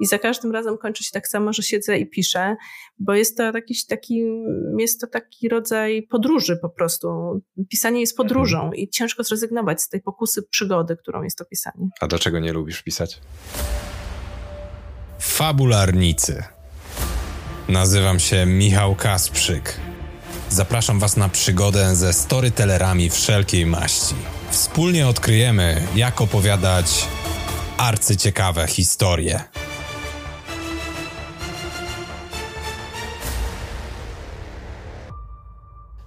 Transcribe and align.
I 0.00 0.06
za 0.06 0.18
każdym 0.18 0.52
razem 0.52 0.78
kończy 0.78 1.04
się 1.04 1.10
tak 1.12 1.28
samo, 1.28 1.52
że 1.52 1.62
siedzę 1.62 1.98
i 1.98 2.06
piszę, 2.06 2.56
bo 2.98 3.14
jest 3.14 3.36
to 3.36 3.42
jakiś 3.42 3.86
taki, 3.86 4.24
jest 4.78 5.00
to 5.00 5.06
taki 5.06 5.48
rodzaj 5.48 6.02
podróży 6.02 6.56
po 6.62 6.68
prostu. 6.68 7.08
Pisanie 7.70 8.00
jest 8.00 8.16
podróżą 8.16 8.58
mhm. 8.58 8.74
i 8.74 8.88
ciężko 8.88 9.24
zrezygnować 9.24 9.82
z 9.82 9.88
tej 9.88 10.00
pokusy 10.02 10.42
przygody, 10.50 10.96
którą 10.96 11.22
jest 11.22 11.38
to 11.38 11.44
pisanie. 11.44 11.88
A 12.00 12.06
dlaczego 12.06 12.40
nie 12.40 12.52
lubisz 12.52 12.82
pisać? 12.82 13.20
Fabularnicy. 15.18 16.42
Nazywam 17.68 18.20
się 18.20 18.46
Michał 18.46 18.94
Kasprzyk. 18.94 19.80
Zapraszam 20.48 20.98
Was 20.98 21.16
na 21.16 21.28
przygodę 21.28 21.96
ze 21.96 22.12
storytellerami 22.12 23.10
wszelkiej 23.10 23.66
maści. 23.66 24.14
Wspólnie 24.50 25.08
odkryjemy, 25.08 25.82
jak 25.94 26.20
opowiadać 26.20 27.08
arcyciekawe 27.78 28.66
historie. 28.66 29.44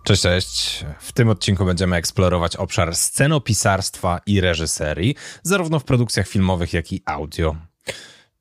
Cześć, 0.07 0.21
cześć. 0.21 0.85
W 0.99 1.11
tym 1.11 1.29
odcinku 1.29 1.65
będziemy 1.65 1.95
eksplorować 1.95 2.55
obszar 2.55 2.95
scenopisarstwa 2.95 4.19
i 4.25 4.41
reżyserii, 4.41 5.15
zarówno 5.43 5.79
w 5.79 5.83
produkcjach 5.83 6.27
filmowych, 6.27 6.73
jak 6.73 6.93
i 6.93 7.01
audio. 7.05 7.55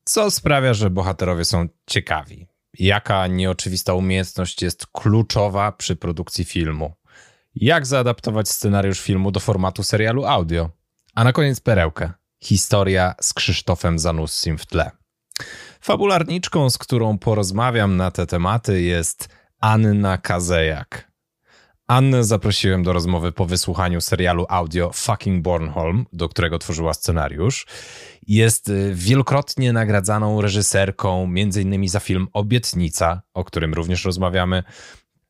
Co 0.04 0.30
sprawia, 0.30 0.74
że 0.74 0.90
bohaterowie 0.90 1.44
są 1.44 1.68
ciekawi. 1.86 2.46
Jaka 2.78 3.26
nieoczywista 3.26 3.94
umiejętność 3.94 4.62
jest 4.62 4.86
kluczowa 4.86 5.72
przy 5.72 5.96
produkcji 5.96 6.44
filmu? 6.44 6.94
Jak 7.54 7.86
zaadaptować 7.86 8.48
scenariusz 8.48 9.00
filmu 9.00 9.30
do 9.30 9.40
formatu 9.40 9.82
serialu 9.82 10.24
audio? 10.24 10.70
A 11.14 11.24
na 11.24 11.32
koniec 11.32 11.60
perełkę. 11.60 12.12
Historia 12.42 13.14
z 13.20 13.34
Krzysztofem 13.34 13.98
Zanussim 13.98 14.58
w 14.58 14.66
tle. 14.66 14.90
Fabularniczką, 15.80 16.70
z 16.70 16.78
którą 16.78 17.18
porozmawiam 17.18 17.96
na 17.96 18.10
te 18.10 18.26
tematy 18.26 18.82
jest 18.82 19.28
Anna 19.60 20.18
Kazejak. 20.18 21.05
Annę 21.86 22.24
zaprosiłem 22.24 22.82
do 22.82 22.92
rozmowy 22.92 23.32
po 23.32 23.46
wysłuchaniu 23.46 24.00
serialu 24.00 24.46
audio 24.48 24.90
Fucking 24.94 25.42
Bornholm, 25.42 26.06
do 26.12 26.28
którego 26.28 26.58
tworzyła 26.58 26.94
scenariusz. 26.94 27.66
Jest 28.26 28.68
y, 28.68 28.92
wielokrotnie 28.94 29.72
nagradzaną 29.72 30.40
reżyserką, 30.42 31.24
m.in. 31.24 31.88
za 31.88 32.00
film 32.00 32.28
Obietnica, 32.32 33.22
o 33.34 33.44
którym 33.44 33.74
również 33.74 34.04
rozmawiamy. 34.04 34.62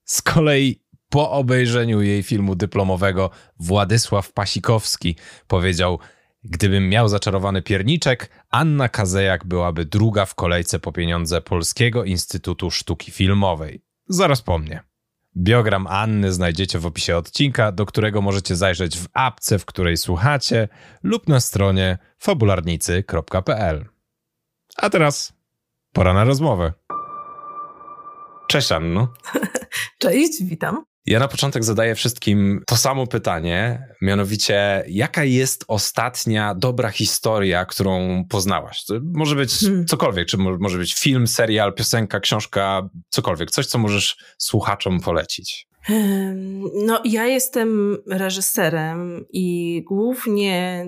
Z 0.04 0.22
kolei 0.22 0.82
po 1.08 1.30
obejrzeniu 1.30 2.02
jej 2.02 2.22
filmu 2.22 2.54
dyplomowego 2.54 3.30
Władysław 3.58 4.32
Pasikowski 4.32 5.16
powiedział: 5.46 5.98
Gdybym 6.44 6.88
miał 6.88 7.08
zaczarowany 7.08 7.62
pierniczek, 7.62 8.30
Anna 8.50 8.88
Kazejak 8.88 9.44
byłaby 9.46 9.84
druga 9.84 10.26
w 10.26 10.34
kolejce 10.34 10.78
po 10.78 10.92
pieniądze 10.92 11.40
Polskiego 11.40 12.04
Instytutu 12.04 12.70
Sztuki 12.70 13.10
Filmowej. 13.10 13.80
Zaraz 14.08 14.42
po 14.42 14.58
mnie. 14.58 14.95
Biogram 15.36 15.86
Anny 15.86 16.32
znajdziecie 16.32 16.78
w 16.78 16.86
opisie 16.86 17.16
odcinka, 17.16 17.72
do 17.72 17.86
którego 17.86 18.22
możecie 18.22 18.56
zajrzeć 18.56 18.98
w 18.98 19.08
apce, 19.12 19.58
w 19.58 19.64
której 19.64 19.96
słuchacie, 19.96 20.68
lub 21.02 21.28
na 21.28 21.40
stronie 21.40 21.98
fabularnicy.pl. 22.18 23.86
A 24.76 24.90
teraz 24.90 25.32
pora 25.92 26.14
na 26.14 26.24
rozmowę. 26.24 26.72
Cześć 28.48 28.72
Anno. 28.72 29.08
Cześć, 29.98 30.42
witam. 30.42 30.84
Ja 31.06 31.18
na 31.18 31.28
początek 31.28 31.64
zadaję 31.64 31.94
wszystkim 31.94 32.62
to 32.66 32.76
samo 32.76 33.06
pytanie, 33.06 33.88
mianowicie 34.02 34.84
jaka 34.88 35.24
jest 35.24 35.64
ostatnia 35.68 36.54
dobra 36.54 36.90
historia, 36.90 37.64
którą 37.64 38.24
poznałaś? 38.28 38.84
To 38.84 38.94
może 39.14 39.36
być 39.36 39.60
hmm. 39.60 39.86
cokolwiek, 39.86 40.28
czy 40.28 40.36
może 40.36 40.78
być 40.78 40.94
film, 40.94 41.26
serial, 41.26 41.74
piosenka, 41.74 42.20
książka, 42.20 42.88
cokolwiek, 43.08 43.50
coś, 43.50 43.66
co 43.66 43.78
możesz 43.78 44.16
słuchaczom 44.38 45.00
polecić. 45.00 45.68
No, 46.74 47.00
ja 47.04 47.26
jestem 47.26 47.96
reżyserem 48.06 49.24
i 49.32 49.82
głównie 49.86 50.86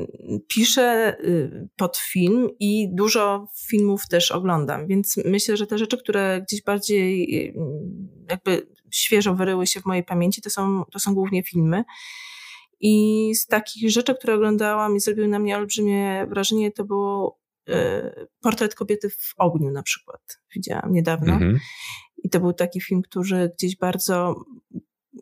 piszę 0.48 1.16
y, 1.24 1.68
pod 1.76 1.96
film 1.96 2.48
i 2.60 2.88
dużo 2.94 3.48
filmów 3.68 4.08
też 4.08 4.32
oglądam, 4.32 4.86
więc 4.86 5.16
myślę, 5.24 5.56
że 5.56 5.66
te 5.66 5.78
rzeczy, 5.78 5.98
które 5.98 6.44
gdzieś 6.48 6.62
bardziej 6.62 7.36
y, 7.46 7.54
jakby 8.30 8.66
świeżo 8.90 9.34
wyryły 9.34 9.66
się 9.66 9.80
w 9.80 9.84
mojej 9.84 10.04
pamięci, 10.04 10.42
to 10.42 10.50
są, 10.50 10.84
to 10.92 10.98
są 10.98 11.14
głównie 11.14 11.42
filmy. 11.42 11.84
I 12.80 13.34
z 13.34 13.46
takich 13.46 13.90
rzeczy, 13.90 14.14
które 14.14 14.34
oglądałam 14.34 14.96
i 14.96 15.00
zrobiły 15.00 15.28
na 15.28 15.38
mnie 15.38 15.56
olbrzymie 15.56 16.26
wrażenie, 16.30 16.72
to 16.72 16.84
było 16.84 17.40
y, 17.68 17.72
Portret 18.40 18.74
kobiety 18.74 19.10
w 19.10 19.34
ogniu 19.36 19.70
na 19.70 19.82
przykład. 19.82 20.20
Widziałam 20.54 20.92
niedawno. 20.92 21.32
Mhm. 21.32 21.58
I 22.24 22.30
to 22.30 22.40
był 22.40 22.52
taki 22.52 22.80
film, 22.80 23.02
który 23.02 23.50
gdzieś 23.58 23.76
bardzo 23.76 24.44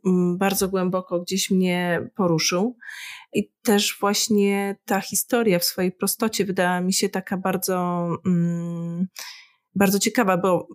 Mm, 0.07 0.39
bardzo 0.39 0.69
głęboko 0.69 1.21
gdzieś 1.21 1.51
mnie 1.51 2.09
poruszył. 2.15 2.77
I 3.33 3.51
też 3.63 3.97
właśnie 4.01 4.77
ta 4.85 5.01
historia 5.01 5.59
w 5.59 5.65
swojej 5.65 5.93
prostocie 5.93 6.45
wydała 6.45 6.81
mi 6.81 6.93
się 6.93 7.09
taka 7.09 7.37
bardzo, 7.37 8.09
mm, 8.27 9.07
bardzo 9.77 9.99
ciekawa, 9.99 10.37
bo 10.37 10.69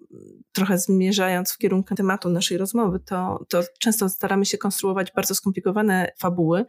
trochę 0.51 0.77
zmierzając 0.77 1.51
w 1.51 1.57
kierunku 1.57 1.95
tematu 1.95 2.29
naszej 2.29 2.57
rozmowy, 2.57 2.99
to, 2.99 3.45
to 3.49 3.63
często 3.79 4.09
staramy 4.09 4.45
się 4.45 4.57
konstruować 4.57 5.11
bardzo 5.15 5.35
skomplikowane 5.35 6.11
fabuły, 6.19 6.65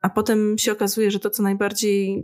a 0.00 0.10
potem 0.10 0.58
się 0.58 0.72
okazuje, 0.72 1.10
że 1.10 1.20
to, 1.20 1.30
co 1.30 1.42
najbardziej 1.42 2.22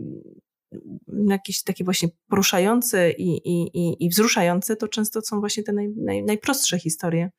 jakieś 1.27 1.63
takie 1.63 1.83
właśnie 1.83 2.09
poruszające 2.29 3.11
i, 3.11 3.41
i, 3.45 4.05
i 4.05 4.09
wzruszające, 4.09 4.75
to 4.75 4.87
często 4.87 5.21
są 5.21 5.39
właśnie 5.39 5.63
te 5.63 5.73
naj, 5.73 5.89
naj, 5.97 6.23
najprostsze 6.23 6.79
historie. 6.79 7.29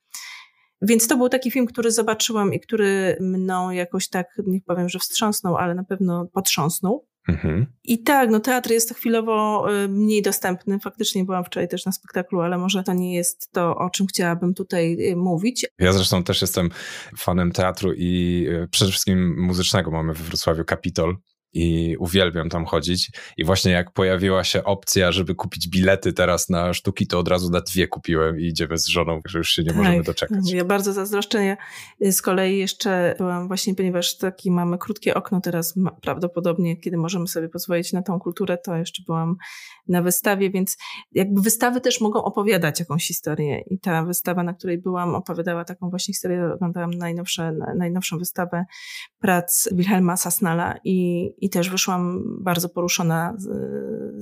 Więc 0.82 1.08
to 1.08 1.16
był 1.16 1.28
taki 1.28 1.50
film, 1.50 1.66
który 1.66 1.90
zobaczyłam 1.90 2.54
i 2.54 2.60
który 2.60 3.16
mną 3.20 3.70
jakoś 3.70 4.08
tak, 4.08 4.26
nie 4.46 4.60
powiem, 4.60 4.88
że 4.88 4.98
wstrząsnął, 4.98 5.56
ale 5.56 5.74
na 5.74 5.84
pewno 5.84 6.26
potrząsnął. 6.32 7.06
Mhm. 7.28 7.66
I 7.84 8.02
tak, 8.02 8.30
no 8.30 8.40
teatr 8.40 8.70
jest 8.70 8.94
chwilowo 8.94 9.66
y, 9.84 9.88
mniej 9.88 10.22
dostępny. 10.22 10.80
Faktycznie 10.80 11.24
byłam 11.24 11.44
wczoraj 11.44 11.68
też 11.68 11.86
na 11.86 11.92
spektaklu, 11.92 12.40
ale 12.40 12.58
może 12.58 12.82
to 12.82 12.92
nie 12.92 13.14
jest 13.14 13.52
to, 13.52 13.76
o 13.76 13.90
czym 13.90 14.06
chciałabym 14.06 14.54
tutaj 14.54 15.10
y, 15.12 15.16
mówić. 15.16 15.66
Ja 15.78 15.92
zresztą 15.92 16.24
też 16.24 16.40
jestem 16.40 16.70
fanem 17.18 17.52
teatru 17.52 17.92
i 17.96 18.44
y, 18.48 18.68
przede 18.68 18.90
wszystkim 18.90 19.40
muzycznego. 19.40 19.90
Mamy 19.90 20.12
we 20.12 20.24
Wrocławiu 20.24 20.64
Kapitol, 20.64 21.16
i 21.56 21.96
uwielbiam 21.96 22.48
tam 22.48 22.64
chodzić. 22.64 23.10
I 23.36 23.44
właśnie 23.44 23.72
jak 23.72 23.92
pojawiła 23.92 24.44
się 24.44 24.64
opcja, 24.64 25.12
żeby 25.12 25.34
kupić 25.34 25.68
bilety 25.68 26.12
teraz 26.12 26.48
na 26.48 26.74
sztuki, 26.74 27.06
to 27.06 27.18
od 27.18 27.28
razu 27.28 27.50
na 27.50 27.60
dwie 27.60 27.88
kupiłem 27.88 28.40
i 28.40 28.44
idziemy 28.44 28.78
z 28.78 28.86
żoną, 28.86 29.20
że 29.26 29.38
już 29.38 29.50
się 29.50 29.62
nie 29.62 29.68
tak, 29.68 29.76
możemy 29.76 30.02
doczekać. 30.02 30.50
Ja 30.50 30.64
bardzo 30.64 30.92
zazdroszczę. 30.92 31.44
Ja 31.44 31.56
z 32.12 32.22
kolei 32.22 32.58
jeszcze 32.58 33.14
byłam 33.18 33.48
właśnie, 33.48 33.74
ponieważ 33.74 34.16
taki 34.16 34.50
mamy 34.50 34.78
krótkie 34.78 35.14
okno 35.14 35.40
teraz 35.40 35.74
prawdopodobnie, 36.02 36.76
kiedy 36.76 36.96
możemy 36.96 37.28
sobie 37.28 37.48
pozwolić 37.48 37.92
na 37.92 38.02
tą 38.02 38.20
kulturę, 38.20 38.58
to 38.58 38.76
jeszcze 38.76 39.02
byłam 39.06 39.36
na 39.88 40.02
wystawie, 40.02 40.50
więc 40.50 40.76
jakby 41.12 41.40
wystawy 41.40 41.80
też 41.80 42.00
mogą 42.00 42.24
opowiadać 42.24 42.80
jakąś 42.80 43.06
historię 43.06 43.60
i 43.70 43.78
ta 43.78 44.04
wystawa, 44.04 44.42
na 44.42 44.54
której 44.54 44.78
byłam, 44.78 45.14
opowiadała 45.14 45.64
taką 45.64 45.90
właśnie 45.90 46.14
historię. 46.14 46.50
Oglądałam 46.54 46.90
najnowsze, 46.90 47.52
najnowszą 47.76 48.18
wystawę 48.18 48.64
prac 49.18 49.68
Wilhelma 49.72 50.16
Sasnala 50.16 50.74
i, 50.84 51.30
i 51.38 51.45
też 51.50 51.70
wyszłam 51.70 52.22
bardzo 52.40 52.68
poruszona 52.68 53.34
z, 53.38 53.46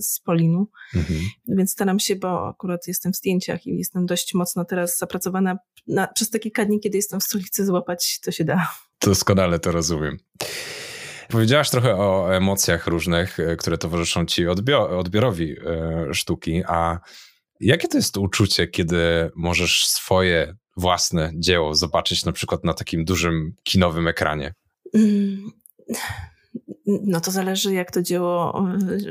z 0.06 0.20
Polinu, 0.20 0.68
mhm. 0.94 1.20
więc 1.48 1.72
staram 1.72 1.98
się, 1.98 2.16
bo 2.16 2.48
akurat 2.48 2.88
jestem 2.88 3.12
w 3.12 3.16
zdjęciach 3.16 3.66
i 3.66 3.78
jestem 3.78 4.06
dość 4.06 4.34
mocno 4.34 4.64
teraz 4.64 4.98
zapracowana 4.98 5.58
na, 5.86 6.06
przez 6.06 6.30
te 6.30 6.38
kilka 6.38 6.64
dni, 6.64 6.80
kiedy 6.80 6.96
jestem 6.98 7.20
w 7.20 7.24
stolicy, 7.24 7.66
złapać 7.66 8.20
to 8.20 8.30
się 8.30 8.44
da. 8.44 8.68
Doskonale 9.04 9.58
to 9.58 9.72
rozumiem. 9.72 10.16
Powiedziałaś 11.28 11.70
trochę 11.70 11.96
o 11.96 12.34
emocjach 12.36 12.86
różnych, 12.86 13.40
e, 13.40 13.56
które 13.56 13.78
towarzyszą 13.78 14.26
ci 14.26 14.46
odbiorowi 14.98 15.56
e, 15.66 16.14
sztuki, 16.14 16.62
a 16.66 16.98
jakie 17.60 17.88
to 17.88 17.98
jest 17.98 18.16
uczucie, 18.16 18.68
kiedy 18.68 19.30
możesz 19.34 19.86
swoje 19.86 20.56
własne 20.76 21.32
dzieło 21.34 21.74
zobaczyć 21.74 22.24
na 22.24 22.32
przykład 22.32 22.64
na 22.64 22.74
takim 22.74 23.04
dużym 23.04 23.54
kinowym 23.62 24.08
ekranie? 24.08 24.54
Mm, 24.94 25.50
no 26.86 27.20
to 27.20 27.30
zależy, 27.30 27.74
jak 27.74 27.90
to 27.90 28.02
dzieło 28.02 28.64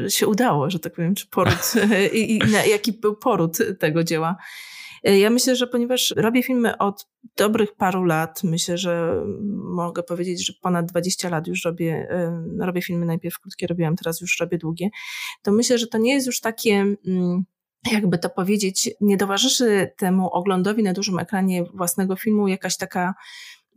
e, 0.05 0.09
się 0.09 0.27
udało, 0.27 0.69
że 0.69 0.79
tak 0.79 0.93
powiem, 0.93 1.15
czy 1.15 1.27
poród, 1.27 1.73
i, 2.13 2.33
i 2.37 2.69
jaki 2.71 2.91
był 2.91 3.15
poród 3.15 3.57
tego 3.79 4.03
dzieła. 4.03 4.37
E, 5.03 5.19
ja 5.19 5.29
myślę, 5.29 5.55
że 5.55 5.67
ponieważ 5.67 6.13
robię 6.17 6.43
filmy 6.43 6.77
od 6.77 7.07
dobrych 7.37 7.75
paru 7.75 8.03
lat, 8.03 8.43
myślę, 8.43 8.77
że 8.77 9.23
mogę 9.53 10.03
powiedzieć, 10.03 10.45
że 10.45 10.53
ponad 10.61 10.85
20 10.85 11.29
lat 11.29 11.47
już 11.47 11.65
robię, 11.65 12.07
e, 12.09 12.43
robię 12.59 12.81
filmy, 12.81 13.05
najpierw 13.05 13.39
krótkie 13.39 13.67
robiłam, 13.67 13.95
teraz 13.95 14.21
już 14.21 14.39
robię 14.39 14.57
długie, 14.57 14.89
to 15.41 15.51
myślę, 15.51 15.77
że 15.77 15.87
to 15.87 15.97
nie 15.97 16.13
jest 16.13 16.27
już 16.27 16.39
takie 16.39 16.85
mm, 17.07 17.43
jakby 17.91 18.17
to 18.17 18.29
powiedzieć, 18.29 18.89
nie 19.01 19.17
towarzyszy 19.17 19.91
temu 19.97 20.29
oglądowi 20.29 20.83
na 20.83 20.93
dużym 20.93 21.19
ekranie 21.19 21.63
własnego 21.73 22.15
filmu 22.15 22.47
jakaś 22.47 22.77
taka 22.77 23.13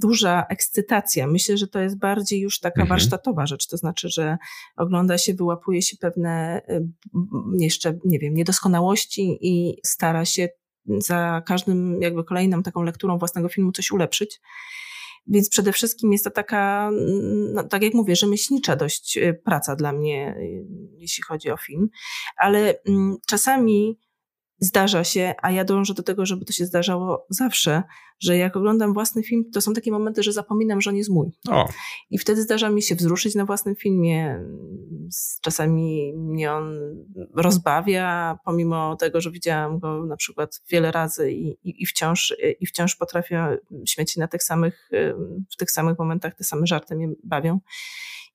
duża 0.00 0.46
ekscytacja. 0.48 1.26
Myślę, 1.26 1.56
że 1.56 1.68
to 1.68 1.80
jest 1.80 1.98
bardziej 1.98 2.40
już 2.40 2.60
taka 2.60 2.80
mhm. 2.80 2.88
warsztatowa 2.88 3.46
rzecz, 3.46 3.66
to 3.66 3.76
znaczy, 3.76 4.08
że 4.08 4.36
ogląda 4.76 5.18
się, 5.18 5.34
wyłapuje 5.34 5.82
się 5.82 5.96
pewne 5.96 6.62
y, 6.70 6.86
jeszcze, 7.58 7.98
nie 8.04 8.18
wiem, 8.18 8.34
niedoskonałości 8.34 9.38
i 9.40 9.80
stara 9.84 10.24
się 10.24 10.48
za 10.98 11.42
każdym 11.46 12.02
jakby 12.02 12.24
kolejną 12.24 12.62
taką 12.62 12.82
lekturą 12.82 13.18
własnego 13.18 13.48
filmu 13.48 13.72
coś 13.72 13.90
ulepszyć. 13.90 14.40
Więc 15.26 15.48
przede 15.48 15.72
wszystkim 15.72 16.12
jest 16.12 16.24
to 16.24 16.30
taka, 16.30 16.90
no, 17.54 17.64
tak 17.64 17.82
jak 17.82 17.94
mówię, 17.94 18.16
rzemieślnicza 18.16 18.76
dość 18.76 19.16
y, 19.16 19.40
praca 19.44 19.76
dla 19.76 19.92
mnie, 19.92 20.36
y, 20.38 20.66
jeśli 20.98 21.22
chodzi 21.22 21.50
o 21.50 21.56
film. 21.56 21.88
Ale 22.36 22.74
mm, 22.88 23.16
czasami 23.26 23.98
zdarza 24.58 25.04
się, 25.04 25.34
a 25.42 25.50
ja 25.50 25.64
dążę 25.64 25.94
do 25.94 26.02
tego, 26.02 26.26
żeby 26.26 26.44
to 26.44 26.52
się 26.52 26.66
zdarzało 26.66 27.26
zawsze, 27.30 27.82
że 28.20 28.36
jak 28.36 28.56
oglądam 28.56 28.92
własny 28.92 29.22
film, 29.22 29.50
to 29.52 29.60
są 29.60 29.72
takie 29.72 29.92
momenty, 29.92 30.22
że 30.22 30.32
zapominam, 30.32 30.80
że 30.80 30.90
on 30.90 30.96
jest 30.96 31.10
mój. 31.10 31.30
O. 31.48 31.68
I 32.10 32.18
wtedy 32.18 32.42
zdarza 32.42 32.70
mi 32.70 32.82
się 32.82 32.94
wzruszyć 32.94 33.34
na 33.34 33.44
własnym 33.44 33.76
filmie. 33.76 34.44
Czasami 35.42 36.12
mnie 36.16 36.52
on 36.52 36.78
rozbawia, 37.34 38.38
pomimo 38.44 38.96
tego, 38.96 39.20
że 39.20 39.30
widziałam 39.30 39.78
go 39.78 40.06
na 40.06 40.16
przykład 40.16 40.62
wiele 40.70 40.92
razy 40.92 41.32
i, 41.32 41.48
i, 41.48 41.82
i 41.82 41.86
wciąż, 41.86 42.34
i 42.60 42.66
wciąż 42.66 42.96
potrafię 42.96 43.58
śmiać 43.88 44.12
się 44.12 44.20
na 44.20 44.28
tych 44.28 44.42
samych, 44.42 44.90
w 45.50 45.56
tych 45.56 45.70
samych 45.70 45.98
momentach, 45.98 46.34
te 46.34 46.44
same 46.44 46.66
żarty 46.66 46.96
mnie 46.96 47.08
bawią. 47.24 47.60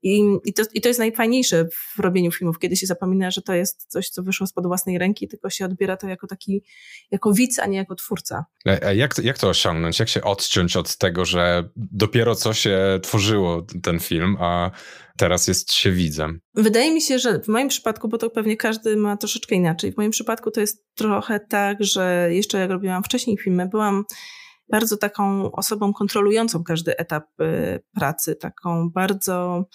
I, 0.04 0.24
i, 0.46 0.54
to, 0.54 0.64
I 0.74 0.82
to 0.82 0.88
jest 0.88 1.00
najfajniejsze 1.00 1.68
w 1.96 2.00
robieniu 2.00 2.32
filmów, 2.32 2.60
kiedy 2.60 2.76
się 2.76 2.86
zapomina, 2.88 3.32
że 3.32 3.42
to 3.42 3.54
jest 3.54 3.86
coś, 3.88 4.10
co 4.10 4.24
wyszło 4.24 4.48
spod 4.48 4.68
własnej 4.68 4.98
ręki, 4.98 5.28
tylko 5.28 5.50
się 5.50 5.66
odbiera 5.66 5.98
to 5.98 6.08
jako 6.08 6.28
taki, 6.28 6.64
jako 7.12 7.34
widz, 7.34 7.60
a 7.60 7.66
nie 7.66 7.78
jako 7.78 7.96
twórca. 7.96 8.46
A 8.66 8.94
jak, 8.94 9.16
to, 9.16 9.22
jak 9.22 9.38
to 9.38 9.50
osiągnąć? 9.50 10.00
Jak 10.00 10.10
się 10.10 10.22
odciąć 10.22 10.78
od 10.78 10.98
tego, 10.98 11.26
że 11.26 11.70
dopiero 11.76 12.36
co 12.36 12.54
się 12.54 13.00
tworzyło 13.04 13.66
ten 13.84 14.00
film, 14.00 14.38
a 14.40 14.72
teraz 15.18 15.48
jest 15.48 15.74
się 15.74 15.92
widzem? 15.92 16.42
Wydaje 16.56 16.94
mi 16.94 17.02
się, 17.02 17.20
że 17.20 17.40
w 17.40 17.48
moim 17.48 17.68
przypadku, 17.68 18.08
bo 18.08 18.18
to 18.18 18.30
pewnie 18.30 18.58
każdy 18.58 18.98
ma 18.98 19.18
troszeczkę 19.18 19.56
inaczej, 19.56 19.92
w 19.92 19.98
moim 19.98 20.12
przypadku 20.12 20.52
to 20.52 20.62
jest 20.62 20.86
trochę 20.96 21.40
tak, 21.40 21.78
że 21.84 22.30
jeszcze 22.32 22.60
jak 22.60 22.70
robiłam 22.70 23.04
wcześniej 23.04 23.38
filmy, 23.38 23.68
byłam 23.68 24.04
bardzo 24.72 24.98
taką 24.98 25.52
osobą 25.52 25.94
kontrolującą 25.94 26.64
każdy 26.64 26.98
etap 26.98 27.42
y, 27.42 27.80
pracy, 27.94 28.36
taką 28.36 28.90
bardzo. 28.90 29.66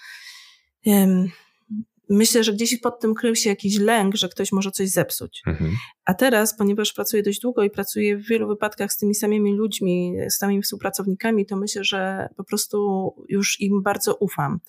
Myślę, 2.08 2.44
że 2.44 2.52
gdzieś 2.52 2.80
pod 2.80 3.00
tym 3.00 3.14
krył 3.14 3.36
się 3.36 3.50
jakiś 3.50 3.78
lęk, 3.78 4.16
że 4.16 4.28
ktoś 4.28 4.52
może 4.52 4.70
coś 4.70 4.88
zepsuć. 4.88 5.42
Mhm. 5.46 5.70
A 6.04 6.14
teraz, 6.14 6.56
ponieważ 6.56 6.92
pracuję 6.92 7.22
dość 7.22 7.40
długo 7.40 7.62
i 7.62 7.70
pracuję 7.70 8.16
w 8.16 8.28
wielu 8.28 8.48
wypadkach 8.48 8.92
z 8.92 8.96
tymi 8.96 9.14
samymi 9.14 9.54
ludźmi, 9.54 10.16
z 10.30 10.36
samymi 10.36 10.62
współpracownikami, 10.62 11.46
to 11.46 11.56
myślę, 11.56 11.84
że 11.84 12.28
po 12.36 12.44
prostu 12.44 13.10
już 13.28 13.60
im 13.60 13.82
bardzo 13.82 14.14
ufam. 14.14 14.60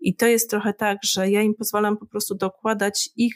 I 0.00 0.16
to 0.16 0.26
jest 0.26 0.50
trochę 0.50 0.74
tak, 0.74 0.98
że 1.04 1.30
ja 1.30 1.42
im 1.42 1.54
pozwalam 1.54 1.96
po 1.96 2.06
prostu 2.06 2.34
dokładać 2.34 3.10
ich 3.16 3.34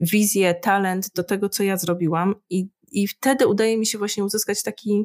wizję, 0.00 0.54
talent 0.54 1.12
do 1.14 1.24
tego, 1.24 1.48
co 1.48 1.62
ja 1.62 1.76
zrobiłam 1.76 2.34
i 2.50 2.68
i 2.92 3.08
wtedy 3.08 3.46
udaje 3.46 3.78
mi 3.78 3.86
się 3.86 3.98
właśnie 3.98 4.24
uzyskać 4.24 4.62
taki 4.62 5.04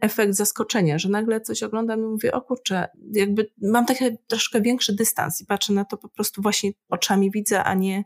efekt 0.00 0.34
zaskoczenia, 0.34 0.98
że 0.98 1.08
nagle 1.08 1.40
coś 1.40 1.62
oglądam 1.62 2.00
i 2.00 2.02
mówię, 2.02 2.32
o 2.32 2.42
kurczę, 2.42 2.88
jakby 3.12 3.50
mam 3.62 3.86
taki 3.86 4.04
troszkę 4.26 4.60
większy 4.60 4.94
dystans 4.94 5.40
i 5.40 5.46
patrzę 5.46 5.72
na 5.72 5.84
to 5.84 5.96
po 5.96 6.08
prostu 6.08 6.42
właśnie 6.42 6.70
oczami 6.88 7.30
widzę, 7.30 7.64
a 7.64 7.74
nie, 7.74 8.04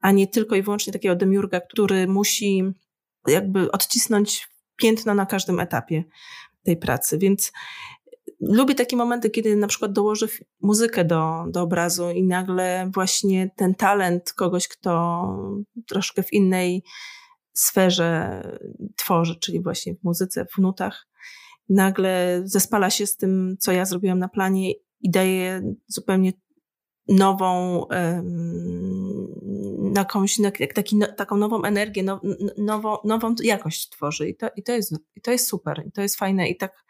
a 0.00 0.12
nie 0.12 0.26
tylko 0.26 0.56
i 0.56 0.62
wyłącznie 0.62 0.92
takiego 0.92 1.16
demiurga, 1.16 1.60
który 1.60 2.06
musi 2.06 2.62
jakby 3.28 3.72
odcisnąć 3.72 4.48
piętno 4.76 5.14
na 5.14 5.26
każdym 5.26 5.60
etapie 5.60 6.04
tej 6.62 6.76
pracy. 6.76 7.18
Więc 7.18 7.52
lubię 8.40 8.74
takie 8.74 8.96
momenty, 8.96 9.30
kiedy 9.30 9.56
na 9.56 9.66
przykład 9.66 9.92
dołożę 9.92 10.26
muzykę 10.60 11.04
do, 11.04 11.44
do 11.48 11.62
obrazu 11.62 12.10
i 12.10 12.22
nagle 12.22 12.90
właśnie 12.94 13.50
ten 13.56 13.74
talent 13.74 14.32
kogoś, 14.32 14.68
kto 14.68 15.22
troszkę 15.86 16.22
w 16.22 16.32
innej 16.32 16.82
sferze 17.56 18.42
tworzy, 18.96 19.36
czyli 19.40 19.62
właśnie 19.62 19.94
w 19.94 20.04
muzyce, 20.04 20.46
w 20.54 20.58
nutach, 20.58 21.06
nagle 21.68 22.42
zespala 22.44 22.90
się 22.90 23.06
z 23.06 23.16
tym, 23.16 23.56
co 23.60 23.72
ja 23.72 23.84
zrobiłam 23.84 24.18
na 24.18 24.28
planie 24.28 24.72
i 25.00 25.10
daje 25.10 25.62
zupełnie 25.86 26.32
nową, 27.08 27.80
um, 27.90 29.92
jakąś, 29.96 30.36
taki, 30.74 30.96
no, 30.96 31.06
taką 31.06 31.36
nową 31.36 31.62
energię, 31.62 32.02
now, 32.02 32.20
nową, 32.58 32.96
nową 33.04 33.34
jakość 33.42 33.88
tworzy. 33.88 34.28
I 34.28 34.36
to, 34.36 34.50
i, 34.56 34.62
to 34.62 34.72
jest, 34.72 34.94
I 35.16 35.20
to 35.20 35.32
jest 35.32 35.48
super, 35.48 35.82
i 35.86 35.92
to 35.92 36.02
jest 36.02 36.16
fajne. 36.16 36.48
I 36.48 36.56
tak, 36.56 36.84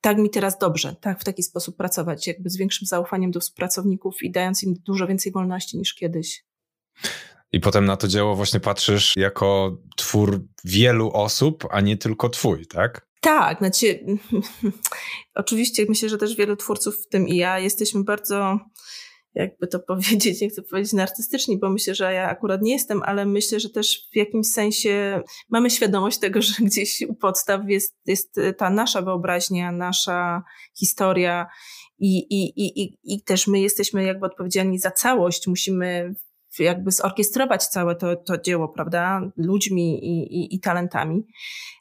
tak 0.00 0.18
mi 0.18 0.30
teraz 0.30 0.58
dobrze, 0.58 0.96
tak 1.00 1.20
w 1.20 1.24
taki 1.24 1.42
sposób 1.42 1.76
pracować, 1.76 2.26
jakby 2.26 2.50
z 2.50 2.56
większym 2.56 2.86
zaufaniem 2.86 3.30
do 3.30 3.40
współpracowników 3.40 4.22
i 4.22 4.30
dając 4.30 4.62
im 4.62 4.74
dużo 4.74 5.06
więcej 5.06 5.32
wolności 5.32 5.78
niż 5.78 5.94
kiedyś. 5.94 6.44
I 7.52 7.60
potem 7.60 7.84
na 7.84 7.96
to 7.96 8.08
dzieło 8.08 8.36
właśnie 8.36 8.60
patrzysz 8.60 9.16
jako 9.16 9.78
twór 9.96 10.46
wielu 10.64 11.12
osób, 11.12 11.66
a 11.70 11.80
nie 11.80 11.96
tylko 11.96 12.28
twój, 12.28 12.66
tak? 12.66 13.10
Tak, 13.20 13.58
znaczy, 13.58 14.04
oczywiście 15.34 15.86
myślę, 15.88 16.08
że 16.08 16.18
też 16.18 16.36
wielu 16.36 16.56
twórców, 16.56 16.96
w 16.96 17.08
tym 17.08 17.28
i 17.28 17.36
ja, 17.36 17.58
jesteśmy 17.58 18.04
bardzo, 18.04 18.58
jakby 19.34 19.66
to 19.66 19.80
powiedzieć, 19.92 20.40
nie 20.40 20.48
chcę 20.48 20.62
powiedzieć 20.62 20.92
narcystyczni, 20.92 21.58
bo 21.58 21.70
myślę, 21.70 21.94
że 21.94 22.14
ja 22.14 22.28
akurat 22.28 22.62
nie 22.62 22.72
jestem, 22.72 23.02
ale 23.02 23.26
myślę, 23.26 23.60
że 23.60 23.70
też 23.70 24.08
w 24.12 24.16
jakimś 24.16 24.46
sensie 24.46 25.22
mamy 25.48 25.70
świadomość 25.70 26.18
tego, 26.18 26.42
że 26.48 26.52
gdzieś 26.60 27.02
u 27.08 27.14
podstaw 27.14 27.60
jest, 27.68 27.96
jest 28.06 28.36
ta 28.58 28.70
nasza 28.70 29.02
wyobraźnia, 29.02 29.72
nasza 29.72 30.42
historia 30.78 31.46
i, 31.98 32.18
i, 32.18 32.64
i, 32.64 32.98
i 33.04 33.22
też 33.22 33.46
my 33.46 33.60
jesteśmy 33.60 34.04
jakby 34.04 34.26
odpowiedzialni 34.26 34.78
za 34.78 34.90
całość, 34.90 35.46
musimy 35.46 36.14
jakby 36.58 36.90
zorkiestrować 36.90 37.66
całe 37.66 37.96
to, 37.96 38.16
to 38.16 38.38
dzieło, 38.38 38.68
prawda, 38.68 39.30
ludźmi 39.36 40.04
i, 40.04 40.36
i, 40.36 40.54
i, 40.54 40.60
talentami. 40.60 41.26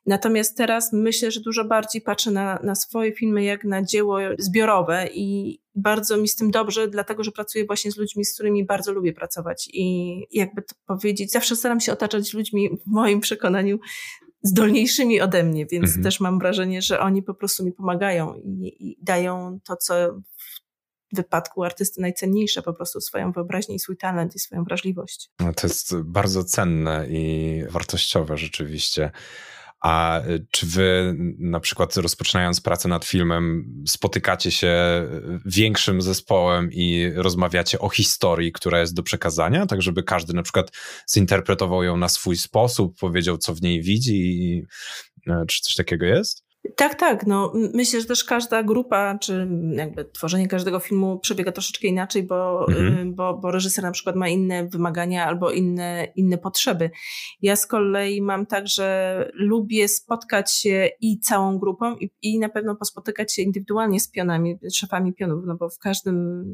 Natomiast 0.05 0.57
teraz 0.57 0.93
myślę, 0.93 1.31
że 1.31 1.39
dużo 1.39 1.65
bardziej 1.65 2.01
patrzę 2.01 2.31
na, 2.31 2.59
na 2.63 2.75
swoje 2.75 3.11
filmy 3.11 3.43
jak 3.43 3.63
na 3.63 3.83
dzieło 3.83 4.17
zbiorowe 4.37 5.07
i 5.13 5.59
bardzo 5.75 6.17
mi 6.17 6.27
z 6.27 6.35
tym 6.35 6.51
dobrze, 6.51 6.87
dlatego 6.87 7.23
że 7.23 7.31
pracuję 7.31 7.65
właśnie 7.65 7.91
z 7.91 7.97
ludźmi, 7.97 8.25
z 8.25 8.33
którymi 8.33 8.65
bardzo 8.65 8.91
lubię 8.91 9.13
pracować 9.13 9.69
i 9.73 10.13
jakby 10.31 10.61
to 10.61 10.75
powiedzieć, 10.85 11.31
zawsze 11.31 11.55
staram 11.55 11.79
się 11.79 11.93
otaczać 11.93 12.33
ludźmi 12.33 12.69
w 12.69 12.87
moim 12.87 13.19
przekonaniu 13.19 13.79
zdolniejszymi 14.41 15.21
ode 15.21 15.43
mnie, 15.43 15.65
więc 15.65 15.85
mhm. 15.85 16.03
też 16.03 16.19
mam 16.19 16.39
wrażenie, 16.39 16.81
że 16.81 16.99
oni 16.99 17.23
po 17.23 17.33
prostu 17.33 17.65
mi 17.65 17.71
pomagają 17.71 18.35
i, 18.35 18.75
i 18.79 18.97
dają 19.01 19.59
to, 19.67 19.75
co 19.75 20.21
wypadku 21.13 21.63
artysty 21.63 22.01
najcenniejsze 22.01 22.61
po 22.61 22.73
prostu 22.73 23.01
swoją 23.01 23.31
wyobraźnię 23.31 23.75
i 23.75 23.79
swój 23.79 23.97
talent 23.97 24.35
i 24.35 24.39
swoją 24.39 24.63
wrażliwość. 24.63 25.29
No 25.39 25.53
to 25.53 25.67
jest 25.67 25.95
bardzo 26.01 26.43
cenne 26.43 27.07
i 27.09 27.63
wartościowe 27.69 28.37
rzeczywiście. 28.37 29.11
A 29.81 30.21
y, 30.27 30.45
czy 30.51 30.65
wy 30.65 31.15
na 31.39 31.59
przykład 31.59 31.97
rozpoczynając 31.97 32.61
pracę 32.61 32.89
nad 32.89 33.05
filmem, 33.05 33.65
spotykacie 33.87 34.51
się 34.51 34.75
większym 35.45 36.01
zespołem 36.01 36.69
i 36.71 37.11
rozmawiacie 37.15 37.79
o 37.79 37.89
historii, 37.89 38.51
która 38.51 38.79
jest 38.79 38.93
do 38.93 39.03
przekazania, 39.03 39.65
tak 39.65 39.81
żeby 39.81 40.03
każdy 40.03 40.33
na 40.33 40.43
przykład 40.43 40.71
zinterpretował 41.13 41.83
ją 41.83 41.97
na 41.97 42.09
swój 42.09 42.37
sposób, 42.37 42.99
powiedział, 42.99 43.37
co 43.37 43.55
w 43.55 43.61
niej 43.61 43.81
widzi 43.81 44.15
i 44.15 44.63
y, 45.27 45.45
czy 45.47 45.61
coś 45.61 45.75
takiego 45.75 46.05
jest? 46.05 46.48
Tak, 46.75 46.95
tak. 46.95 47.27
No, 47.27 47.53
myślę, 47.73 48.01
że 48.01 48.07
też 48.07 48.23
każda 48.23 48.63
grupa, 48.63 49.17
czy 49.17 49.47
jakby 49.71 50.05
tworzenie 50.05 50.47
każdego 50.47 50.79
filmu 50.79 51.19
przebiega 51.19 51.51
troszeczkę 51.51 51.87
inaczej, 51.87 52.23
bo, 52.23 52.67
mhm. 52.67 53.15
bo, 53.15 53.37
bo 53.37 53.51
reżyser 53.51 53.83
na 53.83 53.91
przykład 53.91 54.15
ma 54.15 54.27
inne 54.27 54.67
wymagania 54.67 55.25
albo 55.25 55.51
inne, 55.51 56.07
inne 56.15 56.37
potrzeby. 56.37 56.91
Ja 57.41 57.55
z 57.55 57.67
kolei 57.67 58.21
mam 58.21 58.45
tak, 58.45 58.67
że 58.67 59.31
lubię 59.33 59.87
spotkać 59.87 60.53
się 60.53 60.89
i 61.01 61.19
całą 61.19 61.59
grupą 61.59 61.95
i, 61.95 62.09
i 62.21 62.39
na 62.39 62.49
pewno 62.49 62.75
pospotykać 62.75 63.33
się 63.33 63.41
indywidualnie 63.41 63.99
z 63.99 64.11
pionami, 64.11 64.59
szefami 64.73 65.13
pionów, 65.13 65.43
no 65.45 65.55
bo 65.55 65.69
w 65.69 65.79
każdym 65.79 66.45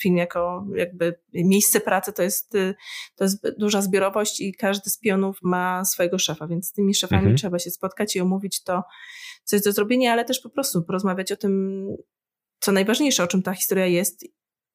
filmie 0.00 0.20
jako 0.20 0.66
jakby 0.74 1.18
miejsce 1.34 1.80
pracy 1.80 2.12
to 2.12 2.22
jest, 2.22 2.52
to 3.16 3.24
jest 3.24 3.46
duża 3.58 3.82
zbiorowość 3.82 4.40
i 4.40 4.54
każdy 4.54 4.90
z 4.90 4.98
pionów 4.98 5.38
ma 5.42 5.84
swojego 5.84 6.18
szefa, 6.18 6.46
więc 6.46 6.66
z 6.66 6.72
tymi 6.72 6.94
szefami 6.94 7.20
mhm. 7.20 7.36
trzeba 7.36 7.58
się 7.58 7.70
spotkać 7.70 8.16
i 8.16 8.20
omówić 8.20 8.62
to, 8.62 8.82
coś 9.46 9.62
do 9.62 9.72
zrobienia, 9.72 10.12
ale 10.12 10.24
też 10.24 10.40
po 10.40 10.50
prostu 10.50 10.82
porozmawiać 10.82 11.32
o 11.32 11.36
tym, 11.36 11.86
co 12.60 12.72
najważniejsze, 12.72 13.24
o 13.24 13.26
czym 13.26 13.42
ta 13.42 13.52
historia 13.52 13.86
jest, 13.86 14.24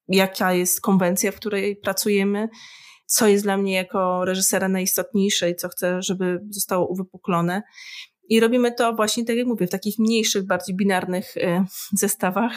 jaka 0.08 0.54
jest 0.54 0.82
konwencja, 0.82 1.32
w 1.32 1.36
której 1.36 1.76
pracujemy, 1.76 2.50
co 3.06 3.28
jest 3.28 3.44
dla 3.44 3.58
mnie 3.58 3.74
jako 3.74 4.26
reżysera 4.26 4.70
najistotniejsze 4.70 5.50
i 5.50 5.56
co 5.56 5.70
chcę, 5.70 6.02
żeby 6.02 6.40
zostało 6.50 6.88
uwypuklone. 6.88 7.62
I 8.30 8.40
robimy 8.40 8.72
to 8.72 8.94
właśnie, 8.94 9.26
tak 9.26 9.36
jak 9.36 9.48
mówię, 9.48 9.68
w 9.68 9.70
takich 9.70 10.00
mniejszych, 10.00 10.48
bardziej 10.48 10.76
binarnych 10.76 11.38
y, 11.38 11.64
zestawach 12.00 12.54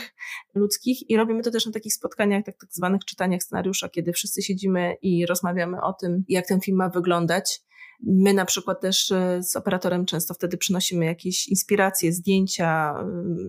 ludzkich. 0.55 1.11
I 1.11 1.17
robimy 1.17 1.43
to 1.43 1.51
też 1.51 1.67
na 1.67 1.73
takich 1.73 1.95
spotkaniach, 1.95 2.45
tak, 2.45 2.59
tak 2.59 2.69
zwanych 2.73 3.05
czytaniach 3.05 3.43
scenariusza, 3.43 3.89
kiedy 3.89 4.13
wszyscy 4.13 4.43
siedzimy 4.43 4.97
i 5.03 5.27
rozmawiamy 5.27 5.81
o 5.83 5.93
tym, 5.93 6.25
jak 6.29 6.47
ten 6.47 6.61
film 6.61 6.77
ma 6.77 6.89
wyglądać 6.89 7.61
My 8.03 8.35
na 8.35 8.45
przykład 8.45 8.81
też 8.81 9.11
e, 9.11 9.43
z 9.43 9.57
operatorem 9.57 10.07
często 10.07 10.35
wtedy 10.35 10.57
przynosimy 10.57 11.05
jakieś 11.05 11.49
inspiracje, 11.49 12.13
zdjęcia, 12.13 12.95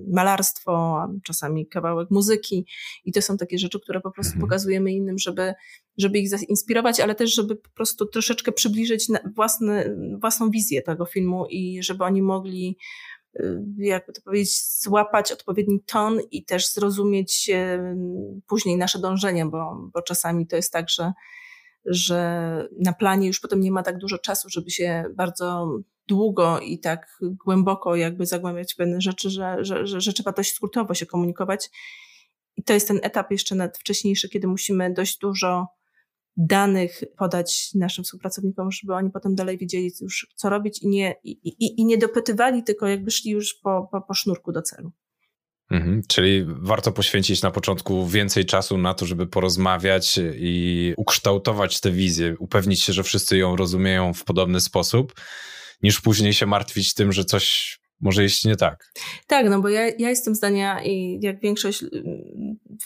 malarstwo, 0.07 1.05
czasami 1.23 1.67
kawałek 1.67 2.11
muzyki 2.11 2.65
i 3.05 3.11
to 3.11 3.21
są 3.21 3.37
takie 3.37 3.57
rzeczy, 3.57 3.79
które 3.79 4.01
po 4.01 4.11
prostu 4.11 4.33
mhm. 4.33 4.47
pokazujemy 4.47 4.91
innym, 4.91 5.19
żeby, 5.19 5.53
żeby 5.97 6.19
ich 6.19 6.29
zainspirować, 6.29 6.99
ale 6.99 7.15
też, 7.15 7.35
żeby 7.35 7.55
po 7.55 7.69
prostu 7.69 8.05
troszeczkę 8.05 8.51
przybliżyć 8.51 9.07
własne, 9.35 9.95
własną 10.19 10.49
wizję 10.49 10.81
tego 10.81 11.05
filmu 11.05 11.45
i 11.49 11.83
żeby 11.83 12.03
oni 12.03 12.21
mogli 12.21 12.77
y, 13.39 13.63
jakby 13.77 14.13
to 14.13 14.21
powiedzieć, 14.21 14.81
złapać 14.81 15.31
odpowiedni 15.31 15.79
ton 15.85 16.19
i 16.31 16.45
też 16.45 16.73
zrozumieć 16.73 17.51
później 18.47 18.77
nasze 18.77 18.99
dążenia, 18.99 19.45
bo, 19.45 19.89
bo 19.93 20.01
czasami 20.01 20.47
to 20.47 20.55
jest 20.55 20.73
tak, 20.73 20.89
że 20.89 21.13
że 21.85 22.67
na 22.79 22.93
planie 22.93 23.27
już 23.27 23.39
potem 23.39 23.61
nie 23.61 23.71
ma 23.71 23.83
tak 23.83 23.97
dużo 23.97 24.17
czasu, 24.17 24.49
żeby 24.49 24.69
się 24.69 25.03
bardzo 25.15 25.77
długo 26.07 26.59
i 26.59 26.79
tak 26.79 27.17
głęboko 27.21 27.95
jakby 27.95 28.25
zagłębiać 28.25 28.73
w 28.73 28.77
pewne 28.77 29.01
rzeczy, 29.01 29.29
że, 29.29 29.57
że, 29.59 29.87
że, 29.87 30.01
że 30.01 30.13
trzeba 30.13 30.31
dość 30.31 30.53
skrótowo 30.53 30.93
się 30.93 31.05
komunikować. 31.05 31.69
I 32.57 32.63
to 32.63 32.73
jest 32.73 32.87
ten 32.87 32.99
etap 33.03 33.31
jeszcze 33.31 33.55
nawet 33.55 33.77
wcześniejszy, 33.77 34.29
kiedy 34.29 34.47
musimy 34.47 34.93
dość 34.93 35.17
dużo 35.17 35.67
danych 36.37 37.01
podać 37.17 37.73
naszym 37.73 38.03
współpracownikom, 38.03 38.71
żeby 38.71 38.93
oni 38.93 39.11
potem 39.11 39.35
dalej 39.35 39.57
wiedzieli 39.57 39.91
już, 40.01 40.27
co 40.35 40.49
robić 40.49 40.83
i 40.83 40.87
nie, 40.87 41.15
i, 41.23 41.31
i, 41.31 41.81
i 41.81 41.85
nie 41.85 41.97
dopytywali, 41.97 42.63
tylko 42.63 42.87
jakby 42.87 43.11
szli 43.11 43.31
już 43.31 43.53
po, 43.53 43.87
po, 43.91 44.01
po 44.01 44.13
sznurku 44.13 44.51
do 44.51 44.61
celu. 44.61 44.91
Mhm, 45.71 46.01
czyli 46.07 46.45
warto 46.47 46.91
poświęcić 46.91 47.41
na 47.41 47.51
początku 47.51 48.07
więcej 48.07 48.45
czasu 48.45 48.77
na 48.77 48.93
to, 48.93 49.05
żeby 49.05 49.27
porozmawiać 49.27 50.19
i 50.35 50.93
ukształtować 50.97 51.79
tę 51.79 51.91
wizję, 51.91 52.35
upewnić 52.39 52.83
się, 52.83 52.93
że 52.93 53.03
wszyscy 53.03 53.37
ją 53.37 53.55
rozumieją 53.55 54.13
w 54.13 54.23
podobny 54.23 54.61
sposób, 54.61 55.13
niż 55.81 56.01
później 56.01 56.33
się 56.33 56.45
martwić 56.45 56.93
tym, 56.93 57.11
że 57.11 57.25
coś 57.25 57.77
może 58.01 58.25
iść 58.25 58.45
nie 58.45 58.55
tak. 58.55 58.91
Tak, 59.27 59.49
no 59.49 59.61
bo 59.61 59.69
ja, 59.69 59.87
ja 59.87 60.09
jestem 60.09 60.35
zdania 60.35 60.83
i 60.83 61.19
jak 61.21 61.39
większość 61.39 61.83
y, 61.83 62.03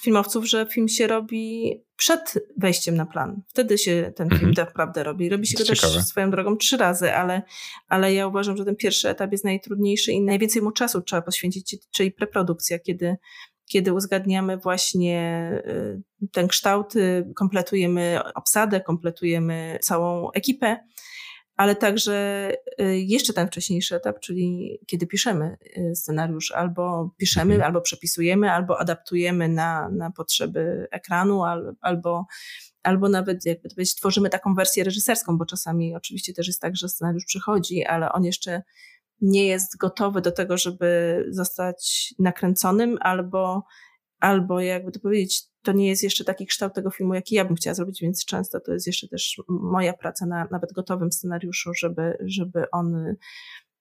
filmowców, 0.01 0.45
że 0.45 0.65
film 0.65 0.87
się 0.87 1.07
robi 1.07 1.73
przed 1.95 2.33
wejściem 2.57 2.95
na 2.95 3.05
plan. 3.05 3.41
Wtedy 3.47 3.77
się 3.77 4.11
ten 4.15 4.29
film 4.29 4.41
mm 4.41 4.53
-hmm. 4.53 4.57
naprawdę 4.57 5.03
robi. 5.03 5.29
Robi 5.29 5.47
się 5.47 5.57
go 5.57 5.65
też 5.65 5.81
swoją 5.81 6.31
drogą 6.31 6.57
trzy 6.57 6.77
razy, 6.77 7.13
ale, 7.13 7.41
ale 7.87 8.13
ja 8.13 8.27
uważam, 8.27 8.57
że 8.57 8.65
ten 8.65 8.75
pierwszy 8.75 9.09
etap 9.09 9.31
jest 9.31 9.43
najtrudniejszy 9.43 10.11
i 10.11 10.21
najwięcej 10.21 10.61
mu 10.61 10.71
czasu 10.71 11.01
trzeba 11.01 11.21
poświęcić, 11.21 11.75
czyli 11.91 12.11
preprodukcja, 12.11 12.79
kiedy 12.79 13.17
kiedy 13.71 13.93
uzgadniamy 13.93 14.57
właśnie 14.57 15.51
y, 15.67 16.29
ten 16.31 16.47
kształt, 16.47 16.93
kompletujemy 17.35 18.19
obsadę, 18.35 18.81
kompletujemy 18.81 19.79
całą 19.81 20.31
ekipę 20.31 20.77
ale 21.59 21.75
także 21.75 22.49
y, 22.81 22.99
jeszcze 22.99 23.33
ten 23.33 23.47
wcześniejszy 23.47 23.95
etap, 23.95 24.19
czyli 24.19 24.79
kiedy 24.87 25.07
piszemy 25.07 25.57
y, 25.77 25.95
scenariusz, 25.95 26.51
albo 26.51 27.11
piszemy, 27.17 27.53
mhm. 27.53 27.67
albo 27.67 27.81
przepisujemy, 27.81 28.51
albo 28.51 28.79
adaptujemy 28.79 29.47
na, 29.47 29.89
na 29.89 30.11
potrzeby 30.11 30.87
ekranu, 30.91 31.43
albo, 31.81 32.25
albo 32.83 33.09
nawet, 33.09 33.45
jakby 33.45 33.69
to 33.69 33.75
powiedzieć, 33.75 33.95
tworzymy 33.95 34.29
taką 34.29 34.55
wersję 34.55 34.83
reżyserską, 34.83 35.37
bo 35.37 35.45
czasami 35.45 35.95
oczywiście 35.95 36.33
też 36.33 36.47
jest 36.47 36.61
tak, 36.61 36.75
że 36.75 36.89
scenariusz 36.89 37.25
przychodzi, 37.25 37.85
ale 37.85 38.11
on 38.11 38.23
jeszcze 38.23 38.61
nie 39.21 39.47
jest 39.47 39.77
gotowy 39.77 40.21
do 40.21 40.31
tego, 40.31 40.57
żeby 40.57 41.25
zostać 41.29 42.13
nakręconym, 42.19 42.97
albo, 43.01 43.63
albo 44.19 44.59
jakby 44.59 44.91
to 44.91 44.99
powiedzieć, 44.99 45.43
to 45.63 45.71
nie 45.71 45.87
jest 45.87 46.03
jeszcze 46.03 46.23
taki 46.23 46.45
kształt 46.45 46.73
tego 46.73 46.91
filmu, 46.91 47.13
jaki 47.13 47.35
ja 47.35 47.45
bym 47.45 47.55
chciała 47.55 47.73
zrobić, 47.73 48.01
więc 48.01 48.25
często 48.25 48.59
to 48.59 48.73
jest 48.73 48.87
jeszcze 48.87 49.07
też 49.07 49.41
moja 49.47 49.93
praca 49.93 50.25
na 50.25 50.47
nawet 50.51 50.73
gotowym 50.73 51.11
scenariuszu, 51.11 51.73
żeby, 51.73 52.17
żeby 52.25 52.71
on 52.71 53.15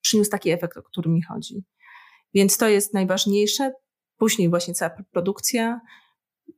przyniósł 0.01 0.31
taki 0.31 0.51
efekt, 0.51 0.77
o 0.77 0.83
który 0.83 1.11
mi 1.11 1.23
chodzi. 1.23 1.65
Więc 2.35 2.59
to 2.59 2.69
jest 2.69 2.95
najważniejsze. 2.95 3.73
Później 4.17 4.49
właśnie 4.49 4.75
cała 4.75 4.91
produkcja. 5.11 5.81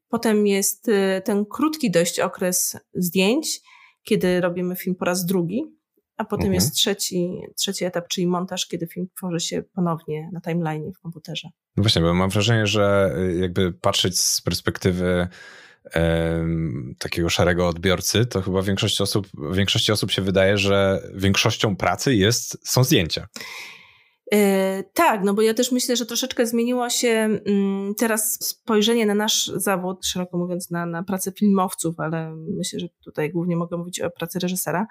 Potem 0.08 0.46
jest 0.46 0.88
y, 0.88 1.22
ten 1.24 1.46
krótki 1.46 1.90
dość 1.90 2.20
okres 2.20 2.76
zdjęć, 2.94 3.60
kiedy 4.02 4.40
robimy 4.40 4.76
film 4.76 4.96
po 4.96 5.04
raz 5.04 5.26
drugi, 5.26 5.64
a 6.16 6.24
potem 6.24 6.46
mhm. 6.46 6.54
jest 6.54 6.74
trzeci, 6.74 7.40
trzeci 7.56 7.84
etap, 7.84 8.08
czyli 8.08 8.26
montaż, 8.26 8.66
kiedy 8.66 8.86
film 8.86 9.08
tworzy 9.16 9.40
się 9.40 9.62
ponownie 9.62 10.30
na 10.32 10.40
timeline 10.40 10.92
w 10.92 10.98
komputerze. 10.98 11.48
No 11.80 11.84
właśnie, 11.84 12.02
bo 12.02 12.14
mam 12.14 12.30
wrażenie, 12.30 12.66
że 12.66 13.14
y, 13.18 13.36
jakby 13.36 13.72
patrzeć 13.72 14.20
z 14.20 14.40
perspektywy 14.40 15.28
takiego 16.98 17.28
szarego 17.28 17.68
odbiorcy, 17.68 18.26
to 18.26 18.42
chyba 18.42 18.62
większość 18.62 19.00
osób, 19.00 19.26
większości 19.52 19.92
osób 19.92 20.10
się 20.10 20.22
wydaje, 20.22 20.58
że 20.58 21.02
większością 21.14 21.76
pracy 21.76 22.14
jest, 22.14 22.68
są 22.68 22.84
zdjęcia. 22.84 23.26
E, 24.32 24.82
tak, 24.94 25.20
no 25.24 25.34
bo 25.34 25.42
ja 25.42 25.54
też 25.54 25.72
myślę, 25.72 25.96
że 25.96 26.06
troszeczkę 26.06 26.46
zmieniło 26.46 26.90
się 26.90 27.08
mm, 27.46 27.94
teraz 27.94 28.38
spojrzenie 28.40 29.06
na 29.06 29.14
nasz 29.14 29.46
zawód, 29.46 30.06
szeroko 30.06 30.38
mówiąc 30.38 30.70
na, 30.70 30.86
na 30.86 31.02
pracę 31.02 31.32
filmowców, 31.32 32.00
ale 32.00 32.34
myślę, 32.58 32.80
że 32.80 32.88
tutaj 33.04 33.30
głównie 33.30 33.56
mogę 33.56 33.76
mówić 33.76 34.00
o 34.00 34.10
pracy 34.10 34.38
reżysera. 34.38 34.86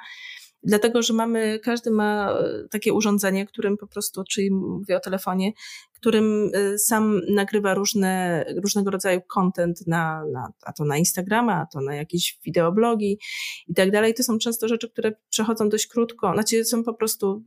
Dlatego, 0.63 1.01
że 1.01 1.13
mamy, 1.13 1.59
każdy 1.63 1.91
ma 1.91 2.31
e, 2.31 2.67
takie 2.71 2.93
urządzenie, 2.93 3.45
którym 3.45 3.77
po 3.77 3.87
prostu, 3.87 4.23
czyli 4.23 4.51
mówię 4.51 4.97
o 4.97 4.99
telefonie, 4.99 5.51
którym 5.99 6.51
y, 6.55 6.79
sam 6.79 7.21
nagrywa 7.29 7.73
różne, 7.73 8.45
różnego 8.63 8.91
rodzaju 8.91 9.21
content 9.27 9.87
na, 9.87 10.23
na, 10.31 10.53
a 10.63 10.73
to 10.73 10.85
na 10.85 10.97
Instagrama, 10.97 11.53
a 11.53 11.65
to 11.65 11.81
na 11.81 11.95
jakieś 11.95 12.39
wideoblogi 12.45 13.19
i 13.67 13.73
tak 13.73 13.91
dalej. 13.91 14.13
To 14.13 14.23
są 14.23 14.37
często 14.37 14.67
rzeczy, 14.67 14.89
które 14.89 15.11
przechodzą 15.29 15.69
dość 15.69 15.87
krótko, 15.87 16.33
znaczy 16.33 16.65
są 16.65 16.83
po 16.83 16.93
prostu 16.93 17.43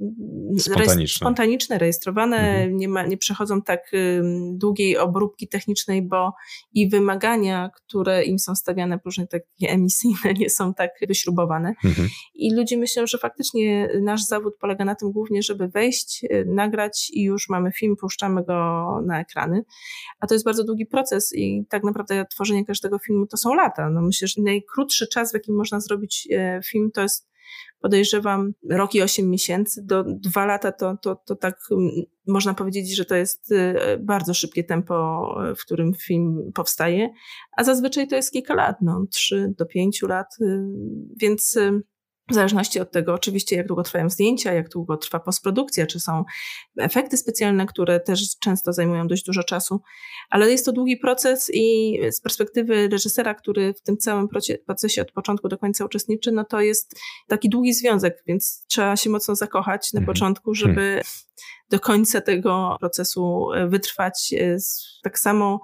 spontaniczne, 0.59 1.27
spontaniczne 1.27 1.79
rejestrowane, 1.79 2.37
mhm. 2.37 2.77
nie, 2.77 2.89
ma, 2.89 3.07
nie 3.07 3.17
przechodzą 3.17 3.63
tak 3.63 3.93
długiej 4.53 4.99
obróbki 4.99 5.49
technicznej, 5.49 6.03
bo 6.03 6.33
i 6.73 6.89
wymagania, 6.89 7.71
które 7.75 8.25
im 8.25 8.39
są 8.39 8.55
stawiane, 8.55 8.99
różne 9.05 9.27
takie 9.27 9.47
emisyjne, 9.61 10.35
nie 10.39 10.51
są 10.51 10.75
tak 10.75 10.91
wyśrubowane. 11.09 11.75
Mhm. 11.85 12.09
I 12.35 12.55
ludzie 12.55 12.77
myślą, 12.77 13.07
że 13.07 13.19
faktycznie 13.19 13.89
nasz 14.03 14.23
zawód 14.23 14.55
polega 14.61 14.85
na 14.85 14.95
tym 14.95 15.13
głównie, 15.13 15.43
żeby 15.43 15.69
wejść, 15.69 16.25
y, 16.25 16.45
nagrać 16.47 17.11
i 17.13 17.23
już 17.23 17.49
mamy 17.49 17.73
film, 17.73 17.97
puszczamy 17.97 18.42
go 18.43 18.87
na 19.07 19.21
ekrany. 19.21 19.65
A 20.21 20.27
to 20.27 20.35
jest 20.35 20.45
bardzo 20.45 20.65
długi 20.65 20.87
proces 20.87 21.33
i 21.35 21.67
tak 21.69 21.85
naprawdę 21.85 22.27
tworzenie 22.31 22.65
każdego 22.65 22.99
filmu 22.99 23.27
to 23.27 23.37
są 23.37 23.55
lata. 23.55 23.91
No 23.91 24.03
myślę, 24.03 24.29
że 24.29 24.43
najkrótszy 24.43 25.09
czas, 25.09 25.31
w 25.31 25.35
jakim 25.35 25.57
można 25.57 25.81
zrobić 25.81 26.29
e, 26.31 26.61
film, 26.65 26.91
to 26.95 27.03
jest 27.03 27.33
podejrzewam 27.81 28.53
rok 28.71 28.95
i 28.95 29.03
osiem 29.03 29.31
miesięcy, 29.31 29.83
do 29.85 30.05
dwa 30.05 30.47
lata 30.47 30.73
to, 30.73 30.97
to, 31.03 31.17
to 31.17 31.37
tak 31.37 31.59
można 32.27 32.55
powiedzieć, 32.55 32.97
że 32.97 33.05
to 33.05 33.15
jest 33.15 33.53
e, 33.53 33.99
bardzo 33.99 34.35
szybkie 34.35 34.65
tempo, 34.65 35.27
e, 35.51 35.55
w 35.55 35.61
którym 35.61 35.95
film 35.95 36.53
powstaje, 36.55 37.09
a 37.57 37.65
zazwyczaj 37.65 38.09
to 38.09 38.17
jest 38.17 38.33
kilka 38.33 38.55
lat, 38.55 38.77
no 38.83 39.07
trzy 39.11 39.55
do 39.59 39.67
pięciu 39.67 40.07
lat, 40.07 40.27
więc 41.21 41.59
w 42.33 42.35
zależności 42.35 42.81
od 42.81 42.91
tego, 42.91 43.15
oczywiście, 43.15 43.57
jak 43.57 43.67
długo 43.67 43.83
trwają 43.83 44.11
zdjęcia, 44.11 44.53
jak 44.53 44.69
długo 44.69 44.97
trwa 44.97 45.21
postprodukcja, 45.21 45.87
czy 45.87 46.01
są 46.01 46.25
efekty 46.79 47.17
specjalne, 47.17 47.67
które 47.67 48.01
też 48.01 48.39
często 48.39 48.73
zajmują 48.73 49.07
dość 49.07 49.25
dużo 49.25 49.43
czasu, 49.43 49.81
ale 50.31 50.51
jest 50.51 50.65
to 50.65 50.73
długi 50.73 50.97
proces 50.97 51.51
i 51.55 51.99
z 52.11 52.21
perspektywy 52.21 52.89
reżysera, 52.89 53.35
który 53.35 53.75
w 53.75 53.83
tym 53.83 53.97
całym 53.97 54.29
procesie 54.67 55.03
od 55.03 55.13
początku 55.13 55.49
do 55.49 55.59
końca 55.59 55.85
uczestniczy, 55.85 56.33
no 56.33 56.45
to 56.45 56.61
jest 56.61 57.01
taki 57.29 57.49
długi 57.49 57.75
związek, 57.75 58.23
więc 58.27 58.65
trzeba 58.69 58.97
się 58.97 59.11
mocno 59.11 59.37
zakochać 59.37 59.93
na 59.93 60.01
mhm. 60.01 60.15
początku, 60.15 60.55
żeby 60.55 60.81
hmm. 60.81 61.05
do 61.71 61.81
końca 61.81 62.21
tego 62.21 62.77
procesu 62.81 63.47
wytrwać 63.69 64.35
z 64.57 65.01
tak 65.03 65.19
samo 65.19 65.61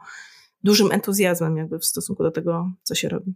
dużym 0.64 0.92
entuzjazmem 0.92 1.56
jakby 1.56 1.78
w 1.78 1.84
stosunku 1.84 2.22
do 2.22 2.30
tego, 2.30 2.72
co 2.82 2.94
się 2.94 3.08
robi. 3.08 3.34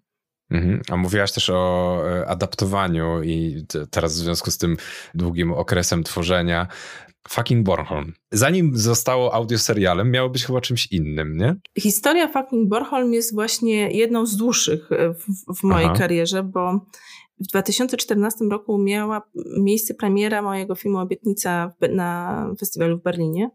Mhm. 0.52 0.80
A 0.90 0.97
mówiłaś 0.97 1.32
też 1.32 1.50
o 1.50 2.02
e, 2.09 2.26
adaptowaniu 2.26 3.23
i 3.23 3.64
teraz 3.90 4.12
w 4.12 4.16
związku 4.16 4.50
z 4.50 4.59
tym 4.59 4.76
długim 5.14 5.52
okresem 5.52 6.02
tworzenia. 6.02 6.66
Fucking 7.28 7.66
Bornholm. 7.66 8.12
Zanim 8.32 8.76
zostało 8.76 9.35
audioserialem, 9.35 10.11
miało 10.11 10.30
być 10.30 10.44
chyba 10.44 10.61
czymś 10.61 10.92
innym, 10.92 11.37
nie? 11.37 11.56
Historia 11.78 12.28
Fucking 12.28 12.68
Bornholm 12.68 13.12
jest 13.12 13.35
właśnie 13.35 13.90
jedną 13.90 14.26
z 14.26 14.37
dłuższych 14.37 14.92
e, 14.92 15.14
w, 15.14 15.59
w 15.61 15.62
mojej 15.62 15.88
Aha. 15.88 15.99
karierze, 15.99 16.42
bo 16.42 16.87
w 17.40 17.47
2014 17.47 18.44
roku 18.50 18.78
miała 18.78 19.23
miejsce 19.59 19.94
premiera 19.94 20.42
mojego 20.42 20.75
filmu 20.75 20.99
Obietnica 20.99 21.73
na 21.90 22.47
festiwalu 22.61 22.99
w 22.99 23.02
Berlinie. 23.02 23.50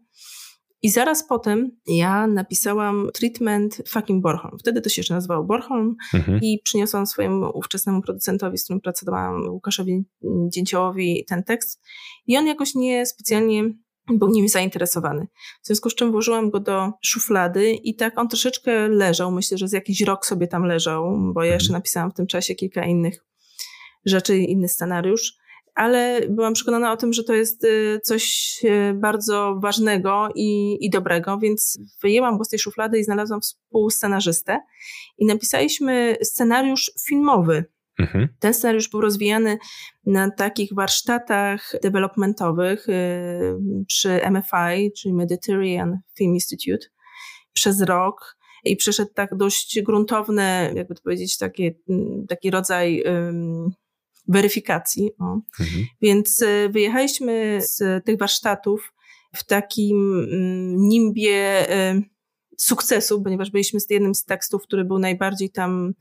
I 0.82 0.90
zaraz 0.90 1.28
potem 1.28 1.70
ja 1.86 2.26
napisałam 2.26 3.08
treatment 3.14 3.82
fucking 3.88 4.22
Bornholm. 4.22 4.58
Wtedy 4.58 4.80
to 4.80 4.88
się 4.88 5.00
jeszcze 5.00 5.14
nazywało 5.14 5.44
Bornholm 5.44 5.96
mhm. 6.14 6.40
i 6.42 6.60
przyniosłam 6.64 7.06
swojemu 7.06 7.50
ówczesnemu 7.54 8.02
producentowi, 8.02 8.58
z 8.58 8.64
którym 8.64 8.80
pracowałam, 8.80 9.48
Łukaszowi 9.48 10.04
Dzięciołowi 10.48 11.24
ten 11.28 11.44
tekst. 11.44 11.82
I 12.26 12.36
on 12.36 12.46
jakoś 12.46 12.74
nie 12.74 13.06
specjalnie 13.06 13.64
był 14.10 14.28
nim 14.28 14.48
zainteresowany. 14.48 15.26
W 15.62 15.66
związku 15.66 15.90
z 15.90 15.94
czym 15.94 16.10
włożyłam 16.10 16.50
go 16.50 16.60
do 16.60 16.90
szuflady 17.04 17.72
i 17.72 17.94
tak 17.94 18.18
on 18.18 18.28
troszeczkę 18.28 18.88
leżał. 18.88 19.32
Myślę, 19.32 19.58
że 19.58 19.68
z 19.68 19.72
jakiś 19.72 20.00
rok 20.00 20.26
sobie 20.26 20.48
tam 20.48 20.64
leżał, 20.64 21.18
bo 21.34 21.44
ja 21.44 21.52
jeszcze 21.52 21.68
mhm. 21.68 21.78
napisałam 21.78 22.10
w 22.10 22.14
tym 22.14 22.26
czasie 22.26 22.54
kilka 22.54 22.84
innych 22.84 23.24
rzeczy, 24.04 24.38
inny 24.38 24.68
scenariusz 24.68 25.38
ale 25.78 26.20
byłam 26.30 26.52
przekonana 26.52 26.92
o 26.92 26.96
tym, 26.96 27.12
że 27.12 27.24
to 27.24 27.34
jest 27.34 27.64
y, 27.64 28.00
coś 28.02 28.56
y, 28.64 28.94
bardzo 28.94 29.58
ważnego 29.62 30.28
i, 30.34 30.78
i 30.80 30.90
dobrego, 30.90 31.38
więc 31.38 31.78
wyjęłam 32.02 32.38
go 32.38 32.44
z 32.44 32.48
tej 32.48 32.58
szuflady 32.58 32.98
i 32.98 33.04
znalazłam 33.04 33.40
współscenarzystę 33.40 34.60
i 35.18 35.26
napisaliśmy 35.26 36.16
scenariusz 36.22 36.92
filmowy. 37.08 37.64
Mhm. 37.98 38.28
Ten 38.40 38.54
scenariusz 38.54 38.88
był 38.88 39.00
rozwijany 39.00 39.58
na 40.06 40.30
takich 40.30 40.74
warsztatach 40.74 41.72
developmentowych 41.82 42.88
y, 42.88 42.94
przy 43.86 44.20
MFI, 44.30 44.92
czyli 44.98 45.14
Mediterranean 45.14 45.98
Film 46.16 46.34
Institute, 46.34 46.86
przez 47.52 47.82
rok 47.82 48.36
i 48.64 48.76
przeszedł 48.76 49.10
tak 49.14 49.36
dość 49.36 49.82
gruntowne, 49.82 50.72
jakby 50.74 50.94
to 50.94 51.02
powiedzieć, 51.02 51.38
taki, 51.38 51.70
taki 52.28 52.50
rodzaj 52.50 53.02
um, 53.02 53.70
weryfikacji. 54.28 55.10
Mhm. 55.20 55.86
Więc 56.02 56.42
y, 56.42 56.68
wyjechaliśmy 56.72 57.58
z 57.62 58.04
tych 58.04 58.18
warsztatów 58.18 58.92
w 59.34 59.44
takim 59.44 60.18
mm, 60.18 60.76
nimbie 60.76 61.66
y, 61.92 62.02
sukcesu, 62.58 63.22
ponieważ 63.22 63.50
byliśmy 63.50 63.80
z 63.80 63.90
jednym 63.90 64.14
z 64.14 64.24
tekstów, 64.24 64.62
który 64.62 64.84
był 64.84 64.98
najbardziej 64.98 65.50
tam 65.50 65.94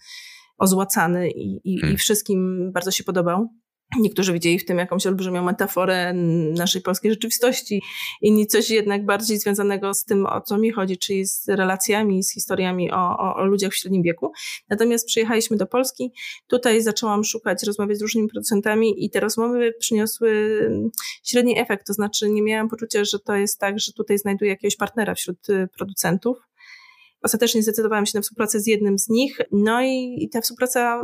ozłacany 0.57 1.31
i, 1.31 1.55
i, 1.63 1.75
i 1.75 1.79
hmm. 1.79 1.97
wszystkim 1.97 2.71
bardzo 2.71 2.91
się 2.91 3.03
podobał. 3.03 3.49
Niektórzy 3.95 4.33
widzieli 4.33 4.59
w 4.59 4.65
tym 4.65 4.77
jakąś 4.77 5.07
olbrzymią 5.07 5.43
metaforę 5.43 6.13
naszej 6.57 6.81
polskiej 6.81 7.11
rzeczywistości, 7.11 7.81
inni 8.21 8.47
coś 8.47 8.69
jednak 8.69 9.05
bardziej 9.05 9.39
związanego 9.39 9.93
z 9.93 10.03
tym, 10.03 10.25
o 10.25 10.41
co 10.41 10.57
mi 10.57 10.71
chodzi, 10.71 10.97
czyli 10.97 11.25
z 11.25 11.47
relacjami, 11.47 12.23
z 12.23 12.33
historiami 12.33 12.91
o, 12.91 13.17
o, 13.17 13.35
o 13.35 13.45
ludziach 13.45 13.71
w 13.71 13.75
średnim 13.75 14.03
wieku. 14.03 14.31
Natomiast 14.69 15.07
przyjechaliśmy 15.07 15.57
do 15.57 15.67
Polski, 15.67 16.11
tutaj 16.47 16.81
zaczęłam 16.81 17.23
szukać, 17.23 17.63
rozmawiać 17.63 17.97
z 17.97 18.01
różnymi 18.01 18.27
producentami 18.27 19.05
i 19.05 19.09
te 19.09 19.19
rozmowy 19.19 19.73
przyniosły 19.79 20.59
średni 21.23 21.59
efekt, 21.59 21.87
to 21.87 21.93
znaczy 21.93 22.29
nie 22.29 22.41
miałam 22.41 22.69
poczucia, 22.69 23.03
że 23.03 23.19
to 23.19 23.35
jest 23.35 23.59
tak, 23.59 23.79
że 23.79 23.93
tutaj 23.93 24.17
znajduję 24.17 24.51
jakiegoś 24.51 24.75
partnera 24.75 25.15
wśród 25.15 25.49
y, 25.49 25.67
producentów. 25.77 26.37
Ostatecznie 27.21 27.63
zdecydowałam 27.63 28.05
się 28.05 28.17
na 28.17 28.21
współpracę 28.21 28.59
z 28.59 28.67
jednym 28.67 28.99
z 28.99 29.09
nich, 29.09 29.37
no 29.51 29.81
i, 29.81 30.17
i 30.19 30.29
ta 30.29 30.41
współpraca 30.41 31.01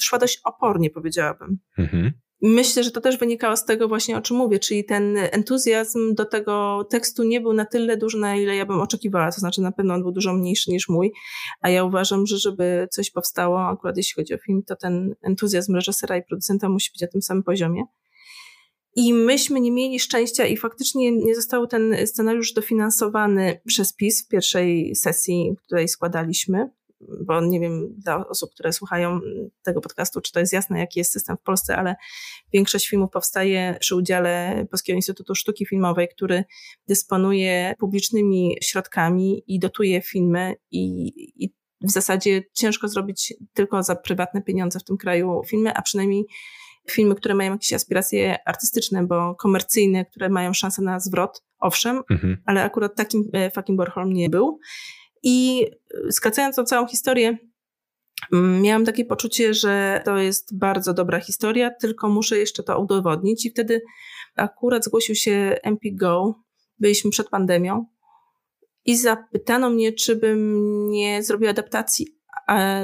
szła 0.00 0.18
dość 0.18 0.40
opornie, 0.44 0.90
powiedziałabym. 0.90 1.58
Mhm. 1.78 2.12
Myślę, 2.44 2.84
że 2.84 2.90
to 2.90 3.00
też 3.00 3.18
wynikało 3.18 3.56
z 3.56 3.64
tego 3.64 3.88
właśnie, 3.88 4.16
o 4.16 4.20
czym 4.20 4.36
mówię, 4.36 4.58
czyli 4.58 4.84
ten 4.84 5.16
entuzjazm 5.16 6.14
do 6.14 6.24
tego 6.24 6.84
tekstu 6.90 7.22
nie 7.22 7.40
był 7.40 7.52
na 7.52 7.64
tyle 7.64 7.96
duży, 7.96 8.18
na 8.18 8.36
ile 8.36 8.56
ja 8.56 8.66
bym 8.66 8.80
oczekiwała, 8.80 9.32
to 9.32 9.40
znaczy 9.40 9.60
na 9.60 9.72
pewno 9.72 9.94
on 9.94 10.02
był 10.02 10.12
dużo 10.12 10.32
mniejszy 10.32 10.70
niż 10.70 10.88
mój, 10.88 11.12
a 11.60 11.70
ja 11.70 11.84
uważam, 11.84 12.26
że 12.26 12.38
żeby 12.38 12.88
coś 12.90 13.10
powstało, 13.10 13.60
akurat 13.60 13.96
jeśli 13.96 14.14
chodzi 14.14 14.34
o 14.34 14.38
film, 14.38 14.62
to 14.66 14.76
ten 14.76 15.14
entuzjazm 15.22 15.74
reżysera 15.74 16.16
i 16.16 16.22
producenta 16.22 16.68
musi 16.68 16.90
być 16.92 17.00
na 17.00 17.08
tym 17.08 17.22
samym 17.22 17.42
poziomie. 17.42 17.82
I 18.96 19.14
myśmy 19.14 19.60
nie 19.60 19.72
mieli 19.72 20.00
szczęścia 20.00 20.46
i 20.46 20.56
faktycznie 20.56 21.12
nie 21.12 21.34
został 21.34 21.66
ten 21.66 21.96
scenariusz 22.06 22.52
dofinansowany 22.52 23.60
przez 23.66 23.92
PiS 23.94 24.24
w 24.24 24.28
pierwszej 24.28 24.94
sesji, 24.96 25.56
której 25.66 25.88
składaliśmy 25.88 26.70
bo 27.26 27.40
nie 27.40 27.60
wiem 27.60 27.94
dla 27.98 28.28
osób, 28.28 28.50
które 28.54 28.72
słuchają 28.72 29.20
tego 29.62 29.80
podcastu, 29.80 30.20
czy 30.20 30.32
to 30.32 30.40
jest 30.40 30.52
jasne, 30.52 30.78
jaki 30.78 31.00
jest 31.00 31.12
system 31.12 31.36
w 31.36 31.42
Polsce, 31.42 31.76
ale 31.76 31.94
większość 32.52 32.88
filmów 32.88 33.10
powstaje 33.10 33.76
przy 33.80 33.96
udziale 33.96 34.64
Polskiego 34.70 34.96
Instytutu 34.96 35.34
Sztuki 35.34 35.66
Filmowej, 35.66 36.08
który 36.08 36.44
dysponuje 36.88 37.74
publicznymi 37.78 38.56
środkami 38.62 39.42
i 39.46 39.58
dotuje 39.58 40.02
filmy 40.02 40.54
i, 40.70 41.12
i 41.44 41.52
w 41.82 41.90
zasadzie 41.90 42.42
ciężko 42.54 42.88
zrobić 42.88 43.34
tylko 43.52 43.82
za 43.82 43.96
prywatne 43.96 44.42
pieniądze 44.42 44.80
w 44.80 44.84
tym 44.84 44.96
kraju 44.96 45.42
filmy, 45.46 45.74
a 45.74 45.82
przynajmniej 45.82 46.24
filmy, 46.90 47.14
które 47.14 47.34
mają 47.34 47.52
jakieś 47.52 47.72
aspiracje 47.72 48.48
artystyczne, 48.48 49.06
bo 49.06 49.34
komercyjne, 49.34 50.04
które 50.04 50.28
mają 50.28 50.52
szansę 50.52 50.82
na 50.82 51.00
zwrot, 51.00 51.42
owszem, 51.58 52.02
mhm. 52.10 52.36
ale 52.46 52.62
akurat 52.62 52.96
takim 52.96 53.30
e, 53.32 53.50
fucking 53.50 53.76
Borholm 53.76 54.12
nie 54.12 54.30
był. 54.30 54.58
I 55.22 55.66
skracając 56.10 56.56
tą 56.56 56.64
całą 56.64 56.86
historię, 56.86 57.38
mm, 58.32 58.62
miałam 58.62 58.84
takie 58.84 59.04
poczucie, 59.04 59.54
że 59.54 60.02
to 60.04 60.16
jest 60.16 60.58
bardzo 60.58 60.94
dobra 60.94 61.20
historia, 61.20 61.70
tylko 61.80 62.08
muszę 62.08 62.38
jeszcze 62.38 62.62
to 62.62 62.80
udowodnić. 62.80 63.46
I 63.46 63.50
wtedy 63.50 63.82
akurat 64.36 64.84
zgłosił 64.84 65.14
się 65.14 65.56
MP 65.62 65.88
Go, 65.92 66.34
byliśmy 66.78 67.10
przed 67.10 67.28
pandemią, 67.28 67.86
i 68.84 68.96
zapytano 68.96 69.70
mnie, 69.70 69.92
czy 69.92 70.16
bym 70.16 70.90
nie 70.90 71.22
zrobiła 71.22 71.50
adaptacji 71.50 72.06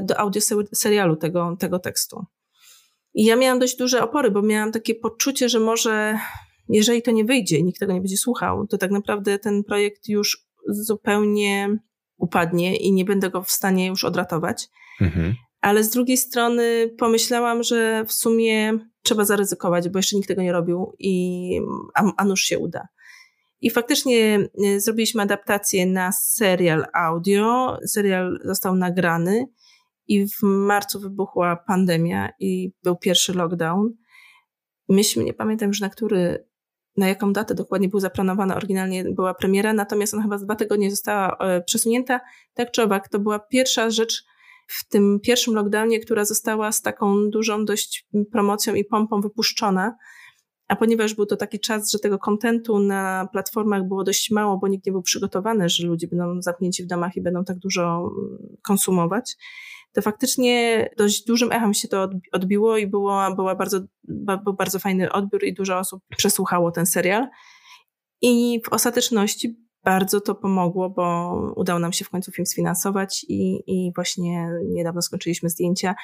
do 0.02 0.18
audio 0.18 0.42
serialu 0.74 1.16
tego, 1.16 1.56
tego 1.58 1.78
tekstu. 1.78 2.24
I 3.14 3.24
ja 3.24 3.36
miałam 3.36 3.58
dość 3.58 3.76
duże 3.76 4.02
opory, 4.02 4.30
bo 4.30 4.42
miałam 4.42 4.72
takie 4.72 4.94
poczucie, 4.94 5.48
że 5.48 5.60
może 5.60 6.18
jeżeli 6.68 7.02
to 7.02 7.10
nie 7.10 7.24
wyjdzie 7.24 7.58
i 7.58 7.64
nikt 7.64 7.80
tego 7.80 7.92
nie 7.92 8.00
będzie 8.00 8.16
słuchał, 8.16 8.66
to 8.66 8.78
tak 8.78 8.90
naprawdę 8.90 9.38
ten 9.38 9.64
projekt 9.64 10.08
już 10.08 10.46
zupełnie 10.68 11.78
upadnie 12.18 12.76
i 12.76 12.92
nie 12.92 13.04
będę 13.04 13.30
go 13.30 13.42
w 13.42 13.50
stanie 13.50 13.86
już 13.86 14.04
odratować. 14.04 14.68
Mhm. 15.00 15.34
Ale 15.60 15.84
z 15.84 15.90
drugiej 15.90 16.16
strony 16.16 16.94
pomyślałam, 16.98 17.62
że 17.62 18.04
w 18.04 18.12
sumie 18.12 18.78
trzeba 19.02 19.24
zaryzykować, 19.24 19.88
bo 19.88 19.98
jeszcze 19.98 20.16
nikt 20.16 20.28
tego 20.28 20.42
nie 20.42 20.52
robił 20.52 20.92
i 20.98 21.60
a, 21.94 22.12
a 22.16 22.24
nuż 22.24 22.40
się 22.40 22.58
uda. 22.58 22.88
I 23.60 23.70
faktycznie 23.70 24.48
y, 24.64 24.80
zrobiliśmy 24.80 25.22
adaptację 25.22 25.86
na 25.86 26.12
serial 26.12 26.84
audio. 26.94 27.78
Serial 27.86 28.40
został 28.44 28.74
nagrany 28.74 29.46
i 30.06 30.26
w 30.26 30.42
marcu 30.42 31.00
wybuchła 31.00 31.56
pandemia 31.56 32.28
i 32.40 32.72
był 32.82 32.96
pierwszy 32.96 33.34
lockdown. 33.34 33.90
Myśmy, 34.88 35.24
nie 35.24 35.34
pamiętam 35.34 35.68
już 35.68 35.80
na 35.80 35.88
który 35.88 36.47
na 36.98 37.08
jaką 37.08 37.32
datę 37.32 37.54
dokładnie 37.54 37.88
był 37.88 38.00
zaplanowany, 38.00 38.54
oryginalnie 38.54 39.04
była 39.04 39.34
premiera, 39.34 39.72
natomiast 39.72 40.14
ona 40.14 40.22
chyba 40.22 40.38
z 40.38 40.44
dwa 40.44 40.56
tygodnie 40.56 40.90
została 40.90 41.36
e, 41.36 41.62
przesunięta. 41.62 42.20
Tak 42.54 42.70
czy 42.70 42.82
owak, 42.82 43.08
to 43.08 43.18
była 43.18 43.38
pierwsza 43.38 43.90
rzecz 43.90 44.24
w 44.68 44.88
tym 44.88 45.20
pierwszym 45.22 45.54
lockdownie, 45.54 46.00
która 46.00 46.24
została 46.24 46.72
z 46.72 46.82
taką 46.82 47.30
dużą 47.30 47.64
dość 47.64 48.06
promocją 48.32 48.74
i 48.74 48.84
pompą 48.84 49.20
wypuszczona. 49.20 49.96
A 50.68 50.76
ponieważ 50.76 51.14
był 51.14 51.26
to 51.26 51.36
taki 51.36 51.60
czas, 51.60 51.90
że 51.90 51.98
tego 51.98 52.18
kontentu 52.18 52.78
na 52.78 53.28
platformach 53.32 53.88
było 53.88 54.04
dość 54.04 54.30
mało, 54.30 54.58
bo 54.58 54.68
nikt 54.68 54.86
nie 54.86 54.92
był 54.92 55.02
przygotowany, 55.02 55.68
że 55.68 55.86
ludzie 55.86 56.08
będą 56.08 56.42
zamknięci 56.42 56.84
w 56.84 56.86
domach 56.86 57.16
i 57.16 57.22
będą 57.22 57.44
tak 57.44 57.58
dużo 57.58 58.10
konsumować, 58.62 59.36
to 59.92 60.02
faktycznie 60.02 60.88
dość 60.96 61.24
dużym 61.24 61.52
echem 61.52 61.74
się 61.74 61.88
to 61.88 62.10
odbiło 62.32 62.76
i 62.76 62.86
było, 62.86 63.34
była 63.36 63.54
bardzo, 63.54 63.80
był 64.44 64.54
bardzo 64.54 64.78
fajny 64.78 65.12
odbiór 65.12 65.44
i 65.44 65.54
dużo 65.54 65.78
osób 65.78 66.02
przesłuchało 66.16 66.70
ten 66.70 66.86
serial. 66.86 67.28
I 68.22 68.60
w 68.64 68.72
ostateczności 68.72 69.56
bardzo 69.84 70.20
to 70.20 70.34
pomogło, 70.34 70.90
bo 70.90 71.32
udało 71.56 71.78
nam 71.78 71.92
się 71.92 72.04
w 72.04 72.10
końcu 72.10 72.32
film 72.32 72.46
sfinansować 72.46 73.26
i, 73.28 73.62
i 73.66 73.92
właśnie 73.94 74.48
niedawno 74.64 75.02
skończyliśmy 75.02 75.50
zdjęcia 75.50 75.94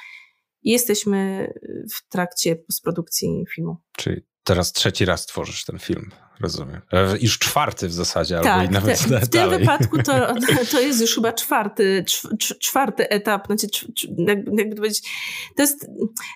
jesteśmy 0.65 1.53
w 1.95 2.09
trakcie 2.09 2.57
postprodukcji 2.57 3.45
filmu. 3.55 3.77
Czyli 3.97 4.23
teraz 4.45 4.73
trzeci 4.73 5.05
raz 5.05 5.27
tworzysz 5.27 5.65
ten 5.65 5.79
film. 5.79 6.11
Rozumiem. 6.41 6.81
Już 7.21 7.39
czwarty 7.39 7.89
w 7.89 7.93
zasadzie, 7.93 8.35
tak, 8.35 8.47
albo 8.47 8.73
nawet 8.73 9.09
te, 9.09 9.21
W 9.21 9.29
tym 9.29 9.51
wypadku 9.51 10.03
to, 10.03 10.35
to 10.73 10.81
jest 10.81 11.01
już 11.01 11.15
chyba 11.15 11.33
czwarty, 11.33 12.05
czwarty 12.39 13.09
etap. 13.09 13.47
Znaczy, 13.47 13.67
jakby, 14.19 14.51
jakby 14.57 14.77
powiedzieć, 14.77 15.03
to 15.57 15.63
jest, 15.63 15.87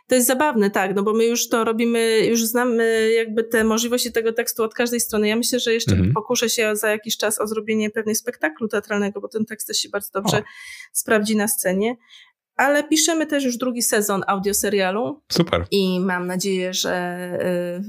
to 0.07 0.15
jest 0.15 0.27
zabawne, 0.27 0.71
tak, 0.71 0.95
no 0.95 1.03
bo 1.03 1.13
my 1.13 1.25
już 1.25 1.49
to 1.49 1.65
robimy, 1.65 2.27
już 2.27 2.45
znamy 2.45 3.13
jakby 3.13 3.45
te 3.45 3.65
możliwości 3.65 4.13
tego 4.13 4.33
tekstu 4.33 4.63
od 4.65 4.75
każdej 4.75 5.01
strony. 5.01 5.29
Ja 5.29 5.37
myślę, 5.37 5.61
że 5.61 5.75
jeszcze 5.75 5.93
mhm. 5.93 6.13
pokuszę 6.13 6.49
się 6.49 6.77
za 6.77 6.91
jakiś 6.91 7.17
czas 7.17 7.41
o 7.41 7.47
zrobienie 7.47 7.91
pewnej 7.91 8.15
spektaklu 8.15 8.69
teatralnego, 8.69 9.21
bo 9.21 9.29
ten 9.29 9.45
tekst 9.45 9.67
też 9.67 9.77
się 9.77 9.89
bardzo 9.89 10.11
dobrze 10.13 10.37
o. 10.37 10.43
sprawdzi 10.93 11.37
na 11.37 11.49
scenie 11.49 11.97
ale 12.59 12.85
piszemy 12.85 13.27
też 13.27 13.45
już 13.45 13.57
drugi 13.57 13.83
sezon 13.83 14.23
audioserialu. 14.27 15.23
Super. 15.29 15.67
I 15.71 16.01
mam 16.01 16.27
nadzieję, 16.27 16.75
że 16.75 17.19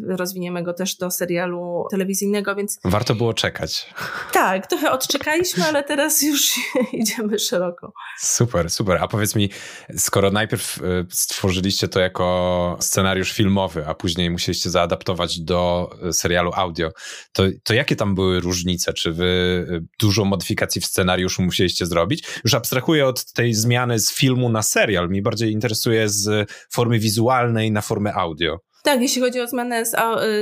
y, 0.09 0.17
rozwiniemy 0.17 0.63
go 0.63 0.73
też 0.73 0.95
do 0.95 1.11
serialu 1.11 1.85
telewizyjnego, 1.91 2.55
więc... 2.55 2.79
Warto 2.83 3.15
było 3.15 3.33
czekać. 3.33 3.93
Tak, 4.31 4.67
trochę 4.67 4.91
odczekaliśmy, 4.91 5.65
ale 5.65 5.83
teraz 5.83 6.21
już 6.21 6.53
idziemy 6.93 7.39
szeroko. 7.39 7.93
Super, 8.19 8.69
super. 8.69 8.97
A 9.01 9.07
powiedz 9.07 9.35
mi, 9.35 9.49
skoro 9.97 10.31
najpierw 10.31 10.77
y, 10.77 10.81
stworzyliście 11.09 11.87
to 11.87 11.99
jako 11.99 12.77
scenariusz 12.79 13.31
filmowy, 13.31 13.87
a 13.87 13.93
później 13.93 14.29
musieliście 14.29 14.69
zaadaptować 14.69 15.39
do 15.39 15.89
y, 16.09 16.13
serialu 16.13 16.51
audio, 16.55 16.91
to, 17.33 17.43
to 17.63 17.73
jakie 17.73 17.95
tam 17.95 18.15
były 18.15 18.39
różnice? 18.39 18.93
Czy 18.93 19.11
wy 19.11 19.65
dużo 19.99 20.25
modyfikacji 20.25 20.81
w 20.81 20.85
scenariuszu 20.85 21.41
musieliście 21.41 21.85
zrobić? 21.85 22.23
Już 22.43 22.53
abstrahuję 22.53 23.07
od 23.07 23.33
tej 23.33 23.53
zmiany 23.53 23.99
z 23.99 24.13
filmu 24.13 24.49
na 24.49 24.58
na 24.59 24.63
serial. 24.63 25.09
Mnie 25.09 25.21
bardziej 25.21 25.51
interesuje 25.51 26.09
z 26.09 26.49
formy 26.71 26.99
wizualnej 26.99 27.71
na 27.71 27.81
formę 27.81 28.13
audio. 28.13 28.59
Tak, 28.83 29.01
jeśli 29.01 29.21
chodzi 29.21 29.41
o 29.41 29.47
zmianę 29.47 29.85
z, 29.85 29.95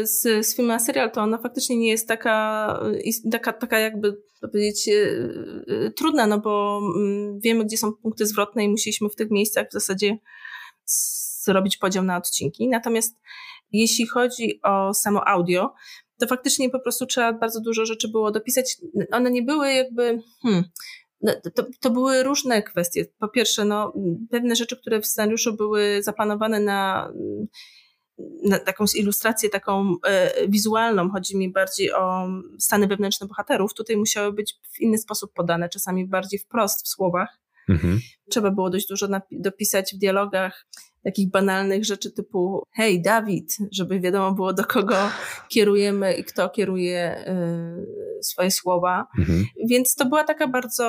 z, 0.03 0.45
z 0.47 0.55
filmu 0.55 0.71
na 0.71 0.79
serial, 0.79 1.11
to 1.11 1.21
ona 1.21 1.37
faktycznie 1.37 1.77
nie 1.77 1.89
jest 1.89 2.07
taka, 2.07 2.79
taka, 3.31 3.53
taka 3.53 3.79
jakby 3.79 4.17
powiedzieć, 4.41 4.89
e, 4.89 4.93
e, 5.85 5.91
trudna, 5.91 6.27
no 6.27 6.39
bo 6.39 6.81
mm, 6.95 7.39
wiemy, 7.39 7.65
gdzie 7.65 7.77
są 7.77 7.93
punkty 7.93 8.25
zwrotne 8.25 8.63
i 8.63 8.69
musieliśmy 8.69 9.09
w 9.09 9.15
tych 9.15 9.31
miejscach 9.31 9.67
w 9.69 9.73
zasadzie 9.73 10.17
zrobić 11.43 11.77
podział 11.77 12.03
na 12.03 12.17
odcinki. 12.17 12.67
Natomiast 12.67 13.15
Jeśli 13.71 14.07
chodzi 14.07 14.59
o 14.63 14.93
samo 14.93 15.27
audio, 15.27 15.73
to 16.19 16.27
faktycznie 16.27 16.69
po 16.69 16.79
prostu 16.79 17.05
trzeba 17.05 17.33
bardzo 17.33 17.61
dużo 17.61 17.85
rzeczy 17.85 18.07
było 18.07 18.31
dopisać. 18.31 18.77
One 19.11 19.31
nie 19.31 19.41
były 19.41 19.73
jakby, 19.73 20.21
hmm, 20.41 20.63
no, 21.21 21.33
to, 21.55 21.65
to 21.79 21.89
były 21.89 22.23
różne 22.23 22.63
kwestie. 22.63 23.05
Po 23.19 23.27
pierwsze, 23.27 23.65
no, 23.65 23.93
pewne 24.31 24.55
rzeczy, 24.55 24.77
które 24.77 25.01
w 25.01 25.05
scenariuszu 25.05 25.53
były 25.53 26.03
zaplanowane 26.03 26.59
na, 26.59 27.11
na 28.43 28.59
taką 28.59 28.85
ilustrację 28.95 29.49
taką 29.49 29.95
e, 30.07 30.47
wizualną, 30.47 31.09
chodzi 31.09 31.37
mi 31.37 31.51
bardziej 31.51 31.93
o 31.93 32.27
stany 32.59 32.87
wewnętrzne 32.87 33.27
bohaterów, 33.27 33.73
tutaj 33.73 33.97
musiały 33.97 34.33
być 34.33 34.59
w 34.71 34.79
inny 34.79 34.97
sposób 34.97 35.33
podane, 35.33 35.69
czasami 35.69 36.07
bardziej 36.07 36.39
wprost 36.39 36.85
w 36.85 36.87
słowach. 36.87 37.39
Mhm. 37.69 37.99
Trzeba 38.29 38.51
było 38.51 38.69
dość 38.69 38.87
dużo 38.87 39.07
dopisać 39.31 39.95
w 39.95 39.99
dialogach 39.99 40.67
takich 41.07 41.29
banalnych 41.29 41.85
rzeczy 41.85 42.11
typu 42.11 42.63
hej, 42.71 43.01
Dawid, 43.01 43.57
żeby 43.71 43.99
wiadomo 43.99 44.31
było 44.31 44.53
do 44.53 44.63
kogo 44.63 44.95
kierujemy 45.49 46.13
i 46.13 46.23
kto 46.23 46.49
kieruje 46.49 47.25
y, 48.19 48.23
swoje 48.23 48.51
słowa. 48.51 49.07
Mhm. 49.19 49.45
Więc 49.69 49.95
to 49.95 50.05
była 50.05 50.23
taka 50.23 50.47
bardzo 50.47 50.85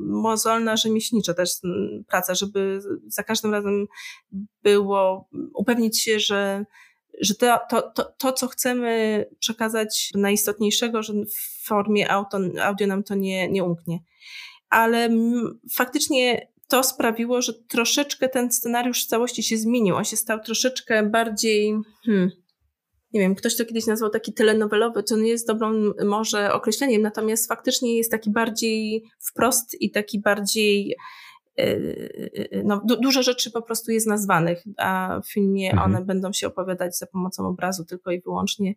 mozolna, 0.00 0.76
rzemieślnicza 0.76 1.34
też 1.34 1.50
praca, 2.08 2.34
żeby 2.34 2.80
za 3.06 3.22
każdym 3.22 3.52
razem 3.52 3.86
było 4.62 5.28
upewnić 5.54 6.02
się, 6.02 6.20
że 6.20 6.64
że 7.20 7.34
to, 7.34 7.58
to, 7.70 7.82
to, 7.82 8.04
to, 8.18 8.32
co 8.32 8.48
chcemy 8.48 9.24
przekazać 9.38 10.10
najistotniejszego, 10.14 11.02
że 11.02 11.12
w 11.12 11.66
formie 11.66 12.10
auto, 12.10 12.38
audio 12.62 12.86
nam 12.86 13.02
to 13.02 13.14
nie, 13.14 13.48
nie 13.48 13.64
umknie. 13.64 13.98
Ale 14.68 15.10
faktycznie 15.74 16.48
to 16.68 16.82
sprawiło, 16.82 17.42
że 17.42 17.52
troszeczkę 17.54 18.28
ten 18.28 18.52
scenariusz 18.52 19.04
w 19.04 19.06
całości 19.06 19.42
się 19.42 19.56
zmienił. 19.56 19.96
On 19.96 20.04
się 20.04 20.16
stał 20.16 20.40
troszeczkę 20.40 21.02
bardziej, 21.02 21.74
hmm, 22.04 22.30
nie 23.12 23.20
wiem, 23.20 23.34
ktoś 23.34 23.56
to 23.56 23.64
kiedyś 23.64 23.86
nazwał 23.86 24.10
taki 24.10 24.32
telenowelowy, 24.32 25.02
to 25.02 25.16
nie 25.16 25.28
jest 25.28 25.46
dobrą 25.46 25.72
może 26.04 26.52
określeniem, 26.52 27.02
natomiast 27.02 27.48
faktycznie 27.48 27.96
jest 27.96 28.10
taki 28.10 28.30
bardziej 28.30 29.04
wprost 29.20 29.80
i 29.80 29.90
taki 29.90 30.20
bardziej 30.20 30.96
e, 31.58 31.62
e, 31.62 32.62
no, 32.64 32.82
du 32.84 33.00
dużo 33.00 33.22
rzeczy 33.22 33.50
po 33.50 33.62
prostu 33.62 33.92
jest 33.92 34.06
nazwanych, 34.06 34.64
a 34.76 35.20
w 35.24 35.32
filmie 35.32 35.70
mhm. 35.70 35.94
one 35.94 36.04
będą 36.04 36.32
się 36.32 36.46
opowiadać 36.46 36.98
za 36.98 37.06
pomocą 37.06 37.48
obrazu 37.48 37.84
tylko 37.84 38.10
i 38.10 38.20
wyłącznie 38.20 38.74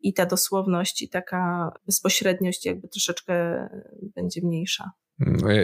i 0.00 0.14
ta 0.14 0.26
dosłowność 0.26 1.02
i 1.02 1.08
taka 1.08 1.72
bezpośredniość 1.86 2.66
jakby 2.66 2.88
troszeczkę 2.88 3.68
będzie 4.02 4.40
mniejsza. 4.44 4.90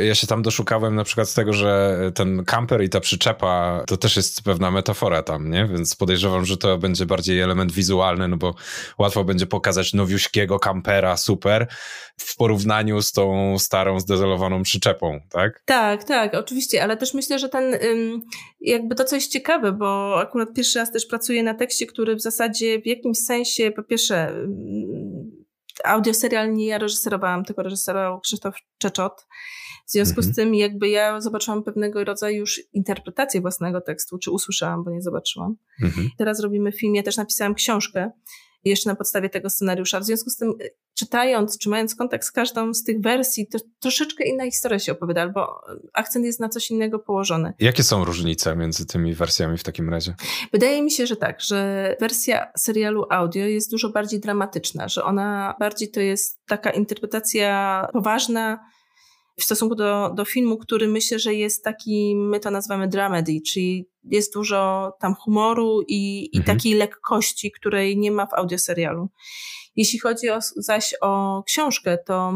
Ja 0.07 0.15
się 0.15 0.27
tam 0.27 0.43
doszukałem 0.43 0.95
na 0.95 1.05
przykład 1.05 1.29
z 1.29 1.35
tego, 1.35 1.53
że 1.53 1.99
ten 2.15 2.45
kamper 2.45 2.83
i 2.83 2.89
ta 2.89 3.01
przyczepa 3.01 3.83
to 3.87 3.97
też 3.97 4.17
jest 4.17 4.43
pewna 4.43 4.71
metafora 4.71 5.23
tam, 5.23 5.51
nie? 5.51 5.67
Więc 5.67 5.97
podejrzewam, 5.97 6.45
że 6.45 6.57
to 6.57 6.79
będzie 6.79 7.07
bardziej 7.07 7.41
element 7.41 7.73
wizualny, 7.73 8.29
no 8.29 8.37
bo 8.37 8.55
łatwo 8.99 9.25
będzie 9.25 9.47
pokazać 9.47 9.95
nowiuśkiego 9.95 10.59
kampera 10.59 11.17
super 11.17 11.67
w 12.17 12.37
porównaniu 12.37 13.03
z 13.03 13.13
tą 13.13 13.59
starą, 13.59 14.01
zdezolowaną 14.01 14.63
przyczepą, 14.63 15.21
tak? 15.31 15.63
Tak, 15.65 16.05
tak, 16.05 16.35
oczywiście, 16.35 16.83
ale 16.83 16.97
też 16.97 17.15
myślę, 17.15 17.39
że 17.39 17.49
ten 17.49 17.79
jakby 18.61 18.95
to, 18.95 19.05
co 19.05 19.15
jest 19.17 19.33
ciekawe, 19.33 19.73
bo 19.73 20.21
akurat 20.21 20.49
pierwszy 20.55 20.79
raz 20.79 20.93
też 20.93 21.07
pracuję 21.07 21.43
na 21.43 21.55
tekście, 21.55 21.87
który 21.87 22.17
w 22.17 22.23
zasadzie 22.23 22.81
w 22.81 22.87
jakimś 22.87 23.19
sensie, 23.19 23.71
po 23.71 23.83
pierwsze 23.83 24.33
audioserial 25.85 26.55
nie 26.55 26.67
ja 26.67 26.79
reżyserowałam, 26.79 27.45
tylko 27.45 27.63
reżyserował 27.63 28.21
Krzysztof 28.21 28.55
Czeczot. 28.79 29.27
W 29.87 29.91
związku 29.91 30.21
mhm. 30.21 30.33
z 30.33 30.37
tym 30.37 30.55
jakby 30.55 30.89
ja 30.89 31.21
zobaczyłam 31.21 31.63
pewnego 31.63 32.05
rodzaju 32.05 32.37
już 32.37 32.61
interpretację 32.73 33.41
własnego 33.41 33.81
tekstu, 33.81 34.19
czy 34.19 34.31
usłyszałam, 34.31 34.85
bo 34.85 34.91
nie 34.91 35.03
zobaczyłam. 35.03 35.57
Mhm. 35.83 36.11
Teraz 36.19 36.41
robimy 36.41 36.73
film, 36.73 36.95
ja 36.95 37.03
też 37.03 37.17
napisałam 37.17 37.55
książkę, 37.55 38.11
jeszcze 38.65 38.91
na 38.91 38.97
podstawie 38.97 39.31
tego 39.31 39.51
scenariusza. 39.51 40.01
W 40.01 40.05
związku 40.05 40.31
z 40.31 40.37
tym, 40.37 40.53
czytając, 40.99 41.59
czy 41.59 41.69
mając 41.69 41.95
kontakt 41.95 42.25
z 42.25 42.33
każdą 42.33 42.75
z 42.75 42.85
tych 42.85 43.01
wersji, 43.01 43.47
to 43.47 43.59
troszeczkę 43.81 44.25
inna 44.25 44.45
historia 44.45 44.79
się 44.79 44.93
opowiada, 44.93 45.23
albo 45.23 45.61
akcent 45.95 46.25
jest 46.25 46.41
na 46.41 46.49
coś 46.49 46.71
innego 46.71 46.99
położony. 46.99 47.53
Jakie 47.59 47.83
są 47.83 48.05
różnice 48.05 48.57
między 48.57 48.87
tymi 48.87 49.15
wersjami 49.15 49.59
w 49.59 49.63
takim 49.63 49.91
razie? 49.91 50.15
Wydaje 50.53 50.83
mi 50.83 50.91
się, 50.91 51.07
że 51.07 51.17
tak, 51.17 51.41
że 51.41 51.97
wersja 52.01 52.53
serialu 52.57 53.05
audio 53.11 53.47
jest 53.47 53.71
dużo 53.71 53.89
bardziej 53.89 54.21
dramatyczna, 54.21 54.89
że 54.89 55.05
ona 55.05 55.55
bardziej 55.61 55.91
to 55.91 56.01
jest 56.01 56.41
taka 56.47 56.71
interpretacja 56.71 57.87
poważna, 57.93 58.59
w 59.39 59.45
stosunku 59.45 59.75
do, 59.75 60.11
do 60.15 60.25
filmu, 60.25 60.59
który 60.59 60.89
myślę, 60.89 61.19
że 61.19 61.35
jest 61.35 61.65
taki, 61.65 62.17
my 62.17 62.41
to 62.41 62.51
nazywamy 62.51 62.89
dramedy, 62.89 63.41
czyli 63.47 63.89
jest 64.05 64.35
dużo 64.35 64.93
tam 65.01 65.15
humoru 65.15 65.83
i, 65.89 66.31
i 66.33 66.39
mhm. 66.39 66.57
takiej 66.57 66.75
lekkości, 66.75 67.53
której 67.53 67.99
nie 67.99 68.11
ma 68.11 68.27
w 68.27 68.35
audioserialu. 68.35 69.09
Jeśli 69.77 69.99
chodzi 69.99 70.31
o, 70.31 70.39
zaś 70.57 70.95
o 71.01 71.43
książkę, 71.47 71.99
to 72.07 72.33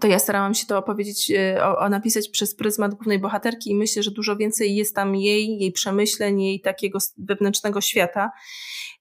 to 0.00 0.06
ja 0.06 0.18
starałam 0.18 0.54
się 0.54 0.66
to 0.66 0.78
opowiedzieć, 0.78 1.30
e, 1.30 1.64
o, 1.64 1.78
o, 1.78 1.88
napisać 1.88 2.28
przez 2.28 2.54
pryzmat 2.54 2.94
głównej 2.94 3.18
bohaterki 3.18 3.70
i 3.70 3.74
myślę, 3.74 4.02
że 4.02 4.10
dużo 4.10 4.36
więcej 4.36 4.76
jest 4.76 4.94
tam 4.94 5.16
jej, 5.16 5.58
jej 5.58 5.72
przemyśleń, 5.72 6.42
jej 6.42 6.60
takiego 6.60 6.98
wewnętrznego 7.18 7.80
świata. 7.80 8.30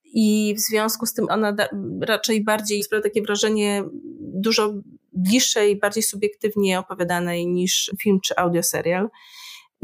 I 0.03 0.55
w 0.57 0.59
związku 0.59 1.05
z 1.05 1.13
tym 1.13 1.25
ona 1.29 1.51
da, 1.51 1.69
raczej 2.01 2.43
bardziej 2.43 2.83
sprawia 2.83 3.03
takie 3.03 3.21
wrażenie 3.21 3.83
dużo 4.19 4.73
bliższej, 5.13 5.79
bardziej 5.79 6.03
subiektywnie 6.03 6.79
opowiadanej 6.79 7.47
niż 7.47 7.91
film 8.01 8.19
czy 8.23 8.35
audioserial. 8.35 9.09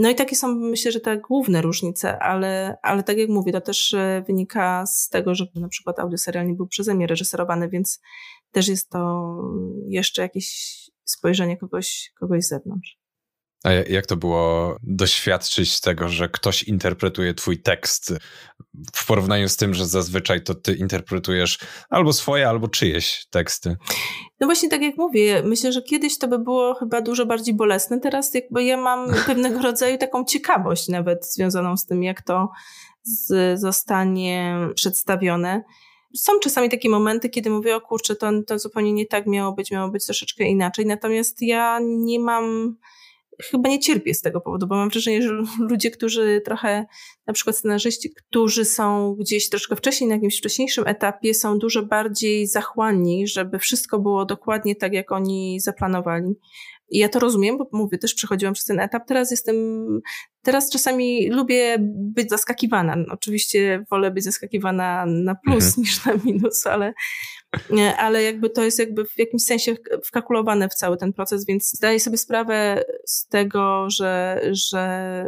No 0.02 0.10
i 0.10 0.16
takie 0.16 0.36
są, 0.36 0.56
myślę, 0.56 0.92
że 0.92 1.00
te 1.00 1.18
główne 1.18 1.62
różnice, 1.62 2.20
ale, 2.20 2.78
ale 2.82 3.04
tak 3.04 3.18
jak 3.18 3.30
mówię, 3.30 3.52
to 3.52 3.62
też 3.62 3.94
e, 3.94 4.24
wynika 4.28 4.86
z 4.86 5.10
tego, 5.10 5.36
że 5.36 5.46
na 5.56 5.68
przykład 5.68 6.00
audioserial 6.00 6.48
nie 6.48 6.54
był 6.54 6.68
przeze 6.68 6.96
mnie 6.96 7.08
reżyserowany, 7.08 7.70
więc 7.70 8.02
też 8.52 8.68
jest 8.68 8.90
to 8.90 9.34
jeszcze 9.88 10.22
jakieś 10.22 10.76
spojrzenie 11.04 11.58
kogoś, 11.58 12.12
kogoś 12.20 12.44
z 12.44 12.48
zewnątrz. 12.48 12.98
A 13.64 13.72
jak 13.72 14.06
to 14.06 14.16
było 14.18 14.78
doświadczyć 14.84 15.82
tego, 15.82 16.10
że 16.10 16.30
ktoś 16.30 16.64
interpretuje 16.64 17.34
twój 17.34 17.62
tekst 17.62 18.14
w 18.96 19.08
porównaniu 19.08 19.50
z 19.50 19.58
tym, 19.58 19.74
że 19.74 19.86
zazwyczaj 19.86 20.44
to 20.44 20.56
ty 20.56 20.74
interpretujesz 20.74 21.60
albo 21.90 22.14
swoje, 22.14 22.50
albo 22.50 22.68
czyjeś 22.68 23.26
teksty? 23.30 23.78
No 24.40 24.48
właśnie 24.48 24.70
tak 24.70 24.82
jak 24.82 24.98
mówię, 24.98 25.44
myślę, 25.46 25.72
że 25.72 25.82
kiedyś 25.82 26.18
to 26.18 26.28
by 26.28 26.40
było 26.40 26.76
chyba 26.76 27.02
dużo 27.02 27.26
bardziej 27.26 27.54
bolesne. 27.54 28.00
Teraz 28.00 28.34
jakby 28.34 28.64
ja 28.64 28.78
mam 28.78 29.14
pewnego 29.28 29.62
rodzaju 29.62 29.98
taką 29.98 30.26
ciekawość 30.26 30.88
nawet 30.88 31.26
związaną 31.26 31.78
z 31.78 31.86
tym, 31.86 32.04
jak 32.04 32.22
to 32.22 32.50
z, 33.04 33.60
zostanie 33.60 34.58
przedstawione. 34.76 35.64
Są 36.16 36.40
czasami 36.40 36.70
takie 36.70 36.90
momenty, 36.90 37.30
kiedy 37.30 37.50
mówię, 37.50 37.76
o 37.76 37.82
kurczę, 37.82 38.16
to, 38.16 38.32
to 38.48 38.60
zupełnie 38.60 38.94
nie 38.94 39.06
tak 39.06 39.28
miało 39.28 39.54
być, 39.54 39.72
miało 39.72 39.90
być 39.90 40.06
troszeczkę 40.06 40.44
inaczej. 40.44 40.86
Natomiast 40.86 41.42
ja 41.42 41.80
nie 41.82 42.20
mam 42.20 42.76
chyba 43.52 43.70
nie 43.70 43.80
cierpię 43.80 44.14
z 44.14 44.22
tego 44.22 44.42
powodu, 44.42 44.68
bo 44.68 44.76
mam 44.76 44.90
wrażenie, 44.90 45.22
że 45.22 45.30
ludzie, 45.70 45.92
którzy 45.92 46.42
trochę, 46.46 46.86
na 47.28 47.34
przykład 47.34 47.58
scenarzyści, 47.58 48.14
którzy 48.14 48.66
są 48.66 49.16
gdzieś 49.20 49.50
troszkę 49.50 49.76
wcześniej, 49.76 50.08
na 50.08 50.16
jakimś 50.16 50.38
wcześniejszym 50.38 50.88
etapie, 50.88 51.34
są 51.34 51.60
dużo 51.60 51.84
bardziej 51.84 52.48
zachłanni, 52.48 53.28
żeby 53.28 53.60
wszystko 53.60 54.00
było 54.00 54.26
dokładnie 54.26 54.76
tak, 54.76 54.94
jak 54.94 55.12
oni 55.12 55.60
zaplanowali. 55.60 56.36
I 56.92 56.98
ja 56.98 57.10
to 57.10 57.20
rozumiem, 57.20 57.58
bo 57.58 57.70
mówię, 57.72 57.98
też 57.98 58.14
przechodziłam 58.14 58.54
przez 58.54 58.66
ten 58.66 58.80
etap. 58.80 59.04
Teraz 59.08 59.32
jestem, 59.32 59.56
teraz 60.42 60.72
czasami 60.72 61.30
lubię 61.30 61.78
być 61.90 62.30
zaskakiwana. 62.30 62.98
Oczywiście 63.12 63.86
wolę 63.92 64.12
być 64.12 64.24
zaskakiwana 64.24 65.06
na 65.06 65.36
plus 65.36 65.66
mhm. 65.66 65.84
niż 65.84 66.06
na 66.06 66.14
minus, 66.26 66.68
ale, 66.68 66.94
ale 67.98 68.24
jakby 68.24 68.50
to 68.50 68.64
jest 68.64 68.80
jakby 68.80 69.06
w 69.06 69.18
jakimś 69.18 69.44
sensie 69.44 69.76
wkalkulowane 70.06 70.70
w 70.70 70.74
cały 70.74 70.98
ten 70.98 71.14
proces, 71.14 71.46
więc 71.46 71.72
zdaję 71.72 72.00
sobie 72.00 72.18
sprawę 72.18 72.84
z 73.06 73.28
tego, 73.28 73.90
że, 73.90 74.42
że 74.52 75.26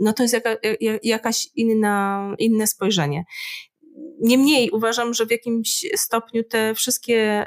no 0.00 0.12
to 0.12 0.22
jest 0.22 0.34
jaka, 0.34 0.56
jakaś 1.02 1.48
inna, 1.54 2.34
inne 2.38 2.66
spojrzenie. 2.66 3.24
Niemniej 4.20 4.70
uważam, 4.70 5.14
że 5.14 5.26
w 5.26 5.30
jakimś 5.30 5.86
stopniu 5.96 6.44
te 6.44 6.74
wszystkie 6.74 7.46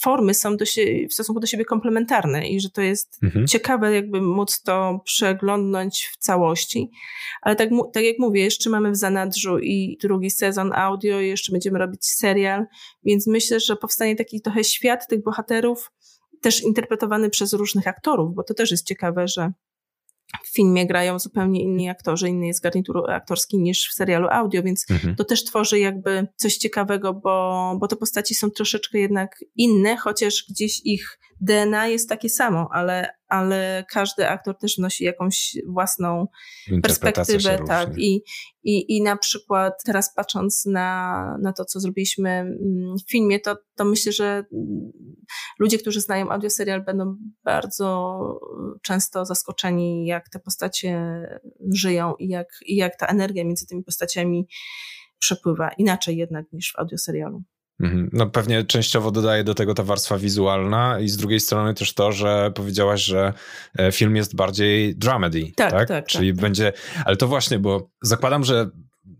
formy 0.00 0.34
są 0.34 0.56
do 0.56 0.64
się, 0.64 0.82
w 1.10 1.12
stosunku 1.12 1.40
do 1.40 1.46
siebie 1.46 1.64
komplementarne 1.64 2.48
i 2.48 2.60
że 2.60 2.70
to 2.70 2.82
jest 2.82 3.18
mhm. 3.22 3.46
ciekawe, 3.46 3.94
jakby 3.94 4.20
móc 4.20 4.62
to 4.62 5.00
przeglądnąć 5.04 6.10
w 6.12 6.16
całości. 6.16 6.90
Ale 7.42 7.56
tak, 7.56 7.68
tak 7.92 8.04
jak 8.04 8.18
mówię, 8.18 8.42
jeszcze 8.42 8.70
mamy 8.70 8.90
w 8.90 8.96
zanadrzu 8.96 9.58
i 9.58 9.98
drugi 10.00 10.30
sezon 10.30 10.72
audio, 10.72 11.20
i 11.20 11.28
jeszcze 11.28 11.52
będziemy 11.52 11.78
robić 11.78 12.06
serial, 12.06 12.66
więc 13.04 13.26
myślę, 13.26 13.60
że 13.60 13.76
powstanie 13.76 14.16
taki 14.16 14.40
trochę 14.40 14.64
świat 14.64 15.08
tych 15.08 15.22
bohaterów, 15.22 15.92
też 16.40 16.62
interpretowany 16.62 17.30
przez 17.30 17.52
różnych 17.52 17.88
aktorów, 17.88 18.34
bo 18.34 18.42
to 18.42 18.54
też 18.54 18.70
jest 18.70 18.86
ciekawe, 18.86 19.28
że 19.28 19.52
w 20.44 20.54
filmie 20.54 20.86
grają 20.86 21.18
zupełnie 21.18 21.62
inni 21.62 21.88
aktorzy, 21.88 22.28
inny 22.28 22.46
jest 22.46 22.62
garnitur 22.62 23.10
aktorski 23.10 23.58
niż 23.58 23.88
w 23.88 23.94
serialu 23.94 24.28
audio, 24.30 24.62
więc 24.62 24.90
mhm. 24.90 25.16
to 25.16 25.24
też 25.24 25.44
tworzy 25.44 25.78
jakby 25.78 26.26
coś 26.36 26.56
ciekawego, 26.56 27.14
bo, 27.14 27.76
bo 27.80 27.88
te 27.88 27.96
postaci 27.96 28.34
są 28.34 28.50
troszeczkę 28.50 28.98
jednak 28.98 29.44
inne, 29.56 29.96
chociaż 29.96 30.44
gdzieś 30.50 30.80
ich 30.84 31.18
DNA 31.42 31.86
jest 31.86 32.08
takie 32.08 32.28
samo, 32.28 32.68
ale, 32.72 33.08
ale 33.28 33.84
każdy 33.90 34.28
aktor 34.28 34.58
też 34.58 34.76
wnosi 34.76 35.04
jakąś 35.04 35.56
własną 35.66 36.26
perspektywę. 36.82 37.58
Tak. 37.66 37.98
I, 37.98 38.22
i, 38.62 38.96
I 38.96 39.02
na 39.02 39.16
przykład 39.16 39.84
teraz 39.84 40.14
patrząc 40.14 40.64
na, 40.66 41.38
na 41.42 41.52
to, 41.52 41.64
co 41.64 41.80
zrobiliśmy 41.80 42.30
mm, 42.30 42.96
w 43.06 43.10
filmie, 43.10 43.40
to, 43.40 43.56
to 43.74 43.84
myślę, 43.84 44.12
że 44.12 44.44
ludzie, 45.58 45.78
którzy 45.78 46.00
znają 46.00 46.30
audioserial 46.30 46.84
będą 46.84 47.16
bardzo 47.44 48.40
często 48.82 49.24
zaskoczeni, 49.24 50.06
jak 50.06 50.28
te 50.28 50.38
postacie 50.38 51.22
żyją 51.74 52.14
i 52.18 52.28
jak, 52.28 52.48
i 52.66 52.76
jak 52.76 52.96
ta 52.96 53.06
energia 53.06 53.44
między 53.44 53.66
tymi 53.66 53.84
postaciami 53.84 54.46
przepływa 55.18 55.70
inaczej 55.78 56.16
jednak 56.16 56.52
niż 56.52 56.72
w 56.72 56.78
audioserialu. 56.78 57.42
Mhm. 57.82 58.10
No 58.12 58.26
pewnie 58.26 58.64
częściowo 58.64 59.10
dodaje 59.10 59.44
do 59.44 59.54
tego 59.54 59.74
ta 59.74 59.82
warstwa 59.82 60.18
wizualna 60.18 61.00
i 61.00 61.08
z 61.08 61.16
drugiej 61.16 61.40
strony 61.40 61.74
też 61.74 61.94
to, 61.94 62.12
że 62.12 62.50
powiedziałaś, 62.54 63.04
że 63.04 63.32
e, 63.78 63.92
film 63.92 64.16
jest 64.16 64.36
bardziej 64.36 64.96
dramedy, 64.96 65.52
tak? 65.56 65.70
tak? 65.70 65.88
tak 65.88 66.06
Czyli 66.06 66.32
tak, 66.32 66.40
będzie, 66.40 66.72
ale 67.04 67.16
to 67.16 67.28
właśnie, 67.28 67.58
bo 67.58 67.90
zakładam, 68.02 68.44
że 68.44 68.70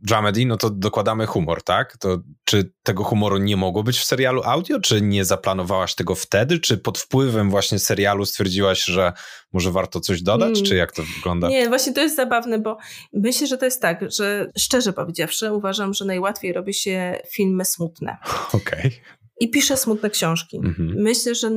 dramedy, 0.03 0.47
no 0.47 0.57
to 0.57 0.71
dokładamy 0.71 1.27
humor, 1.27 1.63
tak? 1.63 1.97
To 1.97 2.19
czy 2.45 2.73
tego 2.83 3.05
humoru 3.05 3.39
nie 3.39 3.57
mogło 3.57 3.83
być 3.83 3.99
w 3.99 4.05
serialu 4.05 4.43
audio, 4.45 4.81
czy 4.81 5.03
nie 5.03 5.25
zaplanowałaś 5.25 5.95
tego 5.95 6.15
wtedy, 6.15 6.59
czy 6.59 6.79
pod 6.79 6.99
wpływem 6.99 7.51
właśnie 7.51 7.79
serialu 7.79 8.25
stwierdziłaś, 8.27 8.85
że 8.85 9.13
może 9.53 9.71
warto 9.71 10.01
coś 10.01 10.23
dodać, 10.23 10.53
hmm. 10.53 10.65
czy 10.65 10.77
jak 10.77 10.93
to 10.93 11.03
wygląda? 11.17 11.49
Nie, 11.49 11.69
właśnie 11.69 11.93
to 11.93 12.01
jest 12.01 12.17
zabawne, 12.17 12.59
bo 12.59 12.79
myślę, 13.13 13.47
że 13.47 13.59
to 13.59 13.65
jest 13.65 13.83
tak, 13.83 14.13
że 14.13 14.51
szczerze 14.59 14.93
powiedziawszy, 14.93 15.53
uważam, 15.53 15.95
że 15.95 16.05
najłatwiej 16.05 16.53
robi 16.53 16.75
się 16.75 17.19
filmy 17.31 17.65
smutne. 17.65 18.17
Okej. 18.53 18.81
Okay 18.81 19.22
i 19.41 19.51
pisze 19.51 19.77
smutne 19.77 20.11
książki. 20.11 20.57
Mhm. 20.57 20.95
Myślę, 20.97 21.35
że, 21.35 21.51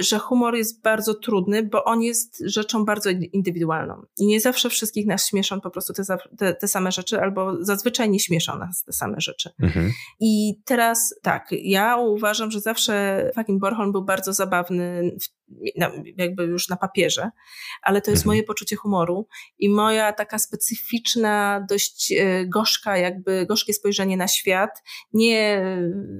że 0.00 0.18
humor 0.18 0.54
jest 0.54 0.82
bardzo 0.82 1.14
trudny, 1.14 1.62
bo 1.62 1.84
on 1.84 2.02
jest 2.02 2.42
rzeczą 2.46 2.84
bardzo 2.84 3.10
indywidualną. 3.10 4.02
I 4.18 4.26
nie 4.26 4.40
zawsze 4.40 4.70
wszystkich 4.70 5.06
nas 5.06 5.26
śmieszą 5.26 5.60
po 5.60 5.70
prostu 5.70 5.92
te, 5.92 6.02
te, 6.38 6.54
te 6.54 6.68
same 6.68 6.92
rzeczy, 6.92 7.20
albo 7.20 7.64
zazwyczaj 7.64 8.10
nie 8.10 8.20
śmieszą 8.20 8.58
nas 8.58 8.84
te 8.84 8.92
same 8.92 9.20
rzeczy. 9.20 9.50
Mhm. 9.62 9.90
I 10.20 10.54
teraz 10.64 11.14
tak, 11.22 11.48
ja 11.52 11.96
uważam, 11.96 12.50
że 12.50 12.60
zawsze 12.60 13.30
fucking 13.34 13.60
Borholm 13.60 13.92
był 13.92 14.04
bardzo 14.04 14.32
zabawny 14.32 15.12
w 15.22 15.41
jakby 16.16 16.44
już 16.44 16.68
na 16.68 16.76
papierze, 16.76 17.30
ale 17.82 18.00
to 18.00 18.10
jest 18.10 18.22
mhm. 18.22 18.28
moje 18.28 18.42
poczucie 18.42 18.76
humoru 18.76 19.26
i 19.58 19.68
moja 19.68 20.12
taka 20.12 20.38
specyficzna, 20.38 21.66
dość 21.68 22.12
e, 22.12 22.46
gorzka, 22.46 22.96
jakby 22.96 23.46
gorzkie 23.46 23.74
spojrzenie 23.74 24.16
na 24.16 24.28
świat. 24.28 24.70
Nie 25.12 25.62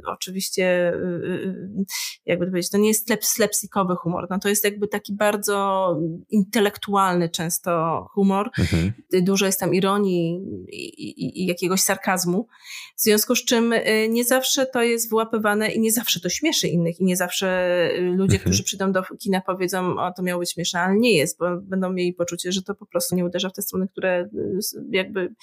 oczywiście, 0.06 0.64
e, 0.64 0.94
e, 0.94 1.84
jakby 2.26 2.44
to 2.46 2.50
powiedzieć, 2.50 2.70
to 2.70 2.78
nie 2.78 2.88
jest 2.88 3.06
slep, 3.06 3.24
slepsikowy 3.24 3.94
humor, 3.94 4.26
no 4.30 4.38
to 4.38 4.48
jest 4.48 4.64
jakby 4.64 4.88
taki 4.88 5.14
bardzo 5.14 5.96
intelektualny 6.30 7.28
często 7.28 8.06
humor. 8.14 8.50
Mhm. 8.58 8.92
Dużo 9.12 9.46
jest 9.46 9.60
tam 9.60 9.74
ironii 9.74 10.42
i, 10.68 10.84
i, 11.08 11.42
i 11.42 11.46
jakiegoś 11.46 11.80
sarkazmu, 11.80 12.48
w 12.96 13.02
związku 13.02 13.36
z 13.36 13.44
czym 13.44 13.74
nie 14.08 14.24
zawsze 14.24 14.66
to 14.66 14.82
jest 14.82 15.10
wyłapywane 15.10 15.72
i 15.72 15.80
nie 15.80 15.92
zawsze 15.92 16.20
to 16.20 16.28
śmieszy 16.28 16.68
innych 16.68 17.00
i 17.00 17.04
nie 17.04 17.16
zawsze 17.16 17.88
ludzie, 18.00 18.34
mhm. 18.34 18.40
którzy 18.40 18.64
przyjdą 18.64 18.92
do 18.92 19.02
kina 19.22 19.40
powiedzą, 19.40 19.98
o 19.98 20.12
to 20.12 20.22
miało 20.22 20.40
być 20.40 20.52
śmieszne, 20.52 20.80
ale 20.80 20.96
nie 20.96 21.12
jest, 21.12 21.38
bo 21.38 21.56
będą 21.56 21.92
mieli 21.92 22.12
poczucie, 22.12 22.52
że 22.52 22.62
to 22.62 22.74
po 22.74 22.86
prostu 22.86 23.16
nie 23.16 23.24
uderza 23.24 23.48
w 23.48 23.52
te 23.52 23.62
strony, 23.62 23.88
które 23.88 24.28
y, 24.34 24.58
jakby 24.90 25.34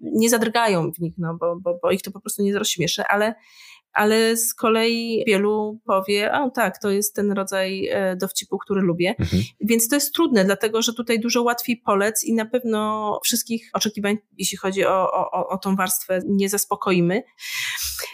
nie 0.00 0.30
zadrgają 0.30 0.92
w 0.92 0.98
nich, 0.98 1.14
no 1.18 1.36
bo, 1.40 1.56
bo, 1.56 1.78
bo 1.82 1.90
ich 1.90 2.02
to 2.02 2.10
po 2.10 2.20
prostu 2.20 2.42
nie 2.42 2.58
rozśmieszy, 2.58 3.02
ale 3.02 3.34
ale 3.92 4.36
z 4.36 4.54
kolei 4.54 5.24
wielu 5.26 5.80
powie, 5.84 6.32
a 6.32 6.50
tak, 6.50 6.78
to 6.78 6.90
jest 6.90 7.14
ten 7.14 7.32
rodzaj 7.32 7.88
e, 7.88 8.16
dowcipu, 8.16 8.58
który 8.58 8.80
lubię. 8.80 9.14
Mhm. 9.18 9.42
Więc 9.60 9.88
to 9.88 9.94
jest 9.94 10.14
trudne, 10.14 10.44
dlatego 10.44 10.82
że 10.82 10.94
tutaj 10.94 11.20
dużo 11.20 11.42
łatwiej 11.42 11.76
polec 11.76 12.24
i 12.24 12.34
na 12.34 12.46
pewno 12.46 13.20
wszystkich 13.24 13.70
oczekiwań, 13.72 14.16
jeśli 14.38 14.58
chodzi 14.58 14.84
o, 14.84 15.12
o, 15.12 15.48
o 15.48 15.58
tą 15.58 15.76
warstwę, 15.76 16.20
nie 16.26 16.48
zaspokoimy. 16.48 17.22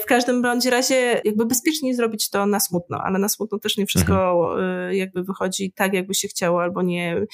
W 0.03 0.07
każdym 0.07 0.43
bądź 0.43 0.67
razie 0.67 1.21
jakby 1.25 1.47
bezpiecznie 1.47 1.95
zrobić 1.95 2.31
to 2.31 2.47
na 2.47 2.61
smutno, 2.61 2.99
ale 3.05 3.19
na 3.19 3.29
smutno 3.29 3.59
też 3.59 3.77
nie 3.77 3.87
wszystko 3.87 4.15
mhm. 4.53 4.91
E, 4.91 4.97
jakby 4.97 5.23
wychodzi 5.23 5.73
tak, 5.73 5.95
jakby 5.95 6.15
się 6.15 6.29
chciało, 6.29 6.63
albo 6.63 6.83
nie 6.83 7.27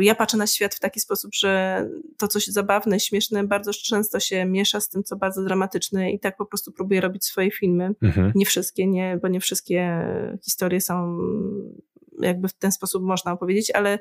ja 0.00 0.14
patrzę 0.14 0.36
na 0.36 0.46
świat 0.46 0.74
w 0.74 0.80
taki 0.80 1.00
sposób, 1.00 1.30
że 1.34 1.84
to, 2.18 2.28
coś 2.28 2.46
zabawne, 2.46 3.00
śmieszne, 3.00 3.44
bardzo 3.44 3.72
często 3.72 4.20
się 4.20 4.44
miesza 4.44 4.80
z 4.80 4.88
tym, 4.88 5.04
co 5.04 5.16
bardzo 5.16 5.44
dramatyczne 5.44 6.12
i 6.12 6.20
tak 6.20 6.36
po 6.36 6.46
prostu 6.46 6.72
próbuję 6.72 7.00
robić 7.00 7.24
swoje 7.24 7.50
filmy. 7.50 7.94
Mhm. 8.02 8.32
Nie 8.34 8.46
wszystkie, 8.46 8.86
nie, 8.86 9.18
bo 9.22 9.28
nie 9.28 9.40
wszystkie 9.40 10.02
historie 10.44 10.80
są 10.80 11.18
jakby 12.20 12.48
w 12.48 12.54
ten 12.54 12.72
sposób 12.72 13.02
można 13.02 13.32
opowiedzieć, 13.32 13.70
ale, 13.70 13.98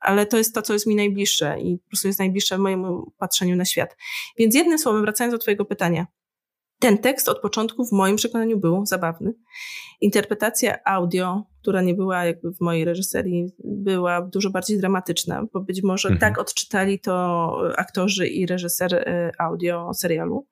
ale 0.00 0.26
to 0.26 0.38
jest 0.38 0.54
to, 0.54 0.62
co 0.62 0.72
jest 0.72 0.86
mi 0.86 0.96
najbliższe 0.96 1.60
i 1.60 1.78
po 1.78 1.88
prostu 1.88 2.06
jest 2.06 2.18
najbliższe 2.18 2.58
mojemu 2.58 3.12
patrzeniu 3.18 3.56
na 3.56 3.64
świat. 3.64 3.96
Więc 4.38 4.54
jednym 4.54 4.78
słowem, 4.78 5.02
wracając 5.02 5.34
do 5.34 5.38
twojego 5.38 5.64
pytania, 5.64 6.06
ten 6.80 6.98
tekst 6.98 7.28
od 7.28 7.40
początku 7.40 7.86
w 7.86 7.92
moim 7.92 8.16
przekonaniu 8.16 8.58
był 8.58 8.86
zabawny. 8.86 9.34
Interpretacja 10.00 10.78
audio, 10.84 11.42
która 11.60 11.82
nie 11.82 11.94
była 11.94 12.24
jakby 12.24 12.52
w 12.52 12.60
mojej 12.60 12.84
reżyserii, 12.84 13.52
była 13.64 14.22
dużo 14.22 14.50
bardziej 14.50 14.78
dramatyczna, 14.78 15.46
bo 15.52 15.60
być 15.60 15.82
może 15.82 16.08
mhm. 16.08 16.20
tak 16.20 16.40
odczytali 16.40 17.00
to 17.00 17.56
aktorzy 17.76 18.28
i 18.28 18.46
reżyser 18.46 18.94
y, 18.94 19.32
audio 19.38 19.94
serialu. 19.94 20.46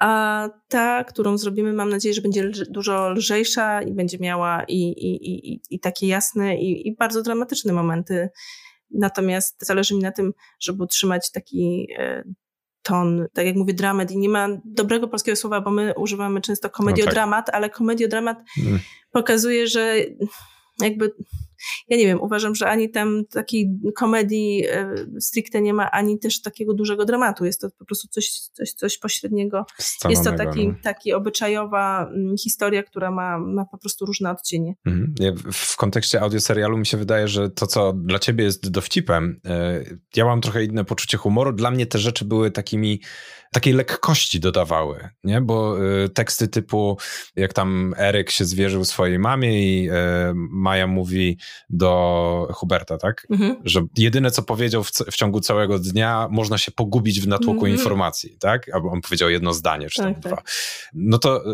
A 0.00 0.48
ta, 0.68 1.04
którą 1.04 1.38
zrobimy, 1.38 1.72
mam 1.72 1.88
nadzieję, 1.88 2.14
że 2.14 2.22
będzie 2.22 2.50
dużo 2.70 3.10
lżejsza 3.10 3.82
i 3.82 3.92
będzie 3.92 4.18
miała 4.18 4.64
i, 4.68 4.82
i, 4.82 5.30
i, 5.30 5.60
i 5.70 5.80
takie 5.80 6.06
jasne 6.06 6.56
i, 6.56 6.88
i 6.88 6.96
bardzo 6.96 7.22
dramatyczne 7.22 7.72
momenty. 7.72 8.30
Natomiast 8.90 9.66
zależy 9.66 9.94
mi 9.94 10.00
na 10.00 10.12
tym, 10.12 10.32
żeby 10.60 10.82
utrzymać 10.82 11.30
taki 11.30 11.88
y, 11.98 12.34
ton, 12.82 13.26
tak 13.32 13.46
jak 13.46 13.56
mówię, 13.56 13.74
dramat 13.74 14.10
i 14.10 14.18
nie 14.18 14.28
ma 14.28 14.48
dobrego 14.64 15.08
polskiego 15.08 15.36
słowa, 15.36 15.60
bo 15.60 15.70
my 15.70 15.94
używamy 15.96 16.40
często 16.40 16.70
komediodramat, 16.70 17.46
no 17.46 17.46
tak. 17.46 17.54
ale 17.54 17.70
komediodramat 17.70 18.38
mm. 18.66 18.78
pokazuje, 19.12 19.66
że 19.66 19.96
jakby 20.80 21.14
ja 21.88 21.96
nie 21.96 22.06
wiem, 22.06 22.20
uważam, 22.20 22.54
że 22.54 22.68
ani 22.68 22.90
tam 22.90 23.24
takiej 23.30 23.70
komedii 23.96 24.64
e, 24.70 24.94
stricte 25.20 25.62
nie 25.62 25.74
ma, 25.74 25.90
ani 25.90 26.18
też 26.18 26.42
takiego 26.42 26.74
dużego 26.74 27.04
dramatu. 27.04 27.44
Jest 27.44 27.60
to 27.60 27.70
po 27.78 27.84
prostu 27.84 28.08
coś, 28.08 28.30
coś, 28.30 28.72
coś 28.72 28.98
pośredniego. 28.98 29.66
Jest 30.08 30.24
to 30.24 30.32
taki, 30.32 30.68
no. 30.68 30.74
taki 30.82 31.12
obyczajowa 31.12 32.10
mm, 32.14 32.36
historia, 32.36 32.82
która 32.82 33.10
ma, 33.10 33.38
ma 33.38 33.64
po 33.64 33.78
prostu 33.78 34.06
różne 34.06 34.30
odcienie. 34.30 34.74
Mhm. 34.86 35.36
W 35.52 35.76
kontekście 35.76 36.20
audioserialu 36.20 36.78
mi 36.78 36.86
się 36.86 36.96
wydaje, 36.96 37.28
że 37.28 37.50
to, 37.50 37.66
co 37.66 37.92
dla 37.92 38.18
ciebie 38.18 38.44
jest 38.44 38.70
dowcipem, 38.70 39.40
e, 39.44 39.84
ja 40.16 40.24
mam 40.24 40.40
trochę 40.40 40.64
inne 40.64 40.84
poczucie 40.84 41.18
humoru. 41.18 41.52
Dla 41.52 41.70
mnie 41.70 41.86
te 41.86 41.98
rzeczy 41.98 42.24
były 42.24 42.50
takimi 42.50 43.00
takiej 43.52 43.72
lekkości 43.72 44.40
dodawały, 44.40 45.08
nie? 45.24 45.40
Bo 45.40 45.86
y, 46.04 46.08
teksty 46.08 46.48
typu, 46.48 46.98
jak 47.36 47.52
tam 47.52 47.94
Eryk 47.98 48.30
się 48.30 48.44
zwierzył 48.44 48.84
swojej 48.84 49.18
mamie 49.18 49.62
i 49.62 49.90
y, 49.90 49.92
Maja 50.34 50.86
mówi 50.86 51.38
do 51.70 52.48
Huberta, 52.54 52.98
tak? 52.98 53.26
Mhm. 53.30 53.56
Że 53.64 53.82
jedyne, 53.98 54.30
co 54.30 54.42
powiedział 54.42 54.84
w, 54.84 54.90
w, 54.90 55.16
ciągu 55.16 55.40
całego 55.40 55.78
dnia, 55.78 56.28
można 56.30 56.58
się 56.58 56.72
pogubić 56.72 57.20
w 57.20 57.28
natłoku 57.28 57.52
mhm. 57.52 57.72
informacji, 57.72 58.36
tak? 58.40 58.74
Albo 58.74 58.90
on 58.90 59.00
powiedział 59.00 59.30
jedno 59.30 59.54
zdanie, 59.54 59.90
czy 59.90 60.02
tam 60.02 60.14
tak, 60.14 60.22
dwa. 60.22 60.36
Tak. 60.36 60.50
No 60.94 61.18
to 61.18 61.44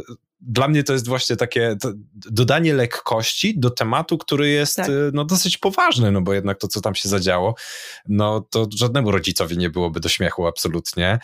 dla 0.40 0.68
mnie 0.68 0.84
to 0.84 0.92
jest 0.92 1.08
właśnie 1.08 1.36
takie 1.36 1.76
dodanie 2.14 2.74
lekkości 2.74 3.58
do 3.58 3.70
tematu, 3.70 4.18
który 4.18 4.48
jest 4.48 4.76
tak. 4.76 4.88
Y, 4.88 5.10
no, 5.14 5.24
dosyć 5.24 5.58
poważny, 5.58 6.10
no 6.10 6.20
bo 6.20 6.34
jednak 6.34 6.58
to, 6.58 6.68
co 6.68 6.80
tam 6.80 6.94
się 6.94 7.08
zadziało, 7.08 7.54
no 8.08 8.40
to 8.40 8.66
żadnemu 8.76 9.10
rodzicowi 9.10 9.58
nie 9.58 9.70
byłoby 9.70 10.00
do 10.00 10.08
śmiechu 10.08 10.46
absolutnie, 10.46 11.18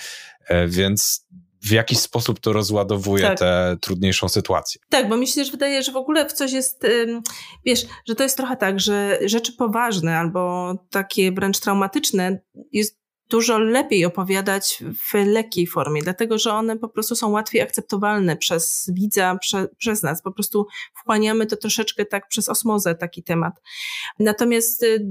e, 0.49 0.69
więc 0.69 1.27
w 1.63 1.71
jakiś 1.71 1.99
sposób 1.99 2.41
to 2.41 2.53
rozładowuje 2.53 3.23
tak. 3.23 3.39
tę 3.39 3.77
trudniejszą 3.81 4.29
sytuację. 4.29 4.81
Tak, 4.89 5.09
bo 5.09 5.17
mi 5.17 5.27
się 5.27 5.35
też 5.35 5.51
wydaje, 5.51 5.83
że 5.83 5.93
w 5.93 5.97
ogóle 5.97 6.29
w 6.29 6.33
coś 6.33 6.53
jest, 6.53 6.87
wiesz, 7.65 7.87
że 8.09 8.15
to 8.15 8.23
jest 8.23 8.37
trochę 8.37 8.57
tak, 8.57 8.81
że 8.81 9.19
rzeczy 9.25 9.53
poważne 9.53 10.19
albo 10.19 10.75
takie 10.91 11.33
wręcz 11.33 11.61
traumatyczne 11.61 12.41
jest 12.73 13.04
dużo 13.31 13.59
lepiej 13.59 14.05
opowiadać 14.05 14.83
w 15.11 15.15
lekkiej 15.15 15.67
formie, 15.67 16.03
dlatego 16.03 16.39
że 16.39 16.53
one 16.53 16.79
po 16.79 16.89
prostu 16.89 17.17
są 17.17 17.31
łatwiej 17.31 17.63
akceptowalne 17.63 18.37
przez 18.37 18.91
widza, 18.93 19.37
prze, 19.41 19.69
przez 19.79 20.03
nas. 20.03 20.23
Po 20.23 20.33
prostu 20.33 20.67
wchłaniamy 20.95 21.47
to 21.47 21.57
troszeczkę 21.57 22.05
tak 22.05 22.29
przez 22.29 22.49
osmozę 22.49 22.95
taki 22.95 23.23
temat. 23.23 23.55
Natomiast 24.19 24.83
y, 24.83 25.07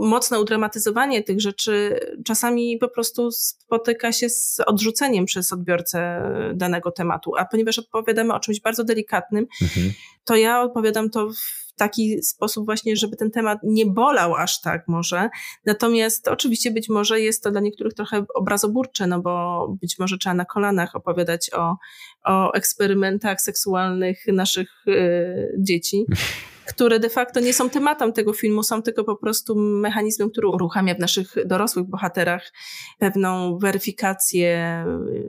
mocne 0.00 0.40
udramatyzowanie 0.40 1.22
tych 1.22 1.40
rzeczy 1.40 2.00
czasami 2.24 2.78
po 2.78 2.88
prostu 2.88 3.30
spotyka 3.30 4.12
się 4.12 4.28
z 4.28 4.60
odrzuceniem 4.66 5.24
przez 5.24 5.52
odbiorcę 5.52 6.22
danego 6.54 6.90
tematu. 6.90 7.32
A 7.38 7.44
ponieważ 7.44 7.78
odpowiadamy 7.78 8.34
o 8.34 8.40
czymś 8.40 8.60
bardzo 8.60 8.84
delikatnym, 8.84 9.46
mhm. 9.62 9.92
to 10.24 10.36
ja 10.36 10.62
odpowiadam 10.62 11.10
to 11.10 11.28
w 11.28 11.63
taki 11.76 12.22
sposób 12.22 12.66
właśnie, 12.66 12.96
żeby 12.96 13.16
ten 13.16 13.30
temat 13.30 13.58
nie 13.62 13.86
bolał 13.86 14.34
aż 14.34 14.60
tak 14.60 14.88
może. 14.88 15.30
Natomiast 15.66 16.28
oczywiście 16.28 16.70
być 16.70 16.88
może 16.88 17.20
jest 17.20 17.42
to 17.42 17.50
dla 17.50 17.60
niektórych 17.60 17.94
trochę 17.94 18.24
obrazoburcze, 18.34 19.06
no 19.06 19.20
bo 19.20 19.66
być 19.80 19.98
może 19.98 20.18
trzeba 20.18 20.34
na 20.34 20.44
kolanach 20.44 20.96
opowiadać 20.96 21.50
o, 21.52 21.76
o 22.24 22.52
eksperymentach 22.52 23.40
seksualnych 23.40 24.24
naszych 24.26 24.86
y, 24.88 25.54
dzieci. 25.58 26.04
które 26.74 27.00
de 27.00 27.08
facto 27.08 27.40
nie 27.40 27.54
są 27.54 27.70
tematem 27.70 28.12
tego 28.12 28.32
filmu, 28.32 28.62
są 28.62 28.82
tylko 28.82 29.04
po 29.04 29.16
prostu 29.16 29.54
mechanizmem, 29.56 30.30
który 30.30 30.48
uruchamia 30.48 30.94
w 30.94 30.98
naszych 30.98 31.34
dorosłych 31.46 31.86
bohaterach 31.86 32.52
pewną 32.98 33.58
weryfikację 33.58 34.84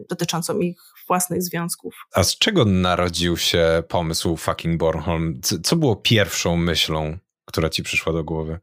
dotyczącą 0.10 0.60
ich 0.60 0.82
własnych 1.08 1.44
związków. 1.44 1.96
A 2.14 2.24
z 2.24 2.38
czego 2.38 2.66
narodził 2.66 3.38
się 3.38 3.84
pomysł 3.88 4.36
fucking 4.36 4.78
Bornholm? 4.78 5.42
Co 5.64 5.76
było 5.76 5.96
pierwszą 5.96 6.58
myślą, 6.58 7.18
która 7.46 7.70
ci 7.70 7.84
przyszła 7.84 8.14
do 8.14 8.24
głowy? 8.24 8.60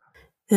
Y, 0.52 0.56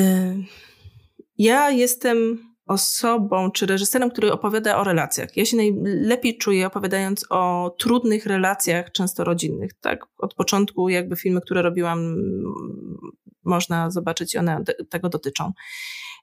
ja 1.37 1.69
jestem 1.69 2.39
osobą 2.65 3.51
czy 3.51 3.65
reżyserem, 3.65 4.11
który 4.11 4.31
opowiada 4.31 4.77
o 4.77 4.83
relacjach. 4.83 5.37
Ja 5.37 5.45
się 5.45 5.57
najlepiej 5.57 6.37
czuję 6.37 6.67
opowiadając 6.67 7.25
o 7.29 7.75
trudnych 7.79 8.25
relacjach, 8.25 8.91
często 8.91 9.23
rodzinnych. 9.23 9.71
Tak, 9.73 10.05
od 10.17 10.33
początku 10.33 10.89
jakby 10.89 11.15
filmy, 11.15 11.41
które 11.41 11.61
robiłam, 11.61 12.15
można 13.43 13.91
zobaczyć, 13.91 14.35
one 14.35 14.63
tego 14.89 15.09
dotyczą. 15.09 15.51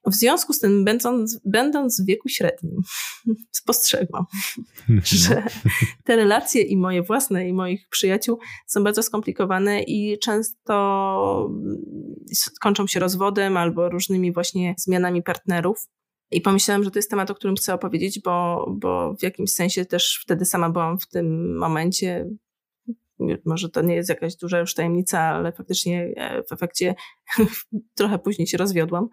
W 0.05 0.13
związku 0.13 0.53
z 0.53 0.59
tym, 0.59 0.85
będąc, 0.85 1.39
będąc 1.45 2.01
w 2.01 2.05
wieku 2.05 2.29
średnim, 2.29 2.81
spostrzegłam, 3.51 4.25
że 5.03 5.43
te 6.03 6.15
relacje 6.15 6.61
i 6.61 6.77
moje 6.77 7.03
własne, 7.03 7.47
i 7.49 7.53
moich 7.53 7.89
przyjaciół 7.89 8.39
są 8.67 8.83
bardzo 8.83 9.03
skomplikowane 9.03 9.83
i 9.83 10.19
często 10.19 11.49
kończą 12.61 12.87
się 12.87 12.99
rozwodem 12.99 13.57
albo 13.57 13.89
różnymi 13.89 14.33
właśnie 14.33 14.75
zmianami 14.77 15.23
partnerów. 15.23 15.87
I 16.33 16.41
pomyślałam, 16.41 16.83
że 16.83 16.91
to 16.91 16.99
jest 16.99 17.09
temat, 17.09 17.31
o 17.31 17.35
którym 17.35 17.55
chcę 17.55 17.73
opowiedzieć, 17.73 18.19
bo, 18.19 18.65
bo 18.77 19.15
w 19.19 19.23
jakimś 19.23 19.53
sensie 19.53 19.85
też 19.85 20.19
wtedy 20.23 20.45
sama 20.45 20.69
byłam 20.69 20.99
w 20.99 21.07
tym 21.07 21.57
momencie. 21.57 22.29
Może 23.45 23.69
to 23.69 23.81
nie 23.81 23.95
jest 23.95 24.09
jakaś 24.09 24.35
duża 24.35 24.59
już 24.59 24.73
tajemnica, 24.73 25.19
ale 25.19 25.51
faktycznie 25.51 26.13
e, 26.15 26.43
w 26.43 26.51
efekcie 26.51 26.95
trochę 27.97 28.19
później 28.19 28.47
się 28.47 28.57
rozwiodłam. 28.57 29.09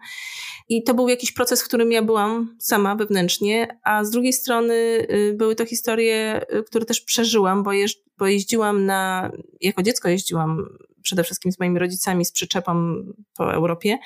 I 0.69 0.83
to 0.83 0.93
był 0.93 1.09
jakiś 1.09 1.31
proces, 1.31 1.61
w 1.63 1.67
którym 1.67 1.91
ja 1.91 2.01
byłam 2.01 2.55
sama 2.59 2.95
wewnętrznie, 2.95 3.79
a 3.83 4.03
z 4.03 4.09
drugiej 4.09 4.33
strony 4.33 4.73
y, 4.73 5.33
były 5.37 5.55
to 5.55 5.65
historie, 5.65 6.41
y, 6.53 6.63
które 6.63 6.85
też 6.85 7.01
przeżyłam, 7.01 7.63
bo, 7.63 7.73
jeż, 7.73 7.97
bo 8.17 8.27
jeździłam 8.27 8.85
na, 8.85 9.31
jako 9.61 9.83
dziecko 9.83 10.09
jeździłam 10.09 10.65
przede 11.01 11.23
wszystkim 11.23 11.51
z 11.51 11.59
moimi 11.59 11.79
rodzicami 11.79 12.25
z 12.25 12.31
przyczepą 12.31 12.95
po 13.37 13.53
Europie, 13.53 13.97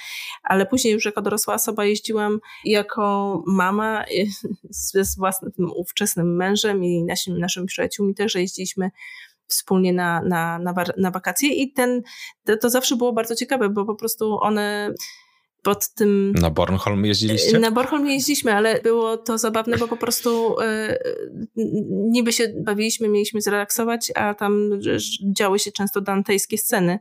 ale 0.43 0.65
później 0.65 0.93
już 0.93 1.05
jako 1.05 1.21
dorosła 1.21 1.53
osoba 1.53 1.85
jeździłam 1.85 2.39
jako 2.65 3.43
mama 3.47 4.05
z, 4.69 5.07
z 5.07 5.17
własnym 5.17 5.71
ówczesnym 5.75 6.35
mężem 6.35 6.83
i 6.83 7.03
naszymi, 7.03 7.39
naszymi 7.39 7.67
przyjaciółmi 7.67 8.15
też 8.15 8.35
jeździliśmy 8.35 8.91
wspólnie 9.47 9.93
na, 9.93 10.21
na, 10.21 10.59
na, 10.59 10.73
na 10.97 11.11
wakacje 11.11 11.49
i 11.49 11.73
ten, 11.73 12.01
to, 12.45 12.57
to 12.57 12.69
zawsze 12.69 12.95
było 12.95 13.13
bardzo 13.13 13.35
ciekawe, 13.35 13.69
bo 13.69 13.85
po 13.85 13.95
prostu 13.95 14.39
one 14.41 14.93
pod 15.65 15.89
tym... 15.89 16.33
Na 16.41 16.49
Bornholm 16.49 17.05
jeździliście? 17.05 17.59
Na 17.59 17.71
Bornholm 17.71 18.07
jeździliśmy, 18.07 18.53
ale 18.53 18.81
było 18.81 19.17
to 19.17 19.37
zabawne, 19.37 19.77
bo 19.77 19.87
po 19.87 19.97
prostu 19.97 20.59
e, 20.61 20.97
niby 22.11 22.33
się 22.33 22.53
bawiliśmy, 22.65 23.09
mieliśmy 23.09 23.41
zrelaksować, 23.41 24.11
a 24.15 24.33
tam 24.33 24.69
działy 25.37 25.59
się 25.59 25.71
często 25.71 26.01
dantejskie 26.01 26.57
sceny 26.57 26.99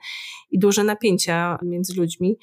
i 0.51 0.59
duże 0.59 0.85
napięcia 0.85 1.59
między 1.63 1.95
ludźmi. 2.01 2.39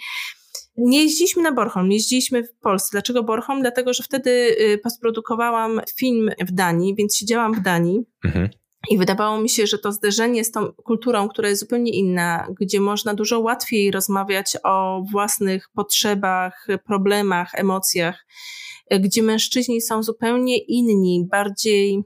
Nie 0.77 1.03
jeździliśmy 1.03 1.43
na 1.43 1.51
Bornholm, 1.51 1.91
jeździliśmy 1.91 2.43
w 2.43 2.53
Polsce. 2.53 2.89
Dlaczego 2.91 3.23
Bornholm? 3.23 3.61
Dlatego, 3.61 3.93
że 3.93 4.03
wtedy 4.03 4.29
y, 4.29 4.77
postprodukowałam 4.77 5.81
film 5.95 6.29
w 6.47 6.51
Danii, 6.51 6.95
więc 6.95 7.17
siedziałam 7.17 7.53
w 7.53 7.61
Danii. 7.61 7.99
Mhm. 8.25 8.49
I 8.89 8.97
wydawało 8.97 9.41
mi 9.41 9.49
się, 9.49 9.67
że 9.67 9.77
to 9.77 9.91
zderzenie 9.91 10.43
z 10.43 10.51
tą 10.51 10.73
kulturą, 10.73 11.29
która 11.29 11.49
jest 11.49 11.61
zupełnie 11.61 11.91
inna, 11.91 12.47
gdzie 12.59 12.79
można 12.79 13.13
dużo 13.13 13.39
łatwiej 13.39 13.91
rozmawiać 13.91 14.57
o 14.63 15.03
własnych 15.11 15.69
potrzebach, 15.75 16.67
problemach, 16.85 17.51
emocjach, 17.55 18.25
gdzie 18.99 19.23
mężczyźni 19.23 19.81
są 19.81 20.03
zupełnie 20.03 20.57
inni, 20.57 21.27
bardziej 21.31 22.03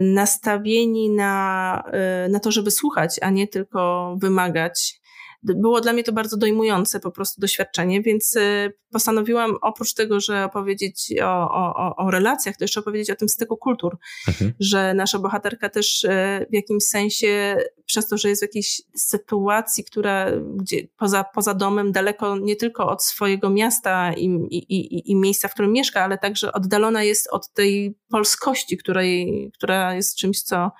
nastawieni 0.00 1.10
na, 1.10 1.82
y, 2.26 2.28
na 2.28 2.40
to, 2.40 2.52
żeby 2.52 2.70
słuchać, 2.70 3.18
a 3.22 3.30
nie 3.30 3.48
tylko 3.48 4.14
wymagać 4.20 5.01
było 5.42 5.80
dla 5.80 5.92
mnie 5.92 6.04
to 6.04 6.12
bardzo 6.12 6.36
dojmujące 6.36 7.00
po 7.00 7.10
prostu 7.10 7.40
doświadczenie, 7.40 8.02
więc 8.02 8.36
y, 8.36 8.72
postanowiłam 8.90 9.56
oprócz 9.62 9.94
tego, 9.94 10.20
że 10.20 10.44
opowiedzieć 10.44 11.12
o, 11.22 11.50
o, 11.50 11.96
o 11.96 12.10
relacjach, 12.10 12.56
to 12.56 12.64
jeszcze 12.64 12.80
opowiedzieć 12.80 13.10
o 13.10 13.16
tym 13.16 13.28
styku 13.28 13.56
kultur, 13.56 13.96
mhm. 14.28 14.52
że 14.60 14.94
nasza 14.94 15.18
bohaterka 15.18 15.68
też 15.68 16.04
y, 16.04 16.08
w 16.50 16.54
jakimś 16.54 16.84
sensie 16.84 17.56
przez 17.86 18.08
to, 18.08 18.18
że 18.18 18.28
jest 18.28 18.42
w 18.42 18.48
jakiejś 18.48 18.82
sytuacji, 18.96 19.84
która 19.84 20.26
gdzie 20.56 20.88
poza, 20.96 21.24
poza 21.24 21.54
domem, 21.54 21.92
daleko 21.92 22.36
nie 22.38 22.56
tylko 22.56 22.88
od 22.88 23.04
swojego 23.04 23.50
miasta 23.50 24.12
i, 24.12 24.24
i, 24.50 24.56
i, 24.56 25.10
i 25.10 25.16
miejsca, 25.16 25.48
w 25.48 25.52
którym 25.52 25.72
mieszka, 25.72 26.04
ale 26.04 26.18
także 26.18 26.52
oddalona 26.52 27.02
jest 27.02 27.28
od 27.30 27.52
tej 27.52 27.98
polskości, 28.10 28.76
której, 28.76 29.50
która 29.54 29.94
jest 29.94 30.16
czymś, 30.16 30.42
co 30.42 30.70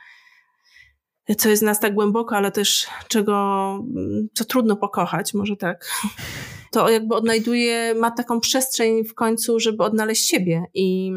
co 1.38 1.48
jest 1.48 1.62
w 1.62 1.66
nas 1.66 1.80
tak 1.80 1.94
głęboko, 1.94 2.36
ale 2.36 2.50
też 2.50 2.86
czego, 3.08 3.34
co 4.34 4.44
trudno 4.44 4.76
pokochać, 4.76 5.34
może 5.34 5.56
tak. 5.56 5.88
To 6.72 6.88
jakby 6.90 7.14
odnajduje, 7.14 7.94
ma 7.94 8.10
taką 8.10 8.40
przestrzeń 8.40 9.04
w 9.04 9.14
końcu, 9.14 9.60
żeby 9.60 9.84
odnaleźć 9.84 10.28
siebie 10.28 10.64
i, 10.74 11.12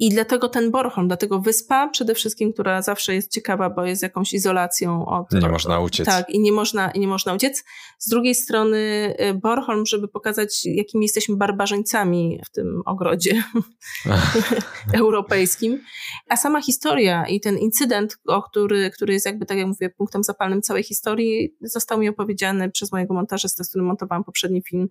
i 0.00 0.08
dlatego 0.08 0.48
ten 0.48 0.70
Bornholm, 0.70 1.08
dlatego 1.08 1.40
wyspa 1.40 1.88
przede 1.88 2.14
wszystkim, 2.14 2.52
która 2.52 2.82
zawsze 2.82 3.14
jest 3.14 3.32
ciekawa, 3.32 3.70
bo 3.70 3.84
jest 3.84 4.02
jakąś 4.02 4.32
izolacją 4.32 5.06
od... 5.06 5.32
Nie 5.32 5.48
można 5.48 5.80
uciec. 5.80 6.06
Tak, 6.06 6.30
i 6.30 6.40
nie 6.40 6.52
można, 6.52 6.90
i 6.90 7.00
nie 7.00 7.08
można 7.08 7.34
uciec. 7.34 7.64
Z 7.98 8.08
drugiej 8.08 8.34
strony 8.34 8.78
y, 9.20 9.34
Bornholm, 9.34 9.86
żeby 9.86 10.08
pokazać, 10.08 10.64
jakimi 10.64 11.04
jesteśmy 11.04 11.36
barbarzyńcami 11.36 12.40
w 12.46 12.50
tym 12.50 12.82
ogrodzie 12.86 13.42
europejskim. 14.92 15.80
A 16.28 16.36
sama 16.36 16.62
historia 16.62 17.26
i 17.26 17.40
ten 17.40 17.58
incydent, 17.58 18.18
o 18.26 18.42
który, 18.42 18.90
który 18.90 19.12
jest 19.12 19.26
jakby, 19.26 19.46
tak 19.46 19.58
jak 19.58 19.66
mówię, 19.66 19.90
punktem 19.90 20.24
zapalnym 20.24 20.62
całej 20.62 20.82
historii, 20.82 21.56
został 21.60 21.98
mi 21.98 22.08
opowiedziany 22.08 22.70
przez 22.70 22.92
mojego 22.92 23.14
montażystę, 23.14 23.64
z 23.64 23.68
którym 23.68 23.86
montowałam 23.86 24.24
poprzedni 24.24 24.62
film 24.62 24.88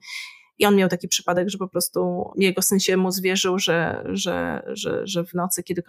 i 0.60 0.66
on 0.66 0.76
miał 0.76 0.90
taki 0.90 1.08
przypadek, 1.08 1.50
że 1.50 1.58
po 1.58 1.68
prostu 1.68 2.32
jego 2.36 2.62
syn 2.62 2.80
się 2.80 2.98
mu 2.98 3.12
zwierzył, 3.12 3.60
że, 3.60 4.04
że, 4.06 4.64
że, 4.68 5.02
że 5.08 5.24
w 5.26 5.34
nocy, 5.34 5.64
kiedy 5.64 5.84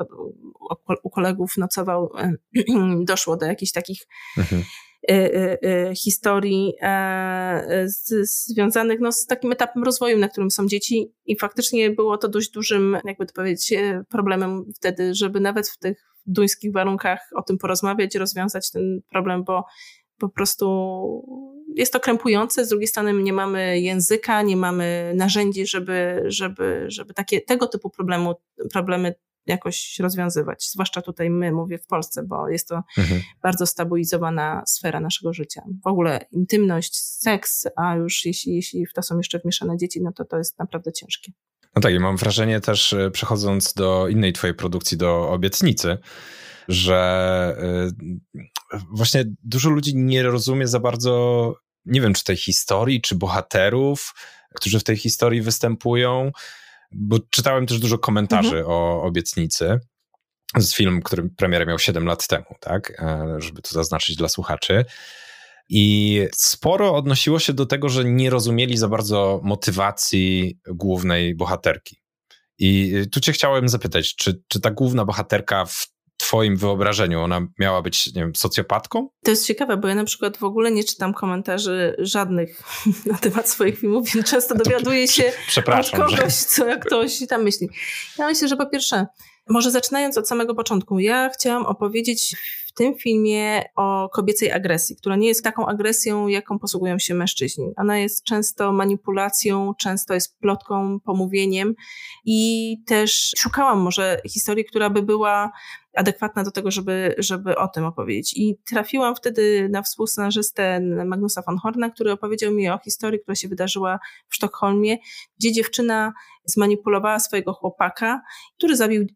u 1.02 1.11
kolegów 1.11 1.56
nocował, 1.56 2.12
doszło 3.04 3.37
do 3.37 3.46
jakichś 3.46 3.72
takich 3.72 4.06
mhm. 4.38 4.62
Y, 5.11 5.14
y, 5.14 5.68
y, 5.90 5.94
historii 5.94 6.74
e, 6.83 7.87
związanych 8.22 9.00
no, 9.00 9.12
z 9.12 9.26
takim 9.26 9.52
etapem 9.52 9.85
rozwoju, 9.85 10.18
na 10.18 10.28
którym 10.28 10.50
są 10.50 10.66
dzieci 10.66 11.12
i 11.26 11.38
faktycznie 11.38 11.90
było 11.90 12.18
to 12.18 12.28
dość 12.28 12.50
dużym, 12.50 12.96
jakby 13.04 13.26
to 13.26 13.35
powiedzieć, 13.35 13.72
e, 13.72 14.04
problemem 14.09 14.64
wtedy, 14.76 15.14
żeby 15.14 15.40
nawet 15.40 15.68
w 15.68 15.78
tych 15.78 16.04
duńskich 16.26 16.72
warunkach 16.72 17.20
o 17.35 17.42
tym 17.42 17.59
porozmawiać, 17.59 18.14
rozwiązać 18.14 18.70
ten 18.70 19.00
problem, 19.11 19.44
bo 19.44 19.64
po 20.18 20.28
prostu 20.28 20.66
jest 21.76 21.92
to 21.92 22.00
krępujące, 22.00 22.64
z 22.64 22.68
drugiej 22.68 22.88
strony 22.88 23.12
nie 23.12 23.33
mamy 23.33 23.80
języka, 23.80 24.42
nie 24.42 24.56
mamy 24.56 25.12
narzędzi, 25.16 25.66
żeby, 25.66 26.22
żeby, 26.26 26.85
żeby 26.88 27.14
takie, 27.14 27.40
tego 27.40 27.66
typu 27.66 27.90
problemu, 27.90 28.35
problemy 28.72 29.14
jakoś 29.46 29.98
rozwiązywać. 29.98 30.70
Zwłaszcza 30.70 31.02
tutaj 31.02 31.30
my, 31.30 31.52
mówię 31.52 31.78
w 31.78 31.87
Polsce, 31.87 32.22
bo 32.22 32.48
jest 32.48 32.68
to 32.68 32.83
mhm. 32.98 33.20
bardzo 33.42 33.66
stabilizowana 33.66 34.62
sfera 34.66 35.00
naszego 35.00 35.33
życia. 35.33 35.62
W 35.85 35.87
ogóle 35.87 36.26
intymność, 36.33 36.96
seks, 36.96 37.66
a 37.76 37.96
już 37.96 38.24
jeśli, 38.24 38.54
jeśli 38.54 38.87
w 38.87 38.92
to 38.92 39.02
są 39.02 39.16
jeszcze 39.16 39.38
wmieszane 39.38 39.76
dzieci, 39.76 40.02
no 40.02 40.12
to 40.12 40.24
to 40.24 40.38
jest 40.38 40.59
naprawdę 40.59 40.92
ciężkie. 40.92 41.33
No 41.76 41.83
tak, 41.83 41.94
i 41.94 41.98
mam 41.98 42.16
wrażenie 42.16 42.61
też, 42.61 42.92
e, 42.92 43.11
przechodząc 43.11 43.74
do 43.74 44.09
innej 44.09 44.33
twojej 44.33 44.56
produkcji, 44.56 44.96
do 44.96 45.30
obietnicy, 45.30 45.98
że 46.70 47.56
y, 48.74 48.80
właśnie 48.90 49.24
dużo 49.44 49.70
ludzi 49.70 49.96
nie 49.96 50.22
rozumie 50.22 50.66
za 50.66 50.80
bardzo, 50.80 51.54
nie 51.85 52.00
wiem, 52.00 52.14
czy 52.14 52.24
tej 52.24 52.37
historii, 52.37 53.00
czy 53.00 53.14
bohaterów, 53.14 54.14
którzy 54.54 54.80
w 54.80 54.85
tej 54.85 54.96
historii 54.96 55.42
występują, 55.42 56.33
bo 56.92 57.18
czytałem 57.30 57.66
też 57.66 57.78
dużo 57.78 57.98
komentarzy 57.98 58.59
mhm. 58.59 58.66
o 58.66 59.02
obietnicy. 59.02 59.80
Jest 60.56 60.74
film, 60.74 61.02
który 61.02 61.28
premierę 61.37 61.66
miał 61.66 61.78
7 61.78 62.06
lat 62.06 62.26
temu, 62.26 62.46
tak? 62.61 63.02
E, 63.02 63.37
żeby 63.38 63.62
to 63.62 63.70
zaznaczyć 63.70 64.16
dla 64.16 64.28
słuchaczy. 64.28 64.85
I 65.68 66.20
sporo 66.33 66.94
odnosiło 66.94 67.38
się 67.38 67.52
do 67.52 67.66
tego, 67.66 67.88
że 67.88 68.04
nie 68.04 68.30
rozumieli 68.30 68.76
za 68.76 68.88
bardzo 68.88 69.40
motywacji 69.44 70.59
głównej 70.66 71.34
bohaterki. 71.34 71.97
I 72.59 72.95
tu 73.12 73.20
cię 73.20 73.32
chciałem 73.32 73.68
zapytać, 73.68 74.16
czy, 74.16 74.42
czy 74.49 74.61
ta 74.61 74.70
główna 74.70 75.05
bohaterka 75.05 75.64
w 75.64 75.86
twoim 76.31 76.57
wyobrażeniu 76.57 77.20
ona 77.20 77.41
miała 77.59 77.83
być, 77.83 78.07
nie 78.07 78.22
wiem, 78.22 78.35
socjopatką? 78.37 79.09
To 79.24 79.31
jest 79.31 79.47
ciekawe, 79.47 79.76
bo 79.76 79.89
ja 79.89 79.95
na 79.95 80.05
przykład 80.05 80.37
w 80.37 80.45
ogóle 80.45 80.70
nie 80.70 80.85
czytam 80.85 81.14
komentarzy 81.14 81.97
żadnych 81.99 82.62
na 83.12 83.18
temat 83.18 83.49
swoich 83.49 83.78
filmów, 83.78 84.09
więc 84.14 84.26
często 84.31 84.55
dowiaduję 84.55 85.09
się 85.09 85.33
od 85.78 85.91
kogoś, 85.91 86.16
że... 86.16 86.31
co 86.31 86.66
jak 86.66 86.87
ktoś 86.87 87.26
tam 87.28 87.43
myśli. 87.43 87.68
Ja 88.18 88.26
myślę, 88.26 88.49
że 88.49 88.57
po 88.57 88.66
pierwsze 88.66 89.07
Może 89.49 89.70
zaczynając 89.70 90.18
od 90.18 90.28
samego 90.28 90.55
początku, 90.55 90.99
ja 90.99 91.31
chciałam 91.35 91.66
opowiedzieć 91.66 92.37
w 92.71 92.75
tym 92.75 92.95
filmie 92.95 93.62
o 93.77 94.09
kobiecej 94.12 94.53
agresji, 94.53 94.97
która 94.97 95.16
nie 95.16 95.29
jest 95.29 95.45
taką 95.45 95.66
agresją, 95.66 96.29
jaką 96.29 96.59
posługują 96.59 96.99
się 96.99 97.14
mężczyźni. 97.14 97.73
Ona 97.77 97.99
jest 97.99 98.25
często 98.25 98.73
manipulacją, 98.73 99.75
często 99.79 100.14
jest 100.14 100.39
plotką, 100.39 101.01
pomówieniem 101.01 101.75
i 102.25 102.77
też 102.87 103.35
szukałam 103.39 103.79
może 103.81 104.21
historii, 104.29 104.64
która 104.64 104.91
by 104.91 105.03
była 105.03 105.53
adekwatna 105.97 106.45
do 106.45 106.51
tego, 106.51 106.71
żeby, 106.71 107.14
żeby 107.18 107.57
o 107.57 107.68
tym 107.68 107.85
opowiedzieć. 107.85 108.33
I 108.37 108.57
trafiłam 108.68 109.16
wtedy 109.16 109.68
na 109.71 109.83
współscenarzystę 109.83 110.81
Magnusa 111.07 111.43
von 111.47 111.59
Horna, 111.59 111.91
który 111.91 112.12
opowiedział 112.12 112.53
mi 112.53 112.68
o 112.68 112.79
historii, 112.85 113.21
która 113.21 113.35
się 113.35 113.49
wydarzyła 113.49 113.99
w 114.29 114.35
Sztokholmie, 114.35 114.99
gdzie 115.39 115.53
dziewczyna 115.53 116.12
zmanipulowała 116.45 117.18
swojego 117.18 117.53
chłopaka, 117.53 118.23
który 118.59 118.77
zabił 118.77 119.07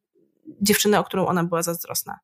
dziewczynę, 0.61 0.99
o 1.01 1.05
którą 1.05 1.27
ona 1.27 1.45
była 1.45 1.63
zazdrosna. 1.63 2.19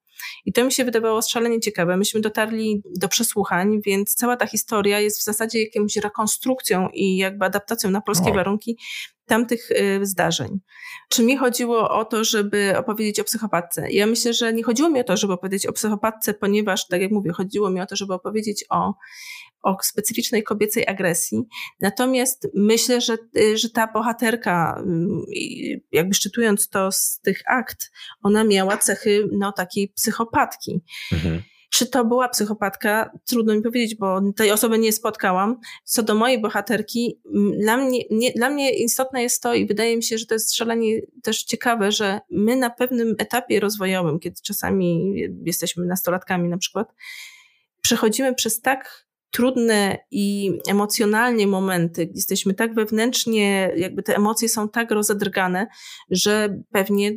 I 0.44 0.52
to 0.52 0.64
mi 0.64 0.72
się 0.72 0.84
wydawało 0.84 1.22
szalenie 1.22 1.60
ciekawe. 1.60 1.96
Myśmy 1.96 2.20
dotarli 2.20 2.82
do 2.96 3.08
przesłuchań, 3.08 3.80
więc 3.86 4.14
cała 4.14 4.36
ta 4.36 4.46
historia 4.46 5.00
jest 5.00 5.20
w 5.20 5.24
zasadzie 5.24 5.64
jakąś 5.64 5.96
rekonstrukcją 5.96 6.88
i 6.92 7.16
jakby 7.16 7.44
adaptacją 7.44 7.90
na 7.90 8.00
polskie 8.00 8.30
o. 8.30 8.34
warunki 8.34 8.78
tamtych 9.26 9.70
y, 9.70 10.06
zdarzeń. 10.06 10.60
Czy 11.08 11.22
mi 11.22 11.36
chodziło 11.36 11.90
o 11.90 12.04
to, 12.04 12.24
żeby 12.24 12.74
opowiedzieć 12.76 13.20
o 13.20 13.24
psychopatce? 13.24 13.90
Ja 13.90 14.06
myślę, 14.06 14.34
że 14.34 14.52
nie 14.52 14.62
chodziło 14.62 14.90
mi 14.90 15.00
o 15.00 15.04
to, 15.04 15.16
żeby 15.16 15.32
opowiedzieć 15.32 15.66
o 15.66 15.72
psychopatce, 15.72 16.34
ponieważ, 16.34 16.86
tak 16.86 17.00
jak 17.00 17.10
mówię, 17.10 17.32
chodziło 17.32 17.70
mi 17.70 17.80
o 17.80 17.86
to, 17.86 17.96
żeby 17.96 18.14
opowiedzieć 18.14 18.64
o 18.70 18.94
o 19.62 19.76
specyficznej 19.82 20.42
kobiecej 20.42 20.86
agresji. 20.86 21.42
Natomiast 21.80 22.48
myślę, 22.54 23.00
że, 23.00 23.16
y, 23.36 23.58
że 23.58 23.70
ta 23.70 23.92
bohaterka, 23.92 24.84
y, 25.36 25.80
jakby 25.92 26.14
szczytując 26.14 26.68
to 26.68 26.92
z 26.92 27.20
tych 27.20 27.42
akt, 27.46 27.90
ona 28.22 28.44
miała 28.44 28.76
cechy 28.76 29.28
no, 29.32 29.52
takiej 29.52 29.88
psychopatki. 29.88 30.80
Mhm. 31.12 31.42
Czy 31.70 31.86
to 31.86 32.04
była 32.04 32.28
psychopatka? 32.28 33.11
Trudno 33.26 33.54
mi 33.54 33.62
powiedzieć, 33.62 33.94
bo 33.94 34.20
tej 34.36 34.50
osoby 34.50 34.78
nie 34.78 34.92
spotkałam. 34.92 35.61
Co 35.84 36.02
do 36.02 36.14
mojej 36.14 36.40
bohaterki, 36.40 37.20
dla 37.62 37.76
mnie, 37.76 38.00
nie, 38.11 38.32
dla 38.32 38.50
mnie 38.50 38.74
istotne 38.74 39.22
jest 39.22 39.42
to 39.42 39.54
i 39.54 39.66
wydaje 39.66 39.96
mi 39.96 40.02
się, 40.02 40.18
że 40.18 40.26
to 40.26 40.34
jest 40.34 40.56
szalenie 40.56 41.00
też 41.22 41.44
ciekawe, 41.44 41.92
że 41.92 42.20
my 42.30 42.56
na 42.56 42.70
pewnym 42.70 43.14
etapie 43.18 43.61
rozwojowym, 43.61 44.18
kiedy 44.18 44.36
czasami 44.42 45.14
jesteśmy 45.44 45.86
nastolatkami 45.86 46.48
na 46.48 46.58
przykład, 46.58 46.94
przechodzimy 47.80 48.34
przez 48.34 48.61
tak 48.61 49.06
trudne 49.31 49.99
i 50.11 50.53
emocjonalnie 50.68 51.47
momenty, 51.47 52.11
jesteśmy 52.14 52.55
tak 52.55 52.74
wewnętrznie, 52.74 53.72
jakby 53.76 54.03
te 54.03 54.16
emocje 54.16 54.49
są 54.49 54.68
tak 54.68 54.91
rozedrgane, 54.91 55.66
że 56.11 56.62
pewnie 56.70 57.11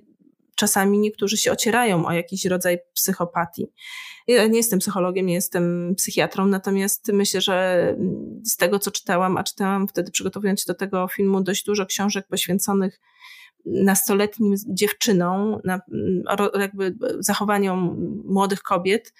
czasami 0.55 0.99
niektórzy 0.99 1.37
się 1.37 1.51
ocierają 1.51 2.05
o 2.05 2.11
jakiś 2.11 2.45
rodzaj 2.45 2.77
psychopatii. 2.93 3.67
Ja 4.27 4.47
nie 4.47 4.57
jestem 4.57 4.79
psychologiem, 4.79 5.25
nie 5.25 5.33
jestem 5.33 5.95
psychiatrą, 5.97 6.47
natomiast 6.47 7.11
myślę, 7.13 7.41
że 7.41 7.95
z 8.43 8.57
tego, 8.57 8.79
co 8.79 8.91
czytałam, 8.91 9.37
a 9.37 9.43
czytałam 9.43 9.87
wtedy 9.87 10.11
przygotowując 10.11 10.59
się 10.59 10.65
do 10.67 10.73
tego 10.73 11.07
filmu 11.07 11.41
dość 11.41 11.65
dużo 11.65 11.85
książek 11.85 12.27
poświęconych 12.27 12.99
nastoletnim 13.65 14.55
dziewczynom, 14.67 15.61
jakby 16.59 16.95
zachowaniom 17.19 17.95
młodych 18.25 18.61
kobiet, 18.61 19.13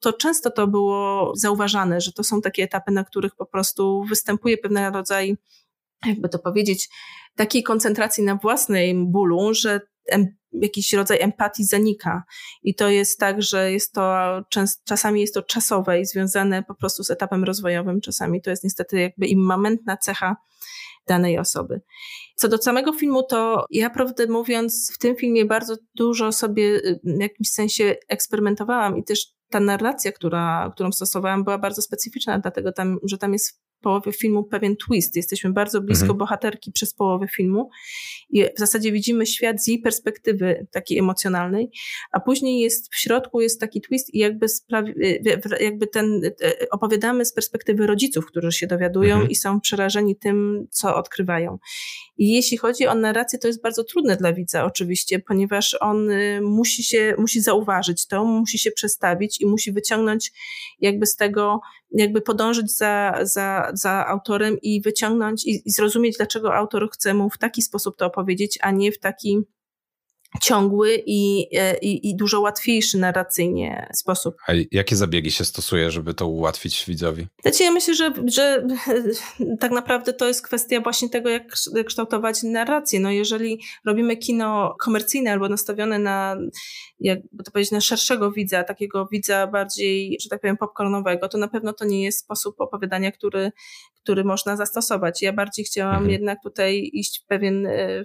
to 0.00 0.12
często 0.12 0.50
to 0.50 0.66
było 0.66 1.32
zauważane, 1.36 2.00
że 2.00 2.12
to 2.12 2.24
są 2.24 2.40
takie 2.40 2.62
etapy, 2.62 2.92
na 2.92 3.04
których 3.04 3.34
po 3.34 3.46
prostu 3.46 4.04
występuje 4.08 4.58
pewien 4.58 4.94
rodzaj, 4.94 5.36
jakby 6.06 6.28
to 6.28 6.38
powiedzieć, 6.38 6.88
takiej 7.36 7.62
koncentracji 7.62 8.24
na 8.24 8.34
własnym 8.34 9.12
bólu, 9.12 9.54
że 9.54 9.80
jakiś 10.52 10.92
rodzaj 10.92 11.20
empatii 11.20 11.64
zanika. 11.64 12.22
I 12.62 12.74
to 12.74 12.88
jest 12.88 13.18
tak, 13.18 13.42
że 13.42 13.72
jest 13.72 13.92
to 13.92 14.40
czas, 14.50 14.82
czasami 14.84 15.20
jest 15.20 15.34
to 15.34 15.42
czasowe 15.42 16.00
i 16.00 16.06
związane 16.06 16.62
po 16.62 16.74
prostu 16.74 17.04
z 17.04 17.10
etapem 17.10 17.44
rozwojowym, 17.44 18.00
czasami 18.00 18.42
to 18.42 18.50
jest 18.50 18.64
niestety 18.64 19.00
jakby 19.00 19.26
immamentna 19.26 19.96
cecha 19.96 20.36
danej 21.06 21.38
osoby. 21.38 21.80
Co 22.36 22.48
do 22.48 22.58
samego 22.58 22.92
filmu, 22.92 23.22
to 23.22 23.66
ja 23.70 23.90
prawdę 23.90 24.26
mówiąc, 24.26 24.92
w 24.94 24.98
tym 24.98 25.16
filmie 25.16 25.44
bardzo 25.44 25.76
dużo 25.94 26.32
sobie 26.32 26.62
y, 26.62 27.00
w 27.04 27.20
jakimś 27.20 27.50
sensie 27.50 27.94
eksperymentowałam 28.08 28.98
i 28.98 29.04
też 29.04 29.35
ta 29.50 29.60
narracja, 29.60 30.12
która, 30.12 30.70
którą 30.74 30.92
stosowałam, 30.92 31.44
była 31.44 31.58
bardzo 31.58 31.82
specyficzna, 31.82 32.38
dlatego 32.38 32.72
tam, 32.72 32.98
że 33.02 33.18
tam 33.18 33.32
jest 33.32 33.60
połowie 33.80 34.12
filmu 34.12 34.44
pewien 34.44 34.76
twist. 34.76 35.16
Jesteśmy 35.16 35.52
bardzo 35.52 35.80
blisko 35.80 36.02
mhm. 36.02 36.18
bohaterki 36.18 36.72
przez 36.72 36.94
połowę 36.94 37.28
filmu 37.28 37.70
i 38.30 38.44
w 38.44 38.58
zasadzie 38.58 38.92
widzimy 38.92 39.26
świat 39.26 39.62
z 39.62 39.66
jej 39.66 39.78
perspektywy 39.78 40.66
takiej 40.72 40.98
emocjonalnej, 40.98 41.70
a 42.12 42.20
później 42.20 42.60
jest 42.60 42.94
w 42.94 42.96
środku 42.96 43.40
jest 43.40 43.60
taki 43.60 43.80
twist 43.80 44.14
i 44.14 44.18
jakby, 44.18 44.48
sprawi, 44.48 44.94
jakby 45.60 45.86
ten 45.86 46.20
e, 46.24 46.70
opowiadamy 46.70 47.24
z 47.24 47.32
perspektywy 47.32 47.86
rodziców, 47.86 48.26
którzy 48.26 48.52
się 48.52 48.66
dowiadują 48.66 49.14
mhm. 49.14 49.30
i 49.30 49.34
są 49.34 49.60
przerażeni 49.60 50.16
tym, 50.16 50.66
co 50.70 50.96
odkrywają. 50.96 51.58
I 52.18 52.32
jeśli 52.32 52.56
chodzi 52.56 52.86
o 52.86 52.94
narrację, 52.94 53.38
to 53.38 53.48
jest 53.48 53.62
bardzo 53.62 53.84
trudne 53.84 54.16
dla 54.16 54.32
widza 54.32 54.64
oczywiście, 54.64 55.18
ponieważ 55.18 55.76
on 55.80 56.10
y, 56.10 56.40
musi 56.42 56.84
się, 56.84 57.14
musi 57.18 57.40
zauważyć 57.40 58.06
to, 58.06 58.24
musi 58.24 58.58
się 58.58 58.70
przestawić 58.70 59.40
i 59.40 59.46
musi 59.46 59.72
wyciągnąć 59.72 60.32
jakby 60.80 61.06
z 61.06 61.16
tego, 61.16 61.60
jakby 61.90 62.20
podążyć 62.20 62.76
za, 62.76 63.18
za, 63.22 63.70
za 63.74 64.06
autorem 64.06 64.56
i 64.62 64.80
wyciągnąć 64.80 65.46
i, 65.46 65.62
i 65.64 65.70
zrozumieć, 65.70 66.16
dlaczego 66.16 66.54
autor 66.54 66.90
chce 66.90 67.14
mu 67.14 67.30
w 67.30 67.38
taki 67.38 67.62
sposób 67.62 67.96
to 67.96 68.06
opowiedzieć, 68.06 68.58
a 68.62 68.70
nie 68.70 68.92
w 68.92 68.98
taki 68.98 69.38
ciągły 70.42 71.02
i, 71.06 71.46
e, 71.58 71.78
i, 71.78 72.10
i, 72.10 72.16
dużo 72.16 72.40
łatwiejszy 72.40 72.98
narracyjnie 72.98 73.88
sposób. 73.94 74.36
A 74.48 74.52
jakie 74.70 74.96
zabiegi 74.96 75.30
się 75.30 75.44
stosuje, 75.44 75.90
żeby 75.90 76.14
to 76.14 76.26
ułatwić 76.26 76.84
widzowi? 76.88 77.26
Znaczy 77.42 77.62
ja 77.62 77.70
myślę, 77.70 77.94
że, 77.94 78.12
że 78.26 78.66
tak 79.60 79.72
naprawdę 79.72 80.12
to 80.12 80.28
jest 80.28 80.42
kwestia 80.42 80.80
właśnie 80.80 81.08
tego, 81.08 81.28
jak 81.28 81.42
kształtować 81.86 82.42
narrację. 82.42 83.00
No 83.00 83.10
jeżeli 83.10 83.60
robimy 83.84 84.16
kino 84.16 84.76
komercyjne 84.80 85.32
albo 85.32 85.48
nastawione 85.48 85.98
na, 85.98 86.36
jakby 87.00 87.44
to 87.44 87.50
powiedzieć, 87.50 87.72
na 87.72 87.80
szerszego 87.80 88.32
widza, 88.32 88.64
takiego 88.64 89.06
widza 89.12 89.46
bardziej, 89.46 90.18
że 90.20 90.28
tak 90.28 90.40
powiem, 90.40 90.56
popcornowego, 90.56 91.28
to 91.28 91.38
na 91.38 91.48
pewno 91.48 91.72
to 91.72 91.84
nie 91.84 92.04
jest 92.04 92.18
sposób 92.18 92.60
opowiadania, 92.60 93.12
który, 93.12 93.52
który 94.02 94.24
można 94.24 94.56
zastosować. 94.56 95.22
Ja 95.22 95.32
bardziej 95.32 95.64
chciałam 95.64 95.94
mhm. 95.94 96.10
jednak 96.10 96.38
tutaj 96.42 96.90
iść 96.92 97.22
w 97.24 97.26
pewien 97.26 97.66
e, 97.66 98.04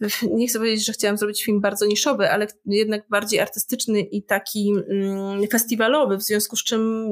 nie 0.36 0.48
chcę 0.48 0.58
powiedzieć, 0.58 0.86
że 0.86 0.92
chciałam 0.92 1.16
zrobić 1.16 1.44
film 1.44 1.60
bardzo 1.60 1.86
niszowy, 1.86 2.30
ale 2.30 2.46
jednak 2.66 3.08
bardziej 3.08 3.40
artystyczny 3.40 4.00
i 4.00 4.22
taki 4.22 4.74
mm, 4.90 5.46
festiwalowy, 5.48 6.16
w 6.16 6.22
związku 6.22 6.56
z 6.56 6.64
czym 6.64 7.08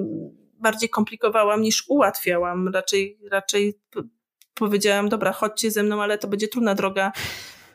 bardziej 0.61 0.89
komplikowałam 0.89 1.62
niż 1.62 1.84
ułatwiałam. 1.89 2.68
Raczej, 2.68 3.18
raczej 3.30 3.80
powiedziałam, 4.55 5.09
dobra, 5.09 5.32
chodźcie 5.32 5.70
ze 5.70 5.82
mną, 5.82 6.03
ale 6.03 6.18
to 6.18 6.28
będzie 6.28 6.49
trudna 6.49 6.74
droga 6.74 7.12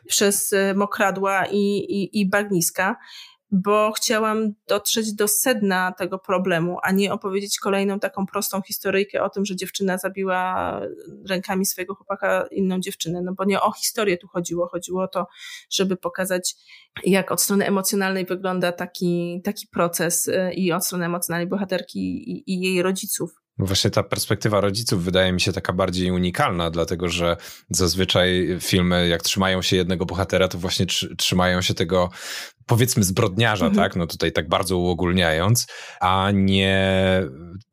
przez 0.06 0.52
e, 0.52 0.74
mokradła 0.74 1.46
i, 1.46 1.76
i, 1.76 2.20
i 2.20 2.28
bagniska 2.28 2.96
bo 3.50 3.92
chciałam 3.92 4.52
dotrzeć 4.68 5.14
do 5.14 5.28
sedna 5.28 5.92
tego 5.92 6.18
problemu, 6.18 6.78
a 6.82 6.92
nie 6.92 7.12
opowiedzieć 7.12 7.58
kolejną 7.58 8.00
taką 8.00 8.26
prostą 8.26 8.62
historyjkę 8.62 9.22
o 9.22 9.30
tym, 9.30 9.44
że 9.44 9.56
dziewczyna 9.56 9.98
zabiła 9.98 10.80
rękami 11.28 11.66
swojego 11.66 11.94
chłopaka 11.94 12.46
inną 12.50 12.80
dziewczynę. 12.80 13.22
No 13.22 13.32
bo 13.34 13.44
nie 13.44 13.60
o 13.60 13.72
historię 13.72 14.16
tu 14.16 14.28
chodziło. 14.28 14.68
Chodziło 14.68 15.02
o 15.02 15.08
to, 15.08 15.26
żeby 15.70 15.96
pokazać, 15.96 16.54
jak 17.04 17.32
od 17.32 17.42
strony 17.42 17.66
emocjonalnej 17.66 18.24
wygląda 18.26 18.72
taki, 18.72 19.40
taki 19.44 19.66
proces 19.66 20.28
y, 20.28 20.52
i 20.54 20.72
od 20.72 20.86
strony 20.86 21.04
emocjonalnej 21.04 21.48
bohaterki 21.48 22.00
i, 22.30 22.52
i 22.52 22.60
jej 22.60 22.82
rodziców. 22.82 23.44
No 23.58 23.66
właśnie 23.66 23.90
ta 23.90 24.02
perspektywa 24.02 24.60
rodziców 24.60 25.04
wydaje 25.04 25.32
mi 25.32 25.40
się 25.40 25.52
taka 25.52 25.72
bardziej 25.72 26.10
unikalna, 26.10 26.70
dlatego 26.70 27.08
że 27.08 27.36
zazwyczaj 27.70 28.56
filmy, 28.60 29.08
jak 29.08 29.22
trzymają 29.22 29.62
się 29.62 29.76
jednego 29.76 30.06
bohatera, 30.06 30.48
to 30.48 30.58
właśnie 30.58 30.86
trzymają 31.18 31.62
się 31.62 31.74
tego, 31.74 32.10
powiedzmy, 32.66 33.04
zbrodniarza, 33.04 33.66
mhm. 33.66 33.84
tak? 33.84 33.96
No 33.96 34.06
tutaj 34.06 34.32
tak 34.32 34.48
bardzo 34.48 34.78
uogólniając, 34.78 35.66
a 36.00 36.30
nie, 36.34 37.22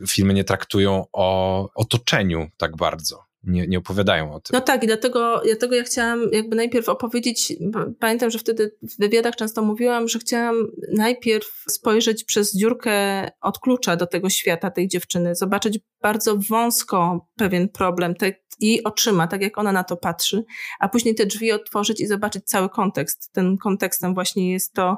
filmy 0.08 0.34
nie 0.34 0.44
traktują 0.44 1.06
o 1.14 1.70
otoczeniu 1.76 2.48
tak 2.58 2.78
bardzo 2.78 3.31
nie, 3.44 3.68
nie 3.68 3.78
opowiadają 3.78 4.34
o 4.34 4.39
tym. 4.39 4.54
No 4.54 4.62
tak, 4.62 4.84
i 4.84 4.88
dlatego, 4.88 5.42
dlatego 5.46 5.76
ja 5.76 5.84
chciałam 5.84 6.22
jakby 6.32 6.56
najpierw 6.56 6.89
opowiedzieć, 6.89 7.54
pamiętam, 8.00 8.32
że 8.32 8.39
wtedy 8.39 8.76
w 8.82 8.98
wywiadach 9.00 9.36
często 9.36 9.62
mówiłam, 9.62 10.08
że 10.08 10.20
chciałam 10.20 10.68
najpierw 10.94 11.64
spojrzeć 11.70 12.24
przez 12.24 12.58
dziurkę 12.58 13.28
od 13.42 13.60
klucza 13.60 13.96
do 13.96 14.08
tego 14.08 14.30
świata 14.30 14.72
tej 14.72 14.88
dziewczyny, 14.88 15.36
zobaczyć 15.36 15.80
bardzo 16.02 16.38
wąsko 16.50 17.28
pewien 17.36 17.70
problem, 17.70 18.16
te, 18.16 18.34
jej 18.60 18.84
oczyma, 18.84 19.28
tak 19.28 19.42
jak 19.42 19.58
ona 19.58 19.72
na 19.72 19.84
to 19.84 19.98
patrzy, 19.98 20.44
a 20.80 20.89
później 20.89 21.16
te 21.16 21.26
drzwi 21.26 21.52
otworzyć 21.52 22.02
i 22.02 22.08
zobaczyć 22.08 22.44
cały 22.46 22.70
kontekst. 22.70 23.32
Ten 23.34 23.58
kontekstem 23.58 24.14
właśnie 24.14 24.52
jest 24.52 24.74
to, 24.74 24.98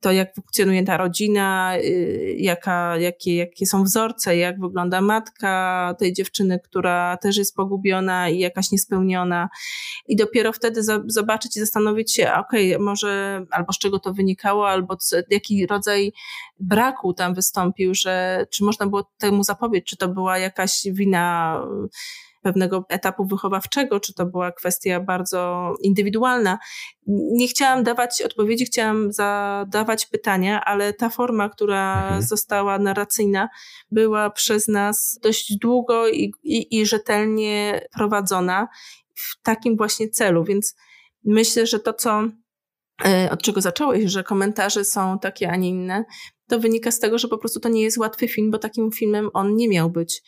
to, 0.00 0.12
jak 0.12 0.34
funkcjonuje 0.34 0.84
ta 0.84 0.96
rodzina, 0.96 1.76
y, 1.76 2.36
jaka, 2.38 2.96
jakie, 2.96 3.36
jakie 3.36 3.66
są 3.66 3.84
wzorce, 3.84 4.36
jak 4.36 4.60
wygląda 4.60 5.00
matka 5.00 5.94
tej 5.98 6.12
dziewczyny, 6.12 6.60
która 6.64 7.16
też 7.16 7.36
jest 7.36 7.56
pogubiona 7.56 8.28
i 8.28 8.38
jakaś 8.38 8.70
niespełniona. 8.70 9.48
I 10.08 10.16
dopiero 10.16 10.52
wtedy 10.52 10.82
zobaczyć 11.06 11.56
i 11.56 11.60
zastanowić 11.60 12.14
się, 12.14 12.32
okej, 12.32 12.74
okay, 12.74 12.84
może 12.84 13.44
albo 13.50 13.72
z 13.72 13.78
czego 13.78 13.98
to 13.98 14.12
wynikało, 14.12 14.68
albo 14.68 14.96
co, 14.96 15.16
jaki 15.30 15.66
rodzaj 15.66 16.12
braku 16.60 17.14
tam 17.14 17.34
wystąpił, 17.34 17.94
że 17.94 18.46
czy 18.50 18.64
można 18.64 18.86
było 18.86 19.10
temu 19.18 19.44
zapobiec, 19.44 19.84
czy 19.84 19.96
to 19.96 20.08
była 20.08 20.38
jakaś 20.38 20.82
wina 20.92 21.56
pewnego 22.42 22.84
etapu 22.88 23.26
wychowawczego, 23.26 24.00
czy 24.00 24.14
to 24.14 24.26
była 24.26 24.52
kwestia 24.52 25.00
bardzo 25.00 25.72
indywidualna. 25.82 26.58
Nie 27.06 27.48
chciałam 27.48 27.84
dawać 27.84 28.22
odpowiedzi, 28.22 28.64
chciałam 28.64 29.12
zadawać 29.12 30.06
pytania, 30.06 30.64
ale 30.64 30.92
ta 30.92 31.08
forma, 31.08 31.48
która 31.48 32.02
mhm. 32.02 32.22
została 32.22 32.78
narracyjna, 32.78 33.48
była 33.90 34.30
przez 34.30 34.68
nas 34.68 35.18
dość 35.22 35.56
długo 35.56 36.08
i, 36.08 36.32
i, 36.42 36.80
i 36.80 36.86
rzetelnie 36.86 37.80
prowadzona 37.96 38.68
w 39.14 39.42
takim 39.42 39.76
właśnie 39.76 40.08
celu, 40.08 40.44
więc 40.44 40.76
myślę, 41.24 41.66
że 41.66 41.80
to, 41.80 41.92
co 41.92 42.22
e, 43.04 43.28
od 43.32 43.42
czego 43.42 43.60
zacząłeś, 43.60 44.04
że 44.04 44.24
komentarze 44.24 44.84
są 44.84 45.18
takie, 45.18 45.50
a 45.50 45.56
nie 45.56 45.68
inne, 45.68 46.04
to 46.48 46.58
wynika 46.58 46.90
z 46.90 46.98
tego, 46.98 47.18
że 47.18 47.28
po 47.28 47.38
prostu 47.38 47.60
to 47.60 47.68
nie 47.68 47.82
jest 47.82 47.98
łatwy 47.98 48.28
film, 48.28 48.50
bo 48.50 48.58
takim 48.58 48.92
filmem 48.92 49.30
on 49.32 49.56
nie 49.56 49.68
miał 49.68 49.90
być 49.90 50.22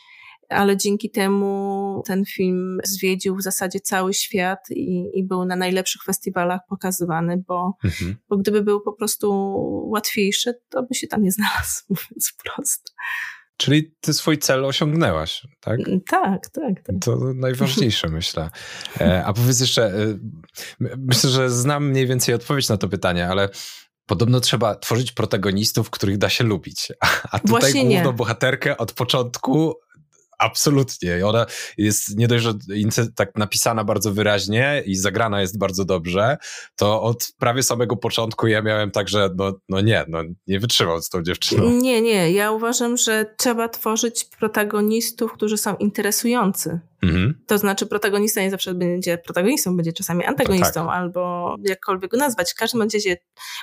ale 0.49 0.77
dzięki 0.77 1.11
temu 1.11 2.03
ten 2.07 2.25
film 2.25 2.79
zwiedził 2.85 3.37
w 3.37 3.43
zasadzie 3.43 3.81
cały 3.81 4.15
świat 4.15 4.59
i, 4.71 5.11
i 5.15 5.25
był 5.27 5.45
na 5.45 5.57
najlepszych 5.57 6.05
festiwalach 6.05 6.61
pokazywany, 6.69 7.45
bo, 7.49 7.77
mhm. 7.85 8.17
bo 8.29 8.37
gdyby 8.37 8.63
był 8.63 8.81
po 8.81 8.93
prostu 8.93 9.31
łatwiejszy, 9.91 10.55
to 10.69 10.83
by 10.83 10.95
się 10.95 11.07
tam 11.07 11.23
nie 11.23 11.33
znalazł, 11.33 11.83
mówiąc 11.91 12.33
wprost. 12.33 12.95
Czyli 13.57 13.95
ty 14.01 14.13
swój 14.13 14.39
cel 14.39 14.65
osiągnęłaś, 14.65 15.47
tak? 15.61 15.81
Mm, 15.89 16.01
tak, 16.01 16.49
tak. 16.49 16.83
tak. 16.87 16.97
To 17.05 17.19
najważniejsze, 17.35 18.09
myślę. 18.19 18.51
E, 19.01 19.25
a 19.25 19.33
powiedz 19.33 19.61
jeszcze, 19.61 19.87
e, 19.87 20.19
myślę, 20.99 21.31
że 21.31 21.51
znam 21.51 21.89
mniej 21.89 22.07
więcej 22.07 22.35
odpowiedź 22.35 22.69
na 22.69 22.77
to 22.77 22.89
pytanie, 22.89 23.29
ale 23.29 23.49
Podobno 24.07 24.41
trzeba 24.41 24.75
tworzyć 24.75 25.13
protagonistów, 25.13 25.91
których 25.91 26.19
da 26.19 26.29
się 26.29 26.45
lubić. 26.45 26.93
A 27.31 27.39
tutaj 27.39 27.61
Właśnie 27.61 27.85
główną 27.85 28.11
nie. 28.11 28.17
bohaterkę 28.17 28.77
od 28.77 28.93
początku 28.93 29.75
Absolutnie. 30.43 31.27
Ona 31.27 31.47
jest 31.79 32.17
nie 32.17 32.29
dość, 32.29 32.45
że 32.45 32.55
tak 33.15 33.37
napisana 33.37 33.85
bardzo 33.85 34.13
wyraźnie 34.13 34.83
i 34.87 34.97
zagrana 34.97 35.41
jest 35.41 35.59
bardzo 35.59 35.85
dobrze, 35.85 36.37
to 36.77 37.03
od 37.03 37.29
prawie 37.39 37.63
samego 37.63 37.97
początku 37.97 38.47
ja 38.47 38.63
miałem 38.63 38.91
tak, 38.91 39.09
że 39.09 39.31
no, 39.37 39.53
no 39.69 39.81
nie, 39.81 40.05
no 40.09 40.19
nie 40.47 40.61
wytrzymał 40.61 41.03
z 41.03 41.09
tą 41.09 41.23
dziewczyną. 41.23 41.71
Nie, 41.71 42.03
nie. 42.03 42.33
Ja 42.33 42.51
uważam, 42.51 42.97
że 42.97 43.35
trzeba 43.39 43.69
tworzyć 43.69 44.25
protagonistów, 44.25 45.33
którzy 45.33 45.59
są 45.59 45.77
interesujący. 45.77 46.81
Mhm. 47.03 47.35
To 47.47 47.59
znaczy 47.59 47.87
protagonista 47.87 48.41
nie 48.41 48.51
zawsze 48.51 48.75
będzie 48.75 49.19
protagonistą, 49.19 49.77
będzie 49.77 49.93
czasami 49.93 50.25
antagonistą, 50.25 50.87
tak. 50.87 50.97
albo 50.97 51.57
jakkolwiek 51.65 52.11
go 52.11 52.17
nazwać. 52.17 52.53
W 52.53 52.55
każdym 52.55 52.83
razie 52.83 53.17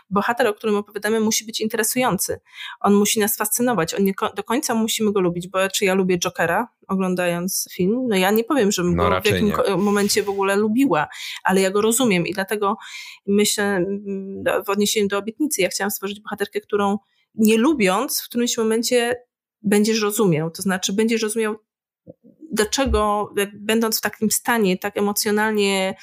bohater, 0.10 0.48
o 0.48 0.54
którym 0.54 0.76
opowiadamy, 0.76 1.20
musi 1.20 1.46
być 1.46 1.62
interesujący. 1.62 2.40
On 2.80 2.94
musi 2.94 3.20
nas 3.20 3.38
fascynować. 3.38 3.94
On 3.94 4.04
nie 4.04 4.14
do 4.36 4.44
końca 4.44 4.74
musimy 4.74 5.12
go 5.12 5.22
lubić, 5.22 5.48
bo 5.48 5.70
czy 5.70 5.86
ja 5.86 5.94
lubię 5.94 6.20
Jokera, 6.20 6.68
oglądając 6.88 7.68
film? 7.72 8.08
No 8.08 8.16
ja 8.16 8.32
nie 8.32 8.44
powiem, 8.44 8.72
żebym 8.72 8.96
no, 8.96 9.10
go 9.10 9.22
w 9.22 9.26
jakimś 9.26 9.54
momencie 9.78 10.24
w 10.24 10.30
ogóle 10.30 10.56
lubiła, 10.56 11.08
ale 11.44 11.62
ja 11.62 11.72
go 11.72 11.82
rozumiem 11.82 12.28
i 12.28 12.34
dlatego 12.34 12.78
myślę 13.28 13.86
w 14.66 14.70
odniesieniu 14.70 15.08
do 15.08 15.18
obietnicy, 15.18 15.62
ja 15.62 15.70
chciałam 15.70 15.92
stworzyć 15.92 16.22
bohaterkę, 16.22 16.62
którą 16.62 16.98
nie 17.36 17.58
lubiąc, 17.58 18.22
w 18.22 18.26
którymś 18.26 18.58
momencie 18.58 19.16
będziesz 19.62 20.02
rozumiał. 20.02 20.52
To 20.52 20.62
znaczy 20.62 20.94
będziesz 20.94 21.22
rozumiał 21.22 21.56
dlaczego, 22.52 23.34
jak, 23.38 23.64
będąc 23.64 23.98
w 23.98 24.02
takim 24.02 24.32
stanie, 24.32 24.78
tak 24.78 24.98
emocjonalnie, 24.98 25.96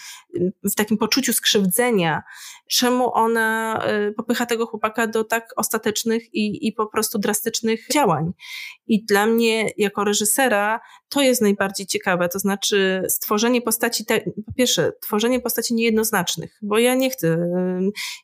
w 0.65 0.75
takim 0.75 0.99
poczuciu 0.99 1.33
skrzywdzenia, 1.33 2.23
czemu 2.71 3.15
ona 3.15 3.81
y, 4.09 4.13
popycha 4.13 4.47
tego 4.47 4.67
chłopaka 4.67 5.07
do 5.07 5.25
tak 5.25 5.53
ostatecznych 5.57 6.35
i, 6.35 6.67
i 6.67 6.73
po 6.73 6.87
prostu 6.87 7.19
drastycznych 7.19 7.87
działań. 7.93 8.33
I 8.87 9.05
dla 9.05 9.27
mnie, 9.27 9.71
jako 9.77 10.05
reżysera, 10.05 10.81
to 11.09 11.21
jest 11.21 11.43
najbardziej 11.43 11.87
ciekawe. 11.87 12.29
To 12.29 12.39
znaczy, 12.39 13.03
stworzenie 13.09 13.63
postaci, 13.63 14.05
te, 14.05 14.21
po 14.21 14.53
pierwsze, 14.57 14.93
tworzenie 15.03 15.41
postaci 15.41 15.75
niejednoznacznych, 15.75 16.59
bo 16.63 16.79
ja 16.79 16.95
nie 16.95 17.11
chcę, 17.11 17.39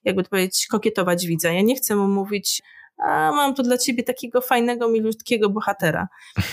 jakby 0.05 0.23
to 0.23 0.31
powiedzieć, 0.31 0.67
kokietować 0.71 1.27
widza. 1.27 1.53
Ja 1.53 1.63
nie 1.63 1.77
chcę 1.77 1.97
mu 1.97 2.09
mówić, 2.09 2.63
a 3.05 3.33
mam 3.33 3.55
tu 3.55 3.63
dla 3.63 3.79
ciebie 3.79 4.03
takiego 4.03 4.41
fajnego, 4.41 4.89
milutkiego 4.89 5.51
bohatera. 5.51 6.09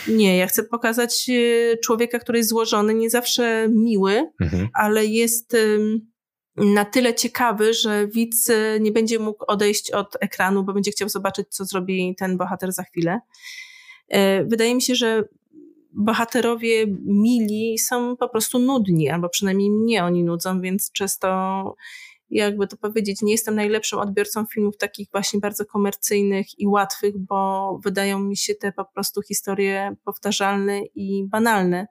Nie, 0.07 0.37
ja 0.37 0.47
chcę 0.47 0.63
pokazać 0.63 1.29
e, 1.29 1.77
człowieka, 1.77 2.19
który 2.19 2.37
jest 2.37 2.49
złożony, 2.49 2.93
nie 2.93 3.09
zawsze 3.09 3.67
miły, 3.69 4.31
mhm. 4.41 4.69
ale 4.73 5.05
jest 5.05 5.55
na 6.59 6.85
tyle 6.85 7.13
ciekawy, 7.13 7.73
że 7.73 8.07
widz 8.07 8.49
e, 8.49 8.79
nie 8.79 8.91
będzie 8.91 9.19
mógł 9.19 9.45
odejść 9.47 9.91
od 9.91 10.17
ekranu, 10.19 10.63
bo 10.63 10.73
będzie 10.73 10.91
chciał 10.91 11.09
zobaczyć, 11.09 11.47
co 11.49 11.65
zrobi 11.65 12.15
ten 12.17 12.37
bohater 12.37 12.71
za 12.71 12.83
chwilę. 12.83 13.19
E, 14.07 14.43
wydaje 14.43 14.75
mi 14.75 14.81
się, 14.81 14.95
że 14.95 15.23
bohaterowie 15.93 16.85
mili 17.05 17.79
są 17.79 18.17
po 18.17 18.29
prostu 18.29 18.59
nudni, 18.59 19.09
albo 19.09 19.29
przynajmniej 19.29 19.71
mnie 19.71 20.03
oni 20.03 20.23
nudzą, 20.23 20.61
więc 20.61 20.91
często 20.91 21.27
jakby 22.37 22.67
to 22.67 22.77
powiedzieć, 22.77 23.21
nie 23.21 23.31
jestem 23.31 23.55
najlepszym 23.55 23.99
odbiorcą 23.99 24.45
filmów 24.45 24.77
takich 24.77 25.07
właśnie 25.11 25.39
bardzo 25.39 25.65
komercyjnych 25.65 26.59
i 26.59 26.67
łatwych, 26.67 27.17
bo 27.17 27.79
wydają 27.83 28.19
mi 28.19 28.37
się 28.37 28.55
te 28.55 28.71
po 28.71 28.85
prostu 28.85 29.21
historie 29.21 29.95
powtarzalne 30.05 30.81
i 30.95 31.25
banalne. 31.27 31.87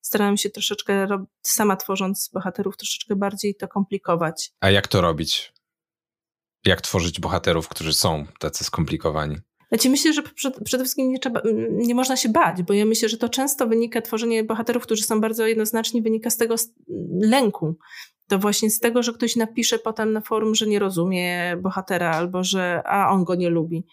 Starałem 0.00 0.36
się 0.36 0.50
troszeczkę, 0.50 1.06
sama 1.42 1.76
tworząc 1.76 2.30
bohaterów, 2.34 2.76
troszeczkę 2.76 3.16
bardziej 3.16 3.54
to 3.54 3.68
komplikować. 3.68 4.50
A 4.60 4.70
jak 4.70 4.88
to 4.88 5.00
robić? 5.00 5.52
Jak 6.64 6.80
tworzyć 6.80 7.20
bohaterów, 7.20 7.68
którzy 7.68 7.92
są 7.92 8.26
tacy 8.38 8.64
skomplikowani? 8.64 9.36
Znaczy 9.74 9.90
myślę, 9.90 10.12
że 10.12 10.22
przede 10.64 10.84
wszystkim 10.84 11.12
nie, 11.12 11.18
trzeba, 11.18 11.42
nie 11.70 11.94
można 11.94 12.16
się 12.16 12.28
bać, 12.28 12.62
bo 12.62 12.74
ja 12.74 12.84
myślę, 12.84 13.08
że 13.08 13.16
to 13.16 13.28
często 13.28 13.66
wynika, 13.66 14.02
tworzenie 14.02 14.44
bohaterów, 14.44 14.82
którzy 14.82 15.02
są 15.02 15.20
bardzo 15.20 15.46
jednoznaczni, 15.46 16.02
wynika 16.02 16.30
z 16.30 16.36
tego 16.36 16.54
lęku 17.20 17.76
to 18.28 18.38
właśnie 18.38 18.70
z 18.70 18.80
tego, 18.80 19.02
że 19.02 19.12
ktoś 19.12 19.36
napisze 19.36 19.78
potem 19.78 20.12
na 20.12 20.20
forum, 20.20 20.54
że 20.54 20.66
nie 20.66 20.78
rozumie 20.78 21.56
bohatera 21.62 22.10
albo 22.10 22.44
że 22.44 22.82
a 22.86 23.10
on 23.10 23.24
go 23.24 23.34
nie 23.34 23.50
lubi. 23.50 23.86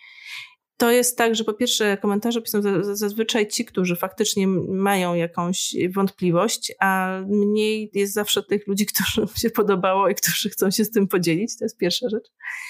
To 0.78 0.92
jest 0.92 1.18
tak, 1.18 1.36
że 1.36 1.44
po 1.44 1.54
pierwsze 1.54 1.98
komentarze 1.98 2.42
piszą 2.42 2.62
zazwyczaj 2.82 3.48
ci, 3.48 3.66
którzy 3.66 3.96
faktycznie 3.96 4.48
mają 4.48 5.14
jakąś 5.14 5.76
wątpliwość, 5.94 6.74
a 6.80 7.20
mniej 7.28 7.92
jest 7.94 8.14
zawsze 8.14 8.44
tych 8.44 8.68
ludzi, 8.68 8.86
którym 8.94 9.28
się 9.36 9.50
podobało 9.50 10.10
i 10.10 10.16
którzy 10.16 10.50
chcą 10.50 10.72
się 10.72 10.86
z 10.86 10.92
tym 10.92 11.08
podzielić. 11.08 11.58
To 11.58 11.66
jest 11.66 11.78
pierwsza 11.78 12.10
rzecz. 12.10 12.28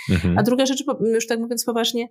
Mhm. 0.10 0.38
A 0.38 0.44
druga 0.44 0.66
rzecz, 0.66 0.84
już 1.14 1.28
tak 1.28 1.40
mówiąc 1.40 1.66
poważnie, 1.66 2.08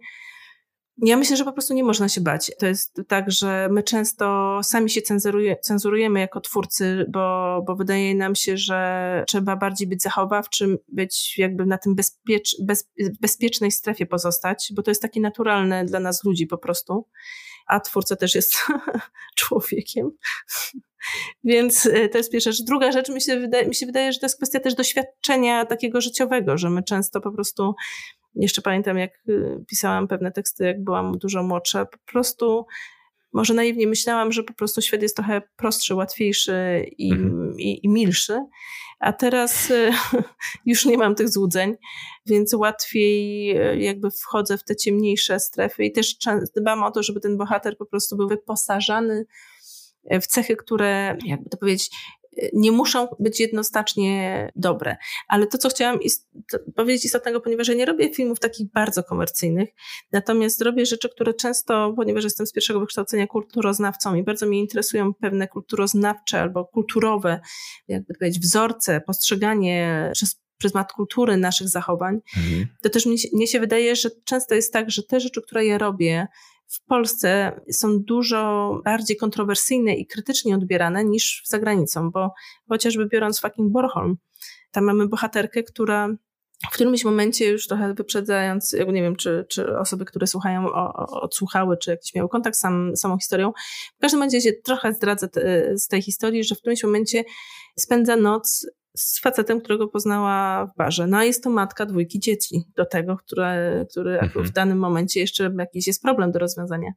ja 1.03 1.16
myślę, 1.16 1.36
że 1.36 1.44
po 1.44 1.53
prostu 1.53 1.74
nie 1.74 1.84
można 1.84 2.09
się 2.09 2.20
bać. 2.20 2.53
To 2.59 2.66
jest 2.66 3.01
tak, 3.09 3.30
że 3.30 3.68
my 3.70 3.82
często 3.82 4.59
sami 4.62 4.90
się 4.90 5.03
cenzuruje, 5.03 5.57
cenzurujemy 5.57 6.20
jako 6.20 6.40
twórcy, 6.40 7.07
bo, 7.09 7.62
bo 7.66 7.76
wydaje 7.76 8.14
nam 8.14 8.34
się, 8.34 8.57
że 8.57 9.24
trzeba 9.26 9.57
bardziej 9.57 9.88
być 9.88 10.03
zachowawczym, 10.03 10.78
być 10.88 11.38
jakby 11.38 11.66
na 11.66 11.78
tym 11.78 11.94
bezpiecz, 11.94 12.57
bez, 12.62 12.90
bezpiecznej 13.20 13.72
strefie 13.72 14.07
pozostać, 14.07 14.72
bo 14.76 14.82
to 14.82 14.90
jest 14.90 15.03
takie 15.03 15.20
naturalne 15.20 15.84
dla 15.84 16.01
nas 16.01 16.24
ludzi 16.24 16.46
po 16.46 16.59
prostu. 16.59 17.07
A 17.66 17.80
twórca 17.80 18.16
też 18.16 18.34
jest 18.34 18.55
człowiekiem. 19.36 20.11
Więc 21.44 21.86
e, 21.86 22.09
to 22.09 22.18
jest 22.18 22.32
pierwsza 22.32 22.53
rzecz. 22.53 22.66
Druga 22.66 22.92
rzecz, 22.92 23.09
mi 23.09 23.20
się, 23.20 23.40
wydaje, 23.40 23.68
mi 23.68 23.74
się 23.74 23.86
wydaje, 23.86 24.12
że 24.12 24.18
to 24.18 24.26
jest 24.26 24.36
kwestia 24.36 24.61
też 24.61 24.74
doświadczenia 24.74 25.66
takiego 25.66 26.01
życiowego, 26.01 26.59
że 26.59 26.70
my 26.70 26.82
często 26.82 27.20
po 27.20 27.32
prostu 27.32 27.74
jeszcze 28.35 28.62
pamiętam, 28.62 28.99
jak 28.99 29.11
y, 29.28 29.64
pisałam 29.68 30.09
pewne 30.09 30.33
teksty, 30.33 30.64
jak 30.64 30.85
byłam 30.85 31.18
dużo 31.18 31.43
młodsza. 31.43 31.85
Po 31.85 31.99
prostu 32.07 32.66
może 33.33 33.55
naiwnie 33.55 33.87
myślałam, 33.87 34.33
że 34.33 34.43
po 34.43 34.55
prostu 34.55 34.83
świat 34.83 35.03
jest 35.03 35.16
trochę 35.16 35.43
prostszy, 35.57 35.95
łatwiejszy 35.95 36.87
i, 36.99 37.12
mhm. 37.12 37.55
i, 37.59 37.87
i 37.87 37.89
milszy. 37.89 38.39
A 39.01 39.12
teraz 39.12 39.70
y, 39.70 39.91
już 40.66 40.85
nie 40.85 40.99
mam 40.99 41.14
tych 41.14 41.28
złudzeń, 41.28 41.76
więc 42.26 42.55
łatwiej 42.55 43.51
y, 43.51 43.78
jakby 43.81 44.11
wchodzę 44.11 44.59
w 44.59 44.64
te 44.64 44.76
ciemniejsze 44.76 45.41
strefy 45.41 45.85
i 45.85 45.93
też 45.93 46.16
dbam 46.57 46.83
o 46.83 46.91
to, 46.91 47.03
żeby 47.03 47.20
ten 47.20 47.37
bohater 47.37 47.76
po 47.76 47.87
prostu 47.87 48.16
był 48.16 48.28
wyposażany 48.28 49.26
w 50.22 50.26
cechy, 50.26 50.57
które, 50.57 51.16
jakby 51.24 51.51
to 51.51 51.57
powiedzieć, 51.57 51.91
nie 52.53 52.72
muszą 52.72 53.09
być 53.18 53.41
jednoznacznie 53.41 54.53
dobre. 54.57 54.97
Ale 55.28 55.47
to, 55.47 55.59
co 55.59 55.68
chciałam 55.68 56.03
ist 56.03 56.28
powiedzieć 56.76 57.05
istotnego, 57.05 57.41
ponieważ 57.41 57.68
ja 57.68 57.74
nie 57.74 57.87
robię 57.87 58.14
filmów 58.14 58.41
takich 58.41 58.72
bardzo 58.72 59.05
komercyjnych, 59.05 59.68
natomiast 60.12 60.62
robię 60.62 60.87
rzeczy, 60.87 61.09
które 61.09 61.35
często, 61.35 61.93
ponieważ 61.97 62.24
jestem 62.24 62.47
z 62.47 62.53
pierwszego 62.53 62.81
wykształcenia 62.81 63.26
kulturoznawcą 63.26 64.14
i 64.14 64.22
bardzo 64.22 64.47
mnie 64.47 64.61
interesują 64.61 65.14
pewne 65.14 65.49
kulturoznawcze 65.49 66.41
albo 66.41 66.64
kulturowe, 66.64 67.41
jakby 67.89 68.14
powiedzieć, 68.14 68.43
wzorce, 68.43 69.01
postrzeganie 69.01 70.11
przez 70.14 70.41
pryzmat 70.59 70.93
kultury 70.93 71.37
naszych 71.37 71.68
zachowań, 71.68 72.20
mhm. 72.37 72.66
to 72.83 72.91
też 72.91 73.07
mnie, 73.07 73.16
mnie 73.33 73.47
się 73.47 73.61
wydaje, 73.61 73.97
że 73.97 74.11
często 74.24 74.55
jest 74.55 74.72
tak, 74.72 74.91
że 74.91 75.03
te 75.03 75.20
rzeczy, 75.20 75.43
które 75.43 75.66
ja 75.66 75.78
robię, 75.78 76.26
w 76.70 76.84
Polsce 76.84 77.60
są 77.72 78.02
dużo 78.02 78.72
bardziej 78.84 79.16
kontrowersyjne 79.16 79.94
i 79.94 80.06
krytycznie 80.06 80.54
odbierane 80.54 81.04
niż 81.04 81.42
za 81.46 81.58
granicą, 81.58 82.10
bo 82.10 82.30
chociażby 82.68 83.06
biorąc 83.06 83.40
fucking 83.40 83.72
Bornholm, 83.72 84.16
tam 84.70 84.84
mamy 84.84 85.08
bohaterkę, 85.08 85.62
która 85.62 86.08
w 86.70 86.74
którymś 86.74 87.04
momencie 87.04 87.48
już 87.48 87.66
trochę 87.66 87.94
wyprzedzając, 87.94 88.72
nie 88.72 89.02
wiem, 89.02 89.16
czy, 89.16 89.46
czy 89.48 89.78
osoby, 89.78 90.04
które 90.04 90.26
słuchają, 90.26 90.66
o, 90.66 90.94
o, 90.94 91.20
odsłuchały, 91.20 91.76
czy 91.76 91.90
jakiś 91.90 92.14
miały 92.14 92.28
kontakt 92.28 92.56
z 92.56 92.60
sam, 92.60 92.96
samą 92.96 93.18
historią. 93.18 93.52
W 93.98 94.00
każdym 94.00 94.22
razie 94.22 94.52
trochę 94.52 94.92
zdradzę 94.92 95.28
te, 95.28 95.72
z 95.78 95.88
tej 95.88 96.02
historii, 96.02 96.44
że 96.44 96.54
w 96.54 96.58
którymś 96.58 96.84
momencie 96.84 97.24
spędza 97.78 98.16
noc 98.16 98.66
z 98.97 99.20
facetem, 99.20 99.61
którego 99.61 99.88
poznała 99.88 100.66
w 100.66 100.76
barze. 100.76 101.07
No 101.07 101.16
a 101.16 101.24
jest 101.24 101.45
to 101.45 101.51
matka 101.51 101.86
dwójki 101.86 102.20
dzieci 102.20 102.64
do 102.76 102.86
tego, 102.86 103.16
które, 103.16 103.84
który 103.91 104.18
mhm. 104.18 104.47
w 104.47 104.51
danym 104.51 104.78
momencie 104.78 105.20
jeszcze 105.20 105.55
jakiś 105.59 105.86
jest 105.86 106.03
problem 106.03 106.32
do 106.32 106.38
rozwiązania. 106.38 106.93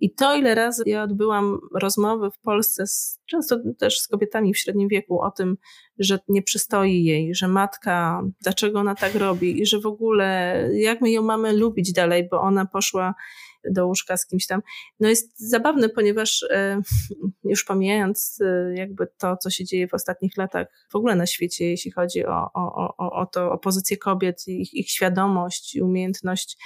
I 0.00 0.14
to, 0.14 0.36
ile 0.36 0.54
razy 0.54 0.82
ja 0.86 1.02
odbyłam 1.02 1.58
rozmowy 1.74 2.30
w 2.30 2.40
Polsce, 2.40 2.86
z, 2.86 3.20
często 3.26 3.56
też 3.78 3.98
z 3.98 4.08
kobietami 4.08 4.54
w 4.54 4.58
średnim 4.58 4.88
wieku, 4.88 5.20
o 5.20 5.30
tym, 5.30 5.56
że 5.98 6.18
nie 6.28 6.42
przystoi 6.42 7.04
jej, 7.04 7.34
że 7.34 7.48
matka, 7.48 8.22
dlaczego 8.42 8.80
ona 8.80 8.94
tak 8.94 9.14
robi 9.14 9.62
i 9.62 9.66
że 9.66 9.80
w 9.80 9.86
ogóle 9.86 10.68
jak 10.72 11.00
my 11.00 11.10
ją 11.10 11.22
mamy 11.22 11.52
lubić 11.52 11.92
dalej, 11.92 12.28
bo 12.30 12.40
ona 12.40 12.66
poszła 12.66 13.14
do 13.70 13.86
łóżka 13.86 14.16
z 14.16 14.26
kimś 14.26 14.46
tam. 14.46 14.62
No 15.00 15.08
jest 15.08 15.48
zabawne, 15.50 15.88
ponieważ 15.88 16.42
e, 16.50 16.80
już 17.44 17.64
pomijając 17.64 18.38
e, 18.40 18.74
jakby 18.74 19.06
to, 19.18 19.36
co 19.36 19.50
się 19.50 19.64
dzieje 19.64 19.88
w 19.88 19.94
ostatnich 19.94 20.36
latach 20.36 20.66
w 20.90 20.96
ogóle 20.96 21.16
na 21.16 21.26
świecie, 21.26 21.64
jeśli 21.64 21.90
chodzi 21.90 22.26
o, 22.26 22.50
o, 22.54 22.94
o, 22.98 23.12
o 23.12 23.26
to, 23.26 23.52
o 23.52 23.58
pozycję 23.58 23.96
kobiet, 23.96 24.48
ich, 24.48 24.74
ich 24.74 24.90
świadomość 24.90 25.74
i 25.74 25.82
umiejętność 25.82 26.56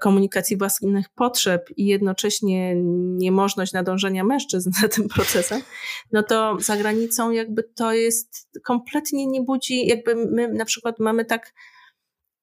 komunikacji 0.00 0.56
własnych 0.56 1.08
potrzeb 1.08 1.70
i 1.76 1.86
jednocześnie 1.86 2.74
niemożność 3.16 3.72
nadążenia 3.72 4.24
mężczyzn 4.24 4.70
za 4.80 4.88
tym 4.88 5.08
procesem, 5.08 5.62
no 6.12 6.22
to 6.22 6.56
za 6.60 6.76
granicą 6.76 7.30
jakby 7.30 7.62
to 7.62 7.92
jest 7.92 8.48
kompletnie 8.64 9.26
nie 9.26 9.42
budzi, 9.42 9.86
jakby 9.86 10.14
my 10.14 10.48
na 10.48 10.64
przykład 10.64 10.98
mamy 10.98 11.24
tak 11.24 11.52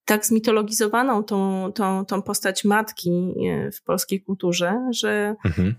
tak 0.07 0.25
zmitologizowaną 0.25 1.23
tą, 1.23 1.71
tą, 1.75 2.05
tą 2.05 2.21
postać 2.21 2.63
matki 2.63 3.33
e, 3.49 3.71
w 3.71 3.83
polskiej 3.83 4.21
kulturze, 4.21 4.89
że 4.91 5.35
mhm. 5.45 5.75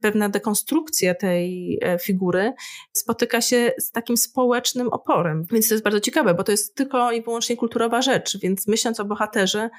pewna 0.00 0.28
dekonstrukcja 0.28 1.14
tej 1.14 1.78
e, 1.82 1.98
figury 1.98 2.52
spotyka 2.92 3.40
się 3.40 3.72
z 3.78 3.90
takim 3.90 4.16
społecznym 4.16 4.88
oporem. 4.88 5.46
Więc 5.52 5.68
to 5.68 5.74
jest 5.74 5.84
bardzo 5.84 6.00
ciekawe, 6.00 6.34
bo 6.34 6.44
to 6.44 6.52
jest 6.52 6.74
tylko 6.74 7.12
i 7.12 7.22
wyłącznie 7.22 7.56
kulturowa 7.56 8.02
rzecz. 8.02 8.38
Więc 8.38 8.66
myśląc 8.66 9.00
o 9.00 9.04
bohaterze, 9.04 9.70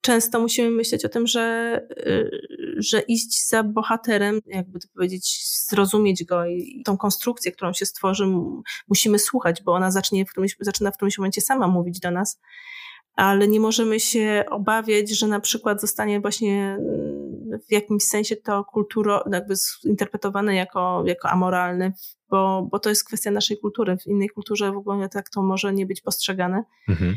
często 0.00 0.40
musimy 0.40 0.70
myśleć 0.70 1.04
o 1.04 1.08
tym, 1.08 1.26
że, 1.26 1.40
e, 2.06 2.30
że 2.76 3.00
iść 3.00 3.48
za 3.48 3.62
bohaterem, 3.62 4.40
jakby 4.46 4.78
to 4.78 4.88
powiedzieć, 4.94 5.46
zrozumieć 5.68 6.24
go 6.24 6.46
i 6.46 6.82
tą 6.84 6.96
konstrukcję, 6.96 7.52
którą 7.52 7.72
się 7.72 7.86
stworzy, 7.86 8.24
musimy 8.88 9.18
słuchać, 9.18 9.62
bo 9.62 9.72
ona 9.72 9.90
zacznie 9.90 10.26
w 10.26 10.30
którymś, 10.30 10.56
zaczyna 10.60 10.90
w 10.90 10.96
którymś 10.96 11.18
momencie 11.18 11.40
sama 11.40 11.68
mówić 11.68 12.00
do 12.00 12.10
nas 12.10 12.40
ale 13.16 13.48
nie 13.48 13.60
możemy 13.60 14.00
się 14.00 14.44
obawiać, 14.50 15.10
że 15.10 15.26
na 15.26 15.40
przykład 15.40 15.80
zostanie 15.80 16.20
właśnie 16.20 16.78
mm, 16.80 17.60
w 17.68 17.72
jakimś 17.72 18.02
sensie 18.02 18.36
to 18.36 18.64
kulturo, 18.64 19.24
jakby 19.32 19.54
zinterpretowane 19.82 20.54
jako, 20.54 21.02
jako 21.06 21.28
amoralne, 21.28 21.92
bo, 22.30 22.68
bo 22.70 22.78
to 22.78 22.88
jest 22.88 23.04
kwestia 23.04 23.30
naszej 23.30 23.58
kultury. 23.58 23.96
W 23.96 24.06
innej 24.06 24.28
kulturze 24.28 24.72
w 24.72 24.76
ogóle 24.76 25.08
tak 25.08 25.30
to 25.30 25.42
może 25.42 25.74
nie 25.74 25.86
być 25.86 26.00
postrzegane. 26.00 26.64
Mhm. 26.88 27.14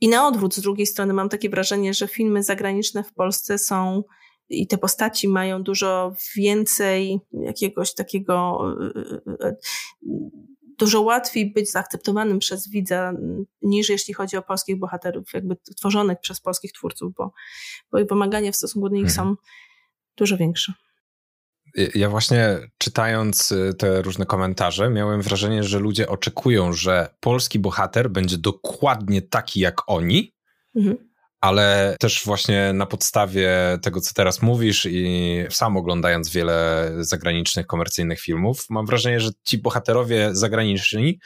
I 0.00 0.08
na 0.08 0.26
odwrót, 0.26 0.54
z 0.54 0.60
drugiej 0.60 0.86
strony, 0.86 1.12
mam 1.12 1.28
takie 1.28 1.50
wrażenie, 1.50 1.94
że 1.94 2.08
filmy 2.08 2.42
zagraniczne 2.42 3.04
w 3.04 3.12
Polsce 3.12 3.58
są 3.58 4.02
i 4.48 4.66
te 4.66 4.78
postaci 4.78 5.28
mają 5.28 5.62
dużo 5.62 6.14
więcej 6.36 7.20
jakiegoś 7.32 7.94
takiego 7.94 8.66
y, 8.80 8.98
y, 8.98 9.46
y, 9.46 9.56
dużo 10.78 11.00
łatwiej 11.00 11.52
być 11.52 11.70
zaakceptowanym 11.70 12.38
przez 12.38 12.68
widza 12.68 13.12
niż 13.62 13.88
jeśli 13.88 14.14
chodzi 14.14 14.36
o 14.36 14.42
polskich 14.42 14.78
bohaterów, 14.78 15.32
jakby 15.34 15.56
tworzonych 15.76 16.18
przez 16.20 16.40
polskich 16.40 16.72
twórców, 16.72 17.14
bo, 17.14 17.32
bo 17.92 17.98
wymagania 18.04 18.52
w 18.52 18.56
stosunku 18.56 18.88
do 18.88 18.94
nich 18.94 19.06
mhm. 19.06 19.28
są 19.28 19.36
dużo 20.16 20.36
większe. 20.36 20.72
Ja 21.94 22.10
właśnie 22.10 22.58
czytając 22.78 23.52
y, 23.52 23.74
te 23.78 24.02
różne 24.02 24.26
komentarze, 24.26 24.90
miałem 24.90 25.22
wrażenie, 25.22 25.64
że 25.64 25.78
ludzie 25.78 26.08
oczekują, 26.08 26.72
że 26.72 27.14
polski 27.20 27.58
bohater 27.58 28.10
będzie 28.10 28.38
dokładnie 28.38 29.22
taki 29.22 29.60
jak 29.60 29.76
oni, 29.86 30.34
mhm 30.76 31.13
ale 31.44 31.96
też 32.00 32.22
właśnie 32.24 32.72
na 32.72 32.86
podstawie 32.86 33.50
tego, 33.82 34.00
co 34.00 34.14
teraz 34.14 34.42
mówisz 34.42 34.86
i 34.90 35.44
sam 35.50 35.76
oglądając 35.76 36.30
wiele 36.30 36.90
zagranicznych, 36.98 37.66
komercyjnych 37.66 38.20
filmów, 38.20 38.66
mam 38.70 38.86
wrażenie, 38.86 39.20
że 39.20 39.30
ci 39.44 39.58
bohaterowie 39.58 40.28
zagraniczni, 40.32 41.18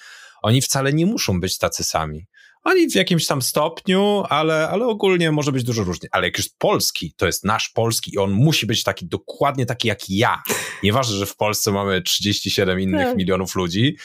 oni 0.42 0.60
wcale 0.60 0.92
nie 0.92 1.06
muszą 1.06 1.40
być 1.40 1.58
tacy 1.58 1.84
sami. 1.84 2.26
Oni 2.64 2.90
w 2.90 2.94
jakimś 2.94 3.26
tam 3.26 3.42
stopniu, 3.42 4.24
ale, 4.28 4.68
ale 4.68 4.86
ogólnie 4.86 5.32
może 5.32 5.52
być 5.52 5.64
dużo 5.64 5.84
różnie. 5.84 6.08
Ale 6.12 6.26
jak 6.26 6.38
jest 6.38 6.58
polski, 6.58 7.12
to 7.16 7.26
jest 7.26 7.44
nasz 7.44 7.68
polski 7.68 8.14
i 8.14 8.18
on 8.18 8.30
musi 8.30 8.66
być 8.66 8.82
taki, 8.82 9.06
dokładnie 9.06 9.66
taki 9.66 9.88
jak 9.88 10.10
ja. 10.10 10.42
Nieważne, 10.82 11.16
że 11.16 11.26
w 11.26 11.36
Polsce 11.36 11.72
mamy 11.72 12.02
37 12.02 12.80
innych 12.80 13.06
tak. 13.06 13.16
milionów 13.16 13.54
ludzi, 13.54 13.96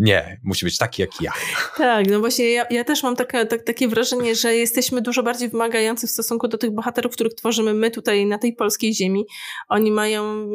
nie, 0.00 0.40
musi 0.44 0.64
być 0.64 0.78
taki 0.78 1.02
jak 1.02 1.10
ja. 1.20 1.32
Tak, 1.76 2.06
no 2.10 2.20
właśnie 2.20 2.50
ja, 2.50 2.66
ja 2.70 2.84
też 2.84 3.02
mam 3.02 3.16
tak, 3.16 3.32
takie 3.66 3.88
wrażenie, 3.88 4.34
że 4.34 4.54
jesteśmy 4.54 5.02
dużo 5.02 5.22
bardziej 5.22 5.48
wymagający 5.48 6.06
w 6.06 6.10
stosunku 6.10 6.48
do 6.48 6.58
tych 6.58 6.70
bohaterów, 6.70 7.12
których 7.12 7.34
tworzymy 7.34 7.74
my 7.74 7.90
tutaj 7.90 8.26
na 8.26 8.38
tej 8.38 8.52
polskiej 8.52 8.94
ziemi. 8.94 9.24
Oni 9.68 9.92
mają 9.92 10.48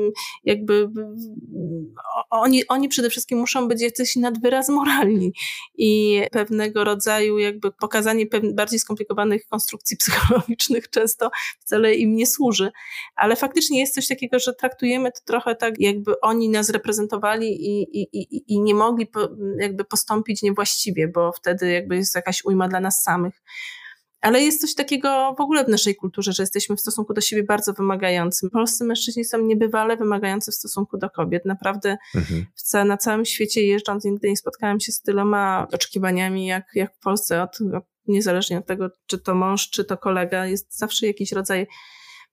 jakby, 0.43 0.89
oni, 2.29 2.67
oni 2.67 2.89
przede 2.89 3.09
wszystkim 3.09 3.39
muszą 3.39 3.67
być 3.67 3.81
jacyś 3.81 4.15
nadwyraz 4.15 4.69
moralni 4.69 5.33
i 5.77 6.21
pewnego 6.31 6.83
rodzaju 6.83 7.39
jakby 7.39 7.71
pokazanie 7.71 8.25
bardziej 8.53 8.79
skomplikowanych 8.79 9.47
konstrukcji 9.47 9.97
psychologicznych 10.05 10.89
często 10.89 11.29
wcale 11.59 11.95
im 11.95 12.15
nie 12.15 12.27
służy. 12.27 12.71
Ale 13.15 13.35
faktycznie 13.35 13.79
jest 13.79 13.95
coś 13.95 14.07
takiego, 14.07 14.39
że 14.39 14.53
traktujemy 14.53 15.11
to 15.11 15.19
trochę 15.25 15.55
tak, 15.55 15.79
jakby 15.79 16.19
oni 16.21 16.49
nas 16.49 16.69
reprezentowali 16.69 17.47
i, 17.47 18.01
i, 18.01 18.07
i, 18.13 18.43
i 18.47 18.59
nie 18.59 18.75
mogli 18.75 19.07
jakby 19.59 19.85
postąpić 19.85 20.41
niewłaściwie, 20.41 21.07
bo 21.07 21.31
wtedy 21.31 21.71
jakby 21.71 21.95
jest 21.95 22.15
jakaś 22.15 22.45
ujma 22.45 22.67
dla 22.67 22.79
nas 22.79 23.03
samych. 23.03 23.41
Ale 24.21 24.41
jest 24.41 24.61
coś 24.61 24.75
takiego 24.75 25.35
w 25.37 25.41
ogóle 25.41 25.65
w 25.65 25.67
naszej 25.67 25.95
kulturze, 25.95 26.33
że 26.33 26.43
jesteśmy 26.43 26.75
w 26.75 26.81
stosunku 26.81 27.13
do 27.13 27.21
siebie 27.21 27.43
bardzo 27.43 27.73
wymagający. 27.73 28.49
Polscy 28.49 28.83
mężczyźni 28.83 29.25
są 29.25 29.41
niebywale 29.41 29.97
wymagający 29.97 30.51
w 30.51 30.55
stosunku 30.55 30.97
do 30.97 31.09
kobiet. 31.09 31.45
Naprawdę 31.45 31.97
mhm. 32.15 32.87
na 32.87 32.97
całym 32.97 33.25
świecie 33.25 33.61
jeżdżąc 33.61 34.05
nigdy 34.05 34.29
nie 34.29 34.37
spotkałem 34.37 34.79
się 34.79 34.91
z 34.91 35.01
tyloma 35.01 35.67
oczekiwaniami 35.73 36.47
jak, 36.47 36.65
jak 36.75 36.95
w 36.95 36.99
Polsce, 36.99 37.43
od, 37.43 37.57
niezależnie 38.07 38.57
od 38.57 38.65
tego, 38.65 38.89
czy 39.05 39.17
to 39.17 39.35
mąż, 39.35 39.69
czy 39.69 39.85
to 39.85 39.97
kolega. 39.97 40.45
Jest 40.45 40.77
zawsze 40.77 41.07
jakiś 41.07 41.31
rodzaj 41.31 41.67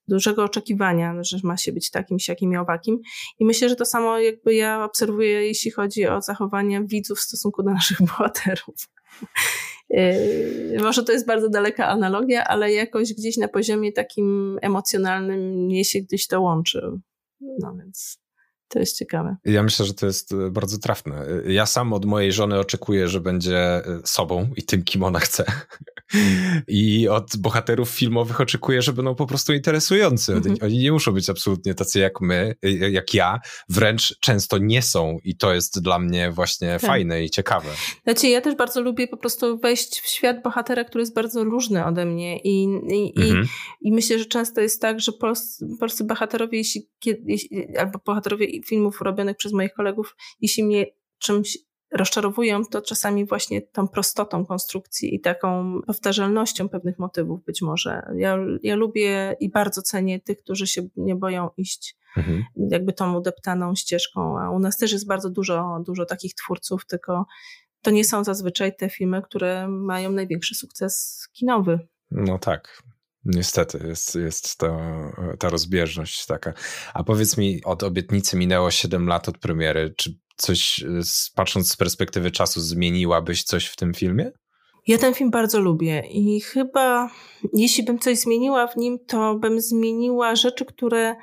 dużego 0.09 0.45
oczekiwania, 0.45 1.15
że 1.21 1.37
ma 1.43 1.57
się 1.57 1.73
być 1.73 1.91
takim, 1.91 2.19
siakim 2.19 2.53
i 2.53 2.57
owakim. 2.57 3.01
I 3.39 3.45
myślę, 3.45 3.69
że 3.69 3.77
to 3.77 3.85
samo 3.85 4.19
jakby 4.19 4.55
ja 4.55 4.85
obserwuję, 4.85 5.47
jeśli 5.47 5.71
chodzi 5.71 6.07
o 6.07 6.21
zachowanie 6.23 6.85
widzów 6.85 7.19
w 7.19 7.23
stosunku 7.23 7.63
do 7.63 7.71
naszych 7.71 7.99
bohaterów. 8.09 8.89
Yy, 9.91 10.79
może 10.83 11.05
to 11.05 11.13
jest 11.13 11.27
bardzo 11.27 11.49
daleka 11.49 11.89
analogia, 11.89 12.45
ale 12.45 12.73
jakoś 12.73 13.15
gdzieś 13.15 13.37
na 13.37 13.49
poziomie 13.49 13.93
takim 13.93 14.59
emocjonalnym 14.63 15.41
mnie 15.41 15.85
się 15.85 16.01
gdzieś 16.01 16.27
to 16.27 16.41
łączy. 16.41 16.83
No 17.41 17.75
więc 17.77 18.22
to 18.73 18.79
jest 18.79 18.99
ciekawe. 18.99 19.37
Ja 19.45 19.63
myślę, 19.63 19.87
że 19.87 19.95
to 19.95 20.07
jest 20.07 20.33
e, 20.33 20.51
bardzo 20.51 20.79
trafne. 20.79 21.27
E, 21.47 21.53
ja 21.53 21.67
sam 21.67 21.93
od 21.93 22.05
mojej 22.05 22.33
żony 22.33 22.59
oczekuję, 22.59 23.09
że 23.09 23.21
będzie 23.21 23.59
e, 23.59 23.83
sobą 24.05 24.51
i 24.57 24.63
tym, 24.63 24.85
kim 24.85 25.03
ona 25.03 25.19
chce. 25.19 25.45
I 26.69 27.09
od 27.09 27.37
bohaterów 27.37 27.91
filmowych 27.91 28.41
oczekuję, 28.41 28.83
że 28.83 28.93
będą 28.93 29.15
po 29.15 29.27
prostu 29.27 29.53
interesujący. 29.53 30.33
Mhm. 30.33 30.57
Oni 30.63 30.79
nie 30.79 30.93
muszą 30.93 31.13
być 31.13 31.31
absolutnie 31.31 31.75
tacy 31.75 31.99
jak 31.99 32.21
my, 32.21 32.55
jak 32.91 33.15
ja. 33.15 33.41
Wręcz 33.69 34.19
często 34.21 34.59
nie 34.59 34.83
są 34.83 35.19
i 35.25 35.37
to 35.37 35.55
jest 35.55 35.83
dla 35.83 35.99
mnie 35.99 36.31
właśnie 36.31 36.69
tak. 36.69 36.81
fajne 36.81 37.25
i 37.25 37.31
ciekawe. 37.31 37.69
Znaczy, 38.05 38.29
ja 38.29 38.41
też 38.41 38.55
bardzo 38.55 38.81
lubię 38.81 39.09
po 39.09 39.17
prostu 39.17 39.59
wejść 39.59 40.01
w 40.01 40.09
świat 40.09 40.43
bohatera, 40.43 40.85
który 40.85 41.03
jest 41.03 41.15
bardzo 41.15 41.45
różny 41.45 41.85
ode 41.85 42.05
mnie 42.05 42.39
i, 42.39 42.63
i, 42.89 43.13
mhm. 43.17 43.45
i, 43.81 43.89
i 43.89 43.93
myślę, 43.93 44.19
że 44.19 44.25
często 44.25 44.61
jest 44.61 44.81
tak, 44.81 45.01
że 45.01 45.13
polscy, 45.13 45.67
polscy 45.81 46.05
bohaterowie, 46.05 46.59
jeśli, 46.59 46.92
jeśli, 47.07 47.77
albo 47.77 47.99
bohaterowie 48.05 48.63
filmów 48.63 49.01
robionych 49.01 49.37
przez 49.37 49.53
moich 49.53 49.73
kolegów, 49.73 50.17
jeśli 50.41 50.65
mnie 50.65 50.87
czymś 51.19 51.59
rozczarowują, 51.93 52.65
to 52.65 52.83
czasami 52.83 53.27
właśnie 53.27 53.63
tą 53.63 53.89
prostotą 53.89 54.47
konstrukcji 54.47 55.15
i 55.15 55.21
taką 55.21 55.81
powtarzalnością 55.87 56.69
pewnych 56.69 56.99
motywów 56.99 57.45
być 57.45 57.63
może. 57.63 58.03
Ja, 58.17 58.39
ja 58.63 58.77
lubię 58.77 59.37
i 59.41 59.51
bardzo 59.51 59.83
cenię 59.83 60.21
tych, 60.21 60.39
którzy 60.39 60.67
się 60.67 60.83
nie 60.97 61.17
boją 61.17 61.51
iść 61.57 61.97
mhm. 62.17 62.45
jakby 62.71 62.93
tą 62.93 63.17
udeptaną 63.19 63.75
ścieżką, 63.75 64.39
a 64.39 64.51
u 64.51 64.59
nas 64.59 64.79
też 64.79 64.93
jest 64.93 65.07
bardzo 65.07 65.31
dużo, 65.31 65.83
dużo 65.87 66.07
takich 66.07 66.35
twórców, 66.35 66.87
tylko 66.87 67.27
to 67.83 67.91
nie 67.91 68.05
są 68.05 68.25
zazwyczaj 68.25 68.77
te 68.77 68.91
filmy, 68.91 69.23
które 69.23 69.69
mają 69.69 70.13
największy 70.13 70.55
sukces 70.55 71.27
kinowy. 71.33 71.79
No 72.11 72.39
tak. 72.39 72.83
Niestety 73.25 73.87
jest, 73.89 74.15
jest 74.15 74.59
to, 74.59 74.79
ta 75.39 75.49
rozbieżność 75.49 76.27
taka. 76.27 76.53
A 76.95 77.05
powiedz 77.05 77.37
mi, 77.37 77.65
od 77.65 77.83
obietnicy 77.83 78.37
minęło 78.37 78.71
7 78.71 79.07
lat 79.07 79.29
od 79.29 79.39
premiery. 79.39 79.95
Czy 79.97 80.19
coś, 80.37 80.85
patrząc 81.35 81.73
z 81.73 81.77
perspektywy 81.77 82.31
czasu, 82.31 82.61
zmieniłabyś 82.61 83.43
coś 83.43 83.67
w 83.67 83.77
tym 83.77 83.95
filmie? 83.95 84.31
Ja 84.87 84.99
ten 84.99 85.15
film 85.15 85.31
bardzo 85.31 85.61
lubię 85.61 86.03
i 86.11 86.41
chyba, 86.41 87.11
jeśli 87.53 87.85
bym 87.85 87.99
coś 87.99 88.19
zmieniła 88.19 88.67
w 88.67 88.77
nim, 88.77 88.99
to 89.07 89.35
bym 89.35 89.61
zmieniła 89.61 90.37
rzeczy, 90.37 90.65
które 90.65 91.17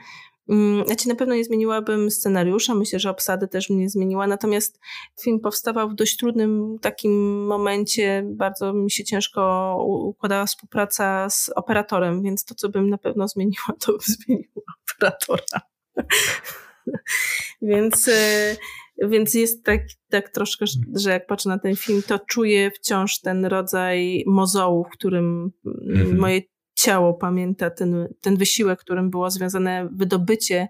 Mm, 0.49 0.83
ja 0.87 0.95
ci 0.95 1.09
na 1.09 1.15
pewno 1.15 1.35
nie 1.35 1.43
zmieniłabym 1.43 2.11
scenariusza, 2.11 2.75
myślę, 2.75 2.99
że 2.99 3.09
obsady 3.09 3.47
też 3.47 3.69
mnie 3.69 3.89
zmieniła, 3.89 4.27
natomiast 4.27 4.79
film 5.21 5.39
powstawał 5.39 5.89
w 5.89 5.95
dość 5.95 6.17
trudnym 6.17 6.77
takim 6.81 7.45
momencie, 7.45 8.23
bardzo 8.25 8.73
mi 8.73 8.91
się 8.91 9.03
ciężko 9.03 9.75
układała 9.85 10.45
współpraca 10.45 11.29
z 11.29 11.49
operatorem, 11.55 12.23
więc 12.23 12.45
to, 12.45 12.55
co 12.55 12.69
bym 12.69 12.89
na 12.89 12.97
pewno 12.97 13.27
zmieniła, 13.27 13.73
to 13.79 13.91
bym 13.91 14.01
zmieniła 14.01 14.73
operatora. 14.91 15.61
więc, 17.61 18.07
e, 18.07 18.55
więc 19.01 19.33
jest 19.33 19.63
tak, 19.63 19.81
tak 20.09 20.29
troszkę, 20.29 20.65
że 20.95 21.09
jak 21.09 21.27
patrzę 21.27 21.49
na 21.49 21.59
ten 21.59 21.75
film, 21.75 22.01
to 22.07 22.19
czuję 22.19 22.71
wciąż 22.71 23.19
ten 23.19 23.45
rodzaj 23.45 24.23
mozołu, 24.27 24.83
w 24.83 24.89
którym 24.89 25.51
mhm. 25.65 26.17
moje 26.17 26.41
ciało 26.79 27.13
pamięta 27.13 27.69
ten, 27.69 28.07
ten 28.21 28.37
wysiłek, 28.37 28.79
którym 28.79 29.09
było 29.09 29.31
związane 29.31 29.89
wydobycie 29.91 30.67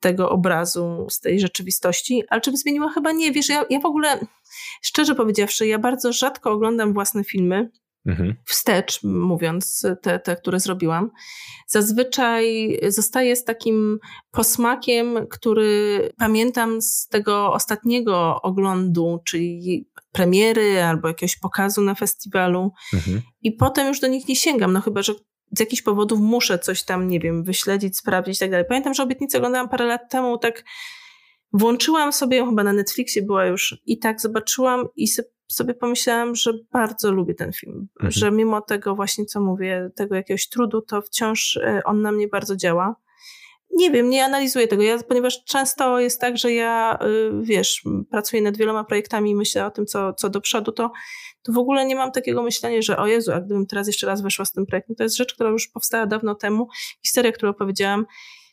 tego 0.00 0.30
obrazu 0.30 1.06
z 1.10 1.20
tej 1.20 1.40
rzeczywistości, 1.40 2.22
ale 2.28 2.40
czym 2.40 2.56
zmieniła 2.56 2.90
chyba 2.90 3.12
nie. 3.12 3.32
Wiesz, 3.32 3.48
ja, 3.48 3.64
ja 3.70 3.80
w 3.80 3.86
ogóle, 3.86 4.18
szczerze 4.82 5.14
powiedziawszy, 5.14 5.66
ja 5.66 5.78
bardzo 5.78 6.12
rzadko 6.12 6.50
oglądam 6.50 6.92
własne 6.92 7.24
filmy, 7.24 7.70
mhm. 8.06 8.34
wstecz 8.44 9.02
mówiąc, 9.02 9.86
te, 10.02 10.18
te, 10.18 10.36
które 10.36 10.60
zrobiłam. 10.60 11.10
Zazwyczaj 11.66 12.78
zostaję 12.88 13.36
z 13.36 13.44
takim 13.44 13.98
posmakiem, 14.30 15.26
który 15.30 16.00
pamiętam 16.18 16.82
z 16.82 17.08
tego 17.08 17.52
ostatniego 17.52 18.42
oglądu, 18.42 19.20
czyli 19.24 19.88
premiery 20.12 20.82
albo 20.82 21.08
jakiegoś 21.08 21.36
pokazu 21.36 21.80
na 21.80 21.94
festiwalu 21.94 22.72
mhm. 22.94 23.22
i 23.42 23.52
potem 23.52 23.88
już 23.88 24.00
do 24.00 24.06
nich 24.06 24.28
nie 24.28 24.36
sięgam, 24.36 24.72
no 24.72 24.80
chyba, 24.80 25.02
że 25.02 25.14
z 25.56 25.60
jakichś 25.60 25.82
powodów 25.82 26.20
muszę 26.20 26.58
coś 26.58 26.82
tam, 26.82 27.08
nie 27.08 27.20
wiem, 27.20 27.44
wyśledzić, 27.44 27.98
sprawdzić 27.98 28.36
i 28.36 28.40
tak 28.40 28.50
dalej. 28.50 28.66
Pamiętam, 28.68 28.94
że 28.94 29.02
obietnicę 29.02 29.38
oglądałam 29.38 29.68
parę 29.68 29.86
lat 29.86 30.10
temu, 30.10 30.38
tak 30.38 30.64
włączyłam 31.52 32.12
sobie, 32.12 32.46
chyba 32.46 32.64
na 32.64 32.72
Netflixie 32.72 33.22
była 33.22 33.46
już 33.46 33.76
i 33.86 33.98
tak 33.98 34.20
zobaczyłam 34.20 34.86
i 34.96 35.08
sobie 35.08 35.28
pomyślałam, 35.80 36.34
że 36.34 36.52
bardzo 36.72 37.12
lubię 37.12 37.34
ten 37.34 37.52
film, 37.52 37.88
mhm. 38.00 38.12
że 38.12 38.30
mimo 38.30 38.60
tego 38.60 38.94
właśnie, 38.94 39.24
co 39.24 39.40
mówię, 39.40 39.90
tego 39.96 40.14
jakiegoś 40.14 40.48
trudu, 40.48 40.82
to 40.82 41.02
wciąż 41.02 41.56
e, 41.56 41.80
on 41.84 42.02
na 42.02 42.12
mnie 42.12 42.28
bardzo 42.28 42.56
działa. 42.56 42.96
Nie 43.76 43.90
wiem, 43.90 44.10
nie 44.10 44.24
analizuję 44.24 44.68
tego, 44.68 44.82
ja, 44.82 44.98
ponieważ 45.02 45.44
często 45.44 46.00
jest 46.00 46.20
tak, 46.20 46.38
że 46.38 46.52
ja, 46.52 46.98
y, 47.02 47.30
wiesz, 47.42 47.82
pracuję 48.10 48.42
nad 48.42 48.56
wieloma 48.56 48.84
projektami 48.84 49.30
i 49.30 49.34
myślę 49.34 49.66
o 49.66 49.70
tym, 49.70 49.86
co, 49.86 50.12
co 50.12 50.30
do 50.30 50.40
przodu, 50.40 50.72
to, 50.72 50.92
to 51.42 51.52
w 51.52 51.58
ogóle 51.58 51.86
nie 51.86 51.96
mam 51.96 52.12
takiego 52.12 52.42
myślenia, 52.42 52.82
że 52.82 52.96
o 52.96 53.06
Jezu, 53.06 53.32
a 53.32 53.40
gdybym 53.40 53.66
teraz 53.66 53.86
jeszcze 53.86 54.06
raz 54.06 54.22
weszła 54.22 54.44
z 54.44 54.52
tym 54.52 54.66
projektem, 54.66 54.96
to 54.96 55.02
jest 55.02 55.16
rzecz, 55.16 55.34
która 55.34 55.50
już 55.50 55.68
powstała 55.68 56.06
dawno 56.06 56.34
temu, 56.34 56.68
historia, 57.04 57.32
którą 57.32 57.50
opowiedziałam, 57.50 58.06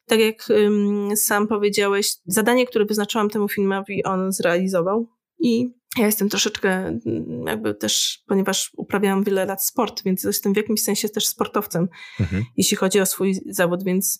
tak 0.05 0.19
jak 0.19 0.47
um, 0.49 1.17
sam 1.17 1.47
powiedziałeś, 1.47 2.11
zadanie, 2.25 2.65
które 2.65 2.85
wyznaczyłam 2.85 3.29
temu 3.29 3.49
filmowi, 3.49 4.03
on 4.03 4.31
zrealizował 4.31 5.07
i 5.39 5.80
ja 5.97 6.05
jestem 6.05 6.29
troszeczkę 6.29 6.69
mm, 6.69 7.43
jakby 7.47 7.75
też, 7.75 8.23
ponieważ 8.27 8.71
uprawiałam 8.77 9.23
wiele 9.23 9.45
lat 9.45 9.65
sport, 9.65 10.03
więc 10.03 10.23
jestem 10.23 10.53
w 10.53 10.57
jakimś 10.57 10.83
sensie 10.83 11.09
też 11.09 11.27
sportowcem, 11.27 11.89
mhm. 12.19 12.43
jeśli 12.57 12.77
chodzi 12.77 12.99
o 12.99 13.05
swój 13.05 13.35
zawód, 13.49 13.83
więc 13.83 14.19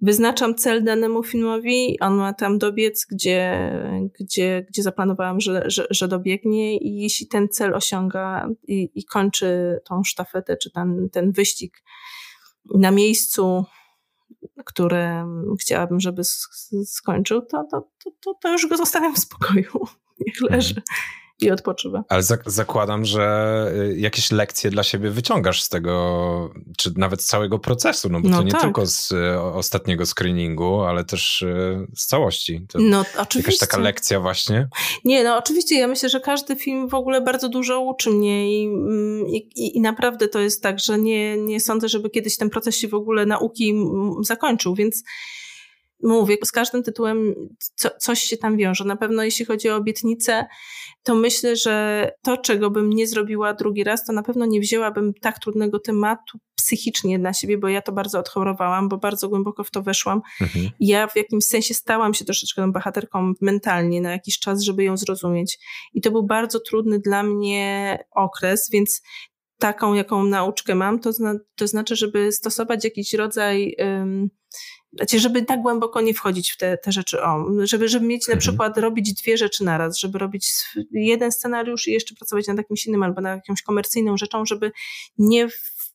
wyznaczam 0.00 0.54
cel 0.54 0.84
danemu 0.84 1.22
filmowi, 1.22 2.00
on 2.00 2.14
ma 2.14 2.32
tam 2.32 2.58
dobiec, 2.58 3.06
gdzie, 3.10 3.72
gdzie, 4.20 4.66
gdzie 4.68 4.82
zaplanowałam, 4.82 5.40
że, 5.40 5.62
że, 5.66 5.86
że 5.90 6.08
dobiegnie 6.08 6.78
i 6.78 7.02
jeśli 7.02 7.28
ten 7.28 7.48
cel 7.48 7.74
osiąga 7.74 8.48
i, 8.68 8.90
i 8.94 9.04
kończy 9.04 9.80
tą 9.84 10.04
sztafetę, 10.04 10.56
czy 10.56 10.70
ten, 10.70 11.08
ten 11.12 11.32
wyścig 11.32 11.82
na 12.74 12.90
miejscu, 12.90 13.64
które 14.64 15.26
chciałabym, 15.60 16.00
żeby 16.00 16.22
skończył, 16.84 17.42
to, 17.42 17.64
to, 17.70 17.88
to, 18.20 18.34
to 18.34 18.52
już 18.52 18.66
go 18.66 18.76
zostawiam 18.76 19.14
w 19.14 19.18
spokoju. 19.18 19.86
Niech 20.20 20.50
leży. 20.50 20.74
Mhm 20.74 20.82
i 21.42 21.50
odpoczywa. 21.50 22.04
Ale 22.08 22.22
zak 22.22 22.50
zakładam, 22.50 23.04
że 23.04 23.72
y, 23.92 23.98
jakieś 23.98 24.30
lekcje 24.30 24.70
dla 24.70 24.82
siebie 24.82 25.10
wyciągasz 25.10 25.62
z 25.62 25.68
tego, 25.68 26.50
czy 26.78 26.92
nawet 26.96 27.22
z 27.22 27.26
całego 27.26 27.58
procesu, 27.58 28.08
no 28.08 28.20
bo 28.20 28.28
no 28.28 28.36
to 28.36 28.42
nie 28.42 28.52
tak. 28.52 28.60
tylko 28.60 28.86
z 28.86 29.12
y, 29.12 29.40
ostatniego 29.40 30.06
screeningu, 30.06 30.80
ale 30.80 31.04
też 31.04 31.42
y, 31.42 31.86
z 31.96 32.06
całości. 32.06 32.66
To 32.68 32.78
no 32.78 33.04
oczywiście. 33.18 33.52
Jakaś 33.52 33.58
taka 33.58 33.78
lekcja 33.78 34.20
właśnie? 34.20 34.68
Nie, 35.04 35.24
no 35.24 35.36
oczywiście 35.36 35.78
ja 35.78 35.88
myślę, 35.88 36.08
że 36.08 36.20
każdy 36.20 36.56
film 36.56 36.88
w 36.88 36.94
ogóle 36.94 37.20
bardzo 37.20 37.48
dużo 37.48 37.80
uczy 37.80 38.10
mnie 38.10 38.62
i, 38.62 38.66
mm, 38.66 39.26
i, 39.28 39.76
i 39.76 39.80
naprawdę 39.80 40.28
to 40.28 40.40
jest 40.40 40.62
tak, 40.62 40.80
że 40.80 40.98
nie, 40.98 41.36
nie 41.36 41.60
sądzę, 41.60 41.88
żeby 41.88 42.10
kiedyś 42.10 42.36
ten 42.36 42.50
proces 42.50 42.76
się 42.76 42.88
w 42.88 42.94
ogóle 42.94 43.26
nauki 43.26 43.74
zakończył, 44.22 44.74
więc 44.74 45.02
mówię, 46.02 46.36
z 46.44 46.52
każdym 46.52 46.82
tytułem 46.82 47.34
co, 47.74 47.90
coś 47.98 48.22
się 48.22 48.36
tam 48.36 48.56
wiąże. 48.56 48.84
Na 48.84 48.96
pewno 48.96 49.22
jeśli 49.22 49.44
chodzi 49.44 49.70
o 49.70 49.76
obietnicę, 49.76 50.46
to 51.02 51.14
myślę, 51.14 51.56
że 51.56 52.08
to, 52.22 52.36
czego 52.36 52.70
bym 52.70 52.90
nie 52.90 53.06
zrobiła 53.06 53.54
drugi 53.54 53.84
raz, 53.84 54.04
to 54.04 54.12
na 54.12 54.22
pewno 54.22 54.46
nie 54.46 54.60
wzięłabym 54.60 55.14
tak 55.20 55.38
trudnego 55.38 55.78
tematu 55.78 56.38
psychicznie 56.56 57.18
dla 57.18 57.32
siebie, 57.32 57.58
bo 57.58 57.68
ja 57.68 57.82
to 57.82 57.92
bardzo 57.92 58.18
odchorowałam, 58.18 58.88
bo 58.88 58.98
bardzo 58.98 59.28
głęboko 59.28 59.64
w 59.64 59.70
to 59.70 59.82
weszłam. 59.82 60.22
Mhm. 60.40 60.70
Ja 60.80 61.06
w 61.06 61.16
jakimś 61.16 61.44
sensie 61.44 61.74
stałam 61.74 62.14
się 62.14 62.24
troszeczkę 62.24 62.62
tą 62.62 62.72
bohaterką 62.72 63.32
mentalnie 63.40 64.00
na 64.00 64.10
jakiś 64.12 64.38
czas, 64.38 64.62
żeby 64.62 64.84
ją 64.84 64.96
zrozumieć. 64.96 65.58
I 65.94 66.00
to 66.00 66.10
był 66.10 66.22
bardzo 66.22 66.60
trudny 66.60 66.98
dla 66.98 67.22
mnie 67.22 67.98
okres, 68.10 68.70
więc 68.72 69.02
taką, 69.58 69.94
jaką 69.94 70.24
nauczkę 70.24 70.74
mam, 70.74 71.00
to, 71.00 71.12
zna, 71.12 71.34
to 71.56 71.66
znaczy, 71.66 71.96
żeby 71.96 72.32
stosować 72.32 72.84
jakiś 72.84 73.14
rodzaj 73.14 73.76
um, 73.78 74.30
znaczy, 74.96 75.20
żeby 75.20 75.42
tak 75.44 75.62
głęboko 75.62 76.00
nie 76.00 76.14
wchodzić 76.14 76.52
w 76.52 76.56
te, 76.56 76.78
te 76.78 76.92
rzeczy, 76.92 77.22
o, 77.22 77.46
żeby, 77.64 77.88
żeby 77.88 78.06
mieć 78.06 78.28
na 78.28 78.34
mhm. 78.34 78.40
przykład 78.40 78.78
robić 78.78 79.12
dwie 79.12 79.36
rzeczy 79.36 79.64
naraz, 79.64 79.98
żeby 79.98 80.18
robić 80.18 80.52
jeden 80.90 81.32
scenariusz 81.32 81.88
i 81.88 81.92
jeszcze 81.92 82.14
pracować 82.14 82.46
nad 82.46 82.56
jakimś 82.56 82.86
innym 82.86 83.02
albo 83.02 83.20
nad 83.20 83.36
jakąś 83.36 83.62
komercyjną 83.62 84.16
rzeczą, 84.16 84.46
żeby 84.46 84.72
nie 85.18 85.48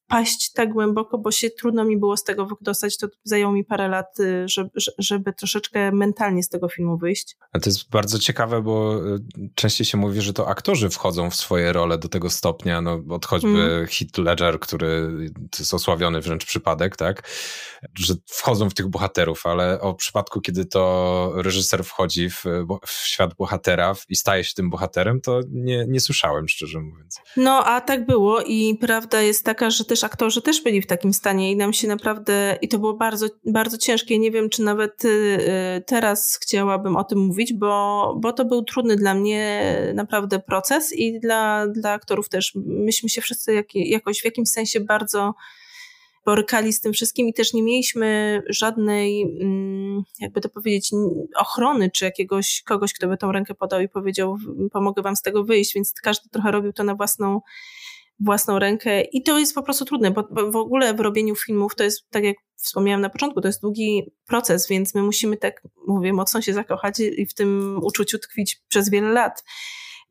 paść 0.07 0.51
tak 0.53 0.73
głęboko, 0.73 1.17
bo 1.17 1.31
się 1.31 1.49
trudno 1.49 1.85
mi 1.85 1.97
było 1.97 2.17
z 2.17 2.23
tego 2.23 2.45
wydostać. 2.45 2.97
To 2.97 3.07
zajęło 3.23 3.51
mi 3.51 3.63
parę 3.63 3.87
lat, 3.87 4.19
y, 4.19 4.49
żeby, 4.49 4.69
żeby 4.97 5.33
troszeczkę 5.33 5.91
mentalnie 5.91 6.43
z 6.43 6.49
tego 6.49 6.69
filmu 6.69 6.97
wyjść. 6.97 7.37
A 7.53 7.59
to 7.59 7.69
jest 7.69 7.89
bardzo 7.89 8.19
ciekawe, 8.19 8.61
bo 8.61 9.05
y, 9.15 9.19
częściej 9.55 9.85
się 9.85 9.97
mówi, 9.97 10.21
że 10.21 10.33
to 10.33 10.47
aktorzy 10.47 10.89
wchodzą 10.89 11.29
w 11.29 11.35
swoje 11.35 11.73
role 11.73 11.97
do 11.97 12.09
tego 12.09 12.29
stopnia, 12.29 12.81
no 12.81 13.03
od 13.09 13.25
choćby 13.25 13.47
mm. 13.47 13.87
Heath 13.87 14.17
Ledger, 14.17 14.59
który 14.59 15.09
to 15.51 15.57
jest 15.59 15.73
osławiony 15.73 16.21
wręcz 16.21 16.45
przypadek, 16.45 16.95
tak, 16.95 17.29
że 17.99 18.13
wchodzą 18.27 18.69
w 18.69 18.73
tych 18.73 18.87
bohaterów, 18.87 19.45
ale 19.45 19.81
o 19.81 19.93
przypadku, 19.93 20.41
kiedy 20.41 20.65
to 20.65 21.31
reżyser 21.35 21.83
wchodzi 21.83 22.29
w, 22.29 22.43
w 22.85 22.91
świat 22.91 23.33
bohatera 23.33 23.95
i 24.09 24.15
staje 24.15 24.43
się 24.43 24.53
tym 24.53 24.69
bohaterem, 24.69 25.21
to 25.21 25.39
nie, 25.49 25.85
nie 25.87 25.99
słyszałem, 25.99 26.47
szczerze 26.47 26.79
mówiąc. 26.79 27.19
No, 27.37 27.65
a 27.65 27.81
tak 27.81 28.05
było 28.05 28.41
i 28.41 28.77
prawda 28.81 29.21
jest 29.21 29.45
taka, 29.45 29.69
że 29.69 29.85
też 29.85 29.96
też 29.97 30.03
aktorzy 30.03 30.41
też 30.41 30.61
byli 30.61 30.81
w 30.81 30.87
takim 30.87 31.13
stanie 31.13 31.51
i 31.51 31.55
nam 31.55 31.73
się 31.73 31.87
naprawdę, 31.87 32.57
i 32.61 32.67
to 32.67 32.79
było 32.79 32.93
bardzo, 32.93 33.27
bardzo 33.45 33.77
ciężkie. 33.77 34.19
Nie 34.19 34.31
wiem, 34.31 34.49
czy 34.49 34.61
nawet 34.61 35.05
y, 35.05 35.07
y, 35.77 35.81
teraz 35.85 36.39
chciałabym 36.41 36.95
o 36.95 37.03
tym 37.03 37.19
mówić, 37.19 37.53
bo, 37.53 38.15
bo 38.21 38.33
to 38.33 38.45
był 38.45 38.63
trudny 38.63 38.95
dla 38.95 39.13
mnie 39.13 39.63
naprawdę 39.93 40.39
proces 40.39 40.93
i 40.93 41.19
dla, 41.19 41.67
dla 41.67 41.91
aktorów 41.91 42.29
też. 42.29 42.51
Myśmy 42.65 43.09
się 43.09 43.21
wszyscy 43.21 43.53
jak, 43.53 43.75
jakoś 43.75 44.21
w 44.21 44.25
jakimś 44.25 44.49
sensie 44.49 44.79
bardzo 44.79 45.33
borykali 46.25 46.73
z 46.73 46.81
tym 46.81 46.93
wszystkim 46.93 47.27
i 47.27 47.33
też 47.33 47.53
nie 47.53 47.63
mieliśmy 47.63 48.41
żadnej, 48.49 49.21
mm, 49.21 50.03
jakby 50.19 50.41
to 50.41 50.49
powiedzieć, 50.49 50.91
ochrony, 51.35 51.91
czy 51.91 52.05
jakiegoś 52.05 52.63
kogoś, 52.65 52.93
kto 52.93 53.07
by 53.07 53.17
tą 53.17 53.31
rękę 53.31 53.55
podał 53.55 53.81
i 53.81 53.89
powiedział, 53.89 54.37
pomogę 54.71 55.01
wam 55.01 55.15
z 55.15 55.21
tego 55.21 55.43
wyjść, 55.43 55.73
więc 55.73 55.93
każdy 55.93 56.29
trochę 56.29 56.51
robił 56.51 56.73
to 56.73 56.83
na 56.83 56.95
własną 56.95 57.41
własną 58.19 58.59
rękę 58.59 59.01
i 59.01 59.23
to 59.23 59.39
jest 59.39 59.55
po 59.55 59.63
prostu 59.63 59.85
trudne, 59.85 60.11
bo, 60.11 60.51
w 60.51 60.55
ogóle 60.55 60.93
w 60.93 60.99
robieniu 60.99 61.35
filmów 61.35 61.75
to 61.75 61.83
jest, 61.83 62.09
tak 62.09 62.23
jak 62.23 62.37
wspomniałam 62.55 63.01
na 63.01 63.09
początku, 63.09 63.41
to 63.41 63.47
jest 63.47 63.61
długi 63.61 64.11
proces, 64.27 64.67
więc 64.67 64.95
my 64.95 65.03
musimy 65.03 65.37
tak, 65.37 65.61
mówię, 65.87 66.13
mocno 66.13 66.41
się 66.41 66.53
zakochać 66.53 66.99
i 66.99 67.25
w 67.25 67.33
tym 67.33 67.79
uczuciu 67.83 68.19
tkwić 68.19 68.61
przez 68.67 68.89
wiele 68.89 69.09
lat. 69.09 69.43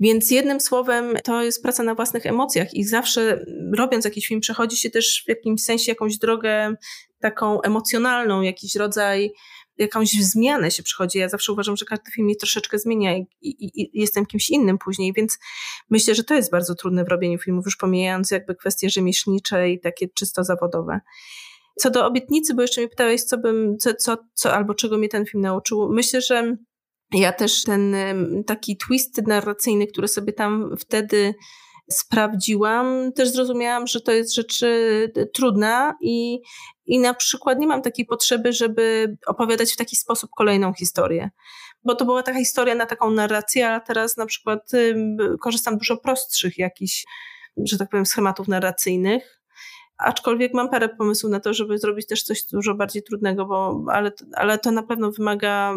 Więc 0.01 0.31
jednym 0.31 0.61
słowem, 0.61 1.17
to 1.25 1.43
jest 1.43 1.63
praca 1.63 1.83
na 1.83 1.95
własnych 1.95 2.27
emocjach 2.27 2.75
i 2.75 2.85
zawsze 2.85 3.45
robiąc 3.77 4.05
jakiś 4.05 4.27
film, 4.27 4.41
przechodzi 4.41 4.77
się 4.77 4.91
też 4.91 5.23
w 5.27 5.29
jakimś 5.29 5.63
sensie 5.63 5.93
jakąś 5.93 6.19
drogę 6.19 6.75
taką 7.21 7.63
emocjonalną, 7.63 8.43
jakiś 8.43 8.75
rodzaj 8.75 9.33
jakąś 9.79 10.11
zmianę 10.11 10.70
się 10.70 10.83
przychodzi. 10.83 11.18
Ja 11.18 11.29
zawsze 11.29 11.53
uważam, 11.53 11.77
że 11.77 11.85
każdy 11.85 12.11
film 12.11 12.24
mnie 12.24 12.37
troszeczkę 12.37 12.79
zmienia 12.79 13.16
i, 13.16 13.27
i, 13.41 13.83
i, 13.83 14.01
jestem 14.01 14.27
kimś 14.27 14.51
innym 14.51 14.79
później, 14.79 15.12
więc 15.12 15.39
myślę, 15.91 16.14
że 16.14 16.24
to 16.24 16.35
jest 16.35 16.51
bardzo 16.51 16.74
trudne 16.74 17.05
w 17.05 17.09
robieniu 17.09 17.39
filmów, 17.39 17.64
już 17.64 17.77
pomijając 17.77 18.31
jakby 18.31 18.55
kwestie 18.55 18.91
rzemieślnicze 18.91 19.70
i 19.70 19.81
takie 19.81 20.09
czysto 20.09 20.45
zawodowe. 20.45 21.01
Co 21.79 21.91
do 21.91 22.07
obietnicy, 22.07 22.55
bo 22.55 22.62
jeszcze 22.62 22.81
mnie 22.81 22.89
pytałeś, 22.89 23.22
co 23.22 23.39
bym, 23.39 23.79
co, 23.79 23.95
co, 23.95 24.16
co 24.35 24.55
albo 24.55 24.74
czego 24.74 24.99
mnie 24.99 25.09
ten 25.09 25.27
film 25.27 25.43
nauczył. 25.43 25.89
Myślę, 25.93 26.20
że 26.20 26.57
ja 27.12 27.33
też 27.33 27.62
ten 27.62 27.97
taki 28.47 28.77
twist 28.77 29.27
narracyjny, 29.27 29.87
który 29.87 30.09
sobie 30.09 30.33
tam 30.33 30.77
wtedy 30.79 31.35
sprawdziłam, 31.91 33.12
też 33.12 33.29
zrozumiałam, 33.29 33.87
że 33.87 34.01
to 34.01 34.12
jest 34.12 34.35
rzecz 34.35 34.64
trudna 35.35 35.95
i, 36.01 36.39
i 36.87 36.99
na 36.99 37.14
przykład 37.14 37.59
nie 37.59 37.66
mam 37.66 37.82
takiej 37.82 38.07
potrzeby, 38.07 38.53
żeby 38.53 39.16
opowiadać 39.26 39.72
w 39.72 39.76
taki 39.76 39.97
sposób 39.97 40.30
kolejną 40.37 40.72
historię. 40.72 41.30
Bo 41.84 41.95
to 41.95 42.05
była 42.05 42.22
taka 42.22 42.39
historia 42.39 42.74
na 42.74 42.87
taką 42.87 43.11
narrację, 43.11 43.70
a 43.70 43.80
teraz 43.80 44.16
na 44.16 44.26
przykład 44.26 44.70
korzystam 45.41 45.78
dużo 45.78 45.97
prostszych 45.97 46.59
jakichś, 46.59 47.05
że 47.57 47.78
tak 47.78 47.91
powiem, 47.91 48.07
schematów 48.07 48.49
narracyjnych. 48.49 49.41
Aczkolwiek 49.99 50.55
mam 50.55 50.70
parę 50.70 50.89
pomysłów 50.89 51.32
na 51.32 51.41
to, 51.41 51.55
żeby 51.55 51.78
zrobić 51.78 52.07
też 52.07 52.22
coś 52.22 52.45
dużo 52.45 52.74
bardziej 52.74 53.03
trudnego, 53.03 53.47
bo, 53.47 53.84
ale, 53.93 54.12
ale 54.32 54.59
to 54.59 54.70
na 54.70 54.82
pewno 54.82 55.12
wymaga 55.12 55.74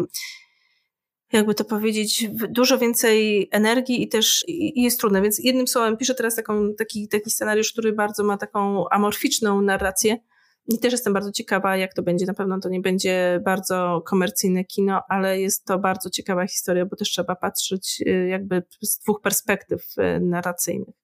jakby 1.32 1.54
to 1.54 1.64
powiedzieć, 1.64 2.28
dużo 2.48 2.78
więcej 2.78 3.48
energii 3.50 4.02
i 4.02 4.08
też 4.08 4.44
i 4.48 4.82
jest 4.82 5.00
trudne. 5.00 5.22
Więc 5.22 5.38
jednym 5.38 5.68
słowem 5.68 5.96
piszę 5.96 6.14
teraz 6.14 6.36
taką, 6.36 6.74
taki, 6.78 7.08
taki 7.08 7.30
scenariusz, 7.30 7.72
który 7.72 7.92
bardzo 7.92 8.24
ma 8.24 8.36
taką 8.36 8.88
amorficzną 8.88 9.62
narrację. 9.62 10.18
I 10.66 10.78
też 10.78 10.92
jestem 10.92 11.12
bardzo 11.12 11.32
ciekawa, 11.32 11.76
jak 11.76 11.94
to 11.94 12.02
będzie. 12.02 12.26
Na 12.26 12.34
pewno 12.34 12.60
to 12.60 12.68
nie 12.68 12.80
będzie 12.80 13.40
bardzo 13.44 14.02
komercyjne 14.06 14.64
kino, 14.64 15.02
ale 15.08 15.40
jest 15.40 15.64
to 15.64 15.78
bardzo 15.78 16.10
ciekawa 16.10 16.46
historia, 16.46 16.86
bo 16.86 16.96
też 16.96 17.10
trzeba 17.10 17.36
patrzeć 17.36 18.02
y, 18.06 18.28
jakby 18.28 18.62
z 18.82 18.98
dwóch 18.98 19.20
perspektyw 19.20 19.84
y, 19.98 20.20
narracyjnych 20.20 20.99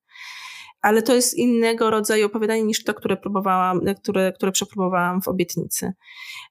ale 0.83 1.03
to 1.03 1.15
jest 1.15 1.35
innego 1.35 1.91
rodzaju 1.91 2.27
opowiadanie 2.27 2.63
niż 2.63 2.85
to, 2.85 2.95
które 2.95 3.17
próbowałam, 3.17 3.81
które, 4.03 4.33
które 4.33 4.53
przepróbowałam 4.53 5.23
w 5.23 5.29
obietnicy. 5.29 5.93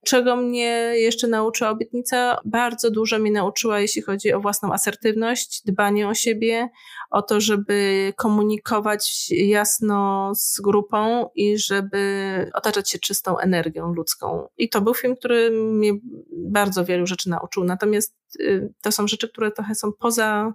Czego 0.06 0.36
mnie 0.36 0.92
jeszcze 0.96 1.28
nauczyła 1.28 1.70
obietnica? 1.70 2.38
Bardzo 2.46 2.92
dużo 2.92 3.20
mnie 3.20 3.32
nauczyła, 3.32 3.80
jeśli 3.80 4.02
chodzi 4.02 4.34
o 4.34 4.40
własną 4.40 4.74
asertywność, 4.74 5.62
dbanie 5.66 6.08
o 6.08 6.14
siebie, 6.14 6.70
o 7.12 7.22
to, 7.22 7.42
żeby 7.42 8.14
komunikować 8.18 9.30
jasno 9.32 10.32
z 10.36 10.62
grupą 10.62 11.30
i 11.36 11.58
żeby 11.58 12.52
otaczać 12.54 12.90
się 12.90 13.00
czystą 13.00 13.38
energią 13.38 13.94
ludzką. 13.94 14.48
I 14.58 14.70
to 14.70 14.82
był 14.82 14.94
film, 14.94 15.16
który 15.16 15.52
mnie 15.52 15.92
bardzo 16.32 16.86
wielu 16.86 17.08
rzeczy 17.08 17.30
nauczył. 17.30 17.64
Natomiast 17.64 18.16
y, 18.40 18.74
to 18.82 18.92
są 18.92 19.08
rzeczy, 19.08 19.30
które 19.30 19.52
trochę 19.52 19.76
są 19.76 19.92
poza 20.00 20.54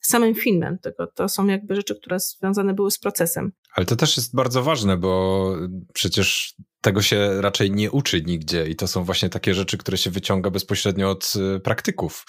samym 0.00 0.34
filmem, 0.34 0.78
tylko 0.78 1.06
to 1.06 1.28
są 1.28 1.46
jakby 1.46 1.76
rzeczy, 1.76 1.94
które 1.94 2.20
związane 2.20 2.74
były 2.74 2.90
z 2.90 2.98
procesem. 2.98 3.52
Ale 3.74 3.86
to 3.86 3.96
też 3.96 4.16
jest 4.16 4.34
bardzo 4.34 4.62
ważne, 4.62 4.96
bo 4.96 5.54
przecież 5.94 6.54
tego 6.80 7.02
się 7.02 7.40
raczej 7.40 7.70
nie 7.70 7.90
uczy 7.90 8.22
nigdzie 8.22 8.66
i 8.66 8.76
to 8.76 8.88
są 8.88 9.04
właśnie 9.04 9.28
takie 9.28 9.54
rzeczy, 9.54 9.78
które 9.78 9.98
się 9.98 10.10
wyciąga 10.10 10.50
bezpośrednio 10.50 11.10
od 11.10 11.32
y, 11.56 11.60
praktyków, 11.60 12.24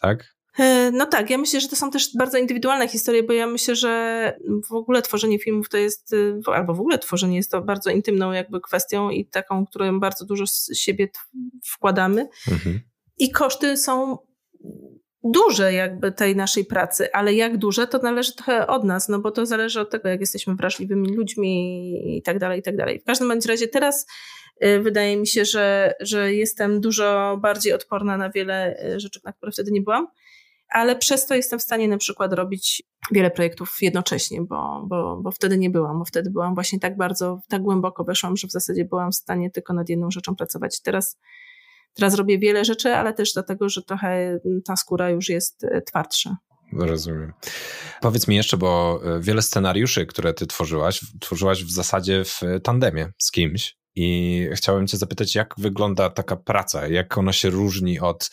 tak? 0.00 0.38
E, 0.58 0.90
no 0.90 1.06
tak, 1.06 1.30
ja 1.30 1.38
myślę, 1.38 1.60
że 1.60 1.68
to 1.68 1.76
są 1.76 1.90
też 1.90 2.16
bardzo 2.16 2.38
indywidualne 2.38 2.88
historie, 2.88 3.22
bo 3.22 3.32
ja 3.32 3.46
myślę, 3.46 3.76
że 3.76 4.32
w 4.68 4.72
ogóle 4.72 5.02
tworzenie 5.02 5.38
filmów 5.38 5.68
to 5.68 5.76
jest, 5.76 6.12
y, 6.12 6.40
albo 6.46 6.74
w 6.74 6.80
ogóle 6.80 6.98
tworzenie 6.98 7.36
jest 7.36 7.50
to 7.50 7.62
bardzo 7.62 7.90
intymną 7.90 8.32
jakby 8.32 8.60
kwestią 8.60 9.10
i 9.10 9.26
taką, 9.26 9.66
którą 9.66 10.00
bardzo 10.00 10.24
dużo 10.24 10.46
z 10.46 10.70
siebie 10.74 11.08
wkładamy. 11.64 12.28
Mhm. 12.52 12.80
I 13.18 13.30
koszty 13.30 13.76
są 13.76 14.18
duże 15.24 15.72
jakby 15.72 16.12
tej 16.12 16.36
naszej 16.36 16.64
pracy, 16.64 17.12
ale 17.12 17.34
jak 17.34 17.56
duże, 17.56 17.86
to 17.86 17.98
należy 17.98 18.34
trochę 18.34 18.66
od 18.66 18.84
nas, 18.84 19.08
no 19.08 19.18
bo 19.18 19.30
to 19.30 19.46
zależy 19.46 19.80
od 19.80 19.90
tego, 19.90 20.08
jak 20.08 20.20
jesteśmy 20.20 20.54
wrażliwymi 20.54 21.08
ludźmi 21.08 22.16
i 22.16 22.22
tak 22.22 22.38
dalej, 22.38 22.60
i 22.60 22.62
tak 22.62 22.76
dalej. 22.76 23.00
W 23.00 23.04
każdym 23.04 23.28
bądź 23.28 23.46
razie 23.46 23.68
teraz 23.68 24.06
y, 24.64 24.80
wydaje 24.80 25.16
mi 25.16 25.26
się, 25.26 25.44
że, 25.44 25.94
że 26.00 26.34
jestem 26.34 26.80
dużo 26.80 27.38
bardziej 27.42 27.72
odporna 27.72 28.16
na 28.16 28.30
wiele 28.30 28.84
y, 28.94 29.00
rzeczy, 29.00 29.20
na 29.24 29.32
które 29.32 29.52
wtedy 29.52 29.70
nie 29.70 29.82
byłam, 29.82 30.06
ale 30.68 30.96
przez 30.96 31.26
to 31.26 31.34
jestem 31.34 31.58
w 31.58 31.62
stanie 31.62 31.88
na 31.88 31.98
przykład 31.98 32.32
robić 32.32 32.82
wiele 33.12 33.30
projektów 33.30 33.76
jednocześnie, 33.80 34.42
bo, 34.42 34.84
bo, 34.88 35.20
bo 35.22 35.30
wtedy 35.30 35.58
nie 35.58 35.70
byłam, 35.70 35.98
bo 35.98 36.04
wtedy 36.04 36.30
byłam 36.30 36.54
właśnie 36.54 36.80
tak 36.80 36.96
bardzo, 36.96 37.40
tak 37.48 37.62
głęboko 37.62 38.04
weszłam, 38.04 38.36
że 38.36 38.48
w 38.48 38.50
zasadzie 38.50 38.84
byłam 38.84 39.12
w 39.12 39.16
stanie 39.16 39.50
tylko 39.50 39.72
nad 39.74 39.88
jedną 39.88 40.10
rzeczą 40.10 40.36
pracować. 40.36 40.80
Teraz 40.80 41.18
Teraz 41.94 42.14
robię 42.14 42.38
wiele 42.38 42.64
rzeczy, 42.64 42.94
ale 42.94 43.14
też 43.14 43.32
dlatego, 43.32 43.68
że 43.68 43.82
trochę 43.82 44.38
ta 44.64 44.76
skóra 44.76 45.10
już 45.10 45.28
jest 45.28 45.64
e, 45.64 45.82
twardsza. 45.82 46.36
Rozumiem. 46.72 47.32
Powiedz 48.00 48.28
mi 48.28 48.36
jeszcze, 48.36 48.56
bo 48.56 49.00
e, 49.04 49.20
wiele 49.20 49.42
scenariuszy, 49.42 50.06
które 50.06 50.34
ty 50.34 50.46
tworzyłaś, 50.46 51.00
tworzyłaś 51.20 51.64
w 51.64 51.70
zasadzie 51.70 52.24
w 52.24 52.40
tandemie 52.62 53.12
z 53.18 53.30
kimś. 53.30 53.78
I 53.94 54.48
chciałem 54.54 54.86
Cię 54.86 54.96
zapytać, 54.96 55.34
jak 55.34 55.54
wygląda 55.58 56.10
taka 56.10 56.36
praca? 56.36 56.86
Jak 56.86 57.18
ona 57.18 57.32
się 57.32 57.50
różni 57.50 58.00
od 58.00 58.30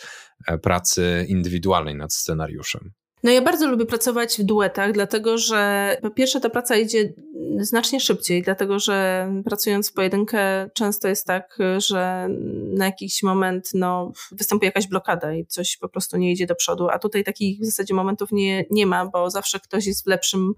e, 0.48 0.58
pracy 0.58 1.26
indywidualnej 1.30 1.96
nad 1.96 2.14
scenariuszem? 2.14 2.92
No 3.26 3.32
ja 3.32 3.42
bardzo 3.42 3.68
lubię 3.68 3.86
pracować 3.86 4.38
w 4.38 4.44
duetach, 4.44 4.92
dlatego 4.92 5.38
że 5.38 5.98
po 6.02 6.10
pierwsze 6.10 6.40
ta 6.40 6.50
praca 6.50 6.76
idzie 6.76 7.14
znacznie 7.60 8.00
szybciej, 8.00 8.42
dlatego 8.42 8.80
że 8.80 9.28
pracując 9.46 9.90
w 9.90 9.94
pojedynkę 9.94 10.70
często 10.74 11.08
jest 11.08 11.28
tak, 11.28 11.58
że 11.78 12.28
na 12.74 12.86
jakiś 12.86 13.24
moment 13.24 13.70
no, 13.74 14.12
występuje 14.32 14.68
jakaś 14.68 14.88
blokada 14.88 15.34
i 15.34 15.46
coś 15.46 15.78
po 15.78 15.90
prostu 15.90 16.18
nie 16.18 16.32
idzie 16.32 16.46
do 16.46 16.56
przodu, 16.56 16.90
a 16.90 17.00
tutaj 17.00 17.24
takich 17.24 17.60
w 17.60 17.66
zasadzie 17.66 17.94
momentów 17.94 18.32
nie, 18.32 18.66
nie 18.72 18.86
ma, 18.86 19.06
bo 19.06 19.30
zawsze 19.30 19.60
ktoś 19.60 19.86
jest 19.86 20.04
w 20.04 20.08
lepszym 20.08 20.54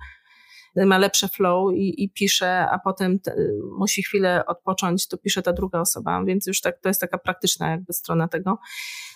ma 0.76 0.97
lepsze 0.97 1.28
flow 1.28 1.74
i, 1.74 2.03
i 2.03 2.09
pisze, 2.09 2.70
a 2.70 2.80
potem 2.80 3.20
te, 3.20 3.36
musi 3.78 4.03
chwilę 4.03 4.45
odpocząć, 4.45 5.07
to 5.07 5.18
pisze 5.18 5.41
ta 5.41 5.53
druga 5.53 5.80
osoba, 5.80 6.24
więc 6.26 6.47
już 6.47 6.61
tak 6.61 6.80
to 6.80 6.89
jest 6.89 7.01
taka 7.01 7.18
praktyczna 7.18 7.72
jakby 7.72 7.93
strona 7.93 8.28
tego. 8.28 8.57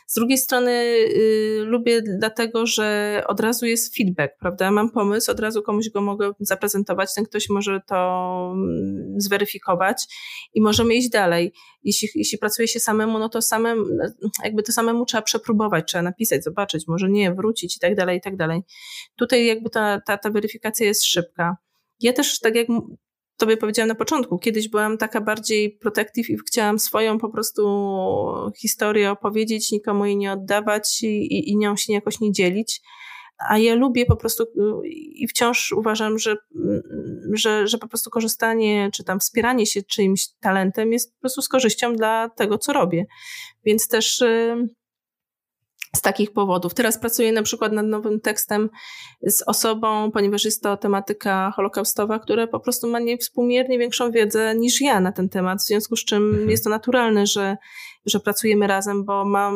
Z 0.07 0.13
drugiej 0.13 0.37
strony 0.37 0.71
y, 0.71 1.63
lubię 1.65 2.01
dlatego, 2.01 2.65
że 2.65 3.23
od 3.27 3.39
razu 3.39 3.65
jest 3.65 3.97
feedback, 3.97 4.37
prawda? 4.39 4.71
Mam 4.71 4.89
pomysł, 4.89 5.31
od 5.31 5.39
razu 5.39 5.61
komuś 5.61 5.89
go 5.89 6.01
mogę 6.01 6.31
zaprezentować, 6.39 7.13
ten 7.13 7.25
ktoś 7.25 7.49
może 7.49 7.81
to 7.87 8.51
mm, 8.53 9.15
zweryfikować 9.17 10.03
i 10.53 10.61
możemy 10.61 10.95
iść 10.95 11.09
dalej. 11.09 11.53
Jeśli, 11.83 12.09
jeśli 12.15 12.37
pracuje 12.37 12.67
się 12.67 12.79
samemu, 12.79 13.19
no 13.19 13.29
to 13.29 13.41
samemu, 13.41 13.85
jakby 14.43 14.63
to 14.63 14.71
samemu 14.71 15.05
trzeba 15.05 15.21
przepróbować, 15.21 15.87
trzeba 15.87 16.01
napisać, 16.01 16.43
zobaczyć, 16.43 16.87
może 16.87 17.09
nie, 17.09 17.33
wrócić 17.33 17.77
i 17.77 17.79
tak 17.79 17.95
dalej, 17.95 18.17
i 18.17 18.21
tak 18.21 18.35
dalej. 18.35 18.61
Tutaj 19.15 19.45
jakby 19.45 19.69
ta, 19.69 20.01
ta, 20.07 20.17
ta 20.17 20.29
weryfikacja 20.29 20.85
jest 20.85 21.05
szybka. 21.05 21.57
Ja 21.99 22.13
też, 22.13 22.39
tak 22.39 22.55
jak 22.55 22.67
tobie 23.41 23.57
powiedziałam 23.57 23.87
na 23.87 23.95
początku, 23.95 24.39
kiedyś 24.39 24.69
byłam 24.69 24.97
taka 24.97 25.21
bardziej 25.21 25.71
protective 25.71 26.29
i 26.29 26.37
chciałam 26.47 26.79
swoją 26.79 27.17
po 27.17 27.29
prostu 27.29 27.63
historię 28.57 29.11
opowiedzieć, 29.11 29.71
nikomu 29.71 30.05
jej 30.05 30.17
nie 30.17 30.31
oddawać 30.31 31.03
i, 31.03 31.49
i 31.49 31.57
nią 31.57 31.75
się 31.75 31.93
jakoś 31.93 32.19
nie 32.19 32.31
dzielić. 32.31 32.81
A 33.49 33.57
ja 33.57 33.75
lubię 33.75 34.05
po 34.05 34.15
prostu 34.15 34.43
i 34.93 35.27
wciąż 35.27 35.71
uważam, 35.71 36.19
że, 36.19 36.35
że, 37.33 37.67
że 37.67 37.77
po 37.77 37.87
prostu 37.87 38.09
korzystanie 38.09 38.89
czy 38.93 39.03
tam 39.03 39.19
wspieranie 39.19 39.65
się 39.65 39.83
czyimś 39.83 40.27
talentem 40.39 40.93
jest 40.93 41.13
po 41.13 41.19
prostu 41.19 41.41
z 41.41 41.49
korzyścią 41.49 41.95
dla 41.95 42.29
tego, 42.29 42.57
co 42.57 42.73
robię. 42.73 43.05
Więc 43.65 43.87
też 43.87 44.23
z 45.95 46.01
takich 46.01 46.33
powodów. 46.33 46.73
Teraz 46.73 46.99
pracuję 46.99 47.31
na 47.31 47.43
przykład 47.43 47.71
nad 47.71 47.85
nowym 47.85 48.19
tekstem 48.21 48.69
z 49.27 49.41
osobą, 49.41 50.11
ponieważ 50.11 50.45
jest 50.45 50.63
to 50.63 50.77
tematyka 50.77 51.51
holokaustowa, 51.55 52.19
która 52.19 52.47
po 52.47 52.59
prostu 52.59 52.87
ma 52.87 52.99
niewspółmiernie 52.99 53.79
większą 53.79 54.11
wiedzę 54.11 54.55
niż 54.55 54.81
ja 54.81 54.99
na 54.99 55.11
ten 55.11 55.29
temat, 55.29 55.59
w 55.59 55.67
związku 55.67 55.95
z 55.95 56.05
czym 56.05 56.29
mhm. 56.29 56.49
jest 56.49 56.63
to 56.63 56.69
naturalne, 56.69 57.27
że, 57.27 57.57
że 58.05 58.19
pracujemy 58.19 58.67
razem, 58.67 59.05
bo 59.05 59.25
mam 59.25 59.53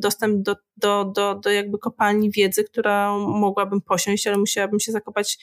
dostęp 0.00 0.42
do, 0.42 0.56
do, 0.76 1.04
do, 1.04 1.34
do 1.34 1.50
jakby 1.50 1.78
kopalni 1.78 2.30
wiedzy, 2.30 2.64
która 2.64 3.18
mogłabym 3.18 3.80
posiąść, 3.80 4.26
ale 4.26 4.38
musiałabym 4.38 4.80
się 4.80 4.92
zakopać 4.92 5.38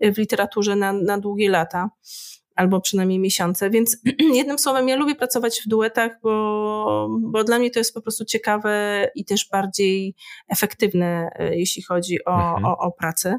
w 0.00 0.18
literaturze 0.18 0.76
na, 0.76 0.92
na 0.92 1.18
długie 1.18 1.50
lata 1.50 1.90
albo 2.60 2.80
przynajmniej 2.80 3.18
miesiące. 3.18 3.70
Więc 3.70 3.96
jednym 4.34 4.58
słowem, 4.58 4.88
ja 4.88 4.96
lubię 4.96 5.14
pracować 5.14 5.60
w 5.66 5.68
duetach, 5.68 6.12
bo, 6.22 7.08
bo 7.20 7.44
dla 7.44 7.58
mnie 7.58 7.70
to 7.70 7.80
jest 7.80 7.94
po 7.94 8.02
prostu 8.02 8.24
ciekawe 8.24 9.06
i 9.14 9.24
też 9.24 9.48
bardziej 9.52 10.14
efektywne, 10.48 11.30
e, 11.34 11.56
jeśli 11.56 11.82
chodzi 11.82 12.24
o, 12.24 12.34
mhm. 12.34 12.64
o, 12.64 12.78
o 12.78 12.92
pracę. 12.92 13.38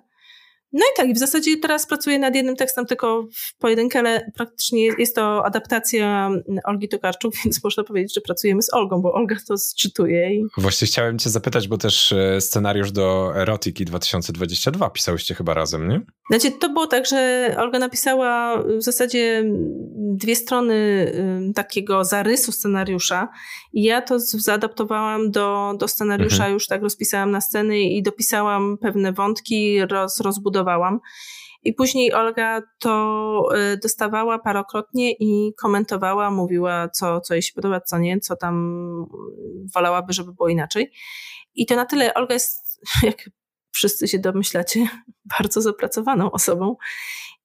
No 0.74 0.80
i 0.80 0.98
tak, 0.98 1.14
w 1.14 1.18
zasadzie 1.18 1.58
teraz 1.58 1.88
pracuję 1.88 2.20
nad 2.20 2.36
jednym 2.36 2.56
tekstem 2.56 2.86
tylko 2.86 3.28
w 3.34 3.58
pojedynkę, 3.58 4.00
ale 4.00 4.32
praktycznie 4.36 4.86
jest 4.98 5.16
to 5.16 5.46
adaptacja 5.46 6.30
Olgi 6.64 6.90
Tokarczuk, 6.90 7.34
więc 7.46 7.64
można 7.64 7.84
powiedzieć, 7.84 8.16
że 8.16 8.22
pracujemy 8.22 8.62
z 8.62 8.74
Olgą, 8.74 9.02
bo 9.02 9.14
Olga 9.14 9.36
to 9.48 9.58
zczytuje. 9.58 10.36
I... 10.36 10.46
Właśnie 10.58 10.88
chciałem 10.88 11.20
cię 11.20 11.30
zapytać, 11.30 11.68
bo 11.68 11.78
też 11.78 12.12
e, 12.12 12.42
scenariusz 12.42 12.92
do 12.92 13.32
Erotiki 13.36 13.86
2022 13.86 14.90
pisałyście 14.90 15.36
chyba 15.36 15.54
razem, 15.54 15.90
nie? 15.90 16.02
Znaczy, 16.30 16.52
to 16.52 16.70
było 16.70 16.88
tak, 16.88 17.06
że 17.06 17.52
Olga 17.60 17.80
napisała 17.80 18.64
w 18.64 18.82
zasadzie 18.82 19.44
dwie 19.98 20.36
strony 20.36 20.82
takiego 21.56 22.06
zarysu 22.06 22.52
scenariusza 22.52 23.28
i 23.74 23.84
ja 23.84 24.02
to 24.02 24.20
zaadaptowałam 24.20 25.32
do, 25.32 25.74
do 25.80 25.88
scenariusza, 25.88 26.36
mhm. 26.36 26.54
już 26.54 26.68
tak 26.68 26.82
rozpisałam 26.82 27.32
na 27.32 27.42
sceny 27.42 27.80
i 27.80 28.04
dopisałam 28.04 28.78
pewne 28.78 29.14
wątki, 29.14 29.86
roz, 29.86 30.20
rozbudowałam. 30.20 30.61
I 31.64 31.74
później 31.74 32.14
Olga 32.14 32.62
to 32.80 33.50
y, 33.74 33.78
dostawała 33.78 34.40
parokrotnie 34.40 35.12
i 35.12 35.54
komentowała, 35.62 36.32
mówiła, 36.32 36.90
co, 36.90 37.22
co 37.22 37.34
jej 37.34 37.44
się 37.44 37.54
podoba, 37.54 37.82
co 37.82 37.98
nie, 37.98 38.20
co 38.20 38.36
tam 38.36 38.56
wolałaby, 39.76 40.14
żeby 40.14 40.34
było 40.34 40.50
inaczej. 40.50 40.92
I 41.56 41.66
to 41.66 41.76
na 41.76 41.86
tyle 41.86 42.14
Olga 42.14 42.34
jest, 42.34 42.82
jak 43.04 43.30
wszyscy 43.72 44.08
się 44.08 44.20
domyślacie, 44.20 44.88
bardzo 45.40 45.62
zapracowaną 45.62 46.32
osobą. 46.32 46.76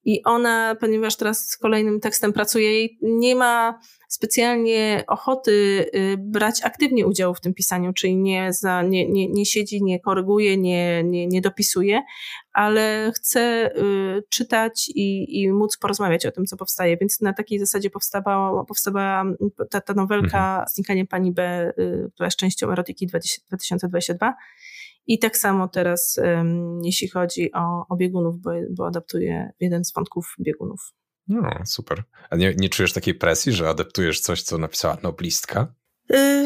I 0.07 0.23
ona, 0.23 0.75
ponieważ 0.79 1.15
teraz 1.15 1.49
z 1.49 1.57
kolejnym 1.57 1.99
tekstem 1.99 2.33
pracuje, 2.33 2.87
nie 3.01 3.35
ma 3.35 3.79
specjalnie 4.07 5.03
ochoty 5.07 5.51
y, 5.95 6.17
brać 6.17 6.63
aktywnie 6.63 7.07
udziału 7.07 7.33
w 7.33 7.41
tym 7.41 7.53
pisaniu, 7.53 7.93
czyli 7.93 8.15
nie, 8.15 8.53
za, 8.53 8.81
nie, 8.81 9.09
nie, 9.09 9.27
nie 9.27 9.45
siedzi, 9.45 9.83
nie 9.83 9.99
koryguje, 9.99 10.57
nie, 10.57 11.03
nie, 11.03 11.27
nie 11.27 11.41
dopisuje, 11.41 12.01
ale 12.53 13.11
chce 13.15 13.71
y, 13.77 14.23
czytać 14.29 14.89
i, 14.95 15.41
i 15.41 15.49
móc 15.49 15.77
porozmawiać 15.77 16.25
o 16.25 16.31
tym, 16.31 16.45
co 16.45 16.57
powstaje. 16.57 16.97
Więc 16.97 17.21
na 17.21 17.33
takiej 17.33 17.59
zasadzie 17.59 17.89
powstawała, 17.89 18.65
powstawała 18.65 19.23
ta, 19.69 19.81
ta 19.81 19.93
nowelka 19.93 20.49
mhm. 20.49 20.65
Znikanie 20.67 21.05
Pani 21.05 21.31
B, 21.31 21.71
y, 21.79 22.09
która 22.13 22.27
jest 22.27 22.37
częścią 22.37 22.71
Erotyki 22.71 23.07
2022. 23.07 24.33
I 25.07 25.19
tak 25.19 25.37
samo 25.37 25.67
teraz, 25.67 26.19
jeśli 26.83 27.07
chodzi 27.07 27.53
o, 27.53 27.85
o 27.89 27.95
biegunów, 27.95 28.41
bo, 28.41 28.51
bo 28.69 28.87
adaptuję 28.87 29.51
jeden 29.59 29.85
z 29.85 29.93
wątków 29.93 30.35
biegunów. 30.39 30.93
No, 31.27 31.49
super. 31.65 32.03
A 32.29 32.35
nie, 32.35 32.55
nie 32.57 32.69
czujesz 32.69 32.93
takiej 32.93 33.15
presji, 33.15 33.53
że 33.53 33.69
adaptujesz 33.69 34.19
coś, 34.19 34.41
co 34.41 34.57
napisała 34.57 34.97
noblistka? 35.03 35.73
Y, 36.13 36.45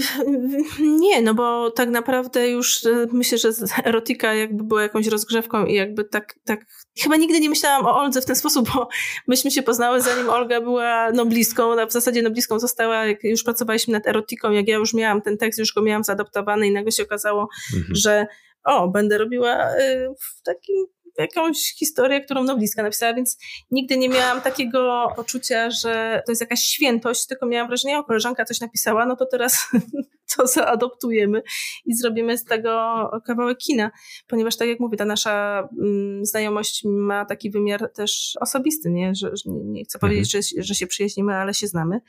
nie, 0.80 1.22
no 1.22 1.34
bo 1.34 1.72
tak 1.72 1.90
naprawdę 1.90 2.50
już 2.50 2.86
y, 2.86 3.08
myślę, 3.12 3.38
że 3.38 3.50
erotika 3.84 4.34
jakby 4.34 4.64
była 4.64 4.82
jakąś 4.82 5.08
rozgrzewką 5.08 5.66
i 5.66 5.74
jakby 5.74 6.04
tak, 6.04 6.36
tak. 6.46 6.66
Chyba 7.00 7.16
nigdy 7.16 7.40
nie 7.40 7.50
myślałam 7.50 7.86
o 7.86 7.98
Oldze 7.98 8.22
w 8.22 8.26
ten 8.26 8.36
sposób, 8.36 8.70
bo 8.74 8.90
myśmy 9.28 9.52
się 9.52 9.64
poznały 9.64 10.02
zanim 10.02 10.30
Olga 10.30 10.62
była 10.62 11.12
noblistką. 11.12 11.72
Ona 11.72 11.86
w 11.86 11.92
zasadzie 11.92 12.22
noblistką 12.22 12.60
została, 12.60 13.06
jak 13.06 13.24
już 13.24 13.44
pracowaliśmy 13.44 13.94
nad 13.94 14.08
erotiką, 14.08 14.52
jak 14.52 14.68
ja 14.68 14.76
już 14.76 14.94
miałam 14.94 15.22
ten 15.22 15.38
tekst, 15.38 15.60
już 15.60 15.74
go 15.74 15.82
miałam 15.82 16.04
zaadaptowany 16.04 16.68
i 16.68 16.72
nagle 16.72 16.92
się 16.92 17.04
okazało, 17.04 17.48
mhm. 17.76 17.96
że 17.96 18.28
o, 18.64 18.88
będę 18.88 19.18
robiła 19.18 19.76
y, 19.76 20.10
w 20.20 20.42
takim 20.44 20.86
jakąś 21.18 21.76
historię, 21.80 22.22
którą 22.22 22.44
noblistka 22.44 22.84
napisała, 22.84 23.14
więc 23.14 23.38
nigdy 23.72 23.98
nie 23.98 24.10
miałam 24.10 24.42
takiego 24.42 25.08
poczucia, 25.16 25.70
że 25.70 26.22
to 26.26 26.32
jest 26.32 26.42
jakaś 26.42 26.60
świętość, 26.60 27.28
tylko 27.28 27.46
miałam 27.46 27.68
wrażenie, 27.68 28.00
o, 28.00 28.04
koleżanka 28.04 28.46
coś 28.46 28.62
napisała, 28.62 29.06
no 29.06 29.16
to 29.16 29.26
teraz 29.26 29.70
to 30.36 30.48
zaadoptujemy 30.48 31.42
i 31.86 31.96
zrobimy 31.96 32.38
z 32.38 32.44
tego 32.44 33.04
kawałek 33.26 33.58
kina, 33.58 33.92
ponieważ 34.28 34.58
tak 34.58 34.68
jak 34.68 34.80
mówię, 34.80 34.98
ta 34.98 35.06
nasza 35.06 35.68
mm, 35.82 36.26
znajomość 36.26 36.82
ma 36.86 37.26
taki 37.26 37.52
wymiar 37.52 37.92
też 37.94 38.38
osobisty, 38.42 38.90
nie, 38.90 39.16
że, 39.16 39.32
że 39.34 39.52
nie 39.52 39.84
chcę 39.84 39.98
mhm. 39.98 40.10
powiedzieć, 40.10 40.32
że, 40.32 40.64
że 40.64 40.76
się 40.76 40.88
przyjaźnimy, 40.88 41.34
ale 41.34 41.54
się 41.54 41.68
znamy. 41.68 42.02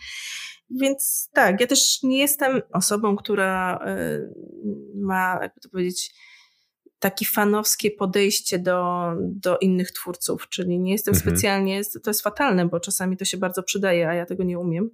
Więc 0.71 1.31
tak, 1.33 1.61
ja 1.61 1.67
też 1.67 2.03
nie 2.03 2.19
jestem 2.19 2.63
osobą, 2.73 3.17
która 3.17 3.85
y, 3.89 4.35
ma, 4.95 5.39
jakby 5.43 5.61
to 5.61 5.69
powiedzieć, 5.69 6.15
takie 7.03 7.27
fanowskie 7.27 7.91
podejście 7.91 8.59
do, 8.59 9.13
do 9.19 9.59
innych 9.59 9.93
twórców, 9.93 10.49
czyli 10.49 10.81
nie 10.81 10.93
jestem 10.93 11.15
mhm. 11.15 11.31
specjalnie, 11.31 11.81
to 12.05 12.11
jest 12.11 12.23
fatalne, 12.23 12.69
bo 12.69 12.81
czasami 12.81 13.17
to 13.17 13.25
się 13.25 13.37
bardzo 13.37 13.63
przydaje, 13.63 14.09
a 14.09 14.15
ja 14.15 14.27
tego 14.27 14.45
nie 14.45 14.59
umiem, 14.59 14.91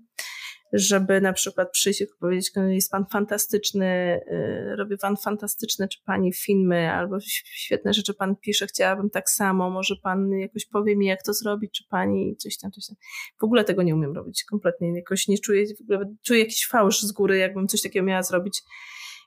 żeby 0.73 1.21
na 1.21 1.33
przykład 1.33 1.71
przyjść 1.71 2.01
i 2.01 2.07
powiedzieć, 2.21 2.51
jest 2.69 2.91
pan 2.91 3.07
fantastyczny, 3.13 4.21
yy, 4.31 4.77
robi 4.77 4.99
pan 4.99 5.17
fantastyczne, 5.17 5.89
czy 5.89 5.99
pani 6.05 6.33
filmy, 6.33 6.93
albo 6.93 7.21
świetne 7.45 7.95
rzeczy 7.95 8.15
pan 8.15 8.37
pisze, 8.37 8.67
chciałabym 8.67 9.11
tak 9.11 9.31
samo, 9.31 9.71
może 9.71 9.97
pan 10.03 10.31
jakoś 10.31 10.67
powie 10.67 10.97
mi, 10.97 11.07
jak 11.07 11.23
to 11.23 11.35
zrobić, 11.35 11.71
czy 11.73 11.85
pani 11.91 12.37
coś 12.37 12.59
tam, 12.59 12.71
coś 12.71 12.87
tam. 12.87 12.97
W 13.41 13.45
ogóle 13.45 13.65
tego 13.65 13.83
nie 13.83 13.95
umiem 13.95 14.15
robić, 14.15 14.45
kompletnie, 14.45 14.95
jakoś 14.97 15.29
nie 15.29 15.39
czuję, 15.39 15.65
w 15.67 15.93
ogóle 15.93 16.15
czuję 16.27 16.41
jakiś 16.41 16.67
fałsz 16.67 17.03
z 17.03 17.13
góry, 17.13 17.39
jakbym 17.39 17.69
coś 17.69 17.83
takiego 17.83 18.07
miała 18.07 18.23
zrobić 18.23 18.63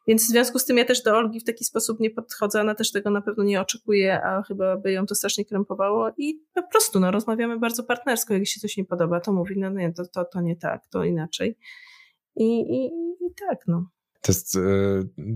więc 0.08 0.24
w 0.24 0.28
związku 0.28 0.60
z 0.60 0.66
tym 0.66 0.78
ja 0.78 0.86
też 0.86 1.04
do 1.04 1.18
Olgi 1.18 1.40
w 1.40 1.44
taki 1.44 1.64
sposób 1.64 2.00
nie 2.00 2.10
podchodzę, 2.10 2.62
ona 2.62 2.76
też 2.76 2.92
tego 2.92 3.10
na 3.10 3.22
pewno 3.22 3.44
nie 3.44 3.62
oczekuje, 3.62 4.24
a 4.24 4.42
chyba 4.42 4.78
by 4.78 4.92
ją 4.92 5.06
to 5.06 5.16
strasznie 5.16 5.46
krępowało 5.46 6.12
i 6.18 6.42
po 6.54 6.64
prostu 6.72 7.00
no, 7.00 7.12
rozmawiamy 7.12 7.60
bardzo 7.60 7.84
partnersko, 7.84 8.34
jak 8.34 8.48
się 8.48 8.60
coś 8.60 8.78
nie 8.78 8.86
podoba, 8.86 9.20
to 9.20 9.34
mówi, 9.34 9.56
no 9.58 9.70
nie, 9.70 9.94
to, 9.94 10.04
to, 10.14 10.26
to 10.26 10.42
nie 10.42 10.56
tak, 10.56 10.88
to 10.88 11.04
inaczej. 11.04 11.58
I, 12.36 12.60
i, 12.60 12.86
i 13.26 13.34
tak, 13.50 13.60
no. 13.68 13.86
To 14.22 14.32
jest 14.32 14.56
y, 14.56 14.60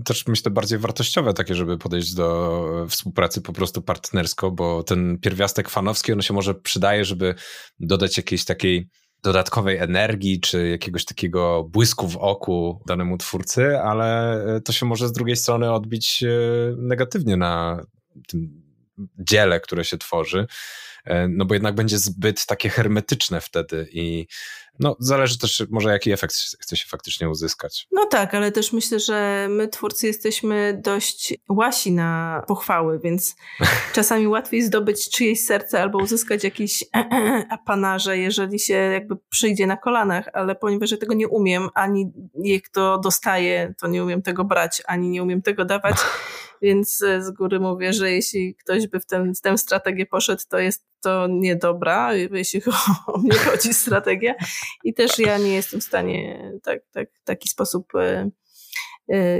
też 0.04 0.26
myślę 0.26 0.50
bardziej 0.50 0.78
wartościowe 0.78 1.34
takie, 1.34 1.54
żeby 1.54 1.78
podejść 1.78 2.14
do 2.14 2.86
współpracy 2.88 3.40
po 3.40 3.52
prostu 3.52 3.82
partnersko, 3.82 4.50
bo 4.50 4.82
ten 4.82 5.18
pierwiastek 5.18 5.68
fanowski, 5.68 6.12
on 6.12 6.22
się 6.22 6.34
może 6.34 6.54
przydaje, 6.54 7.04
żeby 7.04 7.34
dodać 7.80 8.16
jakiejś 8.16 8.44
takiej 8.44 8.88
dodatkowej 9.22 9.76
energii, 9.76 10.40
czy 10.40 10.68
jakiegoś 10.68 11.04
takiego 11.04 11.64
błysku 11.64 12.08
w 12.08 12.16
oku 12.16 12.82
danemu 12.86 13.18
twórcy, 13.18 13.78
ale 13.78 14.34
e, 14.56 14.60
to 14.60 14.72
się 14.72 14.86
może 14.86 15.08
z 15.08 15.12
drugiej 15.12 15.36
strony 15.36 15.72
odbić 15.72 16.22
e, 16.22 16.28
negatywnie 16.76 17.36
na 17.36 17.82
tym 18.28 18.62
dziele, 19.18 19.60
które 19.60 19.84
się 19.84 19.98
tworzy, 19.98 20.46
no 21.28 21.44
bo 21.44 21.54
jednak 21.54 21.74
będzie 21.74 21.98
zbyt 21.98 22.46
takie 22.46 22.68
hermetyczne 22.68 23.40
wtedy 23.40 23.88
i 23.92 24.26
no, 24.78 24.96
zależy 24.98 25.38
też 25.38 25.64
może 25.70 25.90
jaki 25.90 26.12
efekt 26.12 26.34
chce 26.60 26.76
się 26.76 26.86
faktycznie 26.88 27.30
uzyskać. 27.30 27.86
No 27.92 28.06
tak, 28.06 28.34
ale 28.34 28.52
też 28.52 28.72
myślę, 28.72 29.00
że 29.00 29.46
my 29.50 29.68
twórcy 29.68 30.06
jesteśmy 30.06 30.80
dość 30.84 31.34
łasi 31.48 31.92
na 31.92 32.42
pochwały, 32.48 33.00
więc 33.04 33.36
czasami 33.94 34.28
łatwiej 34.28 34.62
zdobyć 34.62 35.10
czyjeś 35.10 35.44
serce 35.44 35.82
albo 35.82 35.98
uzyskać 35.98 36.44
jakiś 36.44 36.84
apanarze, 37.50 38.18
jeżeli 38.18 38.58
się 38.58 38.74
jakby 38.74 39.16
przyjdzie 39.28 39.66
na 39.66 39.76
kolanach, 39.76 40.28
ale 40.32 40.54
ponieważ 40.54 40.90
ja 40.90 40.96
tego 40.96 41.14
nie 41.14 41.28
umiem, 41.28 41.68
ani 41.74 42.12
jak 42.42 42.68
to 42.68 42.98
dostaję, 42.98 43.74
to 43.78 43.88
nie 43.88 44.04
umiem 44.04 44.22
tego 44.22 44.44
brać, 44.44 44.82
ani 44.86 45.08
nie 45.08 45.22
umiem 45.22 45.42
tego 45.42 45.64
dawać, 45.64 45.96
więc 46.62 46.96
z 46.96 47.30
góry 47.30 47.60
mówię, 47.60 47.92
że 47.92 48.10
jeśli 48.10 48.54
ktoś 48.54 48.86
by 48.86 49.00
w, 49.00 49.06
ten, 49.06 49.34
w 49.34 49.40
tę 49.40 49.58
strategię 49.58 50.06
poszedł, 50.06 50.42
to 50.48 50.58
jest 50.58 50.86
to 51.00 51.26
niedobra, 51.26 52.14
jeśli 52.14 52.62
o 53.06 53.18
mnie 53.18 53.38
chodzi 53.38 53.74
strategia. 53.74 54.34
I 54.84 54.94
też 54.94 55.18
ja 55.18 55.38
nie 55.38 55.54
jestem 55.54 55.80
w 55.80 55.84
stanie 55.84 56.52
tak, 56.62 56.80
tak, 56.92 57.08
taki 57.24 57.48
sposób 57.48 57.94
e, 57.94 57.98
e, 58.00 58.30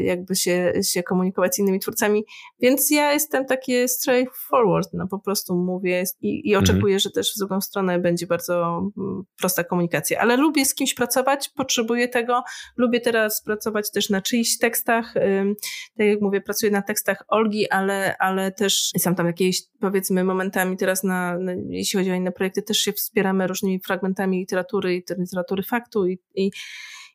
jakby 0.02 0.36
się, 0.36 0.72
się 0.82 1.02
komunikować 1.02 1.54
z 1.54 1.58
innymi 1.58 1.80
twórcami. 1.80 2.24
Więc 2.60 2.90
ja 2.90 3.12
jestem 3.12 3.46
takie 3.46 3.88
straightforward, 3.88 4.88
no 4.92 5.08
po 5.08 5.18
prostu 5.18 5.56
mówię 5.56 6.04
i, 6.20 6.50
i 6.50 6.54
mhm. 6.54 6.64
oczekuję, 6.64 6.94
mhm. 6.94 7.00
że 7.00 7.10
też 7.10 7.32
w 7.34 7.38
drugą 7.38 7.60
stronę 7.60 7.98
będzie 7.98 8.26
bardzo 8.26 8.78
mm, 8.98 9.22
prosta 9.38 9.64
komunikacja. 9.64 10.20
Ale 10.20 10.36
lubię 10.36 10.64
z 10.64 10.74
kimś 10.74 10.94
pracować, 10.94 11.48
potrzebuję 11.48 12.08
tego. 12.08 12.42
Lubię 12.76 13.00
teraz 13.00 13.42
pracować 13.42 13.90
też 13.90 14.10
na 14.10 14.22
czyichś 14.22 14.58
tekstach. 14.58 15.14
Tak 15.96 16.06
jak 16.06 16.20
mówię, 16.20 16.40
pracuję 16.40 16.72
na 16.72 16.82
tekstach 16.82 17.24
Olgi, 17.28 17.70
ale, 17.70 18.16
ale 18.18 18.52
też 18.52 18.90
są 18.98 19.14
tam 19.14 19.26
jakieś, 19.26 19.62
powiedzmy, 19.80 20.24
momentami 20.24 20.76
teraz 20.76 21.04
na, 21.04 21.38
na 21.38 21.52
jeśli 21.68 21.98
chodzi 21.98 22.10
o 22.10 22.14
inne 22.14 22.32
projekty, 22.32 22.62
też 22.62 22.78
się 22.78 22.92
wspieramy 22.92 23.46
różnymi 23.46 23.80
fragmentami 23.80 24.38
literatury 24.38 24.94
i 24.96 25.04
literatury 25.18 25.62
faktu 25.62 26.06
i, 26.06 26.18
i, 26.34 26.50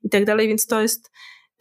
i 0.03 0.09
tak 0.09 0.25
dalej, 0.25 0.47
więc 0.47 0.65
to 0.65 0.81
jest 0.81 1.11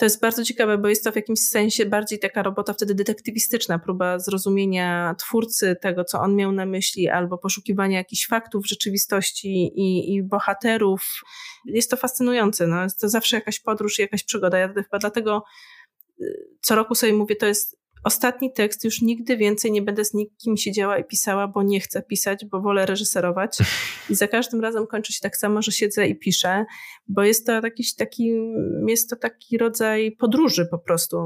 to 0.01 0.07
jest 0.07 0.21
bardzo 0.21 0.45
ciekawe, 0.45 0.79
bo 0.79 0.89
jest 0.89 1.05
to 1.05 1.13
w 1.13 1.17
jakimś 1.17 1.41
sensie 1.41 1.87
bardziej 1.87 2.19
taka 2.19 2.43
robota 2.43 2.73
wtedy 2.73 2.95
detektywistyczna, 2.95 3.79
próba 3.79 4.19
zrozumienia 4.19 5.15
twórcy 5.19 5.77
tego, 5.83 6.05
co 6.05 6.21
on 6.21 6.37
miał 6.37 6.53
na 6.53 6.67
myśli, 6.67 7.09
albo 7.09 7.39
poszukiwania 7.39 7.99
jakichś 7.99 8.27
faktów 8.27 8.67
rzeczywistości 8.67 9.49
i, 9.75 10.15
i 10.15 10.23
bohaterów. 10.23 11.21
Jest 11.65 11.91
to 11.91 11.97
fascynujące. 11.97 12.67
No. 12.67 12.83
Jest 12.83 13.01
to 13.01 13.09
zawsze 13.09 13.37
jakaś 13.37 13.61
podróż 13.61 13.99
i 13.99 14.03
jakaś 14.03 14.25
przygoda. 14.25 14.59
Ja 14.59 14.69
chyba 14.69 14.99
dlatego 14.99 15.45
y, 16.21 16.49
co 16.61 16.75
roku 16.75 16.95
sobie 16.95 17.13
mówię, 17.13 17.37
to 17.37 17.47
jest 17.47 17.80
ostatni 18.05 18.53
tekst 18.53 18.85
już 18.85 19.03
nigdy 19.03 19.37
więcej 19.37 19.73
nie 19.73 19.83
będę 19.83 20.05
z 20.05 20.15
nikim 20.15 20.57
siedziała 20.57 20.99
i 20.99 21.05
pisała, 21.05 21.49
bo 21.49 21.63
nie 21.63 21.81
chcę 21.81 22.03
pisać, 22.03 22.45
bo 22.45 22.61
wolę 22.61 22.87
reżyserować. 22.87 23.59
I 24.11 24.15
za 24.15 24.29
każdym 24.29 24.61
razem 24.61 24.87
kończy 24.87 25.13
się 25.13 25.21
tak 25.23 25.37
samo, 25.37 25.63
że 25.63 25.73
siedzę 25.73 26.09
i 26.09 26.19
piszę, 26.19 26.65
bo 27.09 27.23
jest 27.23 27.47
to 27.47 27.53
jakiś 27.53 27.95
taki, 27.95 28.33
jest 28.87 29.11
to 29.11 29.17
taki 29.17 29.59
rodzaj 29.59 30.13
podróży 30.13 30.67
po 30.71 30.79
prostu. 30.79 31.17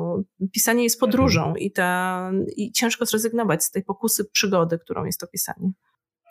Pisanie 0.53 0.85
jest 0.85 1.01
podróżą 1.01 1.41
mhm. 1.41 1.59
i, 1.59 1.71
ta, 1.73 2.31
i 2.57 2.73
ciężko 2.73 3.07
zrezygnować 3.07 3.65
z 3.65 3.71
tej 3.71 3.85
pokusy 3.85 4.25
przygody, 4.33 4.79
którą 4.79 5.05
jest 5.05 5.21
to 5.21 5.27
pisanie. 5.27 5.73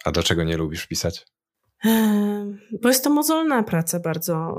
A 0.06 0.12
dlaczego 0.12 0.44
nie 0.44 0.58
lubisz 0.58 0.88
pisać? 0.88 1.26
Bo 2.82 2.90
jest 2.90 3.04
to 3.04 3.10
mozolna 3.10 3.64
praca 3.64 4.00
bardzo, 4.00 4.58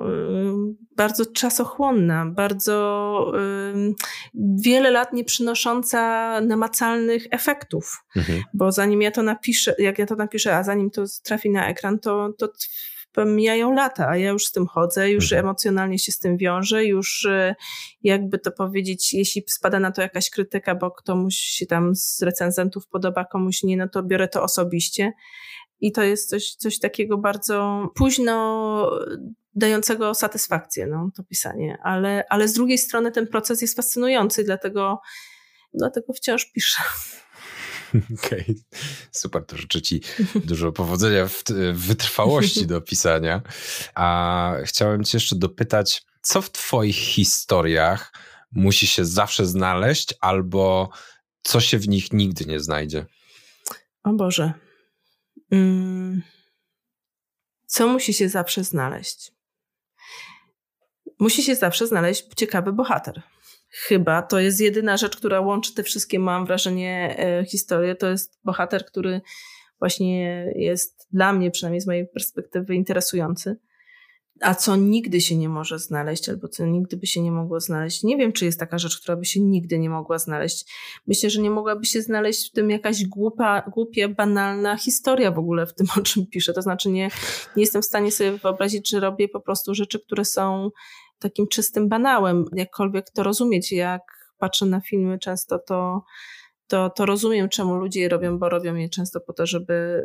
bardzo 0.96 1.26
czasochłonna, 1.26 2.26
bardzo 2.26 3.32
wiele 4.64 4.90
lat 4.90 5.12
nie 5.12 5.24
przynosząca 5.24 6.40
namacalnych 6.40 7.26
efektów. 7.30 8.04
Mhm. 8.16 8.42
Bo 8.54 8.72
zanim 8.72 9.02
ja 9.02 9.10
to 9.10 9.22
napiszę, 9.22 9.74
jak 9.78 9.98
ja 9.98 10.06
to 10.06 10.16
napiszę, 10.16 10.56
a 10.56 10.62
zanim 10.62 10.90
to 10.90 11.04
trafi 11.22 11.50
na 11.50 11.68
ekran, 11.68 11.98
to, 11.98 12.34
to 12.38 12.50
mijają 13.24 13.72
lata, 13.72 14.08
a 14.08 14.16
ja 14.16 14.30
już 14.30 14.46
z 14.46 14.52
tym 14.52 14.66
chodzę, 14.66 15.10
już 15.10 15.24
mhm. 15.24 15.46
emocjonalnie 15.46 15.98
się 15.98 16.12
z 16.12 16.18
tym 16.18 16.36
wiążę, 16.36 16.84
już 16.84 17.24
y, 17.24 17.54
jakby 18.02 18.38
to 18.38 18.52
powiedzieć, 18.52 19.14
jeśli 19.14 19.42
spada 19.46 19.80
na 19.80 19.92
to 19.92 20.02
jakaś 20.02 20.30
krytyka, 20.30 20.74
bo 20.74 20.90
komuś 20.90 21.34
się 21.34 21.66
tam 21.66 21.94
z 21.94 22.22
recenzentów 22.22 22.88
podoba, 22.88 23.24
komuś 23.24 23.62
nie, 23.62 23.76
no 23.76 23.88
to 23.88 24.02
biorę 24.02 24.28
to 24.28 24.42
osobiście. 24.42 25.12
I 25.84 25.92
to 25.92 26.02
jest 26.02 26.28
coś, 26.28 26.54
coś 26.54 26.78
takiego 26.78 27.18
bardzo 27.18 27.88
późno 27.94 28.90
dającego 29.54 30.14
satysfakcję, 30.14 30.86
no, 30.86 31.10
to 31.16 31.22
pisanie. 31.22 31.78
Ale, 31.82 32.24
ale 32.30 32.48
z 32.48 32.52
drugiej 32.52 32.78
strony 32.78 33.12
ten 33.12 33.26
proces 33.26 33.62
jest 33.62 33.76
fascynujący, 33.76 34.44
dlatego, 34.44 35.00
dlatego 35.74 36.12
wciąż 36.12 36.52
piszę. 36.52 36.82
Okej, 38.18 38.40
okay. 38.42 38.54
super, 39.12 39.46
to 39.46 39.56
życzę 39.56 39.82
Ci 39.82 40.00
dużo 40.34 40.72
powodzenia 40.72 41.26
w, 41.26 41.42
w 41.72 41.86
wytrwałości 41.86 42.66
do 42.66 42.80
pisania. 42.80 43.42
A 43.94 44.52
chciałem 44.64 45.04
Cię 45.04 45.16
jeszcze 45.16 45.36
dopytać, 45.36 46.02
co 46.22 46.42
w 46.42 46.50
Twoich 46.50 46.96
historiach 46.96 48.12
musi 48.52 48.86
się 48.86 49.04
zawsze 49.04 49.46
znaleźć, 49.46 50.14
albo 50.20 50.90
co 51.42 51.60
się 51.60 51.78
w 51.78 51.88
nich 51.88 52.12
nigdy 52.12 52.44
nie 52.44 52.60
znajdzie? 52.60 53.06
O 54.04 54.12
Boże. 54.12 54.63
Co 57.66 57.88
musi 57.88 58.14
się 58.14 58.28
zawsze 58.28 58.64
znaleźć? 58.64 59.32
Musi 61.18 61.42
się 61.42 61.54
zawsze 61.54 61.86
znaleźć 61.86 62.24
ciekawy 62.36 62.72
bohater. 62.72 63.22
Chyba 63.70 64.22
to 64.22 64.38
jest 64.38 64.60
jedyna 64.60 64.96
rzecz, 64.96 65.16
która 65.16 65.40
łączy 65.40 65.74
te 65.74 65.82
wszystkie, 65.82 66.18
mam 66.18 66.46
wrażenie, 66.46 67.16
e, 67.18 67.44
historie. 67.44 67.94
To 67.94 68.06
jest 68.10 68.40
bohater, 68.44 68.86
który 68.86 69.20
właśnie 69.78 70.46
jest 70.56 71.08
dla 71.12 71.32
mnie, 71.32 71.50
przynajmniej 71.50 71.80
z 71.80 71.86
mojej 71.86 72.08
perspektywy, 72.08 72.74
interesujący 72.74 73.56
a 74.40 74.54
co 74.54 74.76
nigdy 74.76 75.20
się 75.20 75.36
nie 75.36 75.48
może 75.48 75.78
znaleźć, 75.78 76.28
albo 76.28 76.48
co 76.48 76.66
nigdy 76.66 76.96
by 76.96 77.06
się 77.06 77.22
nie 77.22 77.32
mogło 77.32 77.60
znaleźć. 77.60 78.02
Nie 78.02 78.16
wiem, 78.16 78.32
czy 78.32 78.44
jest 78.44 78.60
taka 78.60 78.78
rzecz, 78.78 79.00
która 79.00 79.16
by 79.16 79.24
się 79.24 79.40
nigdy 79.40 79.78
nie 79.78 79.90
mogła 79.90 80.18
znaleźć. 80.18 80.72
Myślę, 81.06 81.30
że 81.30 81.42
nie 81.42 81.50
mogłaby 81.50 81.84
się 81.84 82.02
znaleźć 82.02 82.48
w 82.48 82.52
tym 82.52 82.70
jakaś 82.70 83.06
głupa, 83.06 83.62
głupia, 83.70 84.08
banalna 84.08 84.76
historia 84.76 85.30
w 85.30 85.38
ogóle 85.38 85.66
w 85.66 85.74
tym, 85.74 85.86
o 85.98 86.00
czym 86.00 86.26
piszę. 86.26 86.52
To 86.52 86.62
znaczy 86.62 86.90
nie, 86.90 87.10
nie 87.56 87.62
jestem 87.62 87.82
w 87.82 87.86
stanie 87.86 88.12
sobie 88.12 88.32
wyobrazić, 88.32 88.90
że 88.90 89.00
robię 89.00 89.28
po 89.28 89.40
prostu 89.40 89.74
rzeczy, 89.74 90.00
które 90.00 90.24
są 90.24 90.70
takim 91.18 91.48
czystym 91.48 91.88
banałem. 91.88 92.44
Jakkolwiek 92.52 93.10
to 93.10 93.22
rozumieć, 93.22 93.72
jak 93.72 94.02
patrzę 94.38 94.66
na 94.66 94.80
filmy, 94.80 95.18
często 95.18 95.58
to 95.58 96.02
to, 96.66 96.90
to 96.90 97.06
rozumiem, 97.06 97.48
czemu 97.48 97.74
ludzie 97.74 98.00
je 98.00 98.08
robią, 98.08 98.38
bo 98.38 98.48
robią 98.48 98.74
je 98.74 98.88
często 98.88 99.20
po 99.20 99.32
to, 99.32 99.46
żeby, 99.46 100.04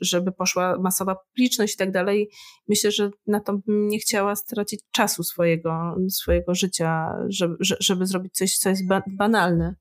żeby 0.00 0.32
poszła 0.32 0.78
masowa 0.78 1.14
publiczność 1.14 1.74
i 1.74 1.76
tak 1.76 1.90
dalej. 1.90 2.30
Myślę, 2.68 2.90
że 2.90 3.10
na 3.26 3.40
to 3.40 3.52
bym 3.66 3.88
nie 3.88 3.98
chciała 3.98 4.36
stracić 4.36 4.80
czasu 4.90 5.22
swojego, 5.22 5.96
swojego 6.10 6.54
życia, 6.54 7.06
żeby, 7.28 7.56
żeby 7.60 8.06
zrobić 8.06 8.34
coś, 8.34 8.58
co 8.58 8.68
jest 8.68 8.82
banalne. 9.06 9.74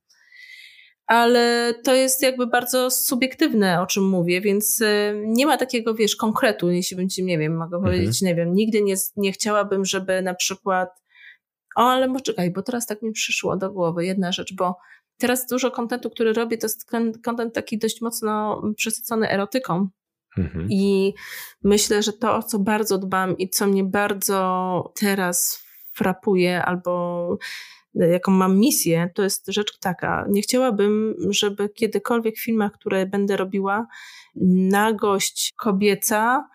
Ale 1.07 1.73
to 1.83 1.93
jest 1.93 2.21
jakby 2.21 2.47
bardzo 2.47 2.91
subiektywne, 2.91 3.81
o 3.81 3.85
czym 3.85 4.09
mówię, 4.09 4.41
więc 4.41 4.81
y, 4.81 5.21
nie 5.25 5.45
ma 5.45 5.57
takiego, 5.57 5.95
wiesz, 5.95 6.15
konkretu, 6.15 6.71
jeśli 6.71 6.97
bym 6.97 7.09
ci, 7.09 7.23
nie 7.23 7.37
wiem, 7.37 7.57
mogę 7.57 7.77
mhm. 7.77 7.83
powiedzieć, 7.83 8.21
nie 8.21 8.35
wiem, 8.35 8.53
nigdy 8.53 8.81
nie, 8.81 8.95
nie 9.15 9.31
chciałabym, 9.31 9.85
żeby 9.85 10.21
na 10.21 10.33
przykład 10.33 10.89
o, 11.75 11.81
ale 11.81 12.13
poczekaj, 12.13 12.51
bo 12.51 12.61
teraz 12.61 12.85
tak 12.85 13.01
mi 13.01 13.11
przyszło 13.11 13.57
do 13.57 13.71
głowy 13.71 14.05
jedna 14.05 14.31
rzecz, 14.31 14.53
bo 14.55 14.75
Teraz 15.23 15.47
dużo 15.47 15.71
kontentu, 15.71 16.09
który 16.09 16.33
robię, 16.33 16.57
to 16.57 16.65
jest 16.65 16.91
kontent 17.23 17.53
taki 17.53 17.77
dość 17.77 18.01
mocno 18.01 18.61
przesycony 18.75 19.29
erotyką. 19.29 19.89
Mhm. 20.37 20.67
I 20.69 21.13
myślę, 21.63 22.03
że 22.03 22.13
to, 22.13 22.35
o 22.35 22.43
co 22.43 22.59
bardzo 22.59 22.97
dbam 22.97 23.37
i 23.37 23.49
co 23.49 23.67
mnie 23.67 23.83
bardzo 23.83 24.91
teraz 24.95 25.63
frapuje, 25.93 26.65
albo 26.65 27.37
jaką 27.93 28.31
mam 28.31 28.57
misję, 28.59 29.09
to 29.15 29.23
jest 29.23 29.45
rzecz 29.47 29.79
taka. 29.79 30.25
Nie 30.29 30.41
chciałabym, 30.41 31.15
żeby 31.29 31.69
kiedykolwiek 31.69 32.35
w 32.35 32.43
filmach, 32.43 32.71
które 32.71 33.05
będę 33.05 33.37
robiła, 33.37 33.87
nagość 34.71 35.53
kobieca 35.57 36.49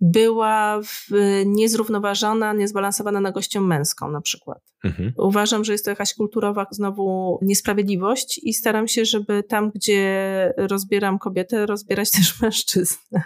była 0.00 0.80
w, 0.82 1.08
niezrównoważona, 1.46 2.52
niezbalansowana 2.52 3.20
na 3.20 3.32
gością 3.32 3.60
męską 3.60 4.10
na 4.10 4.20
przykład. 4.20 4.58
Mhm. 4.84 5.12
Uważam, 5.18 5.64
że 5.64 5.72
jest 5.72 5.84
to 5.84 5.90
jakaś 5.90 6.14
kulturowa 6.14 6.66
znowu 6.70 7.38
niesprawiedliwość 7.42 8.40
i 8.42 8.54
staram 8.54 8.88
się, 8.88 9.04
żeby 9.04 9.42
tam, 9.42 9.70
gdzie 9.74 10.54
rozbieram 10.56 11.18
kobietę, 11.18 11.66
rozbierać 11.66 12.10
też 12.16 12.40
mężczyznę. 12.40 13.22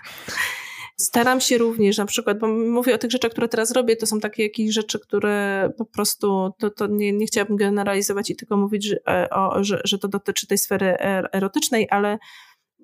Staram 0.97 1.41
się 1.41 1.59
również 1.59 1.99
na 1.99 2.07
przykład, 2.07 2.39
bo 2.39 2.49
mówię 2.49 2.95
o 2.95 2.99
tych 2.99 3.11
rzeczach, 3.11 3.31
które 3.31 3.49
teraz 3.49 3.71
robię, 3.71 3.97
to 3.97 4.07
są 4.07 4.21
takie 4.21 4.43
jakieś 4.43 4.75
rzeczy, 4.75 4.99
które 4.99 5.69
po 5.79 5.85
prostu, 5.85 6.51
to, 6.59 6.71
to 6.71 6.87
nie, 6.87 7.13
nie 7.13 7.27
chciałabym 7.27 7.57
generalizować 7.57 8.31
i 8.31 8.37
tylko 8.37 8.57
mówić, 8.57 8.85
że, 8.85 8.97
e, 9.09 9.31
o, 9.31 9.65
że, 9.65 9.81
że 9.85 9.99
to 9.99 10.09
dotyczy 10.09 10.47
tej 10.47 10.59
sfery 10.59 10.99
er, 10.99 11.29
erotycznej, 11.33 11.89
ale 11.91 12.19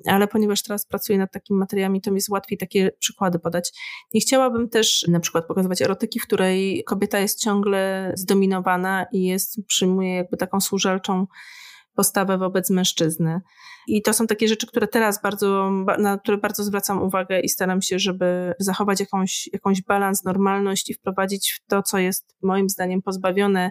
ale 0.06 0.28
ponieważ 0.28 0.62
teraz 0.62 0.86
pracuję 0.86 1.18
nad 1.18 1.32
takimi 1.32 1.58
materiałami, 1.58 2.00
to 2.00 2.10
mi 2.10 2.14
jest 2.14 2.28
łatwiej 2.28 2.58
takie 2.58 2.90
przykłady 2.98 3.38
podać. 3.38 3.72
Nie 4.14 4.20
chciałabym 4.20 4.68
też 4.68 5.04
na 5.08 5.20
przykład 5.20 5.46
pokazywać 5.46 5.82
erotyki, 5.82 6.20
w 6.20 6.22
której 6.22 6.84
kobieta 6.86 7.18
jest 7.18 7.42
ciągle 7.42 8.12
zdominowana 8.16 9.06
i 9.12 9.22
jest, 9.22 9.66
przyjmuje 9.66 10.14
jakby 10.14 10.36
taką 10.36 10.60
służelczą 10.60 11.26
postawę 11.94 12.38
wobec 12.38 12.70
mężczyzny. 12.70 13.40
I 13.88 14.02
to 14.02 14.12
są 14.12 14.26
takie 14.26 14.48
rzeczy, 14.48 14.66
które 14.66 14.88
teraz 14.88 15.22
bardzo, 15.22 15.70
na 15.98 16.18
które 16.18 16.38
bardzo 16.38 16.64
zwracam 16.64 17.02
uwagę 17.02 17.40
i 17.40 17.48
staram 17.48 17.82
się, 17.82 17.98
żeby 17.98 18.54
zachować 18.58 19.00
jakąś, 19.00 19.48
jakąś 19.52 19.82
balans, 19.82 20.24
normalność 20.24 20.90
i 20.90 20.94
wprowadzić 20.94 21.52
w 21.52 21.66
to, 21.66 21.82
co 21.82 21.98
jest 21.98 22.36
moim 22.42 22.68
zdaniem 22.68 23.02
pozbawione 23.02 23.70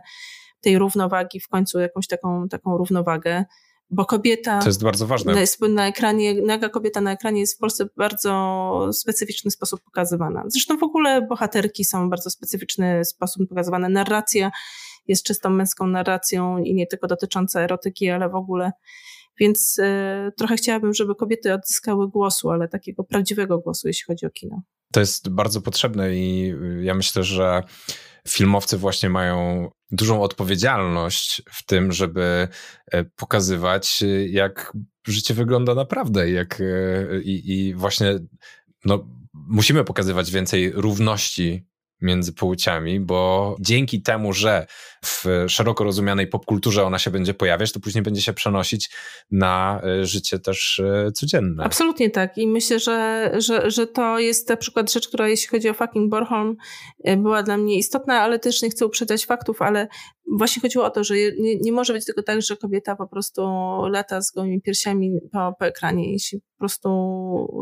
tej 0.62 0.78
równowagi, 0.78 1.40
w 1.40 1.48
końcu 1.48 1.80
jakąś 1.80 2.08
taką, 2.08 2.48
taką 2.50 2.78
równowagę 2.78 3.46
bo 3.90 4.06
kobieta. 4.06 4.60
To 4.60 4.68
jest 4.68 4.84
bardzo 4.84 5.08
ważne. 5.08 5.34
Na, 5.34 5.68
na 5.68 5.88
ekranie, 5.88 6.42
naga 6.42 6.70
kobieta 6.70 7.02
na 7.02 7.12
ekranie 7.12 7.40
jest 7.40 7.56
w 7.56 7.60
Polsce 7.60 7.86
w 7.86 7.96
bardzo 7.98 8.90
specyficzny 8.94 9.52
sposób 9.52 9.82
pokazywana. 9.82 10.44
Zresztą 10.48 10.78
w 10.78 10.84
ogóle 10.84 11.22
bohaterki 11.22 11.86
są 11.86 12.08
w 12.08 12.10
bardzo 12.10 12.30
specyficzny 12.30 13.06
sposób 13.06 13.50
pokazywane. 13.50 13.90
Narracja 13.90 14.52
jest 15.08 15.24
czystą 15.24 15.50
męską 15.50 15.88
narracją 15.88 16.58
i 16.58 16.74
nie 16.74 16.88
tylko 16.88 17.08
dotycząca 17.08 17.62
erotyki, 17.62 18.10
ale 18.10 18.30
w 18.30 18.36
ogóle. 18.36 18.72
Więc 19.40 19.80
y, 19.80 20.32
trochę 20.38 20.56
chciałabym, 20.56 20.94
żeby 20.94 21.16
kobiety 21.16 21.54
odzyskały 21.54 22.10
głosu, 22.10 22.50
ale 22.50 22.68
takiego 22.68 23.04
prawdziwego 23.04 23.60
głosu, 23.60 23.88
jeśli 23.88 24.06
chodzi 24.06 24.26
o 24.26 24.30
kino. 24.30 24.62
To 24.92 25.00
jest 25.00 25.30
bardzo 25.30 25.62
potrzebne 25.62 26.16
i 26.16 26.54
ja 26.82 26.94
myślę, 26.94 27.24
że 27.24 27.64
filmowcy 28.28 28.78
właśnie 28.78 29.10
mają 29.10 29.70
dużą 29.92 30.22
odpowiedzialność 30.22 31.42
w 31.52 31.66
tym, 31.66 31.92
żeby 31.92 32.48
e, 32.92 33.04
pokazywać, 33.04 34.04
e, 34.04 34.28
jak 34.28 34.74
życie 35.08 35.34
wygląda 35.34 35.76
naprawdę, 35.76 36.32
jak 36.32 36.62
e, 36.62 37.22
i, 37.22 37.52
i 37.54 37.74
właśnie 37.74 38.20
no, 38.86 39.08
musimy 39.34 39.84
pokazywać 39.84 40.32
więcej 40.32 40.72
równości 40.72 41.66
między 42.02 42.34
płciami, 42.34 43.00
bo 43.00 43.56
dzięki 43.60 44.02
temu, 44.02 44.34
że 44.34 44.68
w 45.06 45.26
szeroko 45.48 45.84
rozumianej 45.84 46.28
popkulturze 46.28 46.86
ona 46.86 47.00
się 47.00 47.12
będzie 47.12 47.34
pojawiać, 47.34 47.72
to 47.72 47.80
później 47.80 48.02
będzie 48.02 48.22
się 48.22 48.34
przenosić 48.34 48.90
na 49.32 49.82
e, 49.84 50.06
życie 50.06 50.40
też 50.40 50.80
e, 50.80 51.12
codzienne. 51.12 51.64
Absolutnie 51.64 52.10
tak 52.10 52.38
i 52.38 52.48
myślę, 52.48 52.80
że, 52.80 53.32
że, 53.38 53.72
że 53.72 53.88
to 53.88 54.20
jest 54.20 54.50
na 54.50 54.58
przykład 54.58 54.94
rzecz, 54.94 55.08
która 55.08 55.28
jeśli 55.28 55.48
chodzi 55.48 55.70
o 55.70 55.74
fucking 55.74 56.10
Borholm 56.10 56.56
e, 57.04 57.18
była 57.18 57.44
dla 57.44 57.58
mnie 57.58 57.78
istotna, 57.78 58.22
ale 58.22 58.40
też 58.40 58.62
nie 58.62 58.70
chcę 58.70 58.86
uprzedzać 58.86 59.26
faktów, 59.26 59.62
ale 59.62 59.88
właśnie 60.32 60.62
chodziło 60.62 60.86
o 60.86 60.90
to, 60.90 61.04
że 61.04 61.16
nie, 61.40 61.60
nie 61.60 61.72
może 61.72 61.94
być 61.94 62.06
tylko 62.06 62.24
tak, 62.24 62.42
że 62.42 62.58
kobieta 62.58 62.96
po 62.96 63.08
prostu 63.08 63.42
lata 63.90 64.22
z 64.22 64.32
gołymi 64.32 64.62
piersiami 64.62 65.12
po, 65.32 65.54
po 65.60 65.66
ekranie 65.66 66.14
i 66.14 66.20
się 66.20 66.38
po 66.38 66.60
prostu 66.60 66.90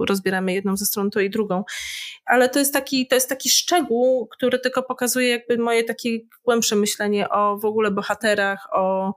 rozbieramy 0.09 0.53
jedną 0.53 0.78
ze 0.78 0.86
stron, 0.86 1.09
to 1.09 1.20
i 1.20 1.30
drugą. 1.30 1.64
Ale 2.26 2.49
to 2.49 2.59
jest 2.59 2.74
taki, 2.74 3.07
to 3.07 3.16
jest 3.16 3.30
taki 3.30 3.49
szczegół, 3.49 4.28
który 4.28 4.59
tylko 4.59 4.84
pokazuje 4.84 5.30
jakby 5.30 5.57
moje 5.57 5.84
takie 5.84 6.09
głębsze 6.45 6.76
myślenie 6.76 7.30
o 7.30 7.57
w 7.57 7.66
ogóle 7.66 7.91
bohaterach, 7.91 8.68
o, 8.73 9.14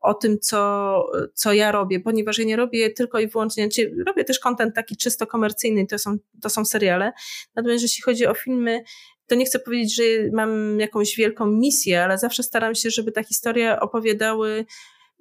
o 0.00 0.14
tym, 0.14 0.38
co, 0.40 1.04
co 1.34 1.52
ja 1.52 1.72
robię, 1.72 2.00
ponieważ 2.00 2.38
ja 2.38 2.44
nie 2.44 2.56
robię 2.56 2.90
tylko 2.90 3.20
i 3.20 3.28
wyłącznie, 3.28 3.64
znaczy 3.64 3.94
robię 4.06 4.24
też 4.24 4.38
kontent 4.38 4.74
taki 4.74 4.96
czysto 4.96 5.26
komercyjny, 5.26 5.86
to 5.86 5.98
są, 5.98 6.16
to 6.42 6.50
są 6.50 6.64
seriale. 6.64 7.12
Natomiast 7.54 7.82
jeśli 7.82 8.02
chodzi 8.02 8.26
o 8.26 8.34
filmy, 8.34 8.84
to 9.30 9.34
nie 9.34 9.44
chcę 9.44 9.58
powiedzieć, 9.58 9.94
że 9.94 10.02
mam 10.32 10.80
jakąś 10.80 11.16
wielką 11.16 11.46
misję, 11.46 12.04
ale 12.04 12.18
zawsze 12.18 12.42
staram 12.42 12.74
się, 12.74 12.90
żeby 12.90 13.12
ta 13.12 13.22
historia 13.22 13.80
opowiadały 13.80 14.66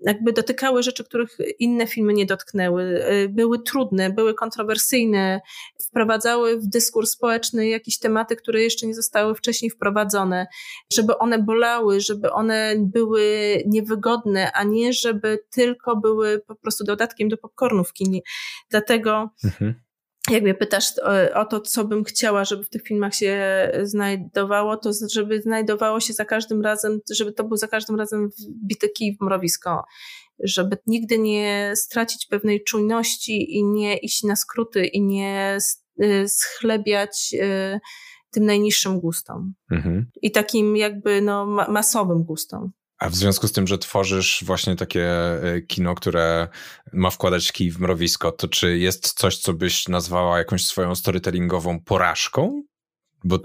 jakby 0.02 0.34
dotykały 0.34 0.84
rzeczy, 0.84 1.03
których 1.03 1.38
inne 1.60 1.88
filmy 1.88 2.14
nie 2.14 2.26
dotknęły. 2.26 2.84
Y, 2.84 3.30
były 3.30 3.64
trudne, 3.64 4.10
były 4.10 4.34
kontrowersyjne, 4.34 5.40
wprowadzały 5.90 6.60
w 6.60 6.68
dyskurs 6.68 7.11
społeczny 7.11 7.68
jakieś 7.68 7.99
tematy, 7.99 8.36
które 8.36 8.61
jeszcze 8.61 8.88
nie 8.88 8.95
zostały 8.95 9.36
wcześniej 9.36 9.72
wprowadzone, 9.72 10.48
żeby 10.94 11.18
one 11.18 11.40
bolały, 11.40 12.02
żeby 12.02 12.31
one 12.31 12.76
były 12.77 13.23
niewygodne, 13.65 14.52
a 14.52 14.64
nie 14.64 14.94
żeby 14.94 15.40
tylko 15.52 15.95
były 15.95 16.40
po 16.48 16.56
prostu 16.56 16.84
dodatkiem 16.84 17.30
do 17.30 17.38
kinie. 17.94 18.19
Dlatego 18.69 19.30
mhm 19.44 19.89
jak 20.31 20.43
mnie 20.43 20.53
pytasz 20.53 20.93
o, 21.34 21.45
to, 21.45 21.61
co 21.61 21.85
bym 21.85 22.03
chciała, 22.03 22.45
żeby 22.45 22.64
w 22.64 22.69
tych 22.69 22.84
filmach 22.84 23.15
się 23.15 23.41
znajdowało, 23.84 24.77
to 24.77 24.91
żeby 25.14 25.41
znajdowało 25.41 25.99
się 25.99 26.14
za 26.14 26.26
każdym 26.26 26.61
razem, 26.61 26.99
żeby 27.11 27.34
to 27.34 27.43
był 27.43 27.57
za 27.57 27.68
każdym 27.68 27.95
razem 27.95 28.30
wbity 28.64 28.89
kij 28.89 29.18
w 29.18 29.22
mrowisko. 29.22 29.84
Żeby 30.43 30.77
nigdy 30.88 31.19
nie 31.19 31.73
stracić 31.76 32.26
pewnej 32.26 32.64
czujności 32.64 33.57
i 33.57 33.64
nie 33.64 33.97
iść 33.97 34.23
na 34.23 34.35
skróty 34.35 34.85
i 34.85 35.01
nie 35.01 35.57
y, 36.03 36.26
schlebiać 36.27 37.30
y, 37.34 37.80
tym 38.31 38.45
najniższym 38.45 38.99
gustom. 38.99 39.53
Mhm. 39.72 40.06
I 40.22 40.31
takim 40.31 40.77
jakby 40.77 41.22
no, 41.22 41.45
masowym 41.45 42.23
gustom. 42.23 42.72
A 42.99 43.09
w 43.09 43.15
związku 43.15 43.47
z 43.47 43.51
tym, 43.51 43.67
że 43.67 43.77
tworzysz 43.77 44.43
właśnie 44.45 44.76
takie 44.76 45.09
e, 45.43 45.61
kino, 45.61 45.95
które 45.95 46.47
ma 46.93 47.09
wkładać 47.09 47.51
kij 47.51 47.71
w 47.71 47.80
mrowisko, 47.80 48.31
to 48.31 48.47
czy 48.47 48.77
jest 48.77 49.13
coś, 49.13 49.38
co 49.38 49.53
byś 49.53 49.88
nazwała 49.88 50.38
jakąś 50.38 50.65
swoją 50.65 50.95
storytellingową 50.95 51.80
porażką? 51.80 52.63
Bo 53.23 53.39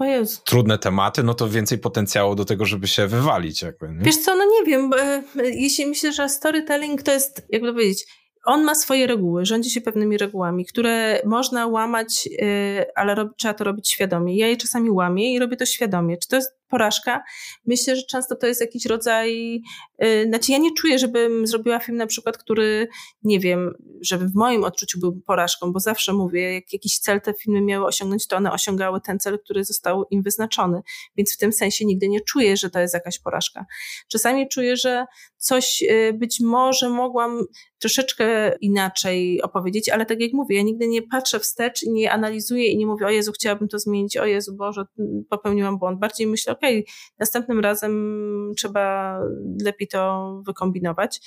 trudne 0.45 0.77
tematy, 0.77 1.23
no 1.23 1.33
to 1.33 1.49
więcej 1.49 1.77
potencjału 1.77 2.35
do 2.35 2.45
tego, 2.45 2.65
żeby 2.65 2.87
się 2.87 3.07
wywalić. 3.07 3.61
Jakby, 3.61 3.89
nie? 3.89 4.03
Wiesz 4.05 4.17
co, 4.17 4.35
no 4.35 4.43
nie 4.45 4.65
wiem, 4.65 4.91
e, 4.93 5.23
jeśli 5.49 5.85
myślę, 5.85 6.13
że 6.13 6.29
storytelling 6.29 7.03
to 7.03 7.11
jest, 7.11 7.45
jakby 7.49 7.73
powiedzieć, 7.73 8.05
on 8.45 8.63
ma 8.63 8.75
swoje 8.75 9.07
reguły, 9.07 9.45
rządzi 9.45 9.69
się 9.69 9.81
pewnymi 9.81 10.17
regułami, 10.17 10.65
które 10.65 11.21
można 11.25 11.67
łamać, 11.67 12.29
e, 12.41 12.85
ale 12.95 13.29
trzeba 13.37 13.53
to 13.53 13.63
robić 13.63 13.91
świadomie. 13.91 14.37
Ja 14.37 14.47
je 14.47 14.57
czasami 14.57 14.89
łamię 14.89 15.33
i 15.33 15.39
robię 15.39 15.57
to 15.57 15.65
świadomie. 15.65 16.17
Czy 16.17 16.27
to 16.27 16.35
jest 16.35 16.51
porażka. 16.75 17.23
Myślę, 17.65 17.95
że 17.95 18.03
często 18.03 18.35
to 18.35 18.47
jest 18.47 18.61
jakiś 18.61 18.85
rodzaj, 18.85 19.61
yy, 19.99 20.25
znaczy 20.27 20.51
ja 20.51 20.57
nie 20.57 20.73
czuję, 20.73 20.99
żebym 20.99 21.47
zrobiła 21.47 21.79
film 21.79 21.97
na 21.97 22.07
przykład, 22.07 22.37
który, 22.37 22.87
nie 23.23 23.39
wiem, 23.39 23.73
żeby 24.01 24.27
w 24.27 24.35
moim 24.35 24.63
odczuciu 24.63 24.99
był 24.99 25.21
porażką, 25.21 25.71
bo 25.71 25.79
zawsze 25.79 26.13
mówię, 26.13 26.53
jak 26.53 26.73
jakiś 26.73 26.99
cel 26.99 27.21
te 27.21 27.33
filmy 27.33 27.61
miały 27.61 27.85
osiągnąć, 27.85 28.27
to 28.27 28.37
one 28.37 28.51
osiągały 28.51 29.01
ten 29.01 29.19
cel, 29.19 29.39
który 29.39 29.63
został 29.63 30.05
im 30.09 30.23
wyznaczony. 30.23 30.81
Więc 31.17 31.33
w 31.33 31.37
tym 31.37 31.53
sensie 31.53 31.85
nigdy 31.85 32.09
nie 32.09 32.21
czuję, 32.21 32.57
że 32.57 32.69
to 32.69 32.79
jest 32.79 32.93
jakaś 32.93 33.19
porażka. 33.19 33.65
Czasami 34.07 34.49
czuję, 34.49 34.77
że 34.77 35.05
coś 35.45 35.81
yy, 35.81 36.13
być 36.13 36.39
może 36.39 36.89
mogłam 36.89 37.45
troszeczkę 37.79 38.55
inaczej 38.61 39.41
opowiedzieć, 39.41 39.89
ale 39.89 40.05
tak 40.05 40.21
jak 40.21 40.33
mówię, 40.33 40.55
ja 40.55 40.63
nigdy 40.63 40.87
nie 40.87 41.01
patrzę 41.01 41.39
wstecz 41.39 41.83
i 41.83 41.91
nie 41.91 42.11
analizuję 42.11 42.67
i 42.67 42.77
nie 42.77 42.85
mówię, 42.85 43.05
o 43.05 43.09
Jezu, 43.09 43.31
chciałabym 43.31 43.67
to 43.67 43.79
zmienić, 43.79 44.17
o 44.17 44.25
Jezu 44.25 44.55
Boże, 44.55 44.85
popełniłam 45.29 45.77
błąd. 45.79 45.99
Bardziej 45.99 46.27
myślę, 46.27 46.53
okej, 46.53 46.79
okay, 46.79 46.93
następnym 47.19 47.59
razem 47.59 48.53
trzeba 48.57 49.17
lepiej 49.63 49.87
to 49.87 50.41
wykombinować. 50.45 51.21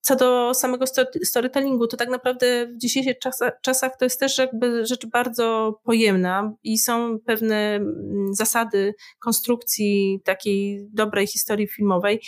Co 0.00 0.16
do 0.16 0.54
samego 0.54 0.84
storytellingu, 1.24 1.86
to 1.86 1.96
tak 1.96 2.08
naprawdę 2.08 2.66
w 2.66 2.76
dzisiejszych 2.76 3.16
czasach 3.62 3.96
to 3.98 4.04
jest 4.04 4.20
też 4.20 4.38
jakby 4.38 4.86
rzecz 4.86 5.06
bardzo 5.06 5.78
pojemna 5.84 6.52
i 6.62 6.78
są 6.78 7.18
pewne 7.26 7.74
mm, 7.74 8.34
zasady 8.34 8.94
konstrukcji 9.18 10.20
takiej 10.24 10.88
dobrej 10.92 11.26
historii 11.26 11.68
filmowej, 11.68 12.20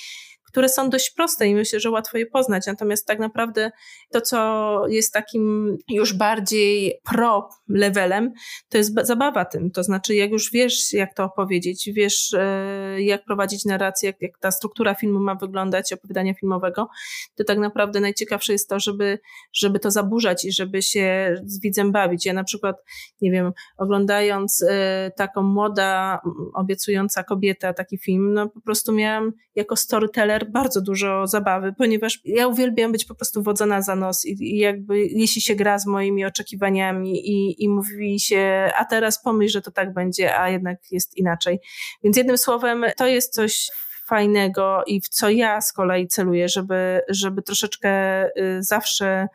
które 0.57 0.69
są 0.69 0.91
dość 0.91 1.11
proste 1.11 1.49
i 1.49 1.55
myślę, 1.55 1.81
że 1.81 1.91
łatwo 1.91 2.19
je 2.19 2.27
poznać. 2.27 2.66
Natomiast 2.66 3.07
tak 3.07 3.19
naprawdę 3.19 3.70
to, 4.11 4.20
co 4.20 4.83
jest 4.89 5.12
takim 5.12 5.77
już 5.89 6.12
bardziej 6.12 7.01
pro 7.05 7.49
levelem, 7.69 8.33
to 8.69 8.78
jest 8.78 8.95
zabawa 9.03 9.45
tym. 9.45 9.70
To 9.70 9.83
znaczy, 9.83 10.15
jak 10.15 10.31
już 10.31 10.53
wiesz, 10.53 10.93
jak 10.93 11.15
to 11.15 11.24
opowiedzieć, 11.24 11.91
wiesz, 11.93 12.35
e, 12.35 13.03
jak 13.03 13.24
prowadzić 13.24 13.65
narrację, 13.65 14.07
jak, 14.07 14.23
jak 14.23 14.39
ta 14.39 14.51
struktura 14.51 14.95
filmu 14.95 15.20
ma 15.20 15.35
wyglądać, 15.35 15.93
opowiadania 15.93 16.35
filmowego, 16.35 16.89
to 17.35 17.45
tak 17.45 17.59
naprawdę 17.59 18.01
najciekawsze 18.01 18.53
jest 18.53 18.69
to, 18.69 18.81
żeby, 18.81 19.19
żeby 19.53 19.78
to 19.78 19.91
zaburzać 19.91 20.45
i 20.45 20.53
żeby 20.53 20.83
się 20.83 21.35
z 21.45 21.61
widzem 21.61 21.93
bawić. 21.93 22.27
Ja 22.27 22.33
na 22.33 22.45
przykład, 22.45 22.77
nie 23.20 23.31
wiem, 23.31 23.53
oglądając 23.78 24.65
e, 24.69 25.11
taką 25.16 25.43
młoda, 25.43 26.20
obiecująca 26.55 27.24
kobieta, 27.24 27.73
taki 27.73 27.99
film, 27.99 28.33
no 28.35 28.49
po 28.49 28.61
prostu 28.61 28.93
miałam 28.93 29.33
jako 29.55 29.77
storyteller 29.77 30.45
bardzo 30.47 30.81
dużo 30.81 31.27
zabawy, 31.27 31.74
ponieważ 31.78 32.20
ja 32.24 32.47
uwielbiam 32.47 32.93
być 32.93 33.05
po 33.05 33.14
prostu 33.14 33.43
wodzona 33.43 33.82
za 33.82 33.97
nos 33.97 34.24
i, 34.24 34.36
i 34.40 34.59
jakby 34.59 34.98
jeśli 34.98 35.43
się 35.43 35.55
gra 35.55 35.78
z 35.78 35.86
moimi 35.86 36.24
oczekiwaniami 36.24 37.31
i, 37.31 37.64
i 37.64 37.68
mówi 37.68 38.20
się, 38.20 38.70
a 38.77 38.85
teraz 38.85 39.23
pomyśl, 39.23 39.52
że 39.52 39.62
to 39.62 39.70
tak 39.70 39.94
będzie, 39.94 40.39
a 40.39 40.51
jednak 40.51 40.78
jest 40.90 41.16
inaczej. 41.16 41.59
Więc 42.05 42.16
jednym 42.16 42.39
słowem, 42.39 42.85
to 42.97 43.06
jest 43.06 43.35
coś 43.35 43.70
fajnego 44.09 44.82
i 44.86 45.01
w 45.01 45.09
co 45.09 45.31
ja 45.31 45.60
z 45.60 45.73
kolei 45.73 46.09
celuję, 46.09 46.48
żeby, 46.48 47.01
żeby 47.09 47.43
troszeczkę 47.43 48.24
y, 48.27 48.62
zawsze 48.62 49.28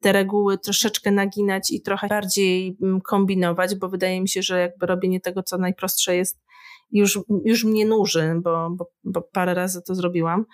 te 0.00 0.12
reguły 0.12 0.58
troszeczkę 0.58 1.10
naginać 1.10 1.70
i 1.70 1.82
trochę 1.82 2.08
bardziej 2.08 2.76
mm, 2.82 3.00
kombinować, 3.00 3.74
bo 3.74 3.88
wydaje 3.88 4.20
mi 4.20 4.28
się, 4.28 4.42
że 4.42 4.60
jakby 4.60 4.86
robienie 4.86 5.20
tego, 5.20 5.42
co 5.42 5.58
najprostsze 5.58 6.16
jest 6.16 6.45
już, 6.90 7.18
już 7.44 7.64
mnie 7.64 7.86
nuży, 7.86 8.34
bo, 8.42 8.70
bo, 8.70 8.90
bo 9.04 9.22
parę 9.22 9.54
razy 9.54 9.82
to 9.82 9.94
zrobiłam. 9.94 10.44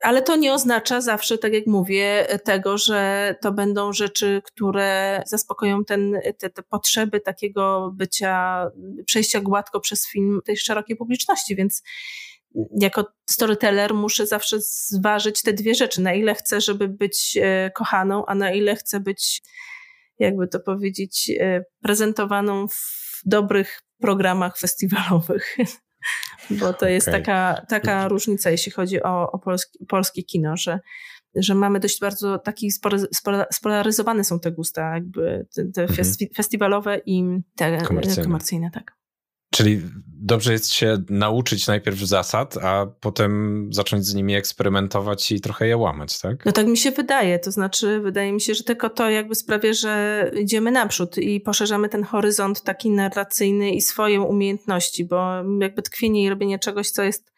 Ale 0.00 0.22
to 0.22 0.36
nie 0.36 0.52
oznacza 0.52 1.00
zawsze, 1.00 1.38
tak 1.38 1.52
jak 1.52 1.66
mówię, 1.66 2.26
tego, 2.44 2.78
że 2.78 3.34
to 3.42 3.52
będą 3.52 3.92
rzeczy, 3.92 4.42
które 4.44 5.22
zaspokoją 5.26 5.84
ten, 5.84 6.20
te, 6.38 6.50
te 6.50 6.62
potrzeby 6.62 7.20
takiego 7.20 7.92
bycia, 7.96 8.66
przejścia 9.06 9.40
gładko 9.40 9.80
przez 9.80 10.08
film 10.08 10.40
tej 10.44 10.56
szerokiej 10.56 10.96
publiczności, 10.96 11.56
więc 11.56 11.82
jako 12.80 13.04
storyteller 13.30 13.94
muszę 13.94 14.26
zawsze 14.26 14.60
zważyć 14.60 15.42
te 15.42 15.52
dwie 15.52 15.74
rzeczy. 15.74 16.00
Na 16.00 16.14
ile 16.14 16.34
chcę, 16.34 16.60
żeby 16.60 16.88
być 16.88 17.38
e, 17.42 17.70
kochaną, 17.70 18.26
a 18.26 18.34
na 18.34 18.52
ile 18.52 18.76
chcę 18.76 19.00
być, 19.00 19.42
jakby 20.18 20.48
to 20.48 20.60
powiedzieć, 20.60 21.30
e, 21.40 21.64
prezentowaną 21.82 22.68
w 22.68 23.20
dobrych 23.24 23.80
programach 24.00 24.58
festiwalowych. 24.58 25.56
Bo 26.60 26.72
to 26.72 26.88
jest 26.88 27.08
okay. 27.08 27.20
taka, 27.20 27.66
taka 27.68 28.08
różnica, 28.08 28.50
jeśli 28.50 28.72
chodzi 28.72 29.02
o, 29.02 29.32
o 29.32 29.38
polski, 29.38 29.86
polskie 29.86 30.22
kino, 30.22 30.56
że, 30.56 30.80
że 31.34 31.54
mamy 31.54 31.80
dość 31.80 32.00
bardzo 32.00 32.38
taki 32.38 32.70
spolaryzowane 33.52 34.24
są 34.24 34.40
te 34.40 34.52
gusta, 34.52 34.94
jakby 34.94 35.46
te, 35.54 35.64
te 35.64 35.82
mhm. 35.82 36.04
festiwalowe 36.36 37.00
i 37.06 37.24
te 37.56 37.78
komercyjne. 37.78 38.24
komercyjne 38.24 38.70
tak. 38.70 38.99
Czyli 39.50 39.82
dobrze 40.22 40.52
jest 40.52 40.72
się 40.72 40.98
nauczyć 41.10 41.66
najpierw 41.66 41.98
zasad, 41.98 42.56
a 42.56 42.86
potem 43.00 43.68
zacząć 43.72 44.06
z 44.06 44.14
nimi 44.14 44.34
eksperymentować 44.34 45.32
i 45.32 45.40
trochę 45.40 45.66
je 45.66 45.76
łamać, 45.76 46.20
tak? 46.20 46.44
No 46.44 46.52
tak 46.52 46.66
mi 46.66 46.76
się 46.76 46.90
wydaje. 46.90 47.38
To 47.38 47.52
znaczy, 47.52 48.00
wydaje 48.00 48.32
mi 48.32 48.40
się, 48.40 48.54
że 48.54 48.64
tylko 48.64 48.90
to 48.90 49.10
jakby 49.10 49.34
sprawia, 49.34 49.72
że 49.72 50.24
idziemy 50.40 50.70
naprzód 50.70 51.18
i 51.18 51.40
poszerzamy 51.40 51.88
ten 51.88 52.04
horyzont 52.04 52.62
taki 52.62 52.90
narracyjny 52.90 53.70
i 53.70 53.80
swoje 53.80 54.20
umiejętności, 54.20 55.04
bo 55.04 55.32
jakby 55.60 55.82
tkwienie 55.82 56.24
i 56.24 56.30
robienie 56.30 56.58
czegoś, 56.58 56.90
co 56.90 57.02
jest 57.02 57.32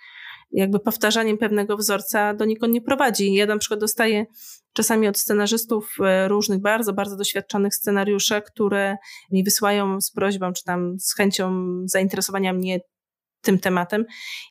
jakby 0.53 0.81
powtarzaniem 0.81 1.39
pewnego 1.39 1.77
wzorca 1.77 2.35
do 2.35 2.45
nikąd 2.45 2.73
nie 2.73 2.81
prowadzi. 2.81 3.35
Ja 3.35 3.47
na 3.47 3.59
przykład 3.59 3.81
dostaję 3.81 4.27
czasami 4.73 5.09
od 5.09 5.19
scenarzystów 5.19 5.97
e, 6.01 6.29
różnych 6.29 6.61
bardzo, 6.61 6.93
bardzo 6.93 7.17
doświadczonych 7.17 7.75
scenariusze, 7.75 8.43
które 8.43 8.97
mi 9.31 9.45
wysyłają 9.45 10.01
z 10.01 10.11
prośbą, 10.11 10.53
czy 10.53 10.65
tam 10.65 11.01
z 11.01 11.15
chęcią 11.15 11.53
zainteresowania 11.85 12.53
mnie 12.53 12.81
tym 13.43 13.59
tematem 13.59 14.05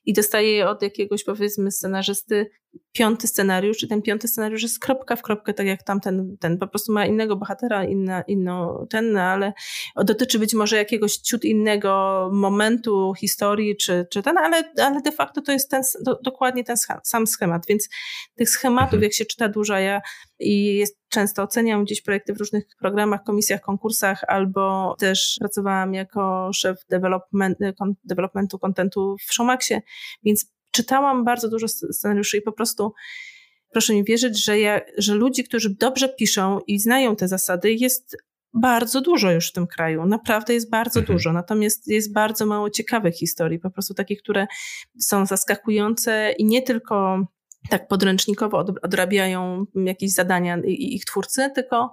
i 0.06 0.14
dostaję 0.14 0.70
od 0.70 0.82
jakiegoś 0.82 1.24
powiedzmy 1.24 1.72
scenarzysty 1.72 2.50
piąty 2.92 3.28
scenariusz 3.28 3.84
i 3.84 3.88
ten 3.88 4.02
piąty 4.02 4.28
scenariusz 4.28 4.64
jest 4.64 4.80
kropka 4.80 5.16
w 5.16 5.22
kropkę, 5.22 5.54
tak 5.54 5.68
jak 5.68 5.84
tamten, 5.84 6.38
ten 6.40 6.58
po 6.58 6.68
prostu 6.68 6.94
ma 6.94 7.06
innego 7.06 7.36
bohatera, 7.36 7.86
inna, 7.86 8.22
inno, 8.22 8.88
ten, 8.90 9.12
no, 9.12 9.22
ale 9.22 9.54
dotyczy 9.96 10.40
być 10.40 10.54
może 10.54 10.78
jakiegoś 10.78 11.16
ciut 11.18 11.46
innego 11.46 12.30
momentu 12.34 13.14
historii, 13.20 13.78
czy, 13.78 14.08
czy 14.12 14.24
ten, 14.24 14.38
ale, 14.38 14.64
ale 14.82 15.02
de 15.02 15.12
facto 15.12 15.42
to 15.42 15.52
jest 15.52 15.70
ten, 15.70 15.82
do, 16.06 16.20
dokładnie 16.24 16.64
ten 16.64 16.76
sam 17.04 17.28
schemat, 17.28 17.66
więc 17.68 17.90
tych 18.36 18.50
schematów, 18.50 18.94
mhm. 18.94 19.04
jak 19.04 19.14
się 19.14 19.26
czyta 19.26 19.50
dużo, 19.50 19.78
ja 19.78 20.02
i 20.40 20.76
jest, 20.76 21.01
często 21.12 21.44
oceniam 21.44 21.84
gdzieś 21.84 22.02
projekty 22.02 22.34
w 22.34 22.38
różnych 22.38 22.64
programach, 22.80 23.24
komisjach, 23.24 23.62
konkursach, 23.62 24.24
albo 24.28 24.96
też 25.00 25.36
pracowałam 25.40 25.94
jako 25.94 26.52
szef 26.54 26.86
development, 26.90 27.58
developmentu 28.04 28.60
kontentu 28.60 29.16
w 29.28 29.34
Showmaxie, 29.34 29.82
więc 30.24 30.52
czytałam 30.72 31.26
bardzo 31.26 31.50
dużo 31.50 31.68
scenariuszy 31.68 32.38
i 32.38 32.42
po 32.42 32.52
prostu 32.52 32.94
proszę 33.72 33.94
mi 33.94 34.04
wierzyć, 34.04 34.44
że, 34.44 34.60
ja, 34.60 34.82
że 34.98 35.16
ludzi, 35.16 35.44
którzy 35.44 35.76
dobrze 35.80 36.10
piszą 36.10 36.60
i 36.68 36.80
znają 36.80 37.16
te 37.16 37.28
zasady, 37.28 37.74
jest 37.74 38.18
bardzo 38.54 39.02
dużo 39.02 39.32
już 39.32 39.50
w 39.50 39.54
tym 39.54 39.68
kraju. 39.68 40.06
Naprawdę 40.06 40.54
jest 40.54 40.70
bardzo 40.70 41.00
mhm. 41.00 41.18
dużo. 41.18 41.34
Natomiast 41.34 41.88
jest 41.88 42.14
bardzo 42.14 42.46
mało 42.46 42.70
ciekawych 42.70 43.16
historii, 43.16 43.60
po 43.60 43.72
prostu 43.72 43.94
takich, 43.94 44.22
które 44.22 44.48
są 45.00 45.26
zaskakujące 45.26 46.34
i 46.38 46.46
nie 46.46 46.62
tylko 46.62 47.26
tak 47.70 47.88
podręcznikowo 47.88 48.66
odrabiają 48.82 49.66
jakieś 49.76 50.12
zadania 50.14 50.58
ich 50.66 51.06
twórcy, 51.06 51.50
tylko, 51.56 51.92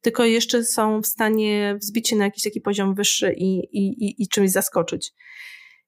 tylko 0.00 0.24
jeszcze 0.24 0.64
są 0.64 1.02
w 1.02 1.06
stanie 1.06 1.76
wzbić 1.80 2.08
się 2.08 2.16
na 2.16 2.24
jakiś 2.24 2.44
taki 2.44 2.60
poziom 2.60 2.94
wyższy 2.94 3.32
i, 3.32 3.58
i, 3.58 4.22
i 4.22 4.28
czymś 4.28 4.50
zaskoczyć. 4.50 5.12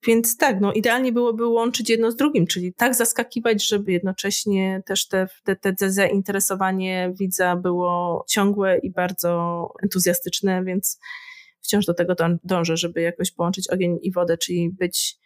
Więc 0.06 0.36
tak, 0.36 0.60
no 0.60 0.72
idealnie 0.72 1.12
byłoby 1.12 1.46
łączyć 1.46 1.90
jedno 1.90 2.10
z 2.10 2.16
drugim, 2.16 2.46
czyli 2.46 2.74
tak 2.74 2.94
zaskakiwać, 2.94 3.66
żeby 3.68 3.92
jednocześnie 3.92 4.82
też 4.86 5.08
te, 5.08 5.26
te, 5.60 5.74
te 5.74 5.90
zainteresowanie 5.90 7.12
widza 7.20 7.56
było 7.56 8.24
ciągłe 8.28 8.78
i 8.78 8.90
bardzo 8.90 9.68
entuzjastyczne, 9.82 10.64
więc 10.64 10.98
wciąż 11.60 11.86
do 11.86 11.94
tego 11.94 12.14
dążę, 12.44 12.76
żeby 12.76 13.00
jakoś 13.00 13.30
połączyć 13.30 13.70
ogień 13.70 13.98
i 14.02 14.12
wodę, 14.12 14.38
czyli 14.38 14.70
być 14.70 15.18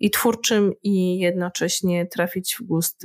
i 0.00 0.10
twórczym 0.10 0.72
i 0.82 1.18
jednocześnie 1.18 2.06
trafić 2.06 2.56
w 2.60 2.62
gust 2.62 3.02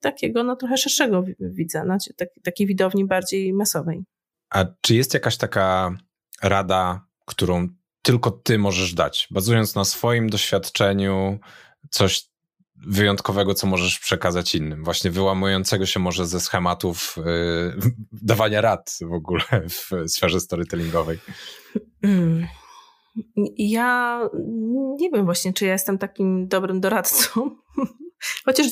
takiego 0.00 0.44
no 0.44 0.56
trochę 0.56 0.76
szerszego 0.76 1.24
widza, 1.40 1.84
no, 1.84 1.96
takiej 2.42 2.66
widowni 2.66 3.04
bardziej 3.04 3.52
masowej. 3.52 4.04
A 4.50 4.64
czy 4.80 4.94
jest 4.94 5.14
jakaś 5.14 5.36
taka 5.36 5.96
rada, 6.42 7.06
którą 7.26 7.68
tylko 8.02 8.30
ty 8.30 8.58
możesz 8.58 8.94
dać, 8.94 9.28
bazując 9.30 9.74
na 9.74 9.84
swoim 9.84 10.30
doświadczeniu, 10.30 11.38
coś 11.90 12.30
wyjątkowego, 12.86 13.54
co 13.54 13.66
możesz 13.66 13.98
przekazać 13.98 14.54
innym, 14.54 14.84
właśnie 14.84 15.10
wyłamującego 15.10 15.86
się 15.86 16.00
może 16.00 16.26
ze 16.26 16.40
schematów 16.40 17.16
yy, 17.16 17.92
dawania 18.12 18.60
rad 18.60 18.98
w 19.00 19.12
ogóle 19.12 19.42
w 19.68 19.90
sferze 20.06 20.40
storytellingowej. 20.40 21.18
Mm. 22.02 22.46
Ja 23.56 24.20
nie 24.98 25.10
wiem 25.10 25.24
właśnie, 25.24 25.52
czy 25.52 25.66
ja 25.66 25.72
jestem 25.72 25.98
takim 25.98 26.48
dobrym 26.48 26.80
doradcą. 26.80 27.56
Chociaż 28.44 28.66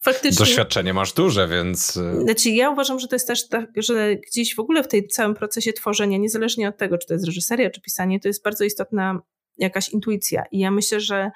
faktycznie. 0.00 0.46
Doświadczenie 0.46 0.94
masz 0.94 1.12
duże, 1.12 1.48
więc. 1.48 1.96
Y, 1.96 2.20
znaczy, 2.20 2.50
ja 2.50 2.70
uważam, 2.70 2.98
że 2.98 3.08
to 3.08 3.14
jest 3.14 3.26
też 3.26 3.48
tak, 3.48 3.70
że 3.76 4.16
gdzieś 4.16 4.54
w 4.54 4.60
ogóle 4.60 4.82
w 4.82 4.88
tej 4.88 5.08
całym 5.08 5.34
procesie 5.34 5.72
tworzenia, 5.72 6.18
niezależnie 6.18 6.68
od 6.68 6.76
tego, 6.76 6.98
czy 6.98 7.06
to 7.06 7.14
jest 7.14 7.26
reżyseria, 7.26 7.70
czy 7.70 7.80
pisanie, 7.80 8.20
to 8.20 8.28
jest 8.28 8.44
bardzo 8.44 8.64
istotna 8.64 9.20
jakaś 9.58 9.88
intuicja. 9.88 10.44
I 10.52 10.58
ja 10.58 10.70
myślę, 10.70 11.00
że 11.00 11.30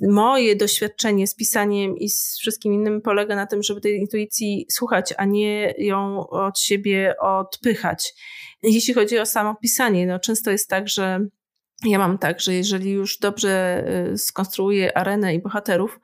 moje 0.00 0.56
doświadczenie 0.56 1.26
z 1.26 1.34
pisaniem 1.34 1.98
i 1.98 2.08
z 2.08 2.38
wszystkim 2.40 2.72
innym 2.72 3.02
polega 3.02 3.36
na 3.36 3.46
tym, 3.46 3.62
żeby 3.62 3.80
tej 3.80 3.98
intuicji 3.98 4.66
słuchać, 4.70 5.14
a 5.16 5.24
nie 5.24 5.74
ją 5.78 6.28
od 6.28 6.58
siebie 6.58 7.14
odpychać. 7.20 8.14
Jeśli 8.62 8.94
chodzi 8.94 9.18
o 9.18 9.26
samo 9.26 9.54
pisanie, 9.54 10.06
no 10.06 10.18
często 10.18 10.50
jest 10.50 10.68
tak, 10.68 10.88
że 10.88 11.26
ja 11.84 11.98
mam 11.98 12.18
tak, 12.18 12.40
że 12.40 12.54
jeżeli 12.54 12.90
już 12.90 13.18
dobrze 13.18 13.84
y, 14.12 14.18
skonstruuję 14.18 14.98
arenę 14.98 15.34
i 15.34 15.42
bohaterów, 15.42 16.00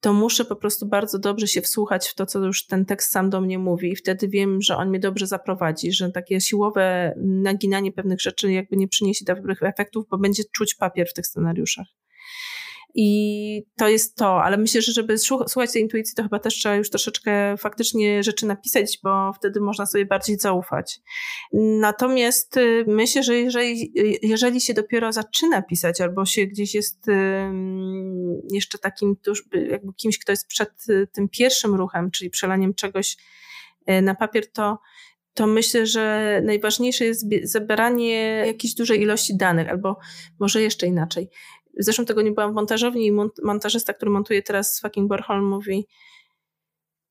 to 0.00 0.12
muszę 0.12 0.44
po 0.44 0.56
prostu 0.56 0.86
bardzo 0.86 1.18
dobrze 1.18 1.48
się 1.48 1.62
wsłuchać 1.62 2.08
w 2.08 2.14
to, 2.14 2.26
co 2.26 2.38
już 2.38 2.66
ten 2.66 2.84
tekst 2.84 3.10
sam 3.10 3.30
do 3.30 3.40
mnie 3.40 3.58
mówi 3.58 3.92
i 3.92 3.96
wtedy 3.96 4.28
wiem, 4.28 4.62
że 4.62 4.76
on 4.76 4.88
mnie 4.88 5.00
dobrze 5.00 5.26
zaprowadzi, 5.26 5.92
że 5.92 6.12
takie 6.12 6.40
siłowe 6.40 7.14
naginanie 7.22 7.92
pewnych 7.92 8.20
rzeczy 8.20 8.52
jakby 8.52 8.76
nie 8.76 8.88
przyniesie 8.88 9.24
dobrych 9.24 9.62
efektów, 9.62 10.06
bo 10.10 10.18
będzie 10.18 10.42
czuć 10.52 10.74
papier 10.74 11.08
w 11.08 11.12
tych 11.12 11.26
scenariuszach. 11.26 11.86
I 12.98 13.62
to 13.76 13.88
jest 13.88 14.16
to, 14.16 14.42
ale 14.42 14.56
myślę, 14.56 14.82
że 14.82 14.92
żeby 14.92 15.18
słuchać 15.18 15.72
tej 15.72 15.82
intuicji, 15.82 16.14
to 16.16 16.22
chyba 16.22 16.38
też 16.38 16.54
trzeba 16.54 16.74
już 16.74 16.90
troszeczkę 16.90 17.56
faktycznie 17.56 18.22
rzeczy 18.22 18.46
napisać, 18.46 18.98
bo 19.02 19.32
wtedy 19.32 19.60
można 19.60 19.86
sobie 19.86 20.06
bardziej 20.06 20.38
zaufać. 20.38 21.00
Natomiast 21.52 22.56
y, 22.56 22.84
myślę, 22.88 23.22
że 23.22 23.36
jeżeli, 23.36 23.92
jeżeli 24.22 24.60
się 24.60 24.74
dopiero 24.74 25.12
zaczyna 25.12 25.62
pisać, 25.62 26.00
albo 26.00 26.26
się 26.26 26.46
gdzieś 26.46 26.74
jest 26.74 27.06
jeszcze 28.52 28.78
takim 28.78 29.16
jakby 29.52 29.92
kimś, 29.96 30.18
kto 30.18 30.32
jest 30.32 30.46
przed 30.46 30.70
y, 30.88 31.08
tym 31.12 31.28
pierwszym 31.28 31.74
ruchem, 31.74 32.10
czyli 32.10 32.30
przelaniem 32.30 32.74
czegoś 32.74 33.16
y, 33.90 34.02
na 34.02 34.14
papier, 34.14 34.52
to 34.52 34.78
to 35.36 35.46
myślę, 35.46 35.86
że 35.86 36.40
najważniejsze 36.44 37.04
jest 37.04 37.26
zebranie 37.42 38.44
jakiejś 38.46 38.74
dużej 38.74 39.00
ilości 39.00 39.36
danych, 39.36 39.68
albo 39.68 39.98
może 40.38 40.62
jeszcze 40.62 40.86
inaczej. 40.86 41.28
Zresztą 41.76 42.04
tego 42.04 42.22
nie 42.22 42.32
byłam 42.32 42.52
w 42.52 42.54
montażowni 42.54 43.06
i 43.06 43.12
montażysta, 43.42 43.92
który 43.92 44.10
montuje 44.10 44.42
teraz 44.42 44.80
fucking 44.80 45.08
Borholm 45.08 45.48
mówi 45.48 45.86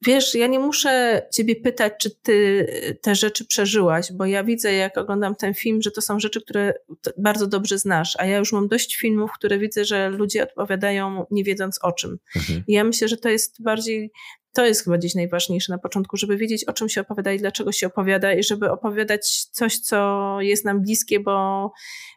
wiesz, 0.01 0.35
ja 0.35 0.47
nie 0.47 0.59
muszę 0.59 1.21
ciebie 1.33 1.55
pytać, 1.55 1.93
czy 2.01 2.09
ty 2.15 2.67
te 3.01 3.15
rzeczy 3.15 3.45
przeżyłaś, 3.45 4.11
bo 4.11 4.25
ja 4.25 4.43
widzę, 4.43 4.73
jak 4.73 4.97
oglądam 4.97 5.35
ten 5.35 5.53
film, 5.53 5.81
że 5.81 5.91
to 5.91 6.01
są 6.01 6.19
rzeczy, 6.19 6.41
które 6.41 6.73
bardzo 7.17 7.47
dobrze 7.47 7.77
znasz, 7.77 8.15
a 8.19 8.25
ja 8.25 8.37
już 8.37 8.53
mam 8.53 8.67
dość 8.67 8.95
filmów, 8.95 9.31
które 9.35 9.59
widzę, 9.59 9.85
że 9.85 10.09
ludzie 10.09 10.43
odpowiadają 10.43 11.25
nie 11.31 11.43
wiedząc 11.43 11.79
o 11.83 11.91
czym. 11.91 12.17
Mhm. 12.35 12.63
I 12.67 12.73
ja 12.73 12.83
myślę, 12.83 13.07
że 13.07 13.17
to 13.17 13.29
jest 13.29 13.63
bardziej 13.63 14.11
to 14.55 14.65
jest 14.65 14.83
chyba 14.83 14.97
gdzieś 14.97 15.15
najważniejsze 15.15 15.73
na 15.73 15.77
początku, 15.77 16.17
żeby 16.17 16.37
wiedzieć, 16.37 16.65
o 16.65 16.73
czym 16.73 16.89
się 16.89 17.01
opowiada 17.01 17.33
i 17.33 17.39
dlaczego 17.39 17.71
się 17.71 17.87
opowiada, 17.87 18.33
i 18.33 18.43
żeby 18.43 18.71
opowiadać 18.71 19.45
coś, 19.51 19.79
co 19.79 20.37
jest 20.41 20.65
nam 20.65 20.81
bliskie, 20.81 21.19
bo, 21.19 21.71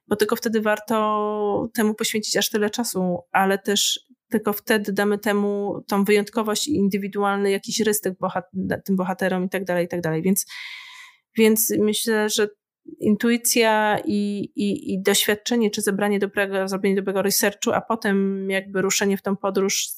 bo 0.08 0.16
tylko 0.16 0.36
wtedy 0.36 0.60
warto 0.60 1.68
temu 1.74 1.94
poświęcić 1.94 2.36
aż 2.36 2.50
tyle 2.50 2.70
czasu, 2.70 3.18
ale 3.32 3.58
też 3.58 4.00
tylko 4.30 4.52
wtedy 4.52 4.92
damy 4.92 5.18
temu 5.18 5.82
tą 5.86 6.04
wyjątkowość 6.04 6.68
i 6.68 6.74
indywidualny 6.74 7.50
jakiś 7.50 7.80
rys 7.80 8.00
tym 8.00 8.96
bohaterom 8.96 9.44
i 9.44 9.48
tak 9.48 9.64
dalej, 9.64 9.84
i 9.84 9.88
tak 9.88 10.00
dalej. 10.00 10.22
Więc, 10.22 10.46
więc 11.36 11.74
myślę, 11.78 12.30
że 12.30 12.48
intuicja 13.00 13.98
i, 14.04 14.52
i, 14.56 14.94
i 14.94 15.02
doświadczenie, 15.02 15.70
czy 15.70 15.82
zebranie 15.82 16.18
dobrego, 16.18 16.68
zrobienie 16.68 16.96
dobrego 16.96 17.22
researchu, 17.22 17.72
a 17.72 17.80
potem 17.80 18.50
jakby 18.50 18.82
ruszenie 18.82 19.16
w 19.16 19.22
tą 19.22 19.36
podróż 19.36 19.88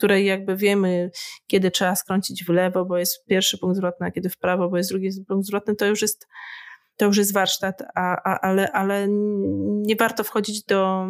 której 0.00 0.26
jakby 0.26 0.56
wiemy, 0.56 1.10
kiedy 1.46 1.70
trzeba 1.70 1.96
skręcić 1.96 2.44
w 2.44 2.48
lewo, 2.48 2.84
bo 2.84 2.98
jest 2.98 3.24
pierwszy 3.26 3.58
punkt 3.58 3.76
zwrotny, 3.76 4.06
a 4.06 4.10
kiedy 4.10 4.28
w 4.28 4.38
prawo, 4.38 4.68
bo 4.68 4.76
jest 4.76 4.90
drugi 4.90 5.08
punkt 5.28 5.46
zwrotny, 5.46 5.76
to 5.76 5.86
już 5.86 6.02
jest, 6.02 6.28
to 6.96 7.06
już 7.06 7.16
jest 7.16 7.32
warsztat, 7.32 7.82
a, 7.94 8.16
a, 8.24 8.40
ale, 8.40 8.72
ale 8.72 9.06
nie 9.86 9.96
warto 9.96 10.24
wchodzić 10.24 10.64
do, 10.64 11.08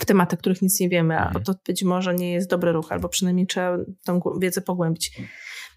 w 0.00 0.04
tematy, 0.04 0.36
których 0.36 0.62
nic 0.62 0.80
nie 0.80 0.88
wiemy, 0.88 1.18
a 1.18 1.26
mhm. 1.26 1.44
to 1.44 1.54
być 1.66 1.84
może 1.84 2.14
nie 2.14 2.32
jest 2.32 2.50
dobry 2.50 2.72
ruch, 2.72 2.92
albo 2.92 3.08
przynajmniej 3.08 3.46
trzeba 3.46 3.78
tą 4.04 4.20
wiedzę 4.38 4.60
pogłębić. 4.60 5.20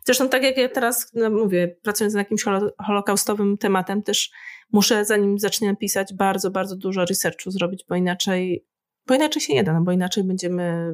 Zresztą 0.05 0.29
tak 0.29 0.43
jak 0.43 0.57
ja 0.57 0.69
teraz 0.69 1.11
no 1.13 1.29
mówię, 1.29 1.75
pracując 1.83 2.13
nad 2.13 2.21
jakimś 2.21 2.43
holokaustowym 2.85 3.57
tematem, 3.57 4.03
też 4.03 4.31
muszę, 4.71 5.05
zanim 5.05 5.39
zacznę 5.39 5.75
pisać, 5.75 6.13
bardzo, 6.13 6.51
bardzo 6.51 6.75
dużo 6.75 7.05
researchu 7.05 7.51
zrobić, 7.51 7.85
bo 7.89 7.95
inaczej, 7.95 8.65
bo 9.07 9.15
inaczej 9.15 9.41
się 9.41 9.53
nie 9.53 9.63
da, 9.63 9.73
no 9.73 9.81
bo 9.81 9.91
inaczej 9.91 10.23
będziemy 10.23 10.93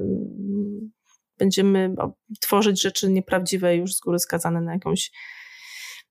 będziemy 1.38 1.96
tworzyć 2.42 2.82
rzeczy 2.82 3.12
nieprawdziwe, 3.12 3.76
już 3.76 3.96
z 3.96 4.00
góry 4.00 4.20
skazane 4.20 4.62
na 4.62 4.74
jakąś 4.74 5.12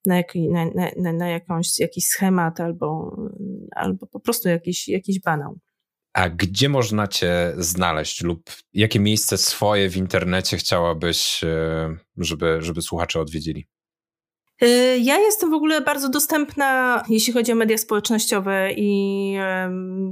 na, 0.07 0.17
jak, 0.17 0.35
na, 0.35 0.65
na, 0.97 1.13
na 1.13 1.29
jakąś, 1.29 1.79
jakiś 1.79 2.05
schemat 2.07 2.61
albo, 2.61 3.17
albo 3.77 4.07
po 4.07 4.21
prostu 4.21 4.49
jakiś, 4.49 4.89
jakiś 4.89 5.21
banał. 5.21 5.59
A 6.13 6.29
gdzie 6.29 6.69
można 6.69 7.09
Cię 7.09 7.55
znaleźć 7.59 8.23
lub 8.23 8.51
jakie 8.73 9.01
miejsce 9.01 9.39
swoje 9.39 9.91
w 9.91 9.97
internecie 9.97 10.57
chciałabyś, 10.57 11.45
e, 11.45 11.97
żeby, 12.17 12.59
żeby 12.61 12.83
słuchacze 12.83 13.21
odwiedzili? 13.21 13.67
E, 14.61 14.99
ja 14.99 15.19
jestem 15.19 15.51
w 15.51 15.55
ogóle 15.55 15.81
bardzo 15.81 16.09
dostępna, 16.09 17.03
jeśli 17.09 17.33
chodzi 17.33 17.53
o 17.53 17.55
media 17.55 17.79
społecznościowe, 17.79 18.73
i 18.77 19.37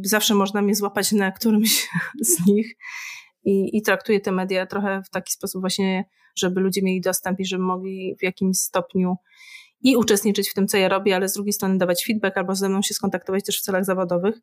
zawsze 0.04 0.34
można 0.34 0.62
mnie 0.62 0.74
złapać 0.74 1.12
na 1.12 1.32
którymś 1.32 1.88
z 2.20 2.46
nich 2.46 2.76
i, 3.44 3.76
i 3.76 3.82
traktuje 3.82 4.20
te 4.20 4.32
media 4.32 4.66
trochę 4.66 5.02
w 5.06 5.10
taki 5.10 5.32
sposób 5.32 5.60
właśnie, 5.60 6.04
żeby 6.36 6.60
ludzie 6.60 6.82
mieli 6.82 7.00
dostęp 7.00 7.40
i 7.40 7.44
żeby 7.44 7.62
mogli 7.62 8.16
w 8.20 8.22
jakimś 8.22 8.58
stopniu 8.58 9.16
i 9.82 9.96
uczestniczyć 9.96 10.50
w 10.50 10.54
tym, 10.54 10.68
co 10.68 10.76
ja 10.76 10.88
robię, 10.88 11.16
ale 11.16 11.28
z 11.28 11.32
drugiej 11.32 11.52
strony 11.52 11.78
dawać 11.78 12.04
feedback 12.04 12.36
albo 12.36 12.54
ze 12.54 12.68
mną 12.68 12.82
się 12.82 12.94
skontaktować 12.94 13.44
też 13.44 13.58
w 13.58 13.62
celach 13.62 13.84
zawodowych. 13.84 14.34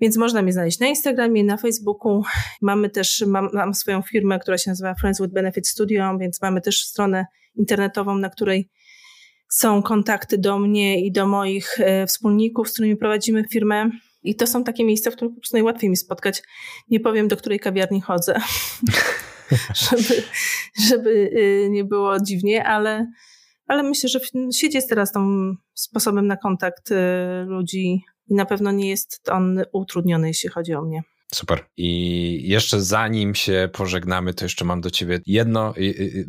Więc 0.00 0.16
można 0.16 0.42
mnie 0.42 0.52
znaleźć 0.52 0.78
na 0.78 0.86
Instagramie, 0.86 1.44
na 1.44 1.56
Facebooku. 1.56 2.22
Mamy 2.62 2.90
też, 2.90 3.24
mam, 3.26 3.48
mam 3.52 3.74
swoją 3.74 4.02
firmę, 4.02 4.38
która 4.38 4.58
się 4.58 4.70
nazywa 4.70 4.94
Friends 4.94 5.20
with 5.20 5.32
Benefit 5.32 5.68
Studio, 5.68 6.18
więc 6.18 6.42
mamy 6.42 6.60
też 6.60 6.84
stronę 6.84 7.26
internetową, 7.54 8.18
na 8.18 8.30
której 8.30 8.70
są 9.48 9.82
kontakty 9.82 10.38
do 10.38 10.58
mnie 10.58 11.06
i 11.06 11.12
do 11.12 11.26
moich 11.26 11.80
e, 11.80 12.06
wspólników, 12.06 12.68
z 12.68 12.72
którymi 12.72 12.96
prowadzimy 12.96 13.44
firmę. 13.52 13.90
I 14.22 14.36
to 14.36 14.46
są 14.46 14.64
takie 14.64 14.84
miejsca, 14.84 15.10
w 15.10 15.14
których 15.14 15.34
po 15.34 15.40
prostu 15.40 15.56
najłatwiej 15.56 15.90
mi 15.90 15.96
spotkać. 15.96 16.42
Nie 16.90 17.00
powiem, 17.00 17.28
do 17.28 17.36
której 17.36 17.60
kawiarni 17.60 18.00
chodzę, 18.00 18.40
żeby, 19.90 20.22
żeby 20.88 21.10
y, 21.10 21.68
nie 21.70 21.84
było 21.84 22.20
dziwnie, 22.20 22.64
ale, 22.64 23.06
ale 23.66 23.82
myślę, 23.82 24.08
że 24.08 24.20
sieć 24.54 24.74
jest 24.74 24.88
teraz 24.88 25.12
tą 25.12 25.52
sposobem 25.74 26.26
na 26.26 26.36
kontakt 26.36 26.90
y, 26.90 26.94
ludzi 27.46 28.04
i 28.28 28.34
na 28.34 28.46
pewno 28.46 28.72
nie 28.72 28.88
jest 28.88 29.20
on 29.30 29.62
utrudniony, 29.72 30.28
jeśli 30.28 30.48
chodzi 30.48 30.74
o 30.74 30.82
mnie. 30.82 31.02
Super. 31.34 31.64
I 31.76 32.48
jeszcze 32.48 32.82
zanim 32.82 33.34
się 33.34 33.68
pożegnamy, 33.72 34.34
to 34.34 34.44
jeszcze 34.44 34.64
mam 34.64 34.80
do 34.80 34.90
ciebie 34.90 35.20
jedno 35.26 35.74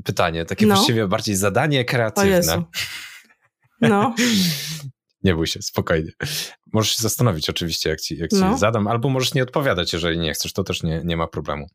pytanie, 0.05 0.45
takie 0.45 0.65
no. 0.65 0.75
właściwie 0.75 1.07
bardziej 1.07 1.35
zadanie 1.35 1.85
kreatywne. 1.85 2.63
No. 3.81 4.15
Nie 5.23 5.35
bój 5.35 5.47
się, 5.47 5.61
spokojnie. 5.61 6.11
Możesz 6.73 6.95
się 6.95 7.01
zastanowić 7.03 7.49
oczywiście, 7.49 7.89
jak 7.89 8.01
ci, 8.01 8.17
jak 8.17 8.29
ci 8.29 8.35
no. 8.39 8.57
zadam, 8.57 8.87
albo 8.87 9.09
możesz 9.09 9.33
nie 9.33 9.43
odpowiadać, 9.43 9.93
jeżeli 9.93 10.19
nie 10.19 10.33
chcesz, 10.33 10.53
to 10.53 10.63
też 10.63 10.83
nie, 10.83 11.01
nie 11.05 11.17
ma 11.17 11.27
problemu. 11.27 11.67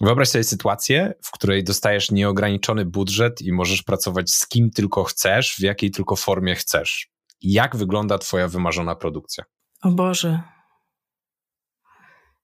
Wyobraź 0.00 0.28
sobie 0.28 0.44
sytuację, 0.44 1.14
w 1.24 1.30
której 1.30 1.64
dostajesz 1.64 2.10
nieograniczony 2.10 2.84
budżet 2.84 3.42
i 3.42 3.52
możesz 3.52 3.82
pracować 3.82 4.30
z 4.30 4.48
kim 4.48 4.70
tylko 4.70 5.04
chcesz, 5.04 5.54
w 5.54 5.60
jakiej 5.60 5.90
tylko 5.90 6.16
formie 6.16 6.54
chcesz. 6.54 7.11
Jak 7.42 7.76
wygląda 7.76 8.18
Twoja 8.18 8.48
wymarzona 8.48 8.96
produkcja? 8.96 9.44
O 9.82 9.90
Boże. 9.90 10.42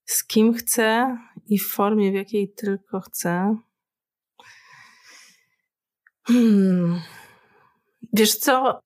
Z 0.05 0.25
kim 0.25 0.55
chcę 0.55 1.19
i 1.47 1.59
w 1.59 1.69
formie, 1.69 2.11
w 2.11 2.15
jakiej 2.15 2.53
tylko 2.53 3.01
chcę. 3.01 3.57
Hmm. 6.27 7.01
Wiesz 8.13 8.37
co? 8.37 8.81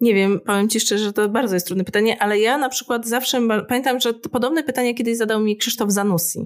Nie 0.00 0.14
wiem, 0.14 0.40
powiem 0.40 0.68
Ci 0.68 0.80
szczerze, 0.80 1.04
że 1.04 1.12
to 1.12 1.28
bardzo 1.28 1.54
jest 1.54 1.66
trudne 1.66 1.84
pytanie, 1.84 2.22
ale 2.22 2.38
ja 2.38 2.58
na 2.58 2.68
przykład 2.68 3.06
zawsze 3.06 3.40
pamiętam, 3.68 4.00
że 4.00 4.14
podobne 4.14 4.62
pytanie 4.62 4.94
kiedyś 4.94 5.16
zadał 5.16 5.40
mi 5.40 5.56
Krzysztof 5.56 5.90
Zanussi, 5.90 6.38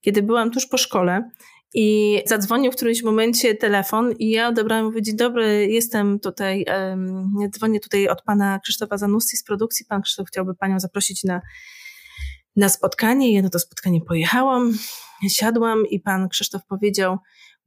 kiedy 0.00 0.22
byłam 0.22 0.50
tuż 0.50 0.66
po 0.66 0.78
szkole 0.78 1.30
i 1.74 2.18
zadzwonił 2.26 2.72
w 2.72 2.76
którymś 2.76 3.02
momencie 3.02 3.54
telefon 3.54 4.12
i 4.18 4.30
ja 4.30 4.48
odebrałam 4.48 4.96
i 4.96 5.02
dzień 5.02 5.16
dobry, 5.16 5.66
jestem 5.66 6.20
tutaj, 6.20 6.64
um, 6.68 7.34
dzwonię 7.50 7.80
tutaj 7.80 8.08
od 8.08 8.22
pana 8.22 8.58
Krzysztofa 8.58 8.98
Zanussi 8.98 9.36
z 9.36 9.44
produkcji. 9.44 9.86
Pan 9.88 10.02
Krzysztof 10.02 10.28
chciałby 10.28 10.54
panią 10.54 10.80
zaprosić 10.80 11.24
na, 11.24 11.40
na 12.56 12.68
spotkanie. 12.68 13.34
Ja 13.34 13.42
na 13.42 13.50
to 13.50 13.58
spotkanie 13.58 14.00
pojechałam, 14.00 14.72
siadłam 15.28 15.86
i 15.90 16.00
pan 16.00 16.28
Krzysztof 16.28 16.62
powiedział, 16.68 17.18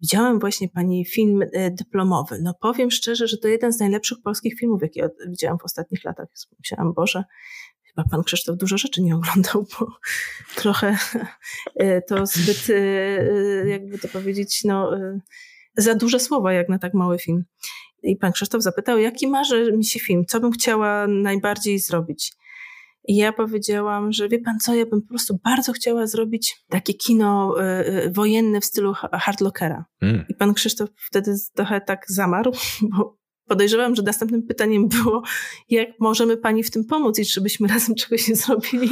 widziałem 0.02 0.40
właśnie 0.40 0.70
pani 0.70 1.06
film 1.06 1.44
e, 1.54 1.72
dyplomowy. 1.72 2.40
No 2.42 2.54
powiem 2.62 2.92
szczerze, 2.92 3.28
że 3.28 3.38
to 3.38 3.48
jeden 3.48 3.74
z 3.74 3.80
najlepszych 3.80 4.18
polskich 4.24 4.60
filmów, 4.60 4.82
jakie 4.82 5.10
widziałam 5.28 5.58
w 5.60 5.64
ostatnich 5.64 6.04
latach. 6.04 6.28
Myślałam, 6.60 6.94
Boże, 6.94 7.24
chyba 7.96 8.10
pan 8.10 8.24
Krzysztof 8.24 8.58
dużo 8.58 8.78
rzeczy 8.78 9.02
nie 9.02 9.16
oglądał, 9.16 9.66
bo 9.80 9.88
trochę 10.62 10.98
e, 11.76 12.02
to 12.02 12.26
zbyt, 12.26 12.70
e, 12.70 12.76
e, 12.76 13.70
jakby 13.70 14.00
to 14.00 14.08
powiedzieć, 14.08 14.64
no, 14.64 14.92
za 15.78 15.96
duże 15.96 16.20
słowa 16.20 16.54
jak 16.54 16.70
na 16.70 16.80
tak 16.80 16.94
mały 16.94 17.20
film. 17.20 17.44
I 18.04 18.16
pan 18.16 18.32
Krzysztof 18.32 18.64
zapytał, 18.64 19.00
jaki 19.00 19.28
marzy 19.28 19.74
mi 19.78 19.86
się 19.86 20.00
film, 20.00 20.26
co 20.28 20.40
bym 20.40 20.52
chciała 20.52 21.08
najbardziej 21.08 21.80
zrobić. 21.80 22.34
I 23.08 23.16
ja 23.16 23.34
powiedziałam, 23.34 24.12
że 24.12 24.30
wie 24.30 24.40
pan 24.40 24.60
co, 24.60 24.76
ja 24.76 24.86
bym 24.86 25.02
po 25.02 25.08
prostu 25.08 25.40
bardzo 25.44 25.74
chciała 25.74 26.08
zrobić 26.08 26.58
takie 26.70 26.94
kino 26.94 27.56
wojenne 28.12 28.62
w 28.62 28.66
stylu 28.66 28.94
Hardlockera. 28.94 29.86
Mm. 30.02 30.26
I 30.30 30.36
pan 30.36 30.54
Krzysztof 30.54 30.90
wtedy 30.96 31.36
trochę 31.56 31.82
tak 31.82 32.06
zamarł, 32.08 32.52
bo 32.98 33.19
podejrzewam, 33.50 33.96
że 33.96 34.04
następnym 34.04 34.44
pytaniem 34.44 34.88
było, 34.88 35.22
jak 35.70 35.90
możemy 36.00 36.38
pani 36.38 36.64
w 36.64 36.72
tym 36.72 36.86
pomóc 36.86 37.20
i 37.20 37.26
czy 37.26 37.42
byśmy 37.42 37.68
razem 37.74 37.96
czegoś 37.96 38.28
nie 38.28 38.36
zrobili, 38.36 38.90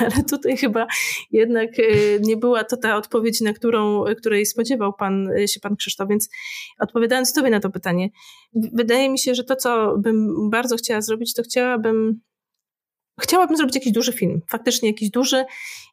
ale 0.00 0.22
tutaj 0.30 0.56
chyba 0.56 0.86
jednak 1.32 1.70
e, 1.78 1.82
nie 2.20 2.36
była 2.36 2.64
to 2.64 2.76
ta 2.76 2.96
odpowiedź, 2.96 3.40
na 3.40 3.52
którą, 3.52 4.04
której 4.18 4.46
spodziewał 4.46 4.92
pan, 4.92 5.30
e, 5.30 5.48
się 5.48 5.60
pan 5.60 5.76
Krzysztof, 5.76 6.08
więc 6.08 6.28
odpowiadając 6.78 7.32
tobie 7.32 7.50
na 7.50 7.60
to 7.60 7.70
pytanie, 7.70 8.10
wydaje 8.54 9.10
mi 9.10 9.18
się, 9.18 9.34
że 9.34 9.44
to, 9.44 9.56
co 9.56 9.98
bym 9.98 10.50
bardzo 10.50 10.76
chciała 10.76 11.00
zrobić, 11.00 11.34
to 11.34 11.42
chciałabym 11.42 12.20
Chciałabym 13.20 13.56
zrobić 13.56 13.74
jakiś 13.74 13.92
duży 13.92 14.12
film, 14.12 14.40
faktycznie 14.50 14.88
jakiś 14.88 15.10
duży 15.10 15.44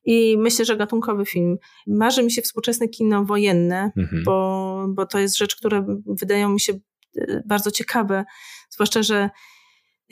i 0.06 0.38
myślę, 0.38 0.66
że 0.66 0.78
gatunkowy 0.78 1.26
film. 1.26 1.58
Marzy 1.88 2.24
mi 2.24 2.32
się 2.32 2.42
współczesne 2.42 2.88
kino 2.88 3.26
wojenne, 3.26 3.92
mhm. 3.98 4.24
bo, 4.24 4.86
bo 4.90 5.06
to 5.06 5.20
jest 5.20 5.38
rzecz, 5.38 5.56
która 5.56 5.86
wydają 6.06 6.50
mi 6.50 6.60
się 6.60 6.74
bardzo 7.46 7.72
ciekawe, 7.72 8.26
zwłaszcza, 8.70 9.04
że 9.04 9.30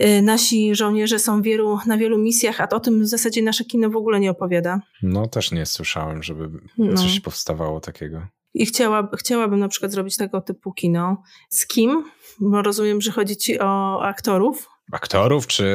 y, 0.02 0.22
nasi 0.22 0.76
żołnierze 0.76 1.20
są 1.20 1.42
wielu, 1.42 1.80
na 1.86 1.98
wielu 1.98 2.18
misjach, 2.18 2.62
a 2.62 2.70
o 2.70 2.80
tym 2.80 3.04
w 3.04 3.08
zasadzie 3.08 3.42
nasze 3.42 3.66
kino 3.66 3.90
w 3.90 3.96
ogóle 3.96 4.20
nie 4.20 4.32
opowiada. 4.32 4.80
No 5.04 5.28
też 5.28 5.52
nie 5.52 5.66
słyszałem, 5.66 6.24
żeby 6.24 6.50
no. 6.78 7.02
coś 7.02 7.20
powstawało 7.20 7.80
takiego. 7.80 8.28
I 8.54 8.66
chciała, 8.66 9.10
chciałabym 9.18 9.60
na 9.60 9.68
przykład 9.68 9.92
zrobić 9.92 10.18
tego 10.18 10.42
typu 10.42 10.74
kino. 10.74 11.24
Z 11.50 11.68
kim? 11.68 12.04
Bo 12.40 12.62
rozumiem, 12.62 13.02
że 13.02 13.12
chodzi 13.12 13.38
ci 13.38 13.60
o 13.60 14.02
aktorów. 14.04 14.70
Aktorów, 14.92 15.48
czy 15.48 15.66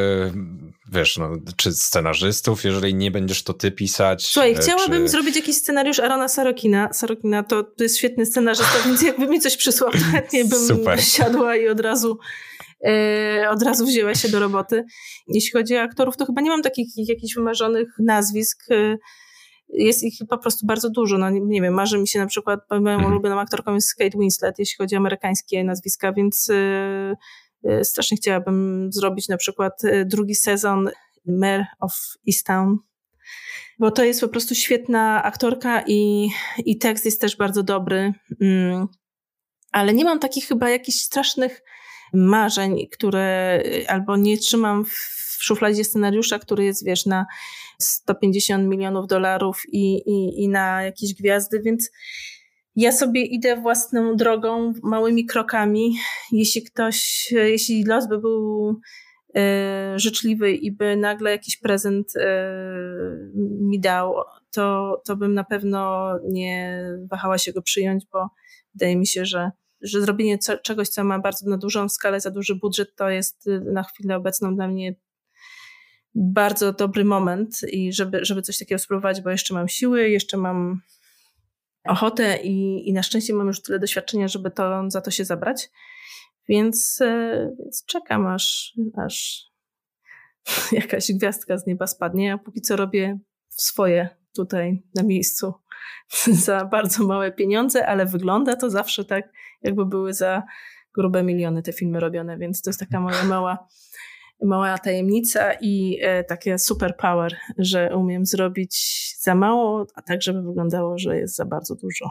wiesz, 0.93 1.19
no, 1.19 1.31
czy 1.57 1.73
scenarzystów, 1.73 2.65
jeżeli 2.65 2.95
nie 2.95 3.11
będziesz 3.11 3.43
to 3.43 3.55
ty 3.55 3.71
pisać. 3.71 4.27
Słuchaj, 4.27 4.53
e, 4.53 4.55
chciałabym 4.55 5.03
czy... 5.03 5.09
zrobić 5.09 5.37
jakiś 5.37 5.57
scenariusz 5.57 5.99
Arona 5.99 6.29
Sarokina. 6.29 6.93
Sarokina 6.93 7.43
to, 7.43 7.63
to 7.63 7.83
jest 7.83 7.99
świetny 7.99 8.27
scenarzysta, 8.27 8.79
więc 8.87 9.03
jakby 9.03 9.27
mi 9.27 9.41
coś 9.41 9.57
przysłał, 9.57 9.91
to 9.93 9.99
chętnie 9.99 10.45
bym 10.45 10.67
Super. 10.67 11.05
siadła 11.05 11.57
i 11.57 11.69
od 11.69 11.81
razu 11.81 12.19
e, 12.87 13.51
od 13.51 13.63
razu 13.63 13.87
wzięła 13.87 14.15
się 14.15 14.29
do 14.29 14.41
roboty. 14.41 14.85
Jeśli 15.29 15.51
chodzi 15.51 15.77
o 15.77 15.81
aktorów, 15.81 16.17
to 16.17 16.27
chyba 16.27 16.41
nie 16.41 16.51
mam 16.51 16.63
takich 16.63 16.89
jakichś 16.97 17.35
wymarzonych 17.35 17.89
nazwisk. 17.99 18.65
E, 18.71 18.97
jest 19.69 20.03
ich 20.03 20.15
po 20.29 20.39
prostu 20.39 20.67
bardzo 20.67 20.91
dużo. 20.91 21.19
No, 21.19 21.31
nie, 21.31 21.41
nie 21.41 21.63
wiem, 21.63 21.75
marzy 21.75 21.99
mi 21.99 22.09
się 22.09 22.19
na 22.19 22.27
przykład, 22.27 22.61
moją 22.71 22.95
mhm. 22.95 23.13
ulubioną 23.13 23.41
aktorką 23.41 23.75
jest 23.75 23.95
Kate 23.95 24.19
Winslet, 24.19 24.59
jeśli 24.59 24.77
chodzi 24.77 24.95
o 24.95 24.99
amerykańskie 24.99 25.65
nazwiska, 25.65 26.13
więc 26.13 26.51
e, 26.51 27.15
strasznie 27.83 28.17
chciałabym 28.17 28.89
zrobić 28.93 29.29
na 29.29 29.37
przykład 29.37 29.85
e, 29.85 30.05
drugi 30.05 30.35
sezon 30.35 30.91
Mare 31.27 31.67
of 31.81 31.95
Easttown, 32.29 32.79
bo 33.79 33.91
to 33.91 34.05
jest 34.05 34.21
po 34.21 34.29
prostu 34.29 34.55
świetna 34.55 35.23
aktorka 35.23 35.85
i, 35.87 36.31
i 36.59 36.79
tekst 36.79 37.05
jest 37.05 37.21
też 37.21 37.37
bardzo 37.37 37.63
dobry. 37.63 38.13
Mm, 38.41 38.89
ale 39.73 39.95
nie 39.95 40.05
mam 40.05 40.19
takich 40.19 40.47
chyba 40.47 40.71
jakichś 40.71 40.99
strasznych 40.99 41.63
marzeń, 42.13 42.87
które 42.93 43.63
albo 43.89 44.17
nie 44.17 44.39
trzymam 44.39 44.85
w 44.85 45.45
szufladzie 45.45 45.85
scenariusza, 45.85 46.39
który 46.39 46.65
jest, 46.65 46.85
wiesz, 46.85 47.07
na 47.07 47.27
150 47.79 48.69
milionów 48.69 49.07
dolarów 49.07 49.63
i, 49.69 49.95
i, 49.95 50.43
i 50.43 50.49
na 50.49 50.83
jakieś 50.83 51.15
gwiazdy, 51.15 51.61
więc 51.61 51.91
ja 52.77 52.93
sobie 52.93 53.25
idę 53.25 53.57
własną 53.57 54.17
drogą, 54.17 54.73
małymi 54.83 55.27
krokami. 55.27 55.97
Jeśli 56.33 56.63
ktoś, 56.63 57.29
jeśli 57.33 57.85
los 57.85 58.09
by 58.09 58.19
był 58.19 58.81
e, 59.37 59.95
życzliwy 59.97 60.53
i 60.53 60.73
by 60.73 60.97
nagle 60.97 61.31
jakiś 61.31 61.57
prezent 61.57 62.17
e, 62.17 62.51
mi 63.61 63.81
dał, 63.81 64.15
to, 64.51 64.97
to 65.07 65.17
bym 65.17 65.35
na 65.35 65.45
pewno 65.45 66.13
nie 66.29 66.85
wahała 67.11 67.39
się 67.39 67.53
go 67.53 67.63
przyjąć, 67.63 68.05
bo 68.13 68.29
wydaje 68.75 68.97
mi 68.97 69.07
się, 69.07 69.25
że, 69.25 69.51
że 69.81 70.01
zrobienie 70.01 70.39
co, 70.39 70.59
czegoś, 70.59 70.89
co 70.89 71.05
ma 71.05 71.19
bardzo 71.19 71.51
na 71.51 71.59
dużą 71.59 71.89
skalę, 71.89 72.21
za 72.21 72.31
duży 72.31 72.55
budżet, 72.55 72.97
to 72.97 73.11
jest 73.11 73.49
na 73.73 73.83
chwilę 73.83 74.17
obecną 74.17 74.55
dla 74.55 74.69
mnie 74.69 74.95
bardzo 76.15 76.73
dobry 76.73 77.05
moment 77.05 77.57
i 77.69 77.93
żeby, 77.93 78.25
żeby 78.25 78.43
coś 78.43 78.59
takiego 78.59 78.79
spróbować, 78.79 79.21
bo 79.21 79.31
jeszcze 79.31 79.55
mam 79.55 79.69
siły, 79.69 80.11
jeszcze 80.11 80.37
mam 80.37 80.81
ochotę 81.85 82.37
i, 82.43 82.89
i 82.89 82.93
na 82.93 83.03
szczęście 83.03 83.35
mam 83.35 83.47
już 83.47 83.63
tyle 83.63 83.79
doświadczenia, 83.79 84.29
żeby 84.29 84.51
to, 84.51 84.91
za 84.91 85.01
to 85.01 85.11
się 85.11 85.25
zabrać. 85.25 85.71
Więc, 86.49 87.01
e, 87.01 87.51
więc 87.59 87.85
czekam, 87.85 88.27
aż, 88.27 88.75
aż 88.97 89.45
jakaś 90.73 91.13
gwiazdka 91.13 91.59
z 91.59 91.67
nieba 91.67 91.87
spadnie, 91.87 92.33
a 92.33 92.39
póki 92.39 92.61
co 92.61 92.77
robię 92.77 93.19
swoje 93.49 94.09
tutaj 94.35 94.83
na 94.95 95.03
miejscu 95.03 95.55
za 96.47 96.65
bardzo 96.65 97.05
małe 97.07 97.33
pieniądze, 97.33 97.87
ale 97.87 98.07
wygląda 98.07 98.57
to 98.57 98.71
zawsze 98.71 99.05
tak, 99.05 99.33
jakby 99.63 99.87
były 99.87 100.15
za 100.15 100.43
grube 100.95 101.23
miliony 101.23 101.63
te 101.63 101.73
filmy 101.73 102.01
robione, 102.01 102.39
więc 102.39 102.63
to 102.63 102.71
jest 102.71 102.81
taka 102.81 103.01
moja 103.01 103.25
mała 103.25 103.69
mała 104.43 104.79
tajemnica 104.79 105.53
i 105.61 105.99
e, 106.03 106.25
takie 106.25 106.59
superpower, 106.59 107.37
że 107.59 107.97
umiem 107.97 108.27
zrobić 108.27 108.77
za 109.21 109.35
mało, 109.35 109.87
a 109.95 110.03
tak, 110.03 110.23
żeby 110.23 110.43
wyglądało, 110.43 110.99
że 110.99 111.19
jest 111.19 111.37
za 111.37 111.45
bardzo 111.45 111.75
dużo. 111.75 112.11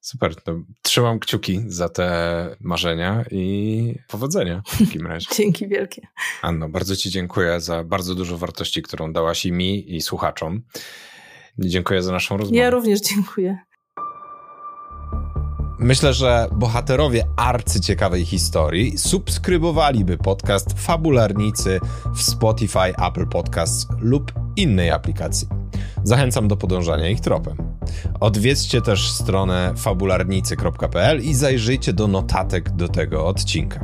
Super. 0.00 0.34
To 0.34 0.52
trzymam 0.82 1.18
kciuki 1.18 1.60
za 1.66 1.88
te 1.88 2.56
marzenia 2.60 3.24
i 3.30 3.94
powodzenia 4.08 4.62
w 4.66 4.78
takim 4.78 5.06
razie. 5.12 5.26
Dzięki 5.34 5.68
wielkie. 5.68 6.02
Anno, 6.42 6.68
bardzo 6.68 6.96
Ci 6.96 7.10
dziękuję 7.10 7.60
za 7.60 7.84
bardzo 7.84 8.14
dużo 8.14 8.38
wartości, 8.38 8.82
którą 8.82 9.12
dałaś 9.12 9.46
i 9.46 9.52
mi, 9.52 9.96
i 9.96 10.00
słuchaczom. 10.00 10.62
Dziękuję 11.58 12.02
za 12.02 12.12
naszą 12.12 12.36
rozmowę. 12.36 12.60
Ja 12.60 12.70
również 12.70 13.00
dziękuję. 13.00 13.58
Myślę, 15.80 16.14
że 16.14 16.48
bohaterowie 16.52 17.24
arcyciekawej 17.36 18.24
historii 18.24 18.98
subskrybowaliby 18.98 20.16
podcast 20.16 20.80
Fabularnicy 20.80 21.80
w 22.14 22.22
Spotify, 22.22 22.96
Apple 23.08 23.26
Podcasts 23.26 23.86
lub 24.00 24.32
innej 24.56 24.90
aplikacji. 24.90 25.48
Zachęcam 26.04 26.48
do 26.48 26.56
podążania 26.56 27.08
ich 27.08 27.20
tropem. 27.20 27.56
Odwiedźcie 28.20 28.82
też 28.82 29.10
stronę 29.10 29.74
fabularnicy.pl 29.76 31.22
i 31.22 31.34
zajrzyjcie 31.34 31.92
do 31.92 32.08
notatek 32.08 32.70
do 32.70 32.88
tego 32.88 33.26
odcinka. 33.26 33.80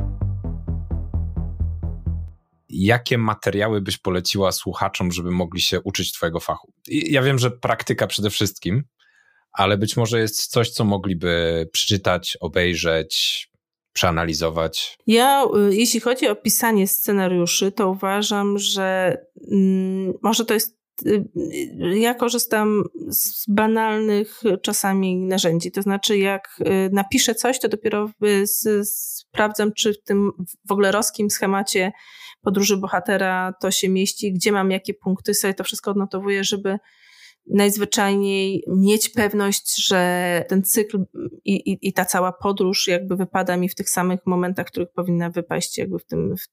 Jakie 2.69 3.17
materiały 3.17 3.81
byś 3.81 3.97
poleciła 3.97 4.51
słuchaczom, 4.51 5.11
żeby 5.11 5.31
mogli 5.31 5.61
się 5.61 5.81
uczyć 5.81 6.11
Twojego 6.11 6.39
fachu? 6.39 6.73
Ja 6.87 7.21
wiem, 7.21 7.39
że 7.39 7.51
praktyka 7.51 8.07
przede 8.07 8.29
wszystkim, 8.29 8.83
ale 9.57 9.77
być 9.77 9.97
może 9.97 10.19
jest 10.19 10.47
coś, 10.47 10.69
co 10.69 10.85
mogliby 10.85 11.67
przeczytać, 11.71 12.37
obejrzeć, 12.41 13.47
przeanalizować? 13.93 14.97
Ja, 15.07 15.45
y, 15.69 15.75
jeśli 15.75 15.99
chodzi 15.99 16.27
o 16.27 16.35
pisanie 16.35 16.87
scenariuszy, 16.87 17.71
to 17.71 17.89
uważam, 17.89 18.57
że 18.57 19.17
mm, 19.51 20.13
może 20.21 20.45
to 20.45 20.53
jest. 20.53 20.75
Y, 21.05 21.25
ja 21.99 22.13
korzystam 22.13 22.83
z 23.09 23.45
banalnych 23.47 24.41
czasami 24.61 25.17
narzędzi. 25.17 25.71
To 25.71 25.81
znaczy, 25.81 26.17
jak 26.17 26.59
y, 26.61 26.89
napiszę 26.93 27.35
coś, 27.35 27.59
to 27.59 27.67
dopiero 27.67 28.09
sprawdzam, 28.83 29.73
czy 29.73 29.93
w 29.93 30.03
tym 30.03 30.31
w 30.67 30.71
ogóle 30.71 30.91
roskim 30.91 31.29
schemacie 31.29 31.91
podróży 32.41 32.77
bohatera 32.77 33.53
to 33.61 33.71
się 33.71 33.89
mieści, 33.89 34.33
gdzie 34.33 34.51
mam 34.51 34.71
jakie 34.71 34.93
punkty, 34.93 35.33
sobie 35.33 35.53
to 35.53 35.63
wszystko 35.63 35.91
odnotowuję, 35.91 36.43
żeby 36.43 36.77
najzwyczajniej 37.47 38.63
mieć 38.67 39.09
pewność, 39.09 39.87
że 39.87 40.43
ten 40.47 40.63
cykl 40.63 41.05
i, 41.45 41.71
i, 41.71 41.77
i, 41.81 41.93
ta 41.93 42.05
cała 42.05 42.31
podróż 42.31 42.87
jakby 42.87 43.15
wypada 43.15 43.57
mi 43.57 43.69
w 43.69 43.75
tych 43.75 43.89
samych 43.89 44.19
momentach, 44.25 44.67
w 44.67 44.71
których 44.71 44.91
powinna 44.91 45.29
wypaść 45.29 45.77
jakby 45.77 45.99
w 45.99 46.05
tym, 46.05 46.35
w, 46.37 46.47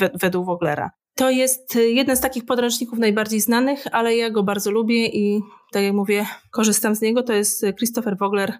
w, 0.00 0.18
według 0.20 0.46
Woglera. 0.46 0.90
To 1.14 1.30
jest 1.30 1.74
jeden 1.74 2.16
z 2.16 2.20
takich 2.20 2.44
podręczników 2.46 2.98
najbardziej 2.98 3.40
znanych, 3.40 3.84
ale 3.92 4.16
ja 4.16 4.30
go 4.30 4.42
bardzo 4.42 4.70
lubię 4.70 5.06
i 5.06 5.40
tak 5.72 5.82
jak 5.82 5.94
mówię, 5.94 6.26
korzystam 6.50 6.94
z 6.94 7.00
niego. 7.00 7.22
To 7.22 7.32
jest 7.32 7.64
Christopher 7.76 8.18
Vogler, 8.18 8.52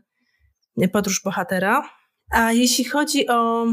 Podróż 0.92 1.22
Bohatera. 1.24 1.90
A 2.30 2.52
jeśli 2.52 2.84
chodzi 2.84 3.28
o 3.28 3.66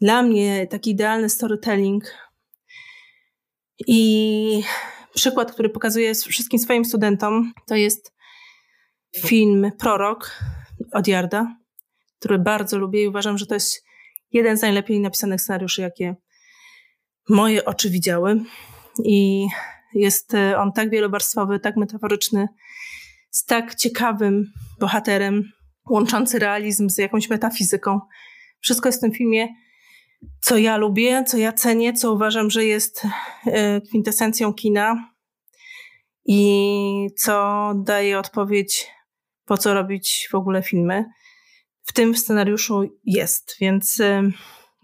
dla 0.00 0.22
mnie 0.22 0.66
taki 0.66 0.90
idealny 0.90 1.28
storytelling 1.28 2.04
i 3.86 4.62
przykład, 5.14 5.52
który 5.52 5.68
pokazuję 5.68 6.14
wszystkim 6.14 6.58
swoim 6.58 6.84
studentom, 6.84 7.52
to 7.66 7.74
jest 7.74 8.12
film 9.16 9.70
Prorok 9.78 10.38
od 10.92 11.08
Jarda, 11.08 11.56
który 12.18 12.38
bardzo 12.38 12.78
lubię 12.78 13.02
i 13.02 13.08
uważam, 13.08 13.38
że 13.38 13.46
to 13.46 13.54
jest 13.54 13.84
jeden 14.32 14.58
z 14.58 14.62
najlepiej 14.62 15.00
napisanych 15.00 15.40
scenariuszy, 15.40 15.82
jakie 15.82 16.16
moje 17.28 17.64
oczy 17.64 17.90
widziały. 17.90 18.40
I 19.04 19.46
jest 19.94 20.34
e, 20.34 20.58
on 20.58 20.72
tak 20.72 20.90
wielowarstwowy, 20.90 21.60
tak 21.60 21.76
metaforyczny, 21.76 22.48
z 23.30 23.44
tak 23.44 23.74
ciekawym 23.74 24.52
bohaterem, 24.80 25.52
łączący 25.90 26.38
realizm 26.38 26.88
z 26.88 26.98
jakąś 26.98 27.30
metafizyką. 27.30 28.00
Wszystko 28.60 28.88
jest 28.88 28.98
w 28.98 29.00
tym 29.00 29.12
filmie 29.12 29.48
co 30.40 30.56
ja 30.56 30.76
lubię, 30.76 31.24
co 31.24 31.36
ja 31.36 31.52
cenię, 31.52 31.92
co 31.92 32.12
uważam, 32.12 32.50
że 32.50 32.64
jest 32.64 33.06
e, 33.46 33.80
kwintesencją 33.80 34.54
kina 34.54 35.12
i 36.24 37.06
co 37.16 37.72
daje 37.76 38.18
odpowiedź, 38.18 38.86
po 39.44 39.58
co 39.58 39.74
robić 39.74 40.28
w 40.30 40.34
ogóle 40.34 40.62
filmy. 40.62 41.04
W 41.84 41.92
tym 41.92 42.16
scenariuszu 42.16 42.98
jest, 43.04 43.56
więc 43.60 44.00
e, 44.00 44.22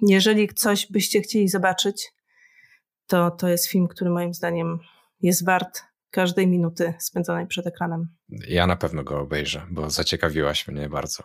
jeżeli 0.03 0.49
coś 0.49 0.87
byście 0.91 1.21
chcieli 1.21 1.49
zobaczyć, 1.49 2.13
to 3.07 3.31
to 3.31 3.49
jest 3.49 3.67
film, 3.67 3.89
który 3.89 4.11
moim 4.11 4.35
zdaniem 4.35 4.79
jest 5.21 5.45
wart 5.45 5.83
każdej 6.11 6.47
minuty 6.47 6.95
spędzonej 6.99 7.47
przed 7.47 7.67
ekranem. 7.67 8.09
Ja 8.49 8.67
na 8.67 8.77
pewno 8.77 9.05
go 9.05 9.21
obejrzę, 9.21 9.67
bo 9.71 9.91
zaciekawiłaś 9.91 10.69
mnie 10.69 10.89
bardzo. 10.89 11.25